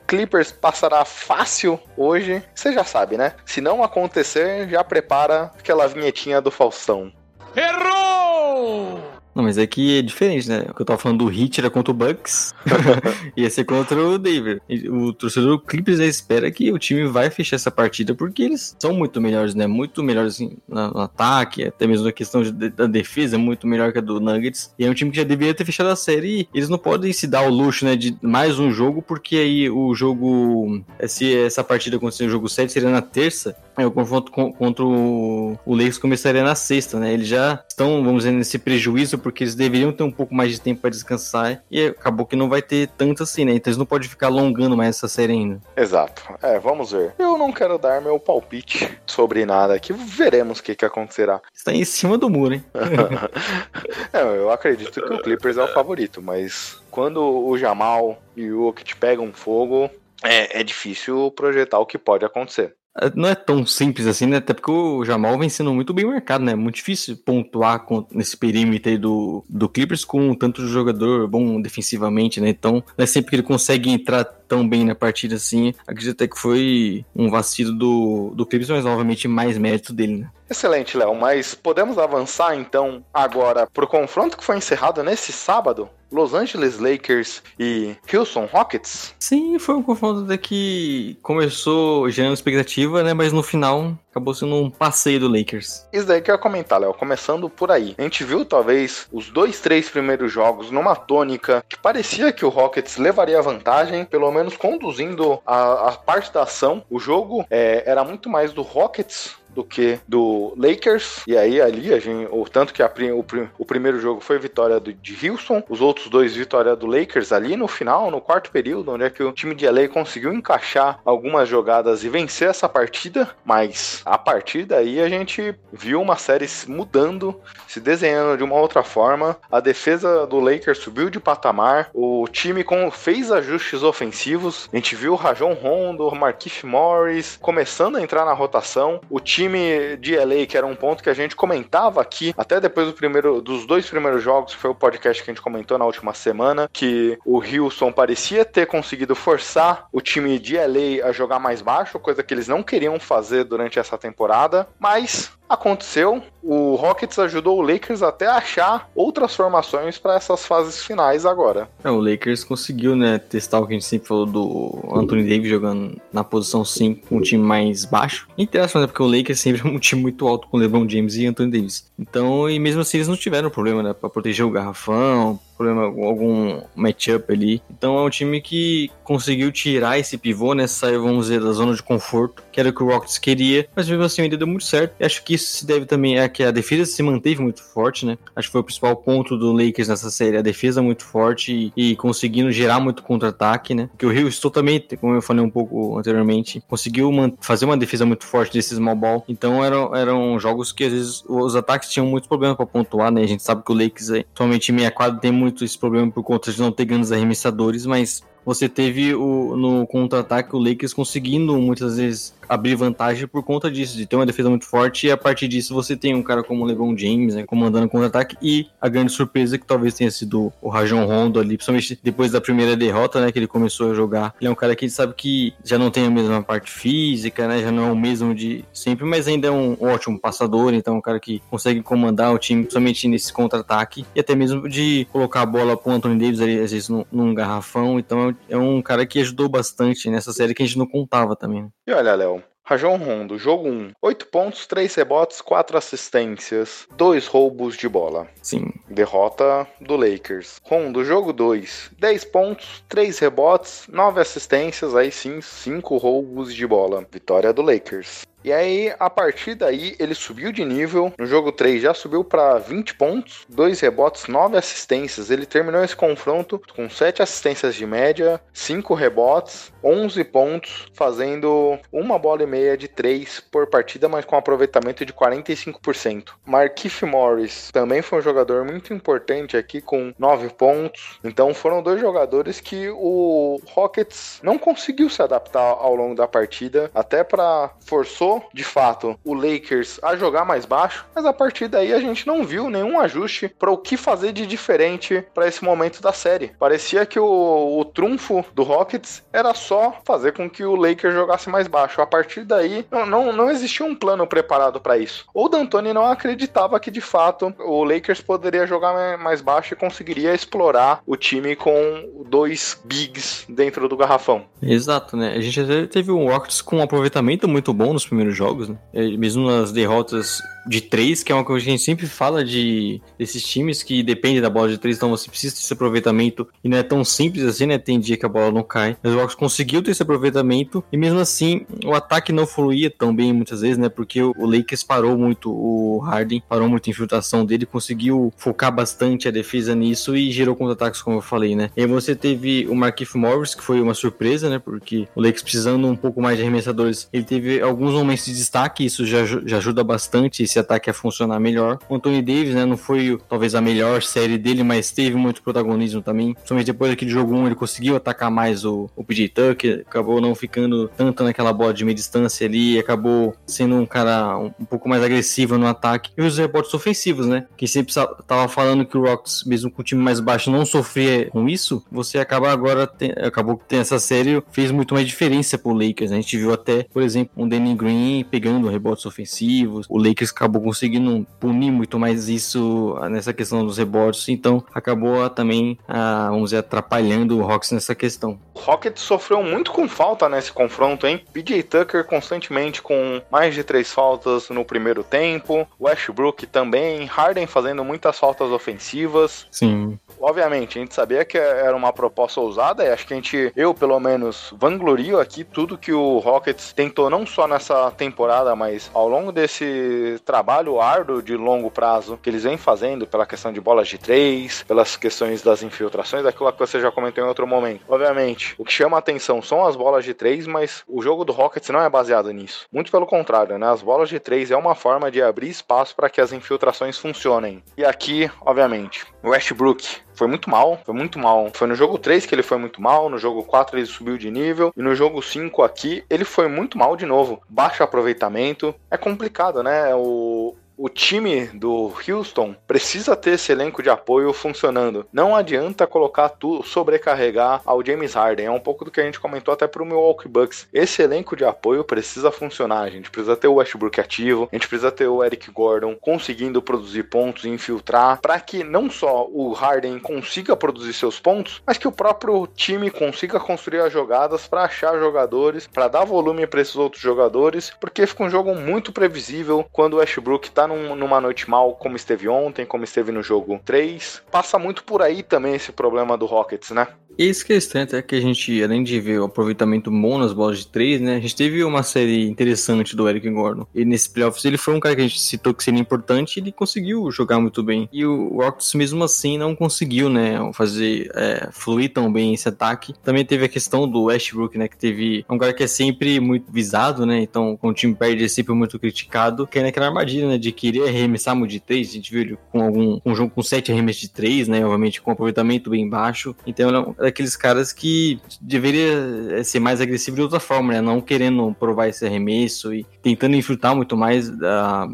Clippers 0.05 0.51
passará 0.51 1.03
fácil 1.03 1.79
hoje. 1.97 2.41
Você 2.55 2.71
já 2.73 2.83
sabe, 2.83 3.17
né? 3.17 3.33
Se 3.45 3.61
não 3.61 3.83
acontecer, 3.83 4.69
já 4.69 4.83
prepara 4.83 5.51
aquela 5.57 5.87
vinhetinha 5.87 6.41
do 6.41 6.51
Faustão. 6.51 7.11
Errou! 7.55 9.01
Não, 9.37 9.43
mas 9.43 9.59
é 9.59 9.67
que 9.67 9.99
é 9.99 10.01
diferente, 10.01 10.49
né? 10.49 10.65
O 10.67 10.73
que 10.73 10.81
eu 10.81 10.85
tava 10.85 10.97
falando 10.97 11.19
do 11.19 11.27
Hit 11.27 11.59
era 11.59 11.69
contra 11.69 11.91
o 11.91 11.93
Bucks, 11.93 12.55
ia 13.37 13.47
ser 13.51 13.65
contra 13.65 14.01
o 14.01 14.17
Denver. 14.17 14.59
O 14.89 15.13
torcedor 15.13 15.51
do 15.51 15.59
Clippers 15.59 15.99
espera 15.99 16.49
que 16.49 16.71
o 16.71 16.79
time 16.79 17.05
vai 17.05 17.29
fechar 17.29 17.55
essa 17.55 17.69
partida 17.69 18.15
porque 18.15 18.41
eles 18.41 18.75
são 18.79 18.93
muito 18.93 19.21
melhores, 19.21 19.53
né? 19.53 19.67
Muito 19.67 20.01
melhores 20.01 20.33
assim, 20.33 20.57
no, 20.67 20.99
ataque, 20.99 21.65
até 21.65 21.85
mesmo 21.85 22.05
na 22.05 22.11
questão 22.11 22.41
de, 22.41 22.51
da 22.51 22.87
defesa, 22.87 23.37
muito 23.37 23.67
melhor 23.67 23.93
que 23.93 23.99
a 23.99 24.01
do 24.01 24.19
Nuggets. 24.19 24.73
E 24.79 24.83
é 24.83 24.89
um 24.89 24.93
time 24.95 25.11
que 25.11 25.17
já 25.17 25.23
deveria 25.23 25.53
ter 25.53 25.65
fechado 25.65 25.91
a 25.91 25.95
série 25.95 26.49
eles 26.51 26.67
não 26.67 26.79
podem 26.79 27.13
se 27.13 27.27
dar 27.27 27.43
o 27.43 27.49
luxo, 27.49 27.85
né, 27.85 27.95
de 27.95 28.17
mais 28.23 28.57
um 28.57 28.71
jogo, 28.71 29.03
porque 29.03 29.35
aí 29.35 29.69
o 29.69 29.93
jogo, 29.93 30.83
se 31.07 31.37
essa 31.37 31.63
partida 31.63 31.97
acontecer 31.97 32.23
no 32.23 32.31
jogo 32.31 32.49
7, 32.49 32.71
seria 32.71 32.89
na 32.89 33.03
terça, 33.03 33.55
é, 33.55 33.66
o 33.85 33.91
confronto 33.91 34.31
contra 34.31 34.83
o, 34.83 35.57
o 35.65 35.75
Lakers 35.75 35.97
começaria 35.97 36.43
na 36.43 36.55
sexta, 36.55 36.99
né? 36.99 37.13
Eles 37.13 37.27
já 37.27 37.63
estão, 37.69 38.03
vamos 38.03 38.23
dizer, 38.23 38.31
nesse 38.31 38.57
prejuízo 38.57 39.17
porque 39.17 39.43
eles 39.43 39.55
deveriam 39.55 39.91
ter 39.91 40.03
um 40.03 40.11
pouco 40.11 40.33
mais 40.33 40.51
de 40.51 40.61
tempo 40.61 40.81
para 40.81 40.89
descansar 40.89 41.63
e 41.69 41.85
acabou 41.85 42.25
que 42.25 42.35
não 42.35 42.49
vai 42.49 42.61
ter 42.61 42.87
tanto 42.97 43.23
assim, 43.23 43.45
né? 43.45 43.53
Então 43.53 43.69
eles 43.69 43.77
não 43.77 43.85
podem 43.85 44.09
ficar 44.09 44.27
alongando 44.27 44.75
mais 44.75 44.95
essa 44.95 45.07
série 45.07 45.33
ainda. 45.33 45.61
Exato. 45.75 46.23
É, 46.41 46.59
vamos 46.59 46.91
ver. 46.91 47.13
Eu 47.19 47.37
não 47.37 47.51
quero 47.51 47.77
dar 47.77 48.01
meu 48.01 48.19
palpite 48.19 48.97
sobre 49.05 49.45
nada 49.45 49.73
aqui. 49.73 49.93
Veremos 49.93 50.59
o 50.59 50.63
que, 50.63 50.75
que 50.75 50.85
acontecerá. 50.85 51.41
Está 51.53 51.73
em 51.73 51.85
cima 51.85 52.17
do 52.17 52.29
muro, 52.29 52.55
hein? 52.55 52.63
é, 54.13 54.21
eu 54.21 54.51
acredito 54.51 55.01
que 55.01 55.13
o 55.13 55.21
Clippers 55.21 55.57
é 55.57 55.63
o 55.63 55.73
favorito, 55.73 56.21
mas 56.21 56.81
quando 56.89 57.21
o 57.21 57.57
Jamal 57.57 58.21
e 58.35 58.51
o 58.51 58.67
Jokic 58.67 58.95
pegam 58.95 59.31
fogo, 59.33 59.89
é, 60.23 60.61
é 60.61 60.63
difícil 60.63 61.31
projetar 61.31 61.79
o 61.79 61.85
que 61.85 61.97
pode 61.97 62.25
acontecer 62.25 62.75
não 63.15 63.29
é 63.29 63.35
tão 63.35 63.65
simples 63.65 64.07
assim, 64.07 64.25
né? 64.25 64.37
Até 64.37 64.53
porque 64.53 64.71
o 64.71 65.05
Jamal 65.05 65.37
vem 65.37 65.49
sendo 65.49 65.73
muito 65.73 65.93
bem 65.93 66.05
marcado, 66.05 66.43
né? 66.43 66.55
Muito 66.55 66.75
difícil 66.75 67.15
pontuar 67.17 67.79
com, 67.81 68.05
nesse 68.11 68.35
perímetro 68.35 68.97
do, 68.97 69.45
do 69.47 69.69
Clippers 69.69 70.03
com 70.03 70.33
tanto 70.33 70.65
jogador 70.67 71.27
bom 71.27 71.61
defensivamente, 71.61 72.41
né? 72.41 72.49
Então, 72.49 72.83
não 72.97 73.03
é 73.03 73.05
sempre 73.05 73.29
que 73.29 73.35
ele 73.35 73.43
consegue 73.43 73.89
entrar 73.89 74.23
tão 74.23 74.67
bem 74.67 74.85
na 74.85 74.95
partida 74.95 75.35
assim. 75.35 75.73
Acredito 75.87 76.13
até 76.13 76.27
que 76.27 76.39
foi 76.39 77.05
um 77.15 77.29
vacilo 77.29 77.71
do, 77.71 78.33
do 78.35 78.45
Clippers, 78.45 78.69
mas 78.69 78.85
obviamente 78.85 79.27
mais 79.27 79.57
mérito 79.57 79.93
dele, 79.93 80.17
né? 80.17 80.29
Excelente, 80.49 80.97
Léo. 80.97 81.15
Mas 81.15 81.53
podemos 81.53 81.97
avançar 81.97 82.55
então 82.55 83.03
agora 83.13 83.67
pro 83.67 83.87
confronto 83.87 84.37
que 84.37 84.43
foi 84.43 84.57
encerrado 84.57 85.03
nesse 85.03 85.31
sábado? 85.31 85.89
Los 86.11 86.33
Angeles 86.33 86.79
Lakers 86.79 87.43
e 87.59 87.95
Houston 88.13 88.45
Rockets? 88.45 89.13
Sim, 89.19 89.59
foi 89.59 89.75
um 89.75 89.83
confronto 89.83 90.37
que 90.37 91.17
começou 91.21 92.09
gerando 92.09 92.33
expectativa, 92.33 93.03
né? 93.03 93.13
Mas 93.13 93.33
no 93.33 93.43
final 93.43 93.97
acabou 94.09 94.33
sendo 94.33 94.55
um 94.55 94.69
passeio 94.69 95.19
do 95.19 95.27
Lakers. 95.27 95.85
Isso 95.91 96.07
daí 96.07 96.21
que 96.21 96.31
eu 96.31 96.35
ia 96.35 96.41
comentar, 96.41 96.79
Léo. 96.79 96.93
Começando 96.93 97.49
por 97.49 97.71
aí. 97.71 97.93
A 97.97 98.01
gente 98.03 98.23
viu 98.23 98.45
talvez 98.45 99.07
os 99.11 99.29
dois, 99.29 99.59
três 99.59 99.89
primeiros 99.89 100.31
jogos 100.31 100.71
numa 100.71 100.95
tônica 100.95 101.63
que 101.67 101.77
parecia 101.77 102.31
que 102.31 102.45
o 102.45 102.49
Rockets 102.49 102.97
levaria 102.97 103.41
vantagem, 103.41 104.05
pelo 104.05 104.31
menos 104.31 104.55
conduzindo 104.55 105.39
a, 105.45 105.89
a 105.89 105.91
parte 105.91 106.31
da 106.33 106.43
ação. 106.43 106.83
O 106.89 106.99
jogo 106.99 107.45
é, 107.49 107.83
era 107.85 108.03
muito 108.03 108.29
mais 108.29 108.53
do 108.53 108.61
Rockets 108.61 109.35
do 109.57 109.63
que 109.63 109.99
do 110.07 110.53
Lakers. 110.55 111.23
E 111.25 111.35
aí 111.35 111.59
ali 111.59 111.91
a 111.91 111.99
gente, 111.99 112.27
o 112.31 112.45
tanto 112.45 112.71
que 112.71 112.83
a, 112.83 112.91
o, 113.15 113.25
o 113.57 113.65
primeiro 113.65 113.99
jogo 113.99 114.21
foi 114.21 114.37
vitória 114.37 114.79
do, 114.79 114.93
de 114.93 115.27
Houston, 115.27 115.63
os 115.67 115.81
outros 115.81 116.09
dois 116.09 116.35
vitória 116.35 116.75
do 116.75 116.85
Lakers 116.85 117.31
ali 117.31 117.57
no 117.57 117.67
final, 117.67 118.11
no 118.11 118.21
quarto 118.21 118.51
período, 118.51 118.91
onde 118.91 119.05
é 119.05 119.09
que 119.09 119.23
o 119.23 119.31
time 119.31 119.55
de 119.55 119.67
LA 119.67 119.87
conseguiu 119.87 120.31
encaixar 120.31 120.99
algumas 121.03 121.49
jogadas 121.49 122.03
e 122.03 122.09
vencer 122.09 122.49
essa 122.49 122.69
partida, 122.69 123.29
mas 123.43 124.03
a 124.05 124.15
partir 124.15 124.63
daí 124.63 125.01
a 125.01 125.09
gente 125.09 125.55
viu 125.73 125.99
uma 125.99 126.17
série 126.17 126.47
mudando, 126.67 127.41
se 127.67 127.79
desenhando 127.79 128.37
de 128.37 128.43
uma 128.43 128.55
outra 128.55 128.83
forma. 128.83 129.37
A 129.51 129.59
defesa 129.59 130.27
do 130.27 130.39
Lakers 130.39 130.77
subiu 130.77 131.09
de 131.09 131.19
patamar, 131.19 131.89
o 131.95 132.27
time 132.27 132.63
com, 132.63 132.91
fez 132.91 133.31
ajustes 133.31 133.81
ofensivos. 133.81 134.69
A 134.71 134.75
gente 134.75 134.95
viu 134.95 135.13
o 135.13 135.15
Rajon 135.15 135.53
Rondo, 135.53 136.13
Marquise 136.15 136.63
Morris 136.63 137.39
começando 137.41 137.97
a 137.97 138.01
entrar 138.01 138.23
na 138.23 138.33
rotação. 138.33 139.01
O 139.09 139.19
time 139.19 139.46
time 139.47 139.97
de 139.97 140.15
LA, 140.15 140.45
que 140.45 140.57
era 140.57 140.65
um 140.65 140.75
ponto 140.75 141.01
que 141.01 141.09
a 141.09 141.13
gente 141.13 141.35
comentava 141.35 142.01
aqui, 142.01 142.33
até 142.37 142.59
depois 142.59 142.87
do 142.87 142.93
primeiro, 142.93 143.41
dos 143.41 143.65
dois 143.65 143.89
primeiros 143.89 144.21
jogos, 144.21 144.53
foi 144.53 144.69
o 144.69 144.75
podcast 144.75 145.23
que 145.23 145.31
a 145.31 145.33
gente 145.33 145.41
comentou 145.41 145.77
na 145.77 145.85
última 145.85 146.13
semana, 146.13 146.69
que 146.71 147.17
o 147.25 147.41
Houston 147.41 147.91
parecia 147.91 148.45
ter 148.45 148.67
conseguido 148.67 149.15
forçar 149.15 149.87
o 149.91 150.01
time 150.01 150.37
de 150.37 150.57
LA 150.57 151.07
a 151.07 151.11
jogar 151.11 151.39
mais 151.39 151.61
baixo, 151.61 151.99
coisa 151.99 152.21
que 152.21 152.33
eles 152.33 152.47
não 152.47 152.61
queriam 152.61 152.99
fazer 152.99 153.43
durante 153.43 153.79
essa 153.79 153.97
temporada, 153.97 154.67
mas 154.79 155.36
Aconteceu, 155.49 156.21
o 156.43 156.75
Rockets 156.75 157.17
ajudou 157.19 157.57
o 157.57 157.61
Lakers 157.61 158.01
até 158.01 158.27
a 158.27 158.35
achar 158.35 158.89
outras 158.93 159.35
formações 159.35 159.97
para 159.97 160.15
essas 160.15 160.45
fases 160.45 160.83
finais 160.83 161.25
agora. 161.25 161.69
É, 161.83 161.89
o 161.89 161.99
Lakers 161.99 162.43
conseguiu, 162.43 162.95
né, 162.95 163.17
testar 163.17 163.59
o 163.59 163.65
que 163.65 163.73
a 163.73 163.77
gente 163.77 163.85
sempre 163.85 164.07
falou 164.07 164.25
do 164.25 164.83
Anthony 164.93 165.23
Davis 165.23 165.49
jogando 165.49 165.99
na 166.11 166.23
posição 166.23 166.65
5 166.65 167.07
com 167.07 167.17
um 167.17 167.21
time 167.21 167.43
mais 167.43 167.85
baixo. 167.85 168.27
Interessante, 168.37 168.81
né, 168.81 168.87
porque 168.87 169.03
o 169.03 169.07
Lakers 169.07 169.39
sempre 169.39 169.61
é 169.61 169.71
um 169.71 169.79
time 169.79 170.01
muito 170.01 170.27
alto 170.27 170.47
com 170.47 170.57
LeBron 170.57 170.87
James 170.87 171.15
e 171.15 171.25
Anthony 171.25 171.51
Davis. 171.51 171.85
Então, 171.97 172.49
e 172.49 172.59
mesmo 172.59 172.81
assim 172.81 172.97
eles 172.97 173.07
não 173.07 173.15
tiveram 173.15 173.49
problema, 173.49 173.81
né, 173.81 173.93
para 173.93 174.09
proteger 174.09 174.45
o 174.45 174.51
garrafão, 174.51 175.39
problema, 175.57 175.83
algum 175.83 176.61
matchup 176.75 177.31
ali. 177.31 177.61
Então 177.69 177.97
é 177.97 178.03
um 178.03 178.09
time 178.09 178.41
que 178.41 178.91
conseguiu 179.03 179.51
tirar 179.51 179.97
esse 179.97 180.17
pivô, 180.17 180.53
né? 180.53 180.67
Saiu, 180.67 181.01
vamos 181.01 181.27
dizer, 181.27 181.41
da 181.41 181.51
zona 181.51 181.73
de 181.73 181.81
conforto, 181.81 182.43
que 182.51 182.59
era 182.59 182.69
o 182.69 182.73
que 182.73 182.83
o 182.83 182.87
Rockets 182.87 183.17
queria, 183.17 183.67
mas 183.75 183.89
mesmo 183.89 184.03
assim 184.03 184.21
ainda 184.21 184.37
deu 184.37 184.47
muito 184.47 184.65
certo. 184.65 184.95
E 184.99 185.05
acho 185.05 185.23
que 185.23 185.33
isso 185.33 185.57
se 185.57 185.65
deve 185.65 185.85
também 185.85 186.19
a 186.19 186.27
que 186.27 186.43
a 186.43 186.51
defesa 186.51 186.85
se 186.85 187.01
manteve 187.01 187.41
muito 187.41 187.63
forte, 187.63 188.05
né? 188.05 188.17
Acho 188.35 188.49
que 188.49 188.51
foi 188.51 188.61
o 188.61 188.63
principal 188.63 188.95
ponto 188.95 189.37
do 189.37 189.51
Lakers 189.51 189.87
nessa 189.87 190.11
série, 190.11 190.37
a 190.37 190.41
defesa 190.41 190.81
muito 190.81 191.03
forte 191.03 191.71
e, 191.75 191.91
e 191.91 191.95
conseguindo 191.95 192.51
gerar 192.51 192.79
muito 192.79 193.01
contra-ataque, 193.01 193.73
né? 193.73 193.89
Que 193.97 194.05
o 194.05 194.09
Houston 194.09 194.49
também, 194.49 194.83
como 194.99 195.15
eu 195.15 195.21
falei 195.21 195.43
um 195.43 195.49
pouco 195.49 195.97
anteriormente, 195.97 196.61
conseguiu 196.67 197.11
fazer 197.39 197.65
uma 197.65 197.77
defesa 197.77 198.05
muito 198.05 198.25
forte 198.25 198.53
desse 198.53 198.75
small 198.75 198.95
ball. 198.95 199.25
Então 199.27 199.63
eram, 199.63 199.95
eram 199.95 200.39
jogos 200.39 200.71
que 200.71 200.83
às 200.83 200.91
vezes 200.91 201.23
os 201.27 201.55
ataques 201.55 201.89
tinham 201.89 202.05
muitos 202.05 202.27
problemas 202.27 202.57
para 202.57 202.65
pontuar, 202.65 203.11
né? 203.11 203.21
A 203.21 203.27
gente 203.27 203.41
sabe 203.41 203.63
que 203.63 203.71
o 203.71 203.75
Lakers, 203.75 204.11
atualmente 204.11 204.71
em 204.71 204.75
meia 204.75 204.91
quadra, 204.91 205.19
tem 205.19 205.31
muito 205.31 205.46
esse 205.63 205.77
problema 205.77 206.11
por 206.11 206.23
conta 206.23 206.51
de 206.51 206.59
não 206.59 206.71
ter 206.71 206.85
grandes 206.85 207.11
arremessadores, 207.11 207.85
mas 207.85 208.23
você 208.45 208.69
teve 208.69 209.13
o, 209.13 209.57
no 209.57 209.85
contra-ataque 209.87 210.55
o 210.55 210.59
Lakers 210.59 210.93
conseguindo 210.93 211.57
muitas 211.57 211.97
vezes 211.97 212.33
abrir 212.49 212.75
vantagem 212.75 213.27
por 213.27 213.43
conta 213.43 213.71
disso, 213.71 213.95
de 213.95 214.05
ter 214.05 214.15
uma 214.15 214.25
defesa 214.25 214.49
muito 214.49 214.65
forte 214.65 215.07
e 215.07 215.11
a 215.11 215.17
partir 215.17 215.47
disso 215.47 215.73
você 215.73 215.95
tem 215.95 216.13
um 216.13 216.21
cara 216.21 216.43
como 216.43 216.63
o 216.63 216.67
LeBron 216.67 216.97
James, 216.97 217.35
né, 217.35 217.45
comandando 217.45 217.87
contra-ataque 217.87 218.35
e 218.41 218.67
a 218.81 218.89
grande 218.89 219.11
surpresa 219.11 219.57
que 219.57 219.65
talvez 219.65 219.93
tenha 219.93 220.11
sido 220.11 220.51
o 220.61 220.69
Rajon 220.69 221.05
Rondo 221.05 221.39
ali, 221.39 221.55
principalmente 221.55 221.99
depois 222.03 222.31
da 222.31 222.41
primeira 222.41 222.75
derrota, 222.75 223.21
né, 223.21 223.31
que 223.31 223.39
ele 223.39 223.47
começou 223.47 223.91
a 223.91 223.93
jogar. 223.93 224.33
Ele 224.39 224.47
é 224.47 224.51
um 224.51 224.55
cara 224.55 224.75
que 224.75 224.89
sabe 224.89 225.13
que 225.15 225.53
já 225.63 225.77
não 225.77 225.89
tem 225.89 226.05
a 226.05 226.09
mesma 226.09 226.43
parte 226.43 226.69
física, 226.69 227.47
né, 227.47 227.61
já 227.61 227.71
não 227.71 227.87
é 227.87 227.91
o 227.91 227.95
mesmo 227.95 228.35
de 228.35 228.65
sempre, 228.73 229.05
mas 229.05 229.27
ainda 229.27 229.47
é 229.47 229.51
um 229.51 229.77
ótimo 229.79 230.19
passador, 230.19 230.73
então 230.73 230.95
é 230.95 230.97
um 230.97 231.01
cara 231.01 231.19
que 231.19 231.41
consegue 231.49 231.81
comandar 231.81 232.33
o 232.33 232.37
time, 232.37 232.63
principalmente 232.63 233.07
nesse 233.07 233.31
contra-ataque 233.31 234.05
e 234.13 234.19
até 234.19 234.35
mesmo 234.35 234.67
de 234.67 235.07
colocar 235.11 235.41
a 235.41 235.45
bola 235.45 235.77
pro 235.77 235.91
Anthony 235.91 236.19
Davis 236.19 236.41
ali, 236.41 236.59
às 236.59 236.71
vezes 236.71 236.89
num, 236.89 237.05
num 237.11 237.33
garrafão, 237.33 237.97
então 237.97 238.35
é 238.49 238.57
é 238.57 238.59
um 238.59 238.81
cara 238.81 239.05
que 239.05 239.19
ajudou 239.19 239.47
bastante 239.47 240.09
nessa 240.09 240.33
série 240.33 240.53
que 240.53 240.63
a 240.63 240.65
gente 240.65 240.77
não 240.77 240.87
contava 240.87 241.35
também. 241.35 241.71
E 241.85 241.91
olha, 241.91 242.15
Léo, 242.15 242.36
Rajon 242.69 242.97
Rondo, 242.97 243.37
jogo 243.37 243.69
1. 243.69 243.93
8 244.01 244.27
pontos, 244.27 244.67
3 244.67 244.93
rebotes, 244.93 245.39
4 245.39 245.77
assistências, 245.77 246.85
2 246.97 247.25
roubos 247.25 247.77
de 247.77 247.87
bola. 247.87 248.27
Sim. 248.41 248.73
Derrota 248.89 249.65
do 249.79 249.95
Lakers. 249.95 250.59
Rondo, 250.65 251.01
jogo 251.05 251.31
2. 251.31 251.91
10 251.97 252.25
pontos, 252.25 252.83
3 252.89 253.17
rebotes, 253.19 253.87
9 253.87 254.19
assistências, 254.19 254.93
aí 254.97 255.13
sim, 255.13 255.39
5 255.39 255.95
roubos 255.95 256.53
de 256.53 256.67
bola. 256.67 257.07
Vitória 257.09 257.53
do 257.53 257.61
Lakers. 257.61 258.27
E 258.43 258.53
aí, 258.53 258.93
a 258.99 259.09
partir 259.09 259.55
daí, 259.55 259.95
ele 259.99 260.13
subiu 260.13 260.51
de 260.51 260.63
nível. 260.63 261.11
No 261.17 261.25
jogo 261.25 261.51
3 261.51 261.81
já 261.81 261.93
subiu 261.93 262.23
para 262.23 262.57
20 262.59 262.95
pontos, 262.95 263.45
2 263.49 263.79
rebotes, 263.79 264.27
9 264.27 264.57
assistências. 264.57 265.29
Ele 265.29 265.45
terminou 265.45 265.83
esse 265.83 265.95
confronto 265.95 266.61
com 266.75 266.89
7 266.89 267.21
assistências 267.21 267.75
de 267.75 267.85
média, 267.85 268.39
5 268.53 268.93
rebotes, 268.93 269.73
11 269.83 270.23
pontos, 270.25 270.85
fazendo 270.93 271.79
uma 271.91 272.19
bola 272.19 272.43
e 272.43 272.47
meia 272.47 272.77
de 272.77 272.87
3 272.87 273.39
por 273.51 273.67
partida, 273.67 274.07
mas 274.07 274.23
com 274.23 274.35
aproveitamento 274.35 275.05
de 275.05 275.13
45%. 275.13 276.29
Markif 276.45 277.05
Morris 277.05 277.69
também 277.71 278.01
foi 278.01 278.19
um 278.19 278.21
jogador 278.21 278.63
muito 278.63 278.93
importante 278.93 279.57
aqui 279.57 279.81
com 279.81 280.13
9 280.17 280.49
pontos. 280.49 281.19
Então 281.23 281.53
foram 281.53 281.81
dois 281.81 281.99
jogadores 281.99 282.61
que 282.61 282.89
o 282.89 283.59
Rockets 283.71 284.39
não 284.43 284.57
conseguiu 284.57 285.09
se 285.09 285.21
adaptar 285.21 285.59
ao 285.59 285.95
longo 285.95 286.15
da 286.15 286.27
partida, 286.27 286.91
até 286.93 287.23
para 287.23 287.71
forçou 287.85 288.36
de 288.53 288.63
fato, 288.63 289.17
o 289.23 289.33
Lakers 289.33 289.99
a 290.03 290.15
jogar 290.15 290.45
mais 290.45 290.65
baixo, 290.65 291.05
mas 291.13 291.25
a 291.25 291.33
partir 291.33 291.67
daí 291.67 291.93
a 291.93 291.99
gente 291.99 292.25
não 292.27 292.43
viu 292.43 292.69
nenhum 292.69 292.99
ajuste 292.99 293.47
para 293.47 293.71
o 293.71 293.77
que 293.77 293.97
fazer 293.97 294.31
de 294.31 294.45
diferente 294.45 295.23
para 295.33 295.47
esse 295.47 295.63
momento 295.63 296.01
da 296.01 296.13
série. 296.13 296.51
Parecia 296.59 297.05
que 297.05 297.19
o, 297.19 297.79
o 297.79 297.85
trunfo 297.85 298.45
do 298.53 298.63
Rockets 298.63 299.23
era 299.31 299.53
só 299.53 299.99
fazer 300.05 300.33
com 300.33 300.49
que 300.49 300.63
o 300.63 300.75
Lakers 300.75 301.13
jogasse 301.13 301.49
mais 301.49 301.67
baixo. 301.67 302.01
A 302.01 302.07
partir 302.07 302.43
daí, 302.43 302.85
não, 302.91 303.05
não, 303.05 303.33
não 303.33 303.49
existia 303.49 303.85
um 303.85 303.95
plano 303.95 304.27
preparado 304.27 304.79
para 304.79 304.97
isso. 304.97 305.25
O 305.33 305.49
D'Antoni 305.49 305.93
não 305.93 306.05
acreditava 306.05 306.79
que 306.79 306.91
de 306.91 307.01
fato 307.01 307.53
o 307.59 307.83
Lakers 307.83 308.21
poderia 308.21 308.65
jogar 308.65 309.17
mais 309.17 309.41
baixo 309.41 309.73
e 309.73 309.77
conseguiria 309.77 310.33
explorar 310.33 311.01
o 311.05 311.15
time 311.15 311.55
com 311.55 312.23
dois 312.27 312.79
bigs 312.83 313.45
dentro 313.47 313.87
do 313.87 313.97
garrafão. 313.97 314.45
Exato, 314.61 315.15
né? 315.15 315.33
A 315.35 315.41
gente 315.41 315.59
até 315.59 315.85
teve 315.85 316.11
um 316.11 316.29
Rockets 316.29 316.61
com 316.61 316.77
um 316.77 316.81
aproveitamento 316.81 317.47
muito 317.47 317.73
bom 317.73 317.93
nos 317.93 318.05
primeiros 318.05 318.16
primeiros 318.17 318.35
jogos, 318.35 318.67
né? 318.67 318.77
É, 318.93 319.15
mesmo 319.15 319.45
nas 319.45 319.71
derrotas 319.71 320.41
de 320.67 320.81
três, 320.81 321.23
que 321.23 321.31
é 321.31 321.35
uma 321.35 321.45
coisa 321.45 321.63
que 321.63 321.69
a 321.69 321.75
gente 321.75 321.83
sempre 321.83 322.07
fala 322.07 322.43
de 322.43 323.01
desses 323.17 323.43
times 323.43 323.81
que 323.81 324.03
depende 324.03 324.41
da 324.41 324.49
bola 324.49 324.67
de 324.67 324.77
três, 324.77 324.97
então 324.97 325.09
você 325.09 325.29
precisa 325.29 325.55
ter 325.55 325.61
esse 325.61 325.71
aproveitamento 325.73 326.47
e 326.63 326.67
não 326.67 326.77
é 326.77 326.83
tão 326.83 327.03
simples 327.05 327.45
assim, 327.45 327.65
né? 327.65 327.77
Tem 327.77 327.99
dia 327.99 328.17
que 328.17 328.25
a 328.25 328.29
bola 328.29 328.51
não 328.51 328.63
cai. 328.63 328.97
Mas 329.01 329.13
o 329.13 329.19
Hawks 329.19 329.35
conseguiu 329.35 329.81
ter 329.81 329.91
esse 329.91 330.03
aproveitamento 330.03 330.83
e 330.91 330.97
mesmo 330.97 331.19
assim 331.19 331.65
o 331.85 331.93
ataque 331.93 332.33
não 332.33 332.45
fluía 332.45 332.89
tão 332.89 333.15
bem 333.15 333.31
muitas 333.31 333.61
vezes, 333.61 333.77
né? 333.77 333.87
Porque 333.87 334.21
o 334.21 334.45
Lakers 334.45 334.83
parou 334.83 335.17
muito 335.17 335.51
o 335.51 335.99
Harden, 335.99 336.43
parou 336.49 336.67
muito 336.67 336.89
a 336.89 336.91
infiltração 336.91 337.45
dele, 337.45 337.65
conseguiu 337.65 338.33
focar 338.35 338.73
bastante 338.73 339.27
a 339.27 339.31
defesa 339.31 339.73
nisso 339.73 340.15
e 340.15 340.31
gerou 340.31 340.55
contra-ataques, 340.55 341.01
como 341.01 341.17
eu 341.17 341.21
falei, 341.21 341.55
né? 341.55 341.69
E 341.77 341.81
aí 341.81 341.87
você 341.87 342.15
teve 342.15 342.67
o 342.67 342.75
Markif 342.75 343.17
Morris, 343.17 343.55
que 343.55 343.63
foi 343.63 343.79
uma 343.79 343.93
surpresa, 343.93 344.49
né? 344.49 344.59
Porque 344.59 345.07
o 345.15 345.21
Lakers 345.21 345.43
precisando 345.43 345.87
um 345.87 345.95
pouco 345.95 346.21
mais 346.21 346.35
de 346.35 346.43
arremessadores, 346.43 347.07
ele 347.13 347.23
teve 347.23 347.61
alguns 347.61 347.93
momentos 347.93 348.06
de 348.15 348.33
destaque, 348.33 348.85
isso 348.85 349.05
já, 349.05 349.25
já 349.25 349.57
ajuda 349.57 349.83
bastante 349.83 350.43
esse 350.43 350.59
ataque 350.59 350.89
a 350.89 350.93
funcionar 350.93 351.39
melhor. 351.39 351.79
O 351.89 351.95
Anthony 351.95 352.21
Davis, 352.21 352.55
né, 352.55 352.65
não 352.65 352.77
foi 352.77 353.17
talvez 353.29 353.55
a 353.55 353.61
melhor 353.61 354.01
série 354.03 354.37
dele, 354.37 354.63
mas 354.63 354.91
teve 354.91 355.15
muito 355.15 355.41
protagonismo 355.41 356.01
também. 356.01 356.35
Somente 356.43 356.67
depois 356.67 356.91
daquele 356.91 357.11
jogo 357.11 357.35
1 357.35 357.47
ele 357.47 357.55
conseguiu 357.55 357.95
atacar 357.95 358.31
mais 358.31 358.65
o, 358.65 358.89
o 358.95 359.03
PJ 359.03 359.29
Tucker, 359.29 359.83
acabou 359.87 360.21
não 360.21 360.33
ficando 360.35 360.89
tanto 360.95 361.23
naquela 361.23 361.53
bola 361.53 361.73
de 361.73 361.83
meia 361.83 361.95
distância 361.95 362.47
ali, 362.47 362.77
acabou 362.77 363.35
sendo 363.45 363.75
um 363.75 363.85
cara 363.85 364.37
um, 364.37 364.51
um 364.59 364.65
pouco 364.65 364.87
mais 364.87 365.03
agressivo 365.03 365.57
no 365.57 365.67
ataque. 365.67 366.11
E 366.17 366.21
os 366.21 366.37
rebotes 366.37 366.73
ofensivos, 366.73 367.27
né, 367.27 367.45
que 367.55 367.67
sempre 367.67 367.93
tava 368.25 368.47
falando 368.47 368.85
que 368.85 368.97
o 368.97 369.01
Rocks, 369.01 369.43
mesmo 369.45 369.71
com 369.71 369.81
o 369.81 369.85
time 369.85 370.01
mais 370.01 370.19
baixo, 370.19 370.51
não 370.51 370.65
sofria 370.65 371.29
com 371.29 371.47
isso, 371.47 371.83
você 371.91 372.19
acaba 372.19 372.51
agora, 372.51 372.87
tem, 372.87 373.11
acabou 373.17 373.57
que 373.57 373.65
tem 373.65 373.79
essa 373.79 373.99
série, 373.99 374.41
fez 374.51 374.71
muito 374.71 374.93
mais 374.93 375.07
diferença 375.07 375.57
pro 375.57 375.73
Lakers. 375.73 376.11
Né? 376.11 376.17
A 376.17 376.21
gente 376.21 376.37
viu 376.37 376.53
até, 376.53 376.83
por 376.83 377.01
exemplo, 377.01 377.31
um 377.37 377.47
Danny 377.47 377.75
Green 377.75 377.96
pegando 378.29 378.67
rebotes 378.67 379.05
ofensivos, 379.05 379.85
o 379.89 379.97
Lakers 379.97 380.31
acabou 380.31 380.61
conseguindo 380.61 381.25
punir 381.39 381.71
muito 381.71 381.99
mais 381.99 382.27
isso 382.27 382.95
nessa 383.09 383.33
questão 383.33 383.65
dos 383.65 383.77
rebotes, 383.77 384.27
então 384.29 384.63
acabou 384.73 385.29
também, 385.29 385.77
ah, 385.87 386.27
vamos 386.29 386.45
dizer, 386.45 386.57
atrapalhando 386.57 387.37
o 387.37 387.51
Hawks 387.51 387.71
nessa 387.71 387.95
questão. 387.95 388.39
O 388.53 388.59
Rockets 388.59 389.01
sofreu 389.01 389.43
muito 389.43 389.71
com 389.71 389.87
falta 389.87 390.27
nesse 390.27 390.51
confronto, 390.51 391.05
hein? 391.05 391.23
PJ 391.31 391.63
Tucker 391.63 392.03
constantemente 392.05 392.81
com 392.81 393.21
mais 393.31 393.53
de 393.53 393.63
três 393.63 393.91
faltas 393.91 394.49
no 394.49 394.65
primeiro 394.65 395.03
tempo, 395.03 395.67
Westbrook 395.79 396.47
também, 396.47 397.05
Harden 397.05 397.47
fazendo 397.47 397.83
muitas 397.83 398.17
faltas 398.17 398.49
ofensivas. 398.49 399.47
Sim 399.51 399.99
obviamente, 400.19 400.77
a 400.77 400.81
gente 400.81 400.93
sabia 400.93 401.25
que 401.25 401.37
era 401.37 401.75
uma 401.75 401.93
proposta 401.93 402.39
ousada 402.39 402.83
e 402.83 402.89
acho 402.89 403.05
que 403.05 403.13
a 403.13 403.15
gente, 403.15 403.51
eu 403.55 403.73
pelo 403.73 403.99
menos, 403.99 404.53
vanglorio 404.57 405.19
aqui 405.19 405.43
tudo 405.43 405.77
que 405.77 405.93
o 405.93 406.19
Rockets 406.19 406.73
tentou 406.73 407.09
não 407.09 407.25
só 407.25 407.47
nessa 407.47 407.91
temporada, 407.91 408.55
mas 408.55 408.89
ao 408.93 409.07
longo 409.07 409.31
desse 409.31 410.19
trabalho 410.25 410.81
árduo 410.81 411.21
de 411.21 411.35
longo 411.35 411.69
prazo 411.71 412.17
que 412.21 412.29
eles 412.29 412.43
vêm 412.43 412.57
fazendo 412.57 413.07
pela 413.07 413.25
questão 413.25 413.51
de 413.51 413.61
bolas 413.61 413.87
de 413.87 413.97
três, 413.97 414.63
pelas 414.63 414.95
questões 414.95 415.41
das 415.41 415.63
infiltrações, 415.63 416.25
aquilo 416.25 416.51
que 416.51 416.59
você 416.59 416.79
já 416.79 416.91
comentou 416.91 417.23
em 417.23 417.27
outro 417.27 417.47
momento. 417.47 417.83
Obviamente, 417.87 418.55
o 418.57 418.65
que 418.65 418.73
chama 418.73 418.97
atenção 418.97 419.41
são 419.41 419.65
as 419.65 419.75
bolas 419.75 420.03
de 420.03 420.13
três, 420.13 420.47
mas 420.47 420.83
o 420.87 421.01
jogo 421.01 421.23
do 421.23 421.33
Rockets 421.33 421.69
não 421.69 421.81
é 421.81 421.89
baseado 421.89 422.31
nisso. 422.31 422.67
Muito 422.71 422.91
pelo 422.91 423.05
contrário, 423.05 423.57
né? 423.57 423.69
As 423.69 423.81
bolas 423.81 424.09
de 424.09 424.19
três 424.19 424.51
é 424.51 424.57
uma 424.57 424.75
forma 424.75 425.11
de 425.11 425.21
abrir 425.21 425.49
espaço 425.49 425.95
para 425.95 426.09
que 426.09 426.21
as 426.21 426.31
infiltrações 426.31 426.97
funcionem. 426.97 427.63
E 427.77 427.85
aqui, 427.85 428.29
obviamente, 428.41 429.05
Westbrook 429.23 430.06
foi 430.17 430.27
muito 430.27 430.49
mal, 430.49 430.81
foi 430.83 430.95
muito 430.95 431.19
mal. 431.19 431.49
Foi 431.53 431.67
no 431.67 431.75
jogo 431.75 431.97
3 431.99 432.25
que 432.25 432.33
ele 432.33 432.43
foi 432.43 432.57
muito 432.57 432.81
mal, 432.81 433.07
no 433.07 433.17
jogo 433.17 433.43
4 433.43 433.77
ele 433.77 433.85
subiu 433.85 434.17
de 434.17 434.31
nível, 434.31 434.73
e 434.75 434.81
no 434.81 434.95
jogo 434.95 435.21
5 435.21 435.61
aqui 435.61 436.03
ele 436.09 436.25
foi 436.25 436.47
muito 436.47 436.77
mal 436.77 436.97
de 436.97 437.05
novo. 437.05 437.41
Baixo 437.47 437.83
aproveitamento. 437.83 438.73
É 438.89 438.97
complicado, 438.97 439.61
né? 439.61 439.93
O, 439.93 440.55
o 440.77 440.87
time 440.87 441.47
do 441.47 441.91
Houston 442.07 442.55
precisa 442.67 443.15
ter 443.15 443.31
esse 443.31 443.51
elenco 443.51 443.81
de 443.81 443.89
apoio 443.89 444.31
funcionando. 444.31 445.07
Não 445.11 445.35
adianta 445.35 445.87
colocar 445.87 446.29
tudo, 446.29 446.63
sobrecarregar 446.63 447.61
ao 447.65 447.83
James 447.83 448.13
Harden. 448.13 448.45
É 448.45 448.51
um 448.51 448.59
pouco 448.59 448.85
do 448.85 448.91
que 448.91 449.01
a 449.01 449.03
gente 449.03 449.19
comentou 449.19 449.51
até 449.51 449.67
pro 449.67 449.85
Milwaukee 449.85 450.27
Bucks. 450.27 450.67
Esse 450.71 451.01
elenco 451.01 451.35
de 451.35 451.43
apoio 451.43 451.83
precisa 451.83 452.31
funcionar. 452.31 452.81
A 452.81 452.89
gente 452.91 453.09
precisa 453.09 453.35
ter 453.35 453.47
o 453.47 453.55
Westbrook 453.55 453.99
ativo, 453.99 454.47
a 454.51 454.55
gente 454.55 454.67
precisa 454.67 454.91
ter 454.91 455.07
o 455.07 455.23
Eric 455.23 455.49
Gordon 455.49 455.95
conseguindo 455.95 456.61
produzir 456.61 457.03
pontos 457.03 457.45
e 457.45 457.49
infiltrar, 457.49 458.21
para 458.21 458.39
que 458.39 458.63
não 458.63 458.89
só 458.89 459.27
o 459.27 459.53
Harden 459.53 459.97
consiga 459.97 460.55
produzir 460.55 460.93
seus 460.93 461.19
pontos, 461.19 461.61
mas 461.65 461.79
que 461.79 461.87
o 461.87 461.91
próprio 461.91 462.45
time 462.45 462.91
consiga 462.91 463.39
construir 463.39 463.79
as 463.79 463.91
jogadas 463.91 464.47
para 464.47 464.63
achar 464.63 464.99
jogadores, 464.99 465.65
para 465.65 465.87
dar 465.87 466.05
volume 466.05 466.45
para 466.45 466.61
esses 466.61 466.75
outros 466.75 467.01
jogadores, 467.01 467.71
porque 467.79 468.05
fica 468.05 468.23
um 468.23 468.29
jogo 468.29 468.53
muito 468.53 468.91
previsível 468.91 469.65
quando 469.71 469.95
o 469.95 469.97
Westbrook 469.97 470.51
tá 470.51 470.66
num- 470.67 470.95
numa 470.95 471.19
noite 471.21 471.49
mal, 471.49 471.73
como 471.75 471.95
esteve 471.95 472.27
ontem, 472.27 472.65
como 472.65 472.83
esteve 472.83 473.11
no 473.11 473.23
jogo 473.23 473.59
3. 473.63 474.21
Passa 474.31 474.59
muito 474.59 474.83
por 474.83 475.01
aí 475.01 475.23
também 475.23 475.55
esse 475.55 475.71
problema 475.71 476.17
do 476.17 476.25
Rockets, 476.25 476.71
né? 476.71 476.87
Esse 477.17 477.43
que 477.43 477.51
é 477.51 477.57
estranho 477.57 477.85
até 477.85 478.01
que 478.01 478.15
a 478.15 478.21
gente, 478.21 478.63
além 478.63 478.83
de 478.83 478.99
ver 478.99 479.19
o 479.19 479.25
aproveitamento 479.25 479.89
bom 479.89 480.19
nas 480.19 480.33
bolas 480.33 480.59
de 480.59 480.67
três, 480.67 481.01
né? 481.01 481.15
A 481.15 481.19
gente 481.19 481.35
teve 481.35 481.63
uma 481.63 481.81
série 481.81 482.27
interessante 482.27 482.95
do 482.95 483.09
Eric 483.09 483.27
Gordon. 483.29 483.65
E 483.73 483.83
nesse 483.83 484.09
playoffs 484.09 484.45
ele 484.45 484.57
foi 484.57 484.75
um 484.75 484.79
cara 484.79 484.95
que 484.95 485.01
a 485.01 485.07
gente 485.07 485.19
citou 485.19 485.53
que 485.53 485.63
seria 485.63 485.79
importante 485.79 486.37
e 486.37 486.39
ele 486.41 486.51
conseguiu 486.51 487.09
jogar 487.09 487.39
muito 487.39 487.63
bem. 487.63 487.89
E 487.91 488.05
o 488.05 488.37
Rockets 488.37 488.73
mesmo 488.75 489.03
assim 489.03 489.37
não 489.37 489.55
conseguiu, 489.55 490.09
né? 490.09 490.37
Fazer 490.53 491.09
é, 491.15 491.49
fluir 491.51 491.91
tão 491.91 492.11
bem 492.11 492.33
esse 492.33 492.47
ataque. 492.47 492.93
Também 493.03 493.25
teve 493.25 493.45
a 493.45 493.49
questão 493.49 493.89
do 493.89 494.03
Westbrook, 494.03 494.55
né? 494.57 494.67
Que 494.67 494.77
teve 494.77 495.25
um 495.27 495.39
cara 495.39 495.53
que 495.53 495.63
é 495.63 495.67
sempre 495.67 496.19
muito 496.19 496.51
visado, 496.51 497.03
né? 497.03 497.19
Então, 497.21 497.57
quando 497.57 497.71
o 497.71 497.75
time 497.75 497.95
perde, 497.95 498.25
é 498.25 498.27
sempre 498.27 498.53
muito 498.53 498.77
criticado. 498.77 499.47
Que 499.47 499.57
é 499.57 499.63
naquela 499.63 499.87
armadilha, 499.87 500.27
né? 500.27 500.37
De 500.37 500.51
querer 500.51 500.87
arremessar 500.87 501.35
muito 501.35 501.51
de 501.51 501.59
três. 501.59 501.89
A 501.89 501.93
gente 501.93 502.11
viu 502.11 502.21
ele 502.21 502.37
com 502.51 502.61
algum 502.61 502.99
um 503.03 503.15
jogo 503.15 503.31
com 503.33 503.41
sete 503.41 503.71
arremessos 503.71 504.01
de 504.01 504.09
três, 504.09 504.47
né? 504.47 504.63
Obviamente 504.63 505.01
com 505.01 505.09
aproveitamento 505.09 505.71
bem 505.71 505.89
baixo. 505.89 506.35
Então, 506.45 506.69
ele 506.69 506.77
é 506.77 506.79
um 506.81 507.06
daqueles 507.07 507.35
caras 507.35 507.71
que 507.73 508.19
deveria 508.41 508.93
é, 509.31 509.43
ser 509.43 509.59
mais 509.59 509.81
agressivo 509.81 510.15
de 510.17 510.21
outra 510.23 510.39
forma, 510.39 510.73
né? 510.73 510.81
Não 510.81 510.99
querendo 511.01 511.55
provar 511.59 511.87
esse 511.87 512.05
arremesso 512.05 512.73
e 512.73 512.85
tentando 513.01 513.35
infiltrar 513.35 513.75
muito 513.75 513.95
mais, 513.95 514.29
ah, 514.43 514.87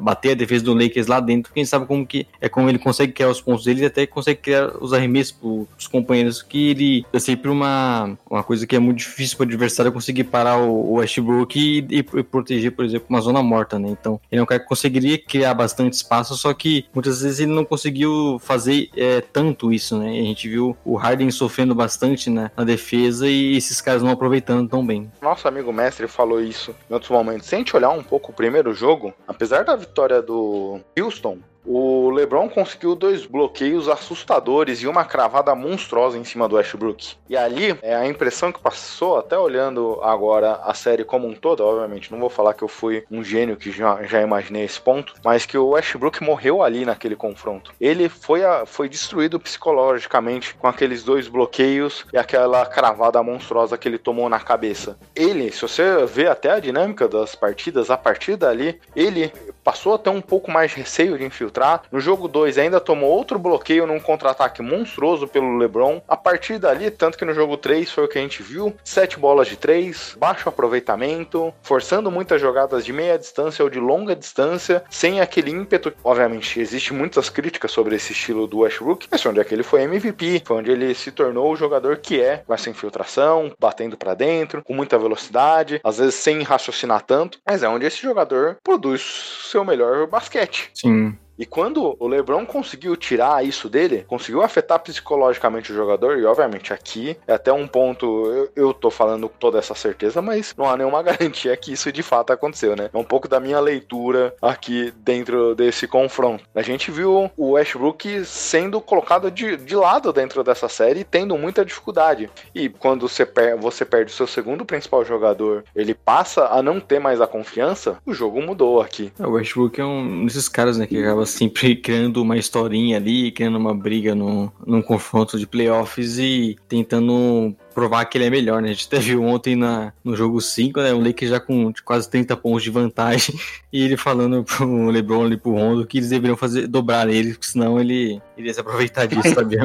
bater 0.00 0.32
a 0.32 0.34
defesa 0.34 0.64
do 0.64 0.74
Lakers 0.74 1.06
lá 1.06 1.20
dentro, 1.20 1.52
gente 1.56 1.68
sabe 1.68 1.86
como 1.86 2.06
que 2.06 2.26
é 2.40 2.48
como 2.48 2.68
ele 2.68 2.78
consegue 2.78 3.12
criar 3.12 3.28
os 3.30 3.40
pontos 3.40 3.64
dele 3.64 3.82
e 3.82 3.86
até 3.86 4.06
consegue 4.06 4.40
criar 4.40 4.72
os 4.80 4.92
arremessos 4.92 5.32
pros 5.32 5.86
companheiros, 5.88 6.42
que 6.42 6.70
ele 6.70 7.04
é 7.12 7.18
sempre 7.18 7.50
uma, 7.50 8.16
uma 8.30 8.42
coisa 8.42 8.66
que 8.66 8.76
é 8.76 8.78
muito 8.78 8.98
difícil 8.98 9.36
para 9.36 9.44
o 9.44 9.48
adversário 9.48 9.90
conseguir 9.92 10.24
parar 10.24 10.58
o, 10.58 10.70
o 10.70 10.92
Westbrook 10.94 11.58
e, 11.58 11.78
e- 11.90 11.98
e 11.98 12.22
proteger, 12.22 12.72
por 12.72 12.84
exemplo, 12.84 13.06
uma 13.10 13.20
zona 13.20 13.42
morta, 13.42 13.78
né? 13.78 13.88
Então, 13.90 14.20
ele 14.30 14.40
é 14.40 14.42
um 14.42 14.46
cara 14.46 14.60
que 14.60 14.68
conseguiria 14.68 15.18
criar 15.18 15.54
bastante 15.54 15.94
espaço, 15.94 16.36
só 16.36 16.52
que 16.54 16.84
muitas 16.94 17.22
vezes 17.22 17.40
ele 17.40 17.52
não 17.52 17.64
conseguiu 17.64 18.38
fazer 18.40 18.88
é, 18.96 19.20
tanto 19.20 19.72
isso, 19.72 19.98
né? 19.98 20.10
A 20.10 20.22
gente 20.22 20.48
viu 20.48 20.76
o 20.84 20.96
Harden 20.96 21.30
sofrendo 21.56 21.74
bastante 21.74 22.28
né, 22.28 22.50
na 22.54 22.64
defesa 22.64 23.26
e 23.26 23.56
esses 23.56 23.80
caras 23.80 24.02
não 24.02 24.10
aproveitando 24.10 24.68
tão 24.68 24.86
bem. 24.86 25.10
Nosso 25.22 25.48
amigo 25.48 25.72
mestre 25.72 26.06
falou 26.06 26.38
isso 26.38 26.76
em 26.90 26.92
outros 26.92 27.10
momentos. 27.10 27.46
Se 27.46 27.54
a 27.54 27.58
gente 27.58 27.74
olhar 27.74 27.88
um 27.90 28.02
pouco 28.02 28.30
o 28.30 28.34
primeiro 28.34 28.74
jogo, 28.74 29.14
apesar 29.26 29.64
da 29.64 29.74
vitória 29.74 30.20
do 30.20 30.80
Houston, 30.98 31.38
o 31.66 32.10
LeBron 32.10 32.48
conseguiu 32.48 32.94
dois 32.94 33.26
bloqueios 33.26 33.88
assustadores 33.88 34.80
e 34.82 34.86
uma 34.86 35.04
cravada 35.04 35.54
monstruosa 35.54 36.16
em 36.16 36.24
cima 36.24 36.48
do 36.48 36.56
Westbrook. 36.56 37.16
E 37.28 37.36
ali, 37.36 37.76
é 37.82 37.94
a 37.94 38.06
impressão 38.06 38.52
que 38.52 38.60
passou, 38.60 39.18
até 39.18 39.36
olhando 39.38 39.98
agora 40.02 40.60
a 40.62 40.72
série 40.74 41.04
como 41.04 41.26
um 41.26 41.34
todo, 41.34 41.64
obviamente, 41.64 42.10
não 42.12 42.18
vou 42.18 42.30
falar 42.30 42.54
que 42.54 42.62
eu 42.62 42.68
fui 42.68 43.04
um 43.10 43.22
gênio 43.22 43.56
que 43.56 43.70
já, 43.70 44.02
já 44.04 44.22
imaginei 44.22 44.64
esse 44.64 44.80
ponto, 44.80 45.14
mas 45.24 45.44
que 45.44 45.58
o 45.58 45.70
Westbrook 45.70 46.22
morreu 46.22 46.62
ali 46.62 46.84
naquele 46.84 47.16
confronto. 47.16 47.72
Ele 47.80 48.08
foi, 48.08 48.44
a- 48.44 48.64
foi 48.64 48.88
destruído 48.88 49.38
psicologicamente 49.40 50.54
com 50.54 50.66
aqueles 50.66 51.02
dois 51.02 51.28
bloqueios 51.28 52.04
e 52.12 52.18
aquela 52.18 52.64
cravada 52.66 53.22
monstruosa 53.22 53.76
que 53.76 53.88
ele 53.88 53.98
tomou 53.98 54.28
na 54.28 54.40
cabeça. 54.40 54.96
Ele, 55.14 55.50
se 55.52 55.62
você 55.62 56.04
vê 56.06 56.26
até 56.26 56.50
a 56.50 56.60
dinâmica 56.60 57.08
das 57.08 57.34
partidas, 57.34 57.90
a 57.90 57.96
partir 57.96 58.36
dali, 58.36 58.80
ele 58.94 59.32
passou 59.66 59.94
a 59.94 59.98
ter 59.98 60.10
um 60.10 60.20
pouco 60.20 60.48
mais 60.48 60.72
receio 60.72 61.18
de 61.18 61.24
infiltrar. 61.24 61.82
No 61.90 61.98
jogo 61.98 62.28
2 62.28 62.56
ainda 62.56 62.80
tomou 62.80 63.10
outro 63.10 63.36
bloqueio 63.36 63.84
num 63.84 63.98
contra-ataque 63.98 64.62
monstruoso 64.62 65.26
pelo 65.26 65.56
LeBron. 65.56 66.00
A 66.06 66.16
partir 66.16 66.60
dali, 66.60 66.88
tanto 66.88 67.18
que 67.18 67.24
no 67.24 67.34
jogo 67.34 67.56
3 67.56 67.90
foi 67.90 68.04
o 68.04 68.08
que 68.08 68.16
a 68.16 68.20
gente 68.22 68.44
viu, 68.44 68.72
sete 68.84 69.18
bolas 69.18 69.48
de 69.48 69.56
três, 69.56 70.16
baixo 70.16 70.48
aproveitamento, 70.48 71.52
forçando 71.62 72.12
muitas 72.12 72.40
jogadas 72.40 72.84
de 72.84 72.92
meia 72.92 73.18
distância 73.18 73.64
ou 73.64 73.68
de 73.68 73.80
longa 73.80 74.14
distância, 74.14 74.84
sem 74.88 75.20
aquele 75.20 75.50
ímpeto. 75.50 75.92
Obviamente, 76.04 76.60
existe 76.60 76.94
muitas 76.94 77.28
críticas 77.28 77.72
sobre 77.72 77.96
esse 77.96 78.12
estilo 78.12 78.46
do 78.46 78.58
Westbrook, 78.58 79.08
mas 79.10 79.26
onde 79.26 79.40
é 79.40 79.44
que 79.44 79.52
ele 79.52 79.64
foi 79.64 79.82
MVP, 79.82 80.42
foi 80.44 80.58
onde 80.58 80.70
ele 80.70 80.94
se 80.94 81.10
tornou 81.10 81.52
o 81.52 81.56
jogador 81.56 81.96
que 81.96 82.20
é, 82.20 82.38
com 82.46 82.54
essa 82.54 82.70
infiltração, 82.70 83.52
batendo 83.58 83.96
pra 83.96 84.14
dentro, 84.14 84.62
com 84.62 84.74
muita 84.74 84.96
velocidade, 84.96 85.80
às 85.82 85.98
vezes 85.98 86.14
sem 86.14 86.40
raciocinar 86.44 87.02
tanto, 87.02 87.40
mas 87.44 87.64
é 87.64 87.68
onde 87.68 87.84
esse 87.84 88.00
jogador 88.00 88.58
produz 88.62 89.55
seu 89.56 89.64
melhor 89.64 90.06
basquete. 90.06 90.70
Sim. 90.74 91.16
E 91.38 91.44
quando 91.44 91.96
o 91.98 92.06
LeBron 92.06 92.46
conseguiu 92.46 92.96
tirar 92.96 93.44
isso 93.44 93.68
dele, 93.68 94.04
conseguiu 94.06 94.42
afetar 94.42 94.78
psicologicamente 94.80 95.72
o 95.72 95.74
jogador, 95.74 96.18
e 96.18 96.24
obviamente 96.24 96.72
aqui 96.72 97.16
é 97.26 97.34
até 97.34 97.52
um 97.52 97.66
ponto, 97.66 98.26
eu, 98.26 98.50
eu 98.56 98.74
tô 98.74 98.90
falando 98.90 99.28
com 99.28 99.36
toda 99.38 99.58
essa 99.58 99.74
certeza, 99.74 100.22
mas 100.22 100.54
não 100.56 100.68
há 100.68 100.76
nenhuma 100.76 101.02
garantia 101.04 101.56
que 101.56 101.72
isso 101.72 101.92
de 101.92 102.02
fato 102.02 102.32
aconteceu, 102.32 102.74
né? 102.74 102.90
É 102.92 102.98
um 102.98 103.04
pouco 103.04 103.28
da 103.28 103.40
minha 103.40 103.60
leitura 103.60 104.34
aqui 104.40 104.92
dentro 104.98 105.54
desse 105.54 105.86
confronto. 105.86 106.44
A 106.54 106.62
gente 106.62 106.90
viu 106.90 107.30
o 107.36 107.50
Westbrook 107.52 108.24
sendo 108.24 108.80
colocado 108.80 109.30
de, 109.30 109.56
de 109.56 109.76
lado 109.76 110.12
dentro 110.12 110.42
dessa 110.42 110.68
série, 110.68 111.04
tendo 111.04 111.36
muita 111.36 111.64
dificuldade. 111.64 112.30
E 112.54 112.68
quando 112.68 113.08
você, 113.08 113.26
per 113.26 113.56
você 113.56 113.84
perde 113.84 114.12
o 114.12 114.14
seu 114.14 114.26
segundo 114.26 114.64
principal 114.64 115.04
jogador, 115.04 115.64
ele 115.74 115.94
passa 115.94 116.46
a 116.46 116.62
não 116.62 116.80
ter 116.80 116.98
mais 116.98 117.20
a 117.20 117.26
confiança, 117.26 117.98
o 118.06 118.14
jogo 118.14 118.40
mudou 118.40 118.80
aqui. 118.80 119.12
É, 119.18 119.26
O 119.26 119.32
Westbrook 119.32 119.80
é 119.80 119.84
um 119.84 120.24
desses 120.24 120.48
caras, 120.48 120.78
né, 120.78 120.86
que 120.86 120.98
acaba 120.98 121.25
sempre 121.26 121.76
criando 121.76 122.22
uma 122.22 122.36
historinha 122.36 122.96
ali, 122.96 123.30
criando 123.30 123.58
uma 123.58 123.74
briga 123.74 124.14
no, 124.14 124.52
num 124.66 124.80
confronto 124.80 125.38
de 125.38 125.46
playoffs 125.46 126.18
e 126.18 126.56
tentando 126.68 127.54
provar 127.74 128.06
que 128.06 128.16
ele 128.16 128.24
é 128.24 128.30
melhor, 128.30 128.62
né? 128.62 128.70
A 128.70 128.72
gente 128.72 128.88
viu 129.00 129.22
ontem 129.22 129.54
na, 129.54 129.92
no 130.02 130.16
jogo 130.16 130.40
5, 130.40 130.80
né? 130.80 130.94
O 130.94 130.98
Lakers 130.98 131.30
já 131.30 131.38
com 131.38 131.70
quase 131.84 132.08
30 132.08 132.34
pontos 132.36 132.62
de 132.62 132.70
vantagem 132.70 133.38
e 133.70 133.84
ele 133.84 133.98
falando 133.98 134.42
pro 134.44 134.86
LeBron 134.86 135.28
e 135.28 135.36
pro 135.36 135.52
Rondo 135.52 135.86
que 135.86 135.98
eles 135.98 136.08
deveriam 136.08 136.36
fazer, 136.36 136.66
dobrar 136.66 137.06
ele, 137.08 137.32
porque 137.32 137.46
senão 137.46 137.78
ele 137.78 138.20
iria 138.36 138.54
se 138.54 138.60
aproveitar 138.60 139.06
disso, 139.06 139.28
sabe? 139.34 139.56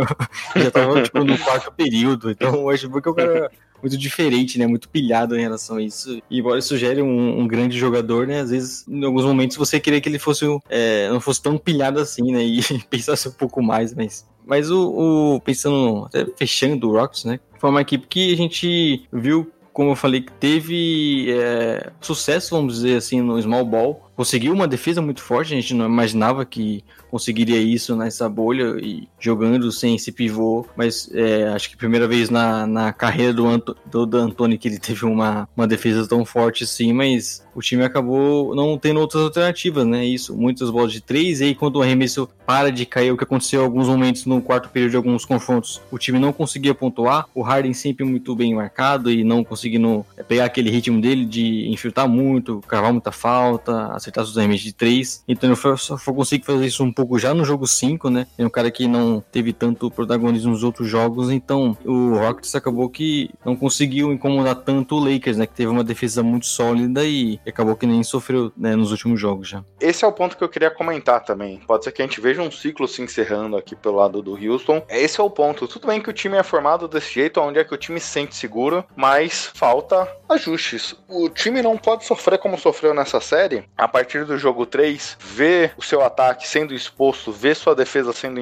já 0.56 0.72
tava, 0.72 1.02
tipo, 1.04 1.24
no 1.24 1.38
quarto 1.38 1.72
período. 1.72 2.32
Então 2.32 2.56
o 2.56 2.64
Westbrook 2.66 3.08
é 3.08 3.12
um 3.12 3.16
cara 3.16 3.52
muito 3.82 3.98
diferente, 3.98 4.58
né? 4.58 4.68
Muito 4.68 4.90
pilhado 4.90 5.38
em 5.38 5.42
relação 5.42 5.78
a 5.78 5.82
isso. 5.82 6.22
E 6.30 6.40
embora 6.40 6.60
isso 6.60 6.78
gere 6.78 7.02
um, 7.02 7.40
um 7.40 7.48
grande 7.48 7.78
jogador, 7.78 8.28
né? 8.28 8.42
Às 8.42 8.52
vezes, 8.52 8.86
em 8.88 9.04
alguns 9.04 9.26
momentos, 9.26 9.58
você 9.58 9.80
queria 9.80 10.02
que 10.02 10.10
ele 10.10 10.20
fosse 10.20 10.46
é, 10.70 11.10
não 11.10 11.20
fosse 11.20 11.42
tão 11.42 11.58
pilhado 11.58 12.00
assim, 12.00 12.32
né? 12.32 12.44
E 12.44 12.62
pensasse 12.90 13.28
um 13.28 13.34
pouco 13.34 13.62
mais, 13.62 13.94
mas. 13.94 14.30
Mas 14.46 14.72
o, 14.72 15.36
o 15.36 15.42
pensando, 15.42 16.06
até 16.06 16.26
fechando 16.36 16.90
o 16.90 16.94
Rocks, 16.94 17.26
né? 17.26 17.40
Foi 17.60 17.70
uma 17.70 17.82
equipe 17.82 18.08
que 18.08 18.34
a 18.34 18.36
gente 18.36 19.08
viu, 19.14 19.52
como 19.72 19.92
eu 19.92 19.96
falei, 19.96 20.22
que 20.22 20.32
teve 20.34 21.28
é, 21.30 21.92
sucesso, 22.02 22.56
vamos 22.56 22.76
dizer 22.76 22.98
assim, 22.98 23.22
no 23.22 23.40
small 23.40 23.64
ball. 23.64 24.11
Conseguiu 24.22 24.54
uma 24.54 24.68
defesa 24.68 25.02
muito 25.02 25.20
forte, 25.20 25.52
a 25.52 25.56
gente 25.56 25.74
não 25.74 25.88
imaginava 25.88 26.46
que 26.46 26.84
conseguiria 27.10 27.58
isso 27.58 27.96
nessa 27.96 28.30
bolha 28.30 28.78
e 28.80 29.10
jogando 29.20 29.70
sem 29.72 29.96
esse 29.96 30.12
pivô, 30.12 30.66
mas 30.78 31.10
é, 31.12 31.50
acho 31.50 31.72
que 31.72 31.76
primeira 31.76 32.08
vez 32.08 32.30
na, 32.30 32.68
na 32.68 32.94
carreira 32.94 33.34
do, 33.34 33.48
Anto, 33.48 33.76
do, 33.86 34.18
Antônio 34.18 34.58
que 34.58 34.68
ele 34.68 34.80
teve 34.80 35.06
uma, 35.06 35.50
uma 35.58 35.68
defesa 35.68 36.08
tão 36.08 36.24
forte 36.24 36.64
assim, 36.64 36.94
mas 36.94 37.46
o 37.54 37.62
time 37.62 37.84
acabou 37.84 38.56
não 38.56 38.78
tendo 38.78 39.00
outras 39.02 39.24
alternativas, 39.24 39.86
né? 39.86 40.06
Isso, 40.06 40.34
muitas 40.38 40.70
bolas 40.70 40.94
de 40.94 41.02
três, 41.02 41.42
e 41.42 41.46
aí 41.46 41.56
quando 41.56 41.78
o 41.78 41.82
arremesso 41.82 42.30
para 42.46 42.72
de 42.72 42.86
cair, 42.86 43.12
o 43.12 43.18
que 43.18 43.24
aconteceu 43.24 43.62
em 43.62 43.66
alguns 43.66 43.90
momentos 43.90 44.26
no 44.26 44.42
quarto 44.42 44.70
período 44.70 44.92
de 44.92 44.98
alguns 44.98 45.26
confrontos, 45.26 45.82
o 45.92 45.98
time 45.98 46.18
não 46.18 46.32
conseguia 46.32 46.74
pontuar, 46.74 47.26
o 47.36 47.42
Harden 47.42 47.74
sempre 47.74 48.06
muito 48.06 48.34
bem 48.36 48.56
marcado 48.56 49.12
e 49.12 49.24
não 49.24 49.44
conseguindo 49.44 50.06
pegar 50.30 50.46
aquele 50.46 50.70
ritmo 50.70 51.02
dele 51.02 51.26
de 51.26 51.70
infiltrar 51.70 52.08
muito, 52.08 52.62
cavar 52.68 52.94
muita 52.94 53.12
falta, 53.12 53.88
acertar 53.88 54.11
seus 54.14 54.38
arremessos 54.38 54.66
de 54.66 54.74
três, 54.74 55.24
então 55.28 55.50
ele 55.50 55.78
só 55.78 55.98
foi 55.98 56.14
conseguir 56.14 56.46
fazer 56.46 56.66
isso 56.66 56.84
um 56.84 56.92
pouco 56.92 57.18
já 57.18 57.34
no 57.34 57.46
jogo 57.46 57.68
5, 57.68 58.10
né? 58.10 58.28
É 58.38 58.46
um 58.46 58.50
cara 58.50 58.70
que 58.72 58.88
não 58.88 59.22
teve 59.32 59.54
tanto 59.54 59.90
protagonismo 59.90 60.52
nos 60.52 60.64
outros 60.64 60.88
jogos, 60.88 61.30
então 61.30 61.78
o 61.86 62.16
Rockets 62.16 62.56
acabou 62.56 62.90
que 62.90 63.30
não 63.46 63.56
conseguiu 63.56 64.12
incomodar 64.12 64.56
tanto 64.56 64.96
o 64.96 65.00
Lakers, 65.00 65.38
né? 65.38 65.46
Que 65.46 65.54
teve 65.54 65.72
uma 65.72 65.84
defesa 65.84 66.24
muito 66.24 66.46
sólida 66.46 67.04
e 67.06 67.40
acabou 67.48 67.76
que 67.76 67.86
nem 67.86 68.04
sofreu 68.04 68.52
né, 68.58 68.76
nos 68.76 68.92
últimos 68.92 69.20
jogos 69.20 69.48
já. 69.48 69.64
Esse 69.80 70.06
é 70.06 70.08
o 70.08 70.12
ponto 70.12 70.38
que 70.38 70.44
eu 70.44 70.50
queria 70.50 70.72
comentar 70.72 71.24
também. 71.24 71.60
Pode 71.60 71.84
ser 71.84 71.92
que 71.92 72.02
a 72.02 72.06
gente 72.06 72.22
veja 72.22 72.42
um 72.42 72.52
ciclo 72.52 72.88
se 72.88 73.02
encerrando 73.02 73.58
aqui 73.58 73.76
pelo 73.76 73.96
lado 73.96 74.22
do 74.22 74.34
Houston. 74.34 74.84
Esse 74.90 75.20
é 75.20 75.24
o 75.24 75.30
ponto. 75.30 75.68
Tudo 75.68 75.88
bem 75.88 76.02
que 76.02 76.10
o 76.10 76.14
time 76.14 76.38
é 76.38 76.44
formado 76.44 76.88
desse 76.88 77.14
jeito, 77.14 77.40
onde 77.40 77.60
é 77.60 77.64
que 77.64 77.74
o 77.74 77.78
time 77.78 78.00
se 78.00 78.08
sente 78.08 78.36
seguro, 78.36 78.84
mas 78.96 79.52
falta 79.54 80.08
ajustes. 80.30 80.96
O 81.08 81.30
time 81.30 81.62
não 81.62 81.78
pode 81.78 82.06
sofrer 82.06 82.38
como 82.38 82.58
sofreu 82.58 82.94
nessa 82.94 83.20
série. 83.20 83.64
A 83.78 83.88
partir 83.92 84.26
do 84.26 84.38
jogo 84.38 84.66
3, 84.66 85.18
ver 85.20 85.74
o 85.78 85.84
seu 85.84 86.02
ataque 86.02 86.48
sendo 86.48 86.74
exposto, 86.74 87.32
ver 87.32 87.56
sua 87.56 87.76
defesa 87.76 88.14
sendo 88.14 88.40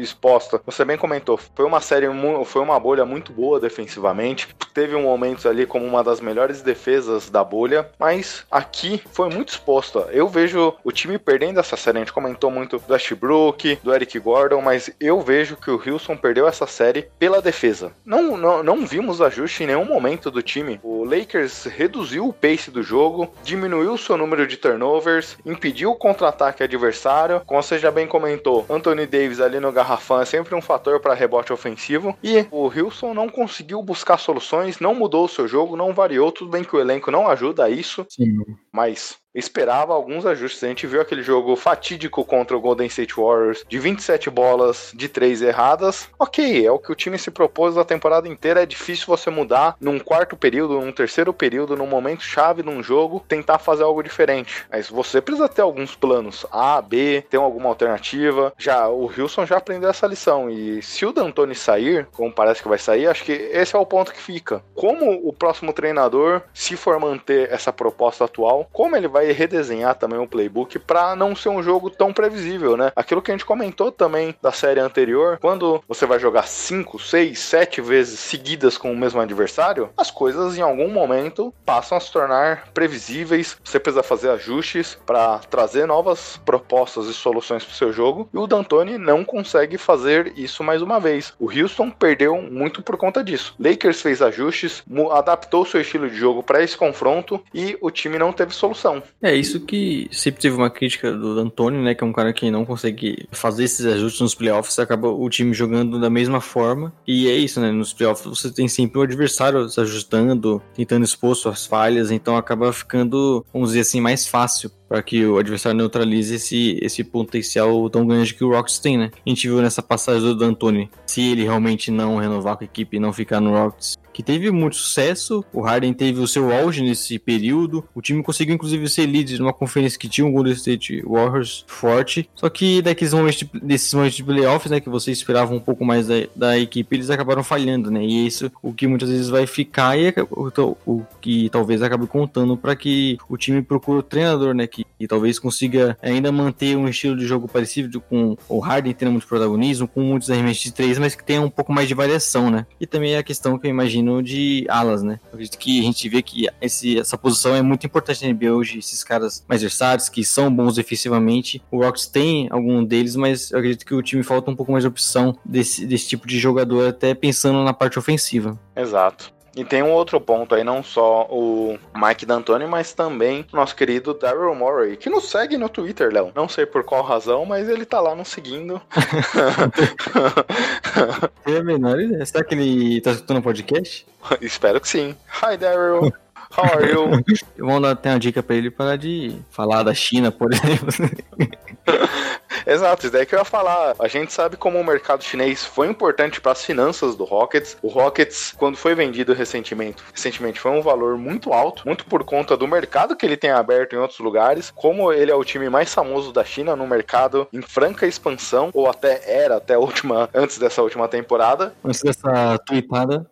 exposta. 0.00 0.60
Você 0.66 0.84
bem 0.84 0.98
comentou, 0.98 1.38
foi 1.38 1.64
uma 1.64 1.80
série, 1.80 2.06
foi 2.44 2.60
uma 2.60 2.78
bolha 2.78 3.04
muito 3.04 3.32
boa 3.32 3.60
defensivamente. 3.60 4.48
Teve 4.74 4.94
um 4.96 5.02
momentos 5.02 5.46
ali 5.46 5.64
como 5.64 5.86
uma 5.86 6.02
das 6.02 6.20
melhores 6.20 6.62
defesas 6.62 7.30
da 7.30 7.44
bolha, 7.44 7.90
mas 7.98 8.44
aqui 8.50 9.02
foi 9.12 9.28
muito 9.30 9.50
exposto. 9.50 10.00
Eu 10.10 10.28
vejo 10.28 10.74
o 10.82 10.92
time 10.92 11.18
perdendo 11.18 11.60
essa 11.60 11.76
série. 11.76 11.98
A 11.98 12.00
gente 12.00 12.12
comentou 12.12 12.50
muito 12.50 12.78
do 12.78 12.92
Westbrook, 12.92 13.78
do 13.82 13.94
Eric 13.94 14.18
Gordon, 14.18 14.60
mas 14.60 14.90
eu 15.00 15.20
vejo 15.20 15.56
que 15.56 15.70
o 15.70 15.80
Houston 15.84 16.16
perdeu 16.16 16.46
essa 16.48 16.66
série 16.66 17.08
pela 17.18 17.40
defesa. 17.40 17.92
Não, 18.04 18.36
não, 18.36 18.62
não 18.62 18.86
vimos 18.86 19.20
ajuste 19.20 19.62
em 19.62 19.68
nenhum 19.68 19.84
momento 19.84 20.30
do 20.30 20.42
time. 20.42 20.80
O 20.82 21.04
Lakers 21.04 21.64
reduziu 21.64 22.26
o 22.26 22.32
pace 22.32 22.70
do 22.70 22.82
jogo, 22.82 23.32
diminuiu 23.42 23.94
o 23.94 23.98
seu 23.98 24.16
número 24.16 24.46
de 24.46 24.56
turnovers 24.56 24.79
turnovers, 24.80 25.36
impediu 25.44 25.90
o 25.90 25.96
contra-ataque 25.96 26.62
adversário. 26.62 27.42
Como 27.46 27.62
você 27.62 27.78
já 27.78 27.90
bem 27.90 28.06
comentou, 28.06 28.64
Anthony 28.68 29.06
Davis 29.06 29.40
ali 29.40 29.60
no 29.60 29.70
garrafão 29.70 30.20
é 30.20 30.24
sempre 30.24 30.54
um 30.54 30.62
fator 30.62 30.98
para 31.00 31.12
rebote 31.12 31.52
ofensivo. 31.52 32.16
E 32.22 32.46
o 32.50 32.68
Wilson 32.68 33.12
não 33.12 33.28
conseguiu 33.28 33.82
buscar 33.82 34.16
soluções, 34.16 34.80
não 34.80 34.94
mudou 34.94 35.26
o 35.26 35.28
seu 35.28 35.46
jogo, 35.46 35.76
não 35.76 35.92
variou. 35.92 36.32
Tudo 36.32 36.50
bem 36.50 36.64
que 36.64 36.74
o 36.74 36.80
elenco 36.80 37.10
não 37.10 37.28
ajuda 37.28 37.64
a 37.64 37.70
isso, 37.70 38.06
Sim. 38.08 38.38
mas 38.72 39.18
esperava 39.34 39.94
alguns 39.94 40.26
ajustes. 40.26 40.64
A 40.64 40.68
gente 40.68 40.86
viu 40.86 41.00
aquele 41.00 41.22
jogo 41.22 41.54
fatídico 41.56 42.24
contra 42.24 42.56
o 42.56 42.60
Golden 42.60 42.86
State 42.86 43.14
Warriors 43.14 43.64
de 43.68 43.78
27 43.78 44.30
bolas 44.30 44.92
de 44.94 45.08
3 45.08 45.42
erradas. 45.42 46.08
Ok, 46.18 46.66
é 46.66 46.70
o 46.70 46.78
que 46.78 46.92
o 46.92 46.94
time 46.94 47.18
se 47.18 47.30
propôs 47.30 47.76
a 47.76 47.84
temporada 47.84 48.28
inteira. 48.28 48.62
É 48.62 48.66
difícil 48.66 49.06
você 49.06 49.30
mudar 49.30 49.76
num 49.80 49.98
quarto 49.98 50.36
período, 50.36 50.80
num 50.80 50.92
terceiro 50.92 51.32
período, 51.32 51.76
num 51.76 51.86
momento 51.86 52.22
chave 52.22 52.62
num 52.62 52.82
jogo, 52.82 53.24
tentar 53.28 53.58
fazer 53.58 53.84
algo 53.84 54.02
diferente. 54.02 54.64
Mas 54.70 54.88
você 54.88 55.20
precisa 55.20 55.48
ter 55.48 55.62
alguns 55.62 55.94
planos 55.94 56.44
A, 56.50 56.80
B, 56.82 57.24
ter 57.30 57.36
alguma 57.36 57.68
alternativa. 57.68 58.52
Já 58.58 58.88
o 58.88 59.06
Wilson 59.06 59.46
já 59.46 59.58
aprendeu 59.58 59.90
essa 59.90 60.06
lição. 60.06 60.50
E 60.50 60.82
se 60.82 61.06
o 61.06 61.12
D'Antoni 61.12 61.54
sair, 61.54 62.06
como 62.12 62.32
parece 62.32 62.62
que 62.62 62.68
vai 62.68 62.78
sair, 62.78 63.06
acho 63.06 63.24
que 63.24 63.32
esse 63.32 63.76
é 63.76 63.78
o 63.78 63.86
ponto 63.86 64.12
que 64.12 64.20
fica. 64.20 64.62
Como 64.74 65.28
o 65.28 65.32
próximo 65.32 65.72
treinador, 65.72 66.42
se 66.52 66.76
for 66.76 66.98
manter 66.98 67.50
essa 67.52 67.72
proposta 67.72 68.24
atual, 68.24 68.68
como 68.72 68.96
ele 68.96 69.08
vai 69.08 69.19
vai 69.20 69.32
redesenhar 69.32 69.94
também 69.94 70.18
o 70.18 70.26
playbook 70.26 70.78
para 70.78 71.14
não 71.14 71.36
ser 71.36 71.50
um 71.50 71.62
jogo 71.62 71.90
tão 71.90 72.12
previsível, 72.12 72.76
né? 72.76 72.90
Aquilo 72.96 73.20
que 73.20 73.30
a 73.30 73.34
gente 73.34 73.44
comentou 73.44 73.92
também 73.92 74.34
da 74.40 74.50
série 74.50 74.80
anterior, 74.80 75.38
quando 75.40 75.82
você 75.86 76.06
vai 76.06 76.18
jogar 76.18 76.46
5, 76.46 76.98
6, 76.98 77.38
7 77.38 77.80
vezes 77.82 78.18
seguidas 78.18 78.78
com 78.78 78.90
o 78.90 78.96
mesmo 78.96 79.20
adversário, 79.20 79.90
as 79.96 80.10
coisas 80.10 80.56
em 80.56 80.62
algum 80.62 80.88
momento 80.88 81.52
passam 81.66 81.98
a 81.98 82.00
se 82.00 82.10
tornar 82.10 82.68
previsíveis. 82.72 83.58
Você 83.62 83.78
precisa 83.78 84.02
fazer 84.02 84.30
ajustes 84.30 84.98
para 85.04 85.38
trazer 85.38 85.86
novas 85.86 86.38
propostas 86.38 87.06
e 87.06 87.12
soluções 87.12 87.64
para 87.64 87.72
o 87.72 87.76
seu 87.76 87.92
jogo. 87.92 88.28
E 88.32 88.38
o 88.38 88.46
D'Antoni 88.46 88.96
não 88.96 89.24
consegue 89.24 89.76
fazer 89.76 90.32
isso 90.36 90.64
mais 90.64 90.80
uma 90.80 90.98
vez. 90.98 91.34
O 91.38 91.50
Houston 91.50 91.90
perdeu 91.90 92.40
muito 92.40 92.82
por 92.82 92.96
conta 92.96 93.22
disso. 93.22 93.54
Lakers 93.60 94.00
fez 94.00 94.22
ajustes, 94.22 94.82
adaptou 95.12 95.66
seu 95.66 95.80
estilo 95.80 96.08
de 96.08 96.16
jogo 96.16 96.42
para 96.42 96.62
esse 96.62 96.76
confronto 96.76 97.42
e 97.52 97.76
o 97.82 97.90
time 97.90 98.18
não 98.18 98.32
teve 98.32 98.54
solução. 98.54 99.02
É, 99.22 99.34
isso 99.34 99.60
que 99.60 100.08
sempre 100.10 100.40
teve 100.40 100.56
uma 100.56 100.70
crítica 100.70 101.12
do 101.12 101.38
Antônio, 101.38 101.82
né? 101.82 101.94
Que 101.94 102.02
é 102.02 102.06
um 102.06 102.12
cara 102.12 102.32
que 102.32 102.50
não 102.50 102.64
consegue 102.64 103.26
fazer 103.30 103.64
esses 103.64 103.84
ajustes 103.84 104.20
nos 104.20 104.34
playoffs, 104.34 104.78
acaba 104.78 105.08
o 105.08 105.28
time 105.28 105.52
jogando 105.52 106.00
da 106.00 106.08
mesma 106.08 106.40
forma. 106.40 106.92
E 107.06 107.28
é 107.28 107.34
isso, 107.34 107.60
né? 107.60 107.70
Nos 107.70 107.92
playoffs 107.92 108.24
você 108.24 108.50
tem 108.50 108.66
sempre 108.66 108.98
o 108.98 109.02
adversário 109.02 109.68
se 109.68 109.78
ajustando, 109.80 110.62
tentando 110.74 111.04
expor 111.04 111.36
suas 111.36 111.66
falhas, 111.66 112.10
então 112.10 112.36
acaba 112.36 112.72
ficando, 112.72 113.44
vamos 113.52 113.70
dizer 113.70 113.80
assim, 113.80 114.00
mais 114.00 114.26
fácil 114.26 114.70
para 114.90 115.04
que 115.04 115.24
o 115.24 115.38
adversário 115.38 115.78
neutralize 115.78 116.34
esse, 116.34 116.76
esse 116.82 117.04
potencial 117.04 117.88
tão 117.88 118.04
grande 118.04 118.34
que 118.34 118.42
o 118.42 118.50
Rockets 118.50 118.80
tem, 118.80 118.98
né? 118.98 119.12
A 119.24 119.28
gente 119.28 119.46
viu 119.46 119.62
nessa 119.62 119.80
passagem 119.80 120.20
do 120.20 120.34
D'Antoni, 120.34 120.90
se 121.06 121.20
ele 121.20 121.44
realmente 121.44 121.92
não 121.92 122.16
renovar 122.16 122.56
com 122.56 122.64
a 122.64 122.66
equipe 122.66 122.96
e 122.96 123.00
não 123.00 123.12
ficar 123.12 123.40
no 123.40 123.52
Rockets, 123.52 123.96
que 124.12 124.22
teve 124.22 124.50
muito 124.50 124.76
sucesso, 124.76 125.44
o 125.52 125.60
Harden 125.60 125.92
teve 125.92 126.20
o 126.20 126.26
seu 126.26 126.52
auge 126.52 126.82
nesse 126.82 127.18
período, 127.18 127.84
o 127.94 128.02
time 128.02 128.22
conseguiu 128.22 128.54
inclusive 128.54 128.88
ser 128.88 129.06
líder 129.06 129.38
numa 129.38 129.52
conferência 129.52 129.98
que 129.98 130.08
tinha 130.08 130.26
um 130.26 130.32
Golden 130.32 130.52
State 130.52 131.02
Warriors 131.02 131.64
forte, 131.66 132.28
só 132.34 132.48
que 132.48 132.82
daqueles 132.82 133.14
momentos 133.14 133.40
de, 133.40 133.50
desses 133.60 133.92
momentos 133.94 134.16
de 134.16 134.24
playoffs, 134.24 134.70
né, 134.70 134.80
que 134.80 134.88
você 134.88 135.10
esperava 135.10 135.54
um 135.54 135.60
pouco 135.60 135.84
mais 135.84 136.06
da, 136.06 136.14
da 136.34 136.58
equipe, 136.58 136.96
eles 136.96 137.10
acabaram 137.10 137.42
falhando, 137.42 137.90
né, 137.90 138.04
e 138.04 138.24
é 138.24 138.26
isso 138.26 138.50
o 138.62 138.72
que 138.72 138.86
muitas 138.86 139.08
vezes 139.08 139.28
vai 139.28 139.46
ficar 139.46 139.98
e 139.98 140.12
o, 140.30 140.76
o 140.86 141.06
que 141.20 141.48
talvez 141.50 141.82
acabe 141.82 142.06
contando 142.06 142.56
para 142.56 142.74
que 142.76 143.18
o 143.28 143.36
time 143.36 143.62
procure 143.62 143.98
o 143.98 144.02
treinador, 144.02 144.54
né, 144.54 144.66
que 144.66 144.84
e 145.00 145.08
talvez 145.08 145.38
consiga 145.38 145.96
ainda 146.02 146.30
manter 146.30 146.76
um 146.76 146.86
estilo 146.86 147.16
de 147.16 147.26
jogo 147.26 147.48
parecido 147.48 148.00
com 148.02 148.36
o 148.46 148.58
Harden 148.58 148.92
tendo 148.92 149.12
muito 149.12 149.26
protagonismo, 149.26 149.88
com 149.88 150.02
muitos 150.02 150.30
arremessos 150.30 150.64
de 150.64 150.72
três, 150.72 150.98
mas 150.98 151.14
que 151.14 151.24
tenha 151.24 151.40
um 151.40 151.48
pouco 151.48 151.72
mais 151.72 151.88
de 151.88 151.94
variação, 151.94 152.50
né? 152.50 152.66
E 152.78 152.86
também 152.86 153.16
a 153.16 153.22
questão 153.22 153.58
que 153.58 153.66
eu 153.66 153.70
imagino 153.70 153.99
de 154.22 154.66
alas, 154.68 155.02
né? 155.02 155.20
Acredito 155.32 155.58
que 155.58 155.80
a 155.80 155.82
gente 155.82 156.08
vê 156.08 156.22
que 156.22 156.46
esse, 156.60 156.98
essa 156.98 157.16
posição 157.16 157.54
é 157.54 157.62
muito 157.62 157.86
importante 157.86 158.26
na 158.26 158.32
NBA 158.32 158.52
hoje, 158.52 158.78
esses 158.78 159.02
caras 159.04 159.44
mais 159.48 159.62
versáteis, 159.62 160.08
que 160.08 160.24
são 160.24 160.52
bons 160.52 160.74
defensivamente. 160.74 161.62
O 161.70 161.82
Rocks 161.82 162.06
tem 162.06 162.48
algum 162.50 162.84
deles, 162.84 163.16
mas 163.16 163.50
eu 163.50 163.58
acredito 163.58 163.84
que 163.84 163.94
o 163.94 164.02
time 164.02 164.22
falta 164.22 164.50
um 164.50 164.56
pouco 164.56 164.72
mais 164.72 164.84
de 164.84 164.88
opção 164.88 165.36
desse, 165.44 165.86
desse 165.86 166.08
tipo 166.08 166.26
de 166.26 166.38
jogador, 166.38 166.88
até 166.88 167.14
pensando 167.14 167.62
na 167.64 167.72
parte 167.72 167.98
ofensiva. 167.98 168.58
Exato. 168.74 169.32
E 169.60 169.64
tem 169.64 169.82
um 169.82 169.92
outro 169.92 170.18
ponto 170.18 170.54
aí, 170.54 170.64
não 170.64 170.82
só 170.82 171.26
o 171.28 171.78
Mike 171.94 172.24
D'Antoni, 172.24 172.64
mas 172.64 172.94
também 172.94 173.44
o 173.52 173.56
nosso 173.56 173.76
querido 173.76 174.14
Daryl 174.14 174.54
Morey, 174.54 174.96
que 174.96 175.10
nos 175.10 175.28
segue 175.28 175.58
no 175.58 175.68
Twitter, 175.68 176.10
Léo. 176.10 176.32
Não 176.34 176.48
sei 176.48 176.64
por 176.64 176.82
qual 176.82 177.02
razão, 177.02 177.44
mas 177.44 177.68
ele 177.68 177.84
tá 177.84 178.00
lá 178.00 178.14
nos 178.14 178.28
seguindo. 178.28 178.80
Tem 181.44 181.58
a 181.58 181.62
menor 181.62 182.00
ideia. 182.00 182.24
Será 182.24 182.42
que 182.42 182.54
ele 182.54 183.02
tá 183.02 183.10
escutando 183.10 183.40
o 183.40 183.42
podcast? 183.42 184.06
Espero 184.40 184.80
que 184.80 184.88
sim. 184.88 185.14
Hi, 185.42 185.58
Daryl. 185.58 186.10
How 186.56 186.64
are 186.64 186.90
you? 186.90 187.08
Vamos 187.58 187.82
dar 187.82 187.90
até 187.92 188.10
uma 188.10 188.18
dica 188.18 188.42
pra 188.42 188.56
ele 188.56 188.70
parar 188.70 188.96
de 188.96 189.34
falar 189.50 189.82
da 189.82 189.94
China, 189.94 190.32
por 190.32 190.52
exemplo. 190.52 190.88
Exato, 192.66 193.06
isso 193.06 193.12
daí 193.12 193.24
que 193.26 193.34
eu 193.34 193.38
ia 193.38 193.44
falar. 193.44 193.94
A 193.98 194.08
gente 194.08 194.32
sabe 194.32 194.56
como 194.56 194.78
o 194.78 194.84
mercado 194.84 195.24
chinês 195.24 195.64
foi 195.64 195.88
importante 195.88 196.40
para 196.40 196.52
as 196.52 196.64
finanças 196.64 197.16
do 197.16 197.24
Rockets. 197.24 197.76
O 197.82 197.88
Rockets, 197.88 198.52
quando 198.56 198.76
foi 198.76 198.94
vendido 198.94 199.32
recentemente, 199.32 200.02
recentemente 200.12 200.60
foi 200.60 200.70
um 200.70 200.82
valor 200.82 201.16
muito 201.16 201.52
alto, 201.52 201.82
muito 201.86 202.04
por 202.04 202.24
conta 202.24 202.56
do 202.56 202.68
mercado 202.68 203.16
que 203.16 203.24
ele 203.24 203.36
tem 203.36 203.50
aberto 203.50 203.94
em 203.94 203.98
outros 203.98 204.18
lugares. 204.20 204.70
Como 204.74 205.12
ele 205.12 205.30
é 205.30 205.34
o 205.34 205.44
time 205.44 205.68
mais 205.68 205.92
famoso 205.92 206.32
da 206.32 206.44
China 206.44 206.76
no 206.76 206.86
mercado 206.86 207.48
em 207.52 207.62
franca 207.62 208.06
expansão, 208.06 208.70
ou 208.74 208.88
até 208.88 209.22
era 209.26 209.56
até 209.56 209.78
última, 209.78 210.28
antes 210.34 210.58
dessa 210.58 210.82
última 210.82 211.08
temporada. 211.08 211.74
Antes 211.84 212.02
dessa 212.02 212.58
tweetada. 212.66 213.26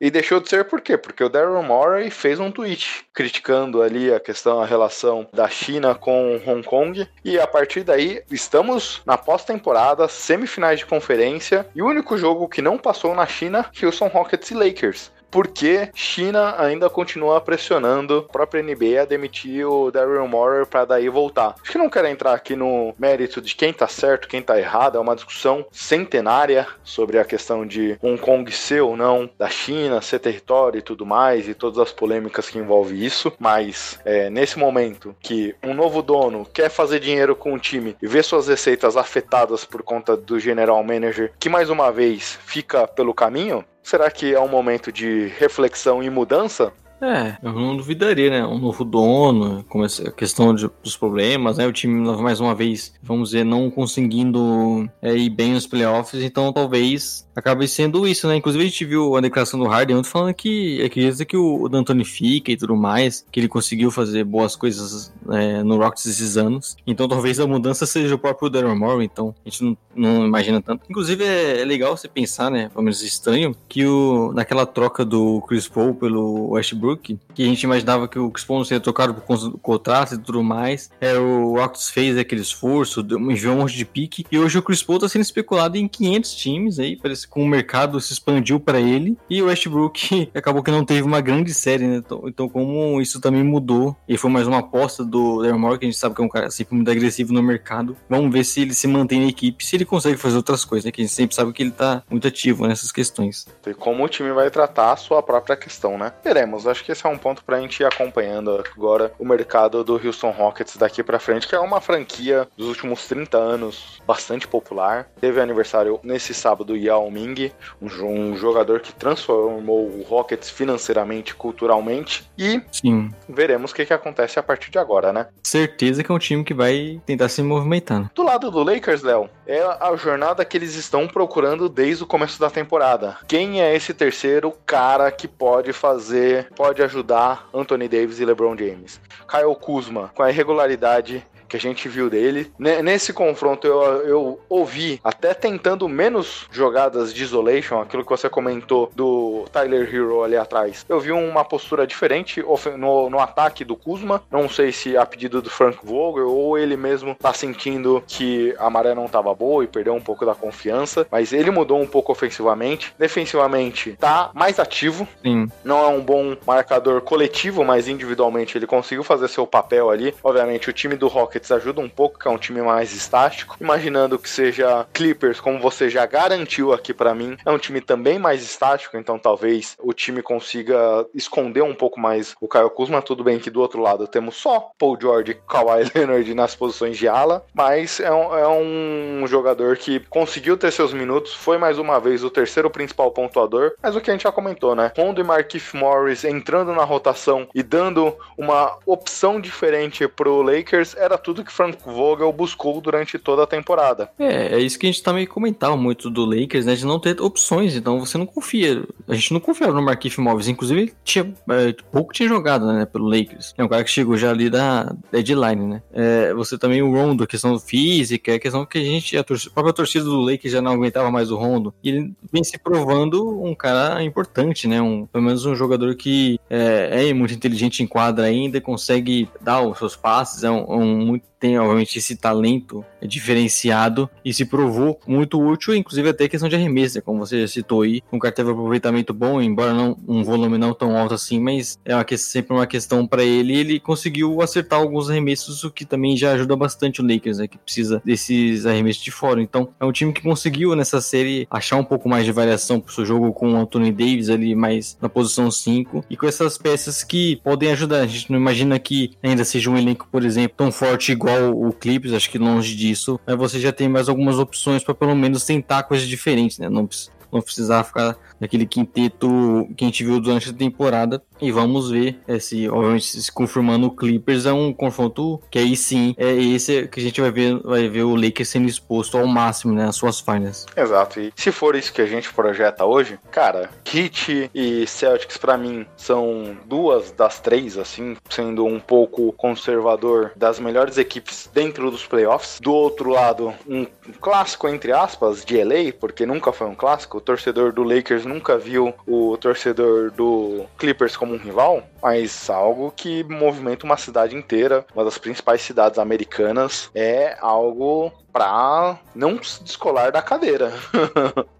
e 0.00 0.10
deixou 0.10 0.40
de 0.40 0.48
ser 0.48 0.64
por 0.64 0.80
quê? 0.80 0.96
Porque 0.96 1.22
o 1.22 1.28
Daryl 1.28 1.62
Morey 1.62 2.10
fez 2.22 2.38
um 2.38 2.52
tweet 2.52 3.04
criticando 3.12 3.82
ali 3.82 4.14
a 4.14 4.20
questão, 4.20 4.60
a 4.60 4.64
relação 4.64 5.26
da 5.32 5.48
China 5.48 5.92
com 5.92 6.40
Hong 6.46 6.62
Kong. 6.62 7.08
E 7.24 7.36
a 7.36 7.48
partir 7.48 7.82
daí, 7.82 8.22
estamos 8.30 9.02
na 9.04 9.18
pós-temporada, 9.18 10.06
semifinais 10.06 10.78
de 10.78 10.86
conferência, 10.86 11.66
e 11.74 11.82
o 11.82 11.86
único 11.88 12.16
jogo 12.16 12.48
que 12.48 12.62
não 12.62 12.78
passou 12.78 13.12
na 13.12 13.26
China, 13.26 13.68
Houston 13.82 14.06
Rockets 14.06 14.52
e 14.52 14.54
Lakers 14.54 15.10
porque 15.32 15.88
China 15.94 16.54
ainda 16.58 16.90
continua 16.90 17.40
pressionando 17.40 18.18
a 18.18 18.32
própria 18.32 18.62
NBA 18.62 19.00
a 19.00 19.06
demitir 19.06 19.66
o 19.66 19.90
Daryl 19.90 20.28
Morey 20.28 20.66
para 20.66 20.84
daí 20.84 21.08
voltar. 21.08 21.56
Acho 21.60 21.72
que 21.72 21.78
não 21.78 21.88
quero 21.88 22.06
entrar 22.06 22.34
aqui 22.34 22.54
no 22.54 22.94
mérito 22.98 23.40
de 23.40 23.54
quem 23.54 23.72
tá 23.72 23.88
certo, 23.88 24.28
quem 24.28 24.42
tá 24.42 24.58
errado, 24.58 24.98
é 24.98 25.00
uma 25.00 25.16
discussão 25.16 25.64
centenária 25.72 26.66
sobre 26.84 27.18
a 27.18 27.24
questão 27.24 27.66
de 27.66 27.98
Hong 28.02 28.20
Kong 28.20 28.52
ser 28.52 28.82
ou 28.82 28.96
não 28.96 29.28
da 29.38 29.48
China, 29.48 30.02
ser 30.02 30.18
território 30.18 30.78
e 30.78 30.82
tudo 30.82 31.06
mais, 31.06 31.48
e 31.48 31.54
todas 31.54 31.78
as 31.78 31.92
polêmicas 31.92 32.50
que 32.50 32.58
envolvem 32.58 33.02
isso, 33.02 33.32
mas 33.38 33.98
é, 34.04 34.28
nesse 34.28 34.58
momento 34.58 35.16
que 35.20 35.54
um 35.62 35.72
novo 35.72 36.02
dono 36.02 36.46
quer 36.52 36.68
fazer 36.68 37.00
dinheiro 37.00 37.34
com 37.34 37.54
o 37.54 37.58
time 37.58 37.96
e 38.02 38.06
ver 38.06 38.22
suas 38.22 38.48
receitas 38.48 38.96
afetadas 38.96 39.64
por 39.64 39.82
conta 39.82 40.14
do 40.14 40.38
general 40.38 40.84
manager, 40.84 41.32
que 41.38 41.48
mais 41.48 41.70
uma 41.70 41.90
vez 41.90 42.38
fica 42.44 42.86
pelo 42.86 43.14
caminho, 43.14 43.64
Será 43.82 44.10
que 44.10 44.34
é 44.34 44.40
um 44.40 44.48
momento 44.48 44.92
de 44.92 45.26
reflexão 45.38 46.02
e 46.02 46.08
mudança? 46.08 46.72
É, 47.02 47.36
eu 47.42 47.52
não 47.52 47.76
duvidaria, 47.76 48.30
né? 48.30 48.46
Um 48.46 48.58
novo 48.58 48.84
dono, 48.84 49.64
como 49.68 49.84
a 49.84 49.88
questão 50.12 50.54
de, 50.54 50.70
dos 50.84 50.96
problemas, 50.96 51.58
né? 51.58 51.66
O 51.66 51.72
time, 51.72 52.00
mais 52.22 52.38
uma 52.38 52.54
vez, 52.54 52.94
vamos 53.02 53.30
dizer, 53.30 53.44
não 53.44 53.68
conseguindo 53.68 54.88
é, 55.02 55.12
ir 55.12 55.28
bem 55.28 55.52
nos 55.52 55.66
playoffs, 55.66 56.22
então 56.22 56.52
talvez 56.52 57.28
acabe 57.34 57.66
sendo 57.66 58.06
isso, 58.06 58.26
né? 58.28 58.36
Inclusive 58.36 58.64
a 58.64 58.68
gente 58.68 58.84
viu 58.84 59.16
a 59.16 59.20
declaração 59.20 59.58
do 59.58 59.66
Harden 59.66 59.96
ontem 59.96 60.08
falando 60.08 60.34
que 60.34 60.82
acredita 60.82 61.24
que 61.24 61.36
o 61.36 61.68
D'Antoni 61.68 62.04
fica 62.04 62.52
e 62.52 62.56
tudo 62.56 62.76
mais, 62.76 63.24
que 63.30 63.40
ele 63.40 63.48
conseguiu 63.48 63.90
fazer 63.90 64.24
boas 64.24 64.56
coisas 64.56 65.12
é, 65.30 65.62
no 65.62 65.76
Rockets 65.76 66.06
esses 66.06 66.36
anos. 66.36 66.76
Então 66.86 67.08
talvez 67.08 67.40
a 67.40 67.46
mudança 67.46 67.86
seja 67.86 68.14
o 68.14 68.18
próprio 68.18 68.50
Daryl 68.50 68.76
Morey, 68.76 69.06
então 69.06 69.34
a 69.44 69.48
gente 69.48 69.64
não, 69.64 69.76
não 69.94 70.26
imagina 70.26 70.60
tanto. 70.60 70.84
Inclusive 70.88 71.24
é, 71.24 71.60
é, 71.60 71.64
legal 71.64 71.96
você 71.96 72.08
pensar, 72.08 72.50
né? 72.50 72.68
Pelo 72.68 72.82
menos 72.82 73.02
estranho, 73.02 73.56
que 73.68 73.86
o, 73.86 74.32
naquela 74.34 74.66
troca 74.66 75.04
do 75.04 75.40
Chris 75.42 75.68
Paul 75.68 75.94
pelo 75.94 76.50
Westbrook, 76.50 77.18
que 77.34 77.42
a 77.42 77.46
gente 77.46 77.62
imaginava 77.62 78.08
que 78.08 78.18
o 78.18 78.30
Chris 78.30 78.44
Paul 78.44 78.58
não 78.60 78.64
seria 78.64 78.80
trocado 78.80 79.14
por 79.14 79.58
contrato 79.60 80.14
e 80.14 80.18
tudo 80.18 80.42
mais, 80.42 80.90
é, 81.00 81.14
o 81.18 81.56
Rockets 81.56 81.90
fez 81.90 82.16
aquele 82.18 82.42
esforço, 82.42 83.00
enviou 83.00 83.54
um 83.54 83.58
monte 83.58 83.76
de 83.76 83.84
pique, 83.84 84.26
e 84.30 84.38
hoje 84.38 84.58
o 84.58 84.62
Chris 84.62 84.82
Paul 84.82 84.98
tá 84.98 85.08
sendo 85.08 85.22
especulado 85.22 85.76
em 85.76 85.88
500 85.88 86.34
times 86.34 86.78
aí, 86.78 86.96
parece 86.96 87.21
Com 87.26 87.42
o 87.42 87.48
mercado 87.48 88.00
se 88.00 88.12
expandiu 88.12 88.58
para 88.60 88.80
ele 88.80 89.16
e 89.28 89.42
o 89.42 89.46
Westbrook 89.46 90.30
acabou 90.34 90.62
que 90.62 90.70
não 90.70 90.84
teve 90.84 91.02
uma 91.02 91.20
grande 91.20 91.52
série, 91.54 91.86
né? 91.86 91.96
Então, 91.96 92.22
então 92.26 92.48
como 92.48 93.00
isso 93.00 93.20
também 93.20 93.42
mudou 93.42 93.96
e 94.08 94.16
foi 94.16 94.30
mais 94.30 94.46
uma 94.46 94.58
aposta 94.58 95.04
do 95.04 95.42
Daryl 95.42 95.58
Morey, 95.58 95.78
que 95.78 95.84
a 95.86 95.90
gente 95.90 95.98
sabe 95.98 96.14
que 96.14 96.22
é 96.22 96.24
um 96.24 96.28
cara 96.28 96.50
sempre 96.50 96.74
muito 96.74 96.90
agressivo 96.90 97.32
no 97.32 97.42
mercado. 97.42 97.96
Vamos 98.08 98.32
ver 98.32 98.44
se 98.44 98.62
ele 98.62 98.74
se 98.74 98.86
mantém 98.86 99.20
na 99.20 99.28
equipe, 99.28 99.64
se 99.64 99.76
ele 99.76 99.84
consegue 99.84 100.16
fazer 100.16 100.36
outras 100.36 100.64
coisas, 100.64 100.84
né? 100.84 100.92
Que 100.92 101.00
a 101.00 101.04
gente 101.04 101.14
sempre 101.14 101.34
sabe 101.34 101.52
que 101.52 101.62
ele 101.62 101.70
tá 101.70 102.02
muito 102.10 102.26
ativo 102.26 102.66
nessas 102.66 102.92
questões. 102.92 103.46
E 103.66 103.74
como 103.74 104.04
o 104.04 104.08
time 104.08 104.32
vai 104.32 104.50
tratar 104.50 104.92
a 104.92 104.96
sua 104.96 105.22
própria 105.22 105.56
questão, 105.56 105.98
né? 105.98 106.12
Veremos. 106.24 106.66
Acho 106.66 106.84
que 106.84 106.92
esse 106.92 107.06
é 107.06 107.08
um 107.08 107.18
ponto 107.18 107.44
pra 107.44 107.60
gente 107.60 107.80
ir 107.80 107.86
acompanhando 107.86 108.62
agora 108.74 109.12
o 109.18 109.24
mercado 109.24 109.84
do 109.84 109.94
Houston 109.94 110.30
Rockets 110.30 110.76
daqui 110.76 111.02
pra 111.02 111.18
frente, 111.18 111.46
que 111.46 111.54
é 111.54 111.60
uma 111.60 111.80
franquia 111.80 112.48
dos 112.56 112.68
últimos 112.68 113.06
30 113.06 113.36
anos 113.36 114.00
bastante 114.06 114.46
popular. 114.46 115.08
Teve 115.20 115.40
aniversário 115.40 116.00
nesse 116.02 116.34
sábado 116.34 116.76
Yao 116.76 117.10
Ming, 117.12 117.52
um, 117.80 118.36
jogador 118.36 118.80
que 118.80 118.92
transformou 118.92 119.86
o 119.86 120.02
Rockets 120.02 120.50
financeiramente, 120.50 121.34
culturalmente. 121.34 122.28
E 122.38 122.60
Sim. 122.70 123.10
veremos 123.28 123.70
o 123.70 123.74
que, 123.74 123.84
que 123.84 123.92
acontece 123.92 124.38
a 124.38 124.42
partir 124.42 124.70
de 124.70 124.78
agora, 124.78 125.12
né? 125.12 125.28
Certeza 125.42 126.02
que 126.02 126.10
é 126.10 126.14
um 126.14 126.18
time 126.18 126.44
que 126.44 126.54
vai 126.54 127.00
tentar 127.06 127.28
se 127.28 127.42
movimentando. 127.42 128.10
Do 128.14 128.22
lado 128.22 128.50
do 128.50 128.62
Lakers, 128.62 129.02
Léo, 129.02 129.28
é 129.46 129.60
a 129.60 129.94
jornada 129.96 130.44
que 130.44 130.56
eles 130.56 130.74
estão 130.74 131.06
procurando 131.06 131.68
desde 131.68 132.04
o 132.04 132.06
começo 132.06 132.40
da 132.40 132.50
temporada. 132.50 133.18
Quem 133.28 133.60
é 133.60 133.74
esse 133.74 133.92
terceiro 133.92 134.52
cara 134.64 135.10
que 135.10 135.28
pode 135.28 135.72
fazer, 135.72 136.48
pode 136.56 136.82
ajudar 136.82 137.48
Anthony 137.52 137.88
Davis 137.88 138.18
e 138.18 138.24
LeBron 138.24 138.56
James? 138.56 139.00
Kyle 139.28 139.54
Kuzma, 139.60 140.10
com 140.14 140.22
a 140.22 140.30
irregularidade 140.30 141.26
que 141.52 141.56
a 141.58 141.60
gente 141.60 141.86
viu 141.86 142.08
dele. 142.08 142.50
Nesse 142.58 143.12
confronto 143.12 143.66
eu, 143.66 143.82
eu 144.06 144.40
ouvi 144.48 144.98
até 145.04 145.34
tentando 145.34 145.86
menos 145.86 146.46
jogadas 146.50 147.12
de 147.12 147.22
isolation, 147.22 147.78
aquilo 147.78 148.02
que 148.02 148.08
você 148.08 148.26
comentou 148.26 148.90
do 148.96 149.44
Tyler 149.52 149.94
Hero 149.94 150.24
ali 150.24 150.34
atrás. 150.34 150.86
Eu 150.88 150.98
vi 150.98 151.12
uma 151.12 151.44
postura 151.44 151.86
diferente 151.86 152.42
no, 152.78 153.10
no 153.10 153.18
ataque 153.18 153.66
do 153.66 153.76
Kuzma. 153.76 154.22
Não 154.30 154.48
sei 154.48 154.72
se 154.72 154.96
a 154.96 155.04
pedido 155.04 155.42
do 155.42 155.50
Frank 155.50 155.76
Vogel 155.84 156.30
ou 156.30 156.56
ele 156.56 156.74
mesmo 156.74 157.14
tá 157.16 157.34
sentindo 157.34 158.02
que 158.06 158.54
a 158.58 158.70
maré 158.70 158.94
não 158.94 159.06
tava 159.06 159.34
boa 159.34 159.62
e 159.62 159.66
perdeu 159.66 159.92
um 159.92 160.00
pouco 160.00 160.24
da 160.24 160.34
confiança. 160.34 161.06
Mas 161.10 161.34
ele 161.34 161.50
mudou 161.50 161.78
um 161.78 161.86
pouco 161.86 162.12
ofensivamente. 162.12 162.94
Defensivamente 162.98 163.92
tá 164.00 164.30
mais 164.32 164.58
ativo, 164.58 165.06
Sim. 165.22 165.50
não 165.62 165.84
é 165.84 165.88
um 165.88 166.00
bom 166.00 166.34
marcador 166.46 167.02
coletivo, 167.02 167.62
mas 167.62 167.88
individualmente 167.88 168.56
ele 168.56 168.66
conseguiu 168.66 169.04
fazer 169.04 169.28
seu 169.28 169.46
papel 169.46 169.90
ali. 169.90 170.14
Obviamente, 170.24 170.70
o 170.70 170.72
time 170.72 170.96
do 170.96 171.08
Rockets 171.42 171.50
ajuda 171.50 171.80
um 171.80 171.88
pouco, 171.88 172.18
que 172.18 172.28
é 172.28 172.30
um 172.30 172.38
time 172.38 172.62
mais 172.62 172.92
estático. 172.92 173.56
Imaginando 173.60 174.18
que 174.18 174.28
seja 174.28 174.86
Clippers, 174.92 175.40
como 175.40 175.58
você 175.58 175.90
já 175.90 176.06
garantiu 176.06 176.72
aqui 176.72 176.94
pra 176.94 177.14
mim, 177.14 177.36
é 177.44 177.50
um 177.50 177.58
time 177.58 177.80
também 177.80 178.18
mais 178.18 178.42
estático, 178.42 178.96
então 178.96 179.18
talvez 179.18 179.76
o 179.80 179.92
time 179.92 180.22
consiga 180.22 181.06
esconder 181.14 181.62
um 181.62 181.74
pouco 181.74 181.98
mais 181.98 182.34
o 182.40 182.48
Kyle 182.48 182.70
Kuzma. 182.70 183.02
Tudo 183.02 183.24
bem 183.24 183.38
que 183.38 183.50
do 183.50 183.60
outro 183.60 183.80
lado 183.80 184.06
temos 184.06 184.36
só 184.36 184.70
Paul 184.78 184.96
George 185.00 185.34
Kawhi 185.48 185.90
Leonard 185.94 186.34
nas 186.34 186.54
posições 186.54 186.96
de 186.96 187.08
ala, 187.08 187.44
mas 187.52 187.98
é 187.98 188.12
um, 188.12 188.36
é 188.36 188.48
um 188.48 189.26
jogador 189.26 189.76
que 189.76 190.00
conseguiu 190.00 190.56
ter 190.56 190.70
seus 190.70 190.92
minutos, 190.92 191.34
foi 191.34 191.58
mais 191.58 191.78
uma 191.78 191.98
vez 191.98 192.22
o 192.22 192.30
terceiro 192.30 192.70
principal 192.70 193.10
pontuador, 193.10 193.72
mas 193.82 193.96
o 193.96 194.00
que 194.00 194.10
a 194.10 194.12
gente 194.12 194.22
já 194.22 194.32
comentou, 194.32 194.74
né? 194.74 194.92
Rondo 194.96 195.20
e 195.20 195.24
Markif 195.24 195.76
Morris 195.76 196.24
entrando 196.24 196.72
na 196.72 196.84
rotação 196.84 197.48
e 197.54 197.62
dando 197.62 198.16
uma 198.36 198.78
opção 198.86 199.40
diferente 199.40 200.06
pro 200.06 200.42
Lakers 200.42 200.94
era 200.96 201.18
tudo 201.18 201.31
que 201.34 201.52
Frank 201.52 201.78
Vogel 201.84 202.32
buscou 202.32 202.80
durante 202.80 203.18
toda 203.18 203.44
a 203.44 203.46
temporada. 203.46 204.10
É, 204.18 204.56
é 204.56 204.58
isso 204.58 204.78
que 204.78 204.86
a 204.86 204.90
gente 204.90 205.02
também 205.02 205.26
comentava 205.26 205.76
muito 205.76 206.10
do 206.10 206.24
Lakers, 206.24 206.66
né? 206.66 206.74
De 206.74 206.84
não 206.84 206.98
ter 206.98 207.20
opções, 207.20 207.76
então 207.76 207.98
você 208.00 208.18
não 208.18 208.26
confia. 208.26 208.84
A 209.08 209.14
gente 209.14 209.32
não 209.32 209.40
confiava 209.40 209.72
no 209.72 209.82
Marquinhos 209.82 210.16
Móveis, 210.16 210.48
inclusive 210.48 210.92
tinha, 211.04 211.32
é, 211.50 211.74
pouco 211.90 212.12
tinha 212.12 212.28
jogado, 212.28 212.66
né, 212.66 212.86
pelo 212.86 213.06
Lakers. 213.08 213.54
É 213.56 213.64
um 213.64 213.68
cara 213.68 213.84
que 213.84 213.90
chegou 213.90 214.16
já 214.16 214.30
ali 214.30 214.50
da 214.50 214.94
deadline, 215.10 215.66
né? 215.66 215.82
É, 215.92 216.34
você 216.34 216.58
também 216.58 216.82
o 216.82 216.92
Rondo, 216.92 217.24
a 217.24 217.26
questão 217.26 217.58
física, 217.58 218.34
a 218.34 218.38
questão 218.38 218.64
que 218.66 218.78
a 218.78 218.84
gente, 218.84 219.16
a, 219.16 219.20
a 219.20 219.50
própria 219.54 219.72
torcida 219.72 220.04
do 220.04 220.20
Lakers 220.20 220.52
já 220.52 220.62
não 220.62 220.72
aguentava 220.72 221.10
mais 221.10 221.30
o 221.30 221.36
Rondo. 221.36 221.74
E 221.82 221.88
ele 221.88 222.12
vem 222.32 222.42
se 222.44 222.58
provando 222.58 223.42
um 223.42 223.54
cara 223.54 224.02
importante, 224.02 224.66
né? 224.66 224.80
Um, 224.80 225.06
pelo 225.06 225.24
menos 225.24 225.44
um 225.44 225.54
jogador 225.54 225.94
que 225.94 226.38
é, 226.48 227.08
é 227.08 227.14
muito 227.14 227.34
inteligente 227.34 227.82
em 227.82 227.86
quadra 227.86 228.26
ainda, 228.26 228.60
consegue 228.60 229.28
dar 229.40 229.62
os 229.62 229.78
seus 229.78 229.96
passes, 229.96 230.44
é 230.44 230.50
um, 230.50 231.10
um 231.10 231.11
muito 231.12 231.28
tem 231.42 231.58
obviamente 231.58 231.98
esse 231.98 232.14
talento 232.14 232.84
diferenciado 233.02 234.08
e 234.24 234.32
se 234.32 234.44
provou 234.44 235.00
muito 235.08 235.42
útil, 235.42 235.74
inclusive 235.74 236.08
até 236.08 236.28
questão 236.28 236.48
de 236.48 236.54
arremesso, 236.54 236.98
né? 236.98 237.02
como 237.04 237.18
você 237.18 237.48
citou 237.48 237.82
aí, 237.82 238.00
um 238.12 238.18
cara 238.20 238.32
um 238.46 238.50
aproveitamento 238.50 239.12
bom, 239.12 239.42
embora 239.42 239.74
não 239.74 239.96
um 240.06 240.22
volume 240.22 240.56
não 240.56 240.72
tão 240.72 240.96
alto 240.96 241.14
assim, 241.14 241.40
mas 241.40 241.80
é 241.84 241.96
uma, 241.96 242.06
sempre 242.16 242.54
uma 242.54 242.64
questão 242.64 243.04
para 243.08 243.24
ele, 243.24 243.56
ele 243.56 243.80
conseguiu 243.80 244.40
acertar 244.40 244.78
alguns 244.78 245.10
arremessos, 245.10 245.64
o 245.64 245.70
que 245.72 245.84
também 245.84 246.16
já 246.16 246.30
ajuda 246.30 246.54
bastante 246.54 247.00
o 247.00 247.06
Lakers, 247.06 247.38
né, 247.38 247.48
que 247.48 247.58
precisa 247.58 248.00
desses 248.04 248.64
arremessos 248.64 249.02
de 249.02 249.10
fora. 249.10 249.42
Então, 249.42 249.70
é 249.80 249.84
um 249.84 249.90
time 249.90 250.12
que 250.12 250.22
conseguiu 250.22 250.76
nessa 250.76 251.00
série 251.00 251.48
achar 251.50 251.76
um 251.76 251.84
pouco 251.84 252.08
mais 252.08 252.24
de 252.24 252.30
variação 252.30 252.78
pro 252.78 252.94
seu 252.94 253.04
jogo 253.04 253.32
com 253.32 253.52
o 253.52 253.56
Anthony 253.56 253.90
Davis 253.90 254.30
ali 254.30 254.54
mais 254.54 254.96
na 255.02 255.08
posição 255.08 255.50
5 255.50 256.04
e 256.08 256.16
com 256.16 256.26
essas 256.26 256.56
peças 256.56 257.02
que 257.02 257.40
podem 257.42 257.72
ajudar. 257.72 258.02
A 258.02 258.06
gente 258.06 258.30
não 258.30 258.38
imagina 258.38 258.78
que 258.78 259.10
ainda 259.20 259.44
seja 259.44 259.68
um 259.70 259.76
elenco, 259.76 260.06
por 260.10 260.24
exemplo, 260.24 260.56
tão 260.56 260.70
forte 260.70 261.10
igual 261.10 261.31
o 261.40 261.72
Clippers, 261.72 262.14
acho 262.14 262.30
que 262.30 262.38
longe 262.38 262.74
disso, 262.74 263.18
mas 263.26 263.36
você 263.36 263.60
já 263.60 263.72
tem 263.72 263.88
mais 263.88 264.08
algumas 264.08 264.38
opções 264.38 264.82
para 264.82 264.94
pelo 264.94 265.14
menos 265.14 265.44
tentar 265.44 265.84
coisas 265.84 266.06
diferentes, 266.06 266.58
né? 266.58 266.68
Não, 266.68 266.88
não 267.32 267.40
precisar 267.40 267.84
ficar 267.84 268.16
naquele 268.42 268.66
quinteto 268.66 269.68
que 269.76 269.84
a 269.84 269.86
gente 269.86 270.04
viu 270.04 270.20
durante 270.20 270.50
a 270.50 270.52
temporada. 270.52 271.22
E 271.40 271.52
vamos 271.52 271.90
ver 271.90 272.20
se, 272.40 272.68
obviamente, 272.68 273.22
se 273.22 273.30
confirmando 273.32 273.86
o 273.86 273.90
Clippers 273.90 274.46
é 274.46 274.52
um 274.52 274.72
confronto 274.72 275.40
que 275.50 275.58
aí 275.58 275.76
sim 275.76 276.14
é 276.18 276.32
esse 276.34 276.88
que 276.88 276.98
a 277.00 277.02
gente 277.02 277.20
vai 277.20 277.30
ver, 277.30 277.58
vai 277.62 277.88
ver 277.88 278.02
o 278.02 278.14
Lakers 278.14 278.48
sendo 278.48 278.68
exposto 278.68 279.16
ao 279.16 279.26
máximo, 279.26 279.72
né? 279.72 279.86
As 279.86 279.96
suas 279.96 280.20
finals. 280.20 280.66
Exato. 280.76 281.20
E 281.20 281.32
se 281.36 281.52
for 281.52 281.76
isso 281.76 281.92
que 281.92 282.02
a 282.02 282.06
gente 282.06 282.32
projeta 282.32 282.84
hoje, 282.84 283.18
cara, 283.30 283.70
Heat 283.92 284.50
e 284.52 284.86
Celtics 284.86 285.36
pra 285.36 285.56
mim 285.56 285.86
são 285.96 286.56
duas 286.66 287.12
das 287.12 287.38
três, 287.38 287.78
assim, 287.78 288.16
sendo 288.28 288.64
um 288.64 288.80
pouco 288.80 289.32
conservador 289.32 290.32
das 290.34 290.58
melhores 290.58 290.98
equipes 290.98 291.48
dentro 291.52 291.90
dos 291.90 292.06
playoffs. 292.06 292.58
Do 292.60 292.72
outro 292.72 293.10
lado, 293.10 293.54
um 293.68 293.86
clássico 294.20 294.68
entre 294.68 294.92
aspas 294.92 295.44
de 295.44 295.62
LA, 295.62 295.92
porque 295.98 296.26
nunca 296.26 296.52
foi 296.52 296.66
um 296.66 296.74
clássico. 296.74 297.18
O 297.18 297.20
torcedor 297.20 297.72
do 297.72 297.82
Lakers 297.82 298.24
nunca 298.32 298.56
viu 298.56 298.94
o 299.06 299.36
torcedor 299.36 300.10
do 300.10 300.64
Clippers 300.78 301.16
como 301.16 301.34
um 301.34 301.38
rival, 301.38 301.82
mas 302.02 302.48
algo 302.48 302.92
que 302.96 303.22
movimenta 303.24 303.84
uma 303.84 303.96
cidade 303.96 304.34
inteira, 304.36 304.84
uma 304.94 305.04
das 305.04 305.18
principais 305.18 305.60
cidades 305.62 305.98
americanas, 305.98 306.90
é 306.94 307.36
algo 307.40 308.12
pra 308.32 308.98
não 309.14 309.42
se 309.42 309.62
descolar 309.62 310.10
da 310.10 310.22
cadeira. 310.22 310.72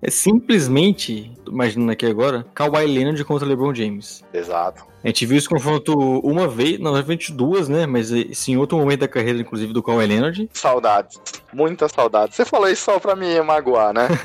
É 0.01 0.11
simplesmente, 0.11 1.31
imaginando 1.47 1.93
aqui 1.93 2.07
agora, 2.07 2.45
Kawhi 2.55 2.87
Leonard 2.87 3.25
contra 3.25 3.47
LeBron 3.47 3.75
James. 3.75 4.25
Exato. 4.33 4.93
A 5.05 5.09
gente 5.09 5.27
viu 5.27 5.37
esse 5.37 5.49
confronto 5.49 5.93
uma 6.21 6.47
vez, 6.47 6.79
na 6.79 6.93
verdade 6.93 7.33
duas, 7.33 7.69
né? 7.69 7.87
Mas 7.87 8.13
esse 8.13 8.53
em 8.53 8.57
outro 8.57 8.79
momento 8.79 9.01
da 9.01 9.09
carreira, 9.09 9.41
inclusive, 9.41 9.73
do 9.73 9.83
Kawhi 9.83 10.07
Leonard. 10.07 10.49
Saudades. 10.53 11.21
Muitas 11.53 11.91
saudades. 11.91 12.37
Você 12.37 12.45
falou 12.45 12.69
isso 12.69 12.85
só 12.85 13.01
pra 13.01 13.17
me 13.17 13.41
magoar, 13.43 13.93
né? 13.93 14.09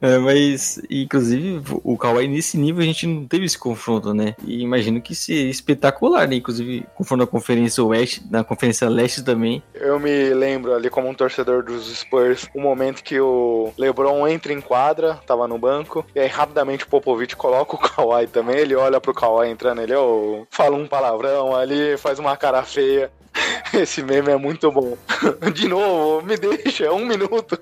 É, 0.00 0.18
mas, 0.18 0.80
inclusive, 0.90 1.62
o 1.82 1.96
Kawhi 1.96 2.28
nesse 2.28 2.58
nível 2.58 2.82
a 2.82 2.84
gente 2.84 3.06
não 3.06 3.26
teve 3.26 3.46
esse 3.46 3.58
confronto, 3.58 4.12
né? 4.12 4.34
E 4.44 4.62
imagino 4.62 5.00
que 5.00 5.14
seria 5.14 5.48
espetacular, 5.48 6.28
né? 6.28 6.36
Inclusive, 6.36 6.86
confronto 6.94 7.20
na 7.20 7.26
Conferência 7.26 7.82
Oeste, 7.82 8.22
na 8.30 8.44
Conferência 8.44 8.88
Leste 8.88 9.24
também. 9.24 9.62
Eu 9.74 9.98
me 9.98 10.34
lembro 10.34 10.74
ali 10.76 10.90
como 10.90 11.08
um 11.08 11.14
torcedor 11.14 11.62
dos 11.62 11.86
Spurs, 11.96 12.48
o 12.54 12.60
momento 12.60 13.02
que 13.02 13.20
o 13.20 13.72
LeBron 13.78 14.26
entra 14.28 14.52
em 14.52 14.60
quadra, 14.60 15.14
tava 15.26 15.48
no 15.48 15.58
banco, 15.58 16.04
e 16.14 16.20
aí 16.20 16.28
rapidamente 16.28 16.84
o 16.84 16.88
Popovich 16.88 17.34
coloca 17.36 17.74
o 17.74 17.78
Kawhi 17.80 18.26
também, 18.26 18.58
ele 18.58 18.74
olha 18.74 19.00
pro 19.00 19.14
Kawhi 19.14 19.48
entrando, 19.48 19.82
ele 19.82 19.94
ó, 19.94 20.44
fala 20.50 20.76
um 20.76 20.86
palavrão 20.86 21.54
ali, 21.54 21.96
faz 21.96 22.18
uma 22.18 22.36
cara 22.36 22.62
feia. 22.62 23.10
Esse 23.74 24.02
meme 24.02 24.30
é 24.30 24.36
muito 24.36 24.70
bom. 24.70 24.96
De 25.52 25.68
novo, 25.68 26.24
me 26.26 26.36
deixa, 26.36 26.92
um 26.92 27.04
minuto. 27.04 27.58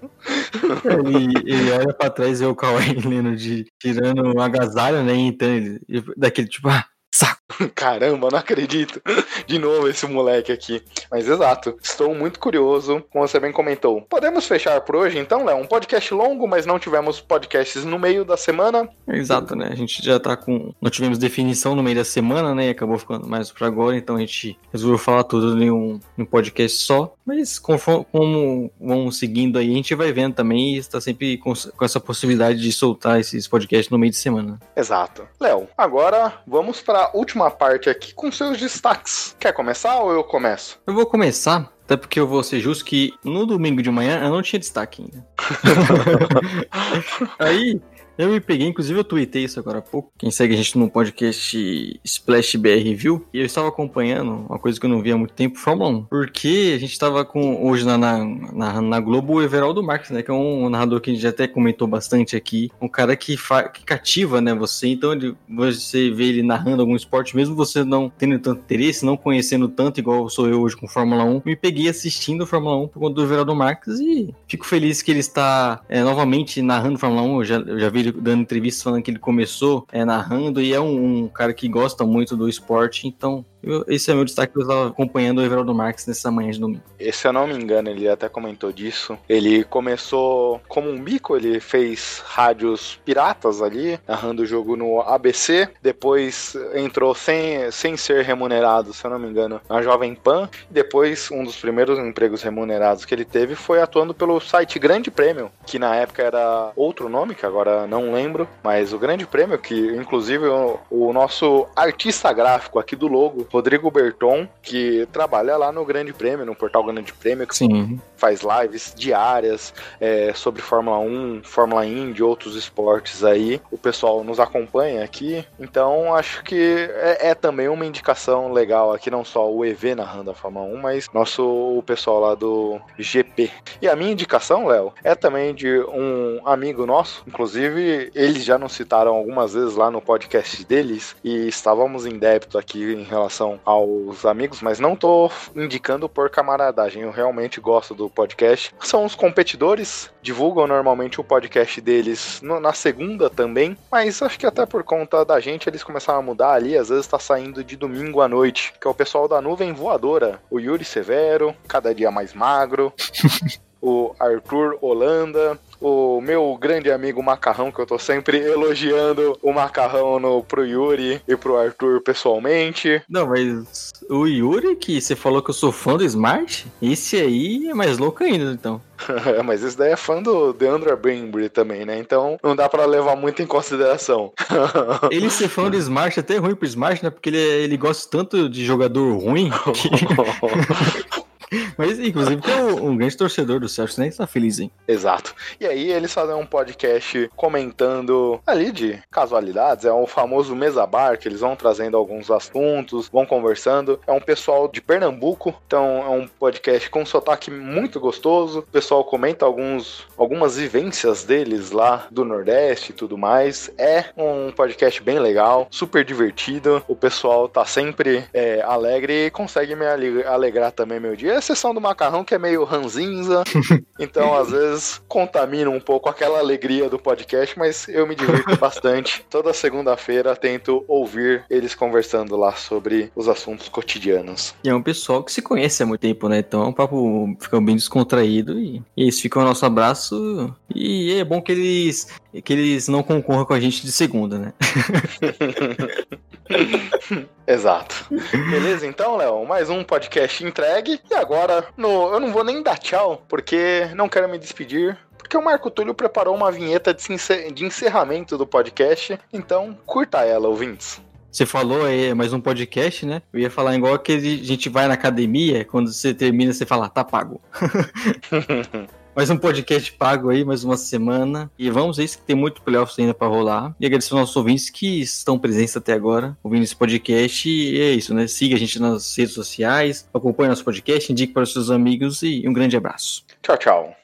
Ele, 1.04 1.72
olha 1.72 1.92
pra 1.94 2.10
trás 2.10 2.40
e 2.40 2.44
o 2.44 2.54
Kawhi 2.54 2.94
Leonard 3.04 3.66
tirando 3.80 4.36
um 4.36 4.40
agasalho, 4.40 5.02
né? 5.02 5.14
Então, 5.14 5.48
ele, 5.48 5.80
daquele 6.16 6.48
tipo, 6.48 6.68
ah, 6.68 6.84
saco. 7.14 7.40
Caramba, 7.74 8.28
não 8.30 8.38
acredito. 8.38 9.00
De 9.46 9.58
novo 9.58 9.88
esse 9.88 10.06
moleque 10.06 10.50
aqui. 10.50 10.82
Mas 11.10 11.28
exato, 11.28 11.76
estou 11.82 12.14
muito 12.14 12.40
curioso, 12.40 13.04
como 13.10 13.26
você 13.26 13.38
bem 13.38 13.52
comentou. 13.52 14.02
Podemos 14.02 14.46
fechar 14.46 14.80
por 14.80 14.96
hoje, 14.96 15.18
então, 15.18 15.44
Léo? 15.44 15.58
Um 15.58 15.66
podcast 15.66 16.12
longo, 16.12 16.48
mas 16.48 16.66
não 16.66 16.78
tivemos 16.78 17.20
podcasts 17.20 17.84
no 17.84 17.98
meio 17.98 18.24
da 18.24 18.36
semana. 18.36 18.88
Exato, 19.08 19.54
né? 19.54 19.68
A 19.70 19.74
gente 19.76 20.04
já 20.04 20.18
tá 20.18 20.36
com. 20.36 20.74
Não 20.80 20.90
tivemos 20.90 21.18
definição 21.18 21.74
no 21.74 21.82
meio 21.82 21.96
da 21.96 22.04
semana, 22.04 22.54
né? 22.54 22.66
E 22.66 22.70
acabou 22.70 22.98
ficando 22.98 23.28
mais 23.28 23.50
pra 23.50 23.66
agora, 23.66 23.96
então 23.96 24.16
a 24.16 24.20
gente 24.20 24.58
resolveu 24.72 24.98
falar 24.98 25.24
tudo 25.24 25.62
em 25.62 25.70
um, 25.70 26.00
em 26.18 26.22
um 26.22 26.26
podcast 26.26 26.82
só. 26.82 27.14
Mas 27.24 27.58
conforme, 27.58 28.06
como 28.12 28.70
vamos 28.80 29.18
seguindo 29.18 29.58
aí, 29.58 29.70
a 29.70 29.74
gente 29.74 29.94
vai 29.94 30.12
vendo 30.12 30.34
também 30.34 30.74
e 30.74 30.78
está 30.78 31.00
sempre 31.00 31.38
com, 31.38 31.52
com 31.54 31.84
essa 31.84 31.98
possibilidade 31.98 32.60
de 32.60 32.70
soltar 32.70 33.18
esses 33.18 33.48
podcasts 33.48 33.90
no 33.90 33.98
meio 33.98 34.10
de 34.10 34.18
semana. 34.18 34.60
Exato. 34.76 35.26
Léo, 35.40 35.66
agora 35.76 36.40
vamos 36.46 36.80
para 36.80 37.04
a 37.04 37.16
última 37.16 37.50
parte 37.50 37.88
aqui 37.88 38.14
com 38.14 38.30
seus 38.30 38.58
destaques. 38.58 39.34
Quer 39.38 39.52
começar 39.52 39.98
ou 40.00 40.12
eu 40.12 40.22
começo? 40.22 40.78
Eu 40.86 40.94
vou 40.94 41.06
começar, 41.06 41.72
até 41.84 41.96
porque 41.96 42.20
eu 42.20 42.26
vou 42.26 42.42
ser 42.42 42.60
justo 42.60 42.84
que 42.84 43.12
no 43.24 43.46
domingo 43.46 43.82
de 43.82 43.90
manhã 43.90 44.22
eu 44.22 44.30
não 44.30 44.42
tinha 44.42 44.60
destaque 44.60 45.02
ainda. 45.02 45.26
Aí 47.38 47.80
eu 48.16 48.28
me 48.28 48.40
peguei, 48.40 48.66
inclusive 48.66 48.98
eu 48.98 49.04
tuitei 49.04 49.44
isso 49.44 49.58
agora 49.58 49.78
há 49.78 49.82
pouco. 49.82 50.12
Quem 50.16 50.30
segue 50.30 50.54
a 50.54 50.56
gente 50.56 50.78
no 50.78 50.88
podcast 50.88 52.00
Splash 52.04 52.56
BR 52.56 52.94
viu. 52.96 53.26
E 53.32 53.38
eu 53.38 53.44
estava 53.44 53.68
acompanhando 53.68 54.46
uma 54.48 54.58
coisa 54.58 54.78
que 54.78 54.86
eu 54.86 54.90
não 54.90 55.02
via 55.02 55.14
há 55.14 55.18
muito 55.18 55.34
tempo, 55.34 55.58
Fórmula 55.58 55.90
1. 55.90 56.04
Porque 56.04 56.72
a 56.74 56.78
gente 56.78 56.92
estava 56.92 57.24
com 57.24 57.66
hoje 57.66 57.84
na, 57.84 57.98
na, 57.98 58.24
na, 58.24 58.80
na 58.80 59.00
Globo 59.00 59.34
o 59.34 59.42
Everaldo 59.42 59.82
Marques, 59.82 60.10
né? 60.10 60.22
Que 60.22 60.30
é 60.30 60.34
um 60.34 60.68
narrador 60.68 61.00
que 61.00 61.10
a 61.10 61.14
gente 61.14 61.26
até 61.26 61.46
comentou 61.46 61.88
bastante 61.88 62.36
aqui. 62.36 62.70
Um 62.80 62.88
cara 62.88 63.16
que, 63.16 63.36
fa, 63.36 63.64
que 63.64 63.84
cativa, 63.84 64.40
né, 64.40 64.54
você. 64.54 64.88
Então 64.88 65.12
ele, 65.12 65.36
você 65.48 66.10
vê 66.10 66.24
ele 66.24 66.42
narrando 66.42 66.82
algum 66.82 66.94
esporte, 66.94 67.34
mesmo 67.34 67.56
você 67.56 67.82
não 67.84 68.10
tendo 68.16 68.38
tanto 68.38 68.60
interesse, 68.60 69.04
não 69.04 69.16
conhecendo 69.16 69.68
tanto, 69.68 69.98
igual 69.98 70.28
sou 70.28 70.48
eu 70.48 70.60
hoje 70.60 70.76
com 70.76 70.86
Fórmula 70.86 71.24
1. 71.24 71.42
Me 71.44 71.56
peguei 71.56 71.88
assistindo 71.88 72.46
Fórmula 72.46 72.76
1 72.84 72.88
por 72.88 73.00
conta 73.00 73.14
do 73.14 73.22
Everaldo 73.22 73.54
Marques 73.54 73.98
e 73.98 74.34
fico 74.46 74.66
feliz 74.66 75.02
que 75.02 75.10
ele 75.10 75.20
está 75.20 75.80
é, 75.88 76.02
novamente 76.02 76.62
narrando 76.62 76.98
Fórmula 76.98 77.22
1. 77.22 77.38
Eu 77.38 77.44
já, 77.44 77.56
eu 77.56 77.78
já 77.78 77.88
vi 77.88 78.03
ele 78.04 78.20
dando 78.20 78.42
entrevistas 78.42 78.82
falando 78.82 79.02
que 79.02 79.10
ele 79.10 79.18
começou 79.18 79.86
é, 79.92 80.04
narrando 80.04 80.60
e 80.60 80.72
é 80.72 80.80
um, 80.80 81.24
um, 81.24 81.28
cara 81.28 81.52
que 81.52 81.68
gosta 81.68 82.04
muito 82.04 82.36
do 82.36 82.48
esporte, 82.48 83.06
então 83.06 83.44
eu, 83.66 83.84
esse 83.88 84.10
é 84.10 84.14
meu 84.14 84.24
destaque, 84.24 84.56
eu 84.56 84.62
estava 84.62 84.88
acompanhando 84.88 85.38
o 85.38 85.44
Everaldo 85.44 85.74
Marques 85.74 86.06
nessa 86.06 86.30
manhã 86.30 86.50
de 86.50 86.60
domingo. 86.60 86.82
Se 87.12 87.26
eu 87.26 87.32
não 87.32 87.46
me 87.46 87.54
engano, 87.54 87.90
ele 87.90 88.08
até 88.08 88.28
comentou 88.28 88.72
disso. 88.72 89.18
Ele 89.28 89.64
começou 89.64 90.60
como 90.68 90.90
um 90.90 91.00
bico, 91.00 91.36
ele 91.36 91.60
fez 91.60 92.22
rádios 92.24 93.00
piratas 93.04 93.62
ali, 93.62 93.98
narrando 94.06 94.42
o 94.42 94.46
jogo 94.46 94.76
no 94.76 95.00
ABC, 95.00 95.68
depois 95.82 96.56
entrou 96.74 97.14
sem, 97.14 97.70
sem 97.70 97.96
ser 97.96 98.24
remunerado, 98.24 98.92
se 98.92 99.04
eu 99.04 99.10
não 99.10 99.18
me 99.18 99.28
engano, 99.28 99.60
na 99.68 99.82
Jovem 99.82 100.14
Pan, 100.14 100.48
depois 100.70 101.30
um 101.30 101.44
dos 101.44 101.56
primeiros 101.56 101.98
empregos 101.98 102.42
remunerados 102.42 103.04
que 103.04 103.14
ele 103.14 103.24
teve 103.24 103.54
foi 103.54 103.80
atuando 103.80 104.14
pelo 104.14 104.40
site 104.40 104.78
Grande 104.78 105.10
Prêmio, 105.10 105.50
que 105.66 105.78
na 105.78 105.94
época 105.94 106.22
era 106.22 106.72
outro 106.76 107.08
nome, 107.08 107.34
que 107.34 107.46
agora 107.46 107.86
não 107.86 108.12
lembro, 108.12 108.48
mas 108.62 108.92
o 108.92 108.98
Grande 108.98 109.26
Prêmio, 109.26 109.58
que 109.58 109.74
inclusive 109.96 110.46
o, 110.46 110.78
o 110.90 111.12
nosso 111.12 111.66
artista 111.74 112.32
gráfico 112.32 112.78
aqui 112.78 112.96
do 112.96 113.06
logo, 113.06 113.44
Rodrigo 113.54 113.88
Berton, 113.88 114.48
que 114.60 115.06
trabalha 115.12 115.56
lá 115.56 115.70
no 115.70 115.84
Grande 115.84 116.12
Prêmio, 116.12 116.44
no 116.44 116.56
portal 116.56 116.82
Grande 116.82 117.12
Prêmio, 117.12 117.46
Sim. 117.52 118.00
Faz 118.24 118.40
lives 118.40 118.94
diárias 118.96 119.74
é, 120.00 120.32
sobre 120.32 120.62
Fórmula 120.62 120.98
1, 120.98 121.42
Fórmula 121.44 121.84
Indy, 121.84 122.22
outros 122.22 122.56
esportes 122.56 123.22
aí. 123.22 123.60
O 123.70 123.76
pessoal 123.76 124.24
nos 124.24 124.40
acompanha 124.40 125.04
aqui, 125.04 125.46
então 125.60 126.14
acho 126.14 126.42
que 126.42 126.88
é, 126.90 127.28
é, 127.28 127.34
também 127.34 127.68
uma 127.68 127.84
indicação 127.84 128.50
legal 128.50 128.94
aqui, 128.94 129.10
não 129.10 129.26
só 129.26 129.52
o 129.52 129.62
EV 129.62 129.94
narrando 129.94 130.30
a 130.30 130.34
Fórmula 130.34 130.64
1, 130.64 130.76
mas 130.80 131.10
nosso 131.12 131.44
o 131.44 131.82
pessoal 131.82 132.20
lá 132.20 132.34
do 132.34 132.80
GP. 132.98 133.50
E 133.82 133.86
a 133.86 133.94
minha 133.94 134.12
indicação, 134.12 134.66
Léo, 134.68 134.94
é 135.04 135.14
também 135.14 135.54
de 135.54 135.80
um 135.80 136.40
amigo 136.46 136.86
nosso, 136.86 137.22
inclusive 137.26 138.10
eles 138.14 138.42
já 138.42 138.56
nos 138.56 138.72
citaram 138.72 139.14
algumas 139.14 139.52
vezes 139.52 139.76
lá 139.76 139.90
no 139.90 140.00
podcast 140.00 140.64
deles 140.64 141.14
e 141.22 141.46
estávamos 141.46 142.06
em 142.06 142.18
débito 142.18 142.56
aqui 142.56 142.94
em 142.94 143.02
relação 143.02 143.60
aos 143.66 144.24
amigos, 144.24 144.62
mas 144.62 144.80
não 144.80 144.96
tô 144.96 145.30
indicando 145.54 146.08
por 146.08 146.30
camaradagem. 146.30 147.02
Eu 147.02 147.10
realmente 147.10 147.60
gosto 147.60 147.94
do 147.94 148.13
podcast. 148.14 148.74
São 148.80 149.04
os 149.04 149.14
competidores, 149.14 150.10
divulgam 150.22 150.66
normalmente 150.66 151.20
o 151.20 151.24
podcast 151.24 151.80
deles 151.80 152.40
no, 152.42 152.60
na 152.60 152.72
segunda 152.72 153.28
também, 153.28 153.76
mas 153.90 154.22
acho 154.22 154.38
que 154.38 154.46
até 154.46 154.64
por 154.64 154.84
conta 154.84 155.24
da 155.24 155.40
gente 155.40 155.68
eles 155.68 155.82
começaram 155.82 156.20
a 156.20 156.22
mudar 156.22 156.52
ali. 156.52 156.76
Às 156.76 156.88
vezes 156.88 157.06
tá 157.06 157.18
saindo 157.18 157.64
de 157.64 157.76
domingo 157.76 158.20
à 158.20 158.28
noite, 158.28 158.72
que 158.80 158.86
é 158.86 158.90
o 158.90 158.94
pessoal 158.94 159.28
da 159.28 159.40
Nuvem 159.40 159.72
Voadora. 159.72 160.40
O 160.50 160.60
Yuri 160.60 160.84
Severo, 160.84 161.54
cada 161.66 161.94
dia 161.94 162.10
mais 162.10 162.32
magro. 162.32 162.92
o 163.84 164.16
Arthur 164.18 164.78
Holanda, 164.80 165.58
o 165.78 166.18
meu 166.22 166.56
grande 166.58 166.90
amigo 166.90 167.22
Macarrão, 167.22 167.70
que 167.70 167.78
eu 167.78 167.84
tô 167.84 167.98
sempre 167.98 168.38
elogiando 168.38 169.38
o 169.42 169.52
Macarrão 169.52 170.18
no, 170.18 170.42
pro 170.42 170.64
Yuri 170.64 171.20
e 171.28 171.36
pro 171.36 171.58
Arthur 171.58 172.00
pessoalmente. 172.00 173.02
Não, 173.06 173.26
mas 173.26 173.92
o 174.08 174.26
Yuri, 174.26 174.74
que 174.76 174.98
você 174.98 175.14
falou 175.14 175.42
que 175.42 175.50
eu 175.50 175.54
sou 175.54 175.70
fã 175.70 175.98
do 175.98 176.04
Smart, 176.04 176.66
esse 176.80 177.16
aí 177.16 177.68
é 177.68 177.74
mais 177.74 177.98
louco 177.98 178.24
ainda, 178.24 178.52
então. 178.52 178.80
mas 179.44 179.62
esse 179.62 179.76
daí 179.76 179.92
é 179.92 179.96
fã 179.96 180.22
do 180.22 180.54
Deandra 180.54 180.96
Bembry 180.96 181.50
também, 181.50 181.84
né? 181.84 181.98
Então 181.98 182.38
não 182.42 182.56
dá 182.56 182.66
para 182.70 182.86
levar 182.86 183.16
muito 183.16 183.42
em 183.42 183.46
consideração. 183.46 184.32
ele 185.10 185.28
ser 185.28 185.48
fã 185.48 185.68
do 185.68 185.76
Smart 185.76 186.18
é 186.18 186.22
até 186.22 186.38
ruim 186.38 186.54
pro 186.54 186.66
Smart, 186.66 187.04
né? 187.04 187.10
Porque 187.10 187.28
ele, 187.28 187.38
ele 187.38 187.76
gosta 187.76 188.08
tanto 188.10 188.48
de 188.48 188.64
jogador 188.64 189.18
ruim 189.18 189.50
que... 189.74 189.90
Mas, 191.76 191.98
inclusive, 191.98 192.40
tem 192.40 192.54
um, 192.54 192.90
um, 192.90 192.96
grande 192.96 193.16
torcedor 193.16 193.60
do 193.60 193.68
Celtics, 193.68 193.98
né? 193.98 194.10
Que 194.10 194.16
tá 194.16 194.26
feliz, 194.26 194.58
hein? 194.58 194.70
Exato. 194.86 195.34
E 195.60 195.66
aí, 195.66 195.90
eles 195.90 196.12
fazem 196.12 196.34
um 196.34 196.46
podcast 196.46 197.30
comentando 197.36 198.40
ali 198.46 198.72
de 198.72 199.02
casualidades. 199.10 199.84
É 199.84 199.92
o 199.92 200.06
famoso 200.06 200.54
mesa 200.54 200.86
bar, 200.86 201.18
que 201.18 201.28
eles 201.28 201.40
vão 201.40 201.56
trazendo 201.56 201.96
alguns 201.96 202.30
assuntos, 202.30 203.08
vão 203.08 203.26
conversando. 203.26 204.00
É 204.06 204.12
um 204.12 204.20
pessoal 204.20 204.68
de 204.68 204.80
Pernambuco, 204.80 205.54
então 205.66 206.02
é 206.04 206.08
um 206.08 206.26
podcast 206.26 206.90
com 206.90 207.02
um 207.02 207.06
sotaque 207.06 207.50
muito 207.50 208.00
gostoso. 208.00 208.60
O 208.60 208.62
pessoal 208.62 209.04
comenta 209.04 209.44
alguns, 209.44 210.06
algumas 210.16 210.56
vivências 210.56 211.24
deles 211.24 211.70
lá 211.70 212.06
do 212.10 212.24
Nordeste 212.24 212.90
e 212.90 212.94
tudo 212.94 213.16
mais. 213.16 213.70
É 213.78 214.06
um 214.16 214.50
podcast 214.52 215.02
bem 215.02 215.18
legal, 215.18 215.68
super 215.70 216.04
divertido. 216.04 216.82
O 216.88 216.96
pessoal 216.96 217.48
tá 217.48 217.64
sempre 217.64 218.24
é, 218.32 218.60
alegre 218.62 219.26
e 219.26 219.30
consegue 219.30 219.74
me 219.74 219.86
alegrar 220.26 220.72
também 220.72 221.00
meu 221.00 221.16
dia 221.16 221.40
exceção 221.44 221.74
do 221.74 221.80
macarrão, 221.80 222.24
que 222.24 222.34
é 222.34 222.38
meio 222.38 222.64
ranzinza. 222.64 223.44
então, 224.00 224.34
às 224.34 224.50
vezes, 224.50 225.02
contamina 225.06 225.70
um 225.70 225.80
pouco 225.80 226.08
aquela 226.08 226.38
alegria 226.38 226.88
do 226.88 226.98
podcast, 226.98 227.58
mas 227.58 227.86
eu 227.88 228.06
me 228.06 228.14
divirto 228.14 228.56
bastante. 228.56 229.24
Toda 229.28 229.52
segunda-feira 229.52 230.34
tento 230.34 230.84
ouvir 230.88 231.44
eles 231.50 231.74
conversando 231.74 232.36
lá 232.36 232.52
sobre 232.52 233.12
os 233.14 233.28
assuntos 233.28 233.68
cotidianos. 233.68 234.54
E 234.64 234.68
é 234.68 234.74
um 234.74 234.82
pessoal 234.82 235.22
que 235.22 235.32
se 235.32 235.42
conhece 235.42 235.82
há 235.82 235.86
muito 235.86 236.00
tempo, 236.00 236.28
né? 236.28 236.38
Então 236.38 236.62
é 236.62 236.66
um 236.66 236.72
papo 236.72 237.36
fica 237.38 237.60
bem 237.60 237.76
descontraído 237.76 238.58
e, 238.58 238.82
e 238.96 239.02
eles 239.02 239.20
ficam 239.20 239.42
o 239.42 239.44
nosso 239.44 239.66
abraço. 239.66 240.54
E 240.74 241.14
é 241.14 241.24
bom 241.24 241.42
que 241.42 241.52
eles 241.52 242.08
que 242.42 242.52
eles 242.52 242.88
não 242.88 243.02
concorram 243.02 243.44
com 243.44 243.54
a 243.54 243.60
gente 243.60 243.82
de 243.82 243.92
segunda, 243.92 244.38
né? 244.38 244.52
Exato. 247.46 248.06
Beleza, 248.50 248.86
então, 248.86 249.16
Léo, 249.16 249.46
mais 249.46 249.70
um 249.70 249.84
podcast 249.84 250.44
entregue. 250.44 251.00
E 251.10 251.14
agora, 251.24 251.64
no, 251.76 252.12
eu 252.12 252.20
não 252.20 252.30
vou 252.30 252.44
nem 252.44 252.62
dar 252.62 252.78
tchau, 252.78 253.24
porque 253.26 253.88
não 253.94 254.08
quero 254.08 254.28
me 254.28 254.38
despedir. 254.38 254.96
Porque 255.16 255.36
o 255.38 255.42
Marco 255.42 255.70
Túlio 255.70 255.94
preparou 255.94 256.34
uma 256.34 256.52
vinheta 256.52 256.94
de 256.94 257.64
encerramento 257.64 258.36
do 258.36 258.46
podcast. 258.46 259.18
Então, 259.32 259.76
curta 259.86 260.18
ela, 260.20 260.48
ouvintes. 260.48 261.00
Você 261.32 261.46
falou 261.46 261.86
aí 261.86 262.12
mais 262.14 262.32
um 262.32 262.40
podcast, 262.40 263.06
né? 263.06 263.22
Eu 263.32 263.40
ia 263.40 263.50
falar 263.50 263.74
igual 263.74 263.98
que 263.98 264.12
a 264.12 264.20
gente 264.20 264.68
vai 264.68 264.86
na 264.86 264.94
academia, 264.94 265.64
quando 265.64 265.90
você 265.90 266.12
termina, 266.12 266.52
você 266.52 266.66
fala, 266.66 266.88
tá 266.88 267.02
pago. 267.02 267.40
mais 269.14 269.30
um 269.30 269.36
podcast 269.36 269.92
pago 269.92 270.30
aí, 270.30 270.44
mais 270.44 270.64
uma 270.64 270.76
semana. 270.76 271.50
E 271.58 271.70
vamos 271.70 271.96
ver 271.96 272.08
se 272.08 272.18
tem 272.18 272.34
muito 272.34 272.62
playoffs 272.62 272.98
ainda 272.98 273.14
para 273.14 273.28
rolar. 273.28 273.74
E 273.78 273.86
agradecer 273.86 274.12
aos 274.12 274.20
nossos 274.20 274.36
ouvintes 274.36 274.70
que 274.70 275.00
estão 275.00 275.38
presentes 275.38 275.76
até 275.76 275.92
agora, 275.92 276.36
ouvindo 276.42 276.64
esse 276.64 276.76
podcast. 276.76 277.48
E 277.48 277.80
é 277.80 277.90
isso, 277.90 278.12
né? 278.14 278.26
Siga 278.26 278.56
a 278.56 278.58
gente 278.58 278.80
nas 278.80 279.16
redes 279.16 279.34
sociais, 279.34 280.08
acompanhe 280.12 280.48
nosso 280.48 280.64
podcast, 280.64 281.10
indique 281.12 281.32
para 281.32 281.42
os 281.42 281.52
seus 281.52 281.70
amigos 281.70 282.22
e 282.22 282.46
um 282.48 282.52
grande 282.52 282.76
abraço. 282.76 283.24
Tchau, 283.42 283.56
tchau. 283.56 284.03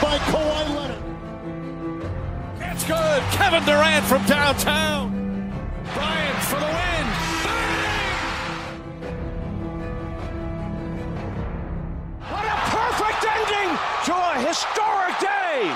By 0.00 0.18
Kawhi 0.30 0.74
Leonard. 0.76 1.02
It's 2.60 2.84
good. 2.84 3.22
Kevin 3.32 3.64
Durant 3.64 4.04
from 4.04 4.22
downtown. 4.26 5.10
Bryant 5.94 6.38
for 6.48 6.60
the 6.60 6.66
win. 6.66 7.06
What 12.30 12.44
a 12.44 12.56
perfect 12.76 13.22
ending 13.36 13.70
to 14.06 14.14
a 14.14 14.34
historic 14.46 15.16
day. 15.20 15.72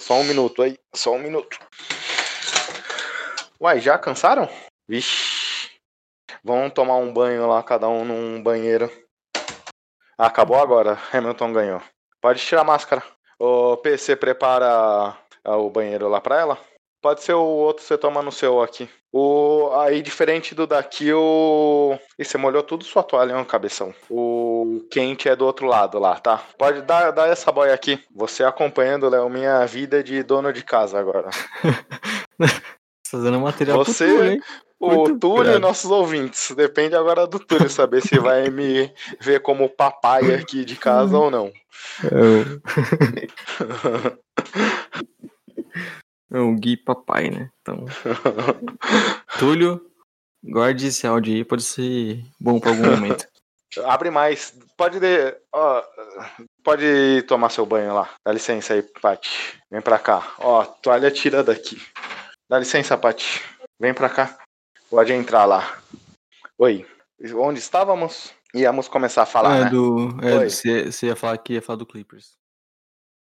Só 0.00 0.14
um 0.14 0.24
minuto 0.24 0.62
aí, 0.62 0.78
só 0.94 1.14
um 1.14 1.18
minuto. 1.18 1.58
Uai, 3.60 3.80
já 3.80 3.98
cansaram? 3.98 4.48
Vixe. 4.88 5.70
Vamos 6.44 6.72
tomar 6.72 6.96
um 6.96 7.12
banho 7.12 7.46
lá, 7.46 7.62
cada 7.62 7.88
um 7.88 8.04
num 8.04 8.42
banheiro. 8.42 8.90
Acabou 10.18 10.58
agora. 10.58 10.98
Hamilton 11.12 11.52
ganhou. 11.52 11.82
Pode 12.20 12.40
tirar 12.40 12.62
a 12.62 12.64
máscara. 12.64 13.02
O 13.38 13.76
PC 13.76 14.16
prepara 14.16 15.16
ah, 15.44 15.56
o 15.56 15.70
banheiro 15.70 16.08
lá 16.08 16.20
pra 16.20 16.40
ela. 16.40 16.58
Pode 17.00 17.22
ser 17.22 17.34
o 17.34 17.40
outro 17.40 17.84
você 17.84 17.96
toma 17.96 18.20
no 18.20 18.32
seu 18.32 18.60
aqui. 18.60 18.90
O 19.12 19.70
aí 19.74 20.02
diferente 20.02 20.52
do 20.54 20.66
daqui 20.66 21.12
o 21.12 21.96
e 22.18 22.24
você 22.24 22.36
molhou 22.36 22.62
tudo 22.62 22.84
sua 22.84 23.04
toalha, 23.04 23.38
hein, 23.38 23.44
cabeção. 23.44 23.94
O 24.10 24.84
quente 24.90 25.28
é 25.28 25.36
do 25.36 25.46
outro 25.46 25.66
lado 25.66 25.98
lá, 26.00 26.18
tá? 26.18 26.42
Pode 26.58 26.82
dar, 26.82 27.12
dar 27.12 27.28
essa 27.28 27.52
boia 27.52 27.72
aqui. 27.72 28.02
Você 28.14 28.42
acompanhando, 28.42 29.08
Léo, 29.08 29.30
minha 29.30 29.64
vida 29.64 30.02
de 30.02 30.22
dono 30.24 30.52
de 30.52 30.64
casa 30.64 30.98
agora. 30.98 31.30
Fazendo 33.08 33.40
material 33.40 33.78
Você- 33.78 34.06
pro 34.06 34.16
Túlio, 34.16 34.42
O 34.80 35.18
Túlio 35.18 35.56
e 35.56 35.58
nossos 35.58 35.90
ouvintes. 35.90 36.52
Depende 36.52 36.94
agora 36.94 37.26
do 37.26 37.38
Túlio 37.40 37.68
saber 37.68 38.00
se 38.00 38.18
vai 38.18 38.48
me 38.48 38.92
ver 39.20 39.40
como 39.40 39.68
papai 39.68 40.34
aqui 40.34 40.64
de 40.64 40.76
casa 40.76 41.18
ou 41.18 41.30
não. 41.30 41.52
É 46.30 46.38
o 46.38 46.54
Gui 46.54 46.76
Papai, 46.76 47.30
né? 47.30 47.50
Então. 47.62 47.86
Túlio, 49.38 49.80
guarde 50.44 50.88
esse 50.88 51.06
áudio 51.06 51.34
aí, 51.34 51.44
pode 51.44 51.62
ser 51.62 52.22
bom 52.38 52.60
pra 52.60 52.70
algum 52.70 52.90
momento. 52.90 53.26
Abre 53.84 54.10
mais. 54.10 54.54
Pode 54.76 54.98
de... 54.98 55.36
ó, 55.52 55.82
pode 56.62 57.22
tomar 57.26 57.50
seu 57.50 57.66
banho 57.66 57.94
lá. 57.94 58.08
Dá 58.24 58.32
licença 58.32 58.74
aí, 58.74 58.82
Paty. 58.82 59.60
Vem 59.70 59.80
pra 59.80 59.98
cá. 59.98 60.34
Ó, 60.38 60.64
toalha 60.64 61.10
tira 61.10 61.42
daqui. 61.42 61.80
Dá 62.48 62.58
licença, 62.58 62.96
Paty. 62.96 63.42
Vem 63.78 63.92
pra 63.92 64.08
cá. 64.08 64.38
Pode 64.90 65.12
entrar 65.12 65.44
lá. 65.44 65.78
Oi. 66.58 66.86
Onde 67.34 67.58
estávamos? 67.58 68.32
Íamos 68.54 68.88
começar 68.88 69.22
a 69.22 69.26
falar, 69.26 69.56
é, 69.56 69.64
né? 69.64 69.70
do. 69.70 70.16
É, 70.22 70.48
você, 70.48 70.90
você 70.90 71.06
ia 71.06 71.16
falar 71.16 71.36
que 71.38 71.54
ia 71.54 71.62
falar 71.62 71.76
do 71.76 71.86
Clippers. 71.86 72.38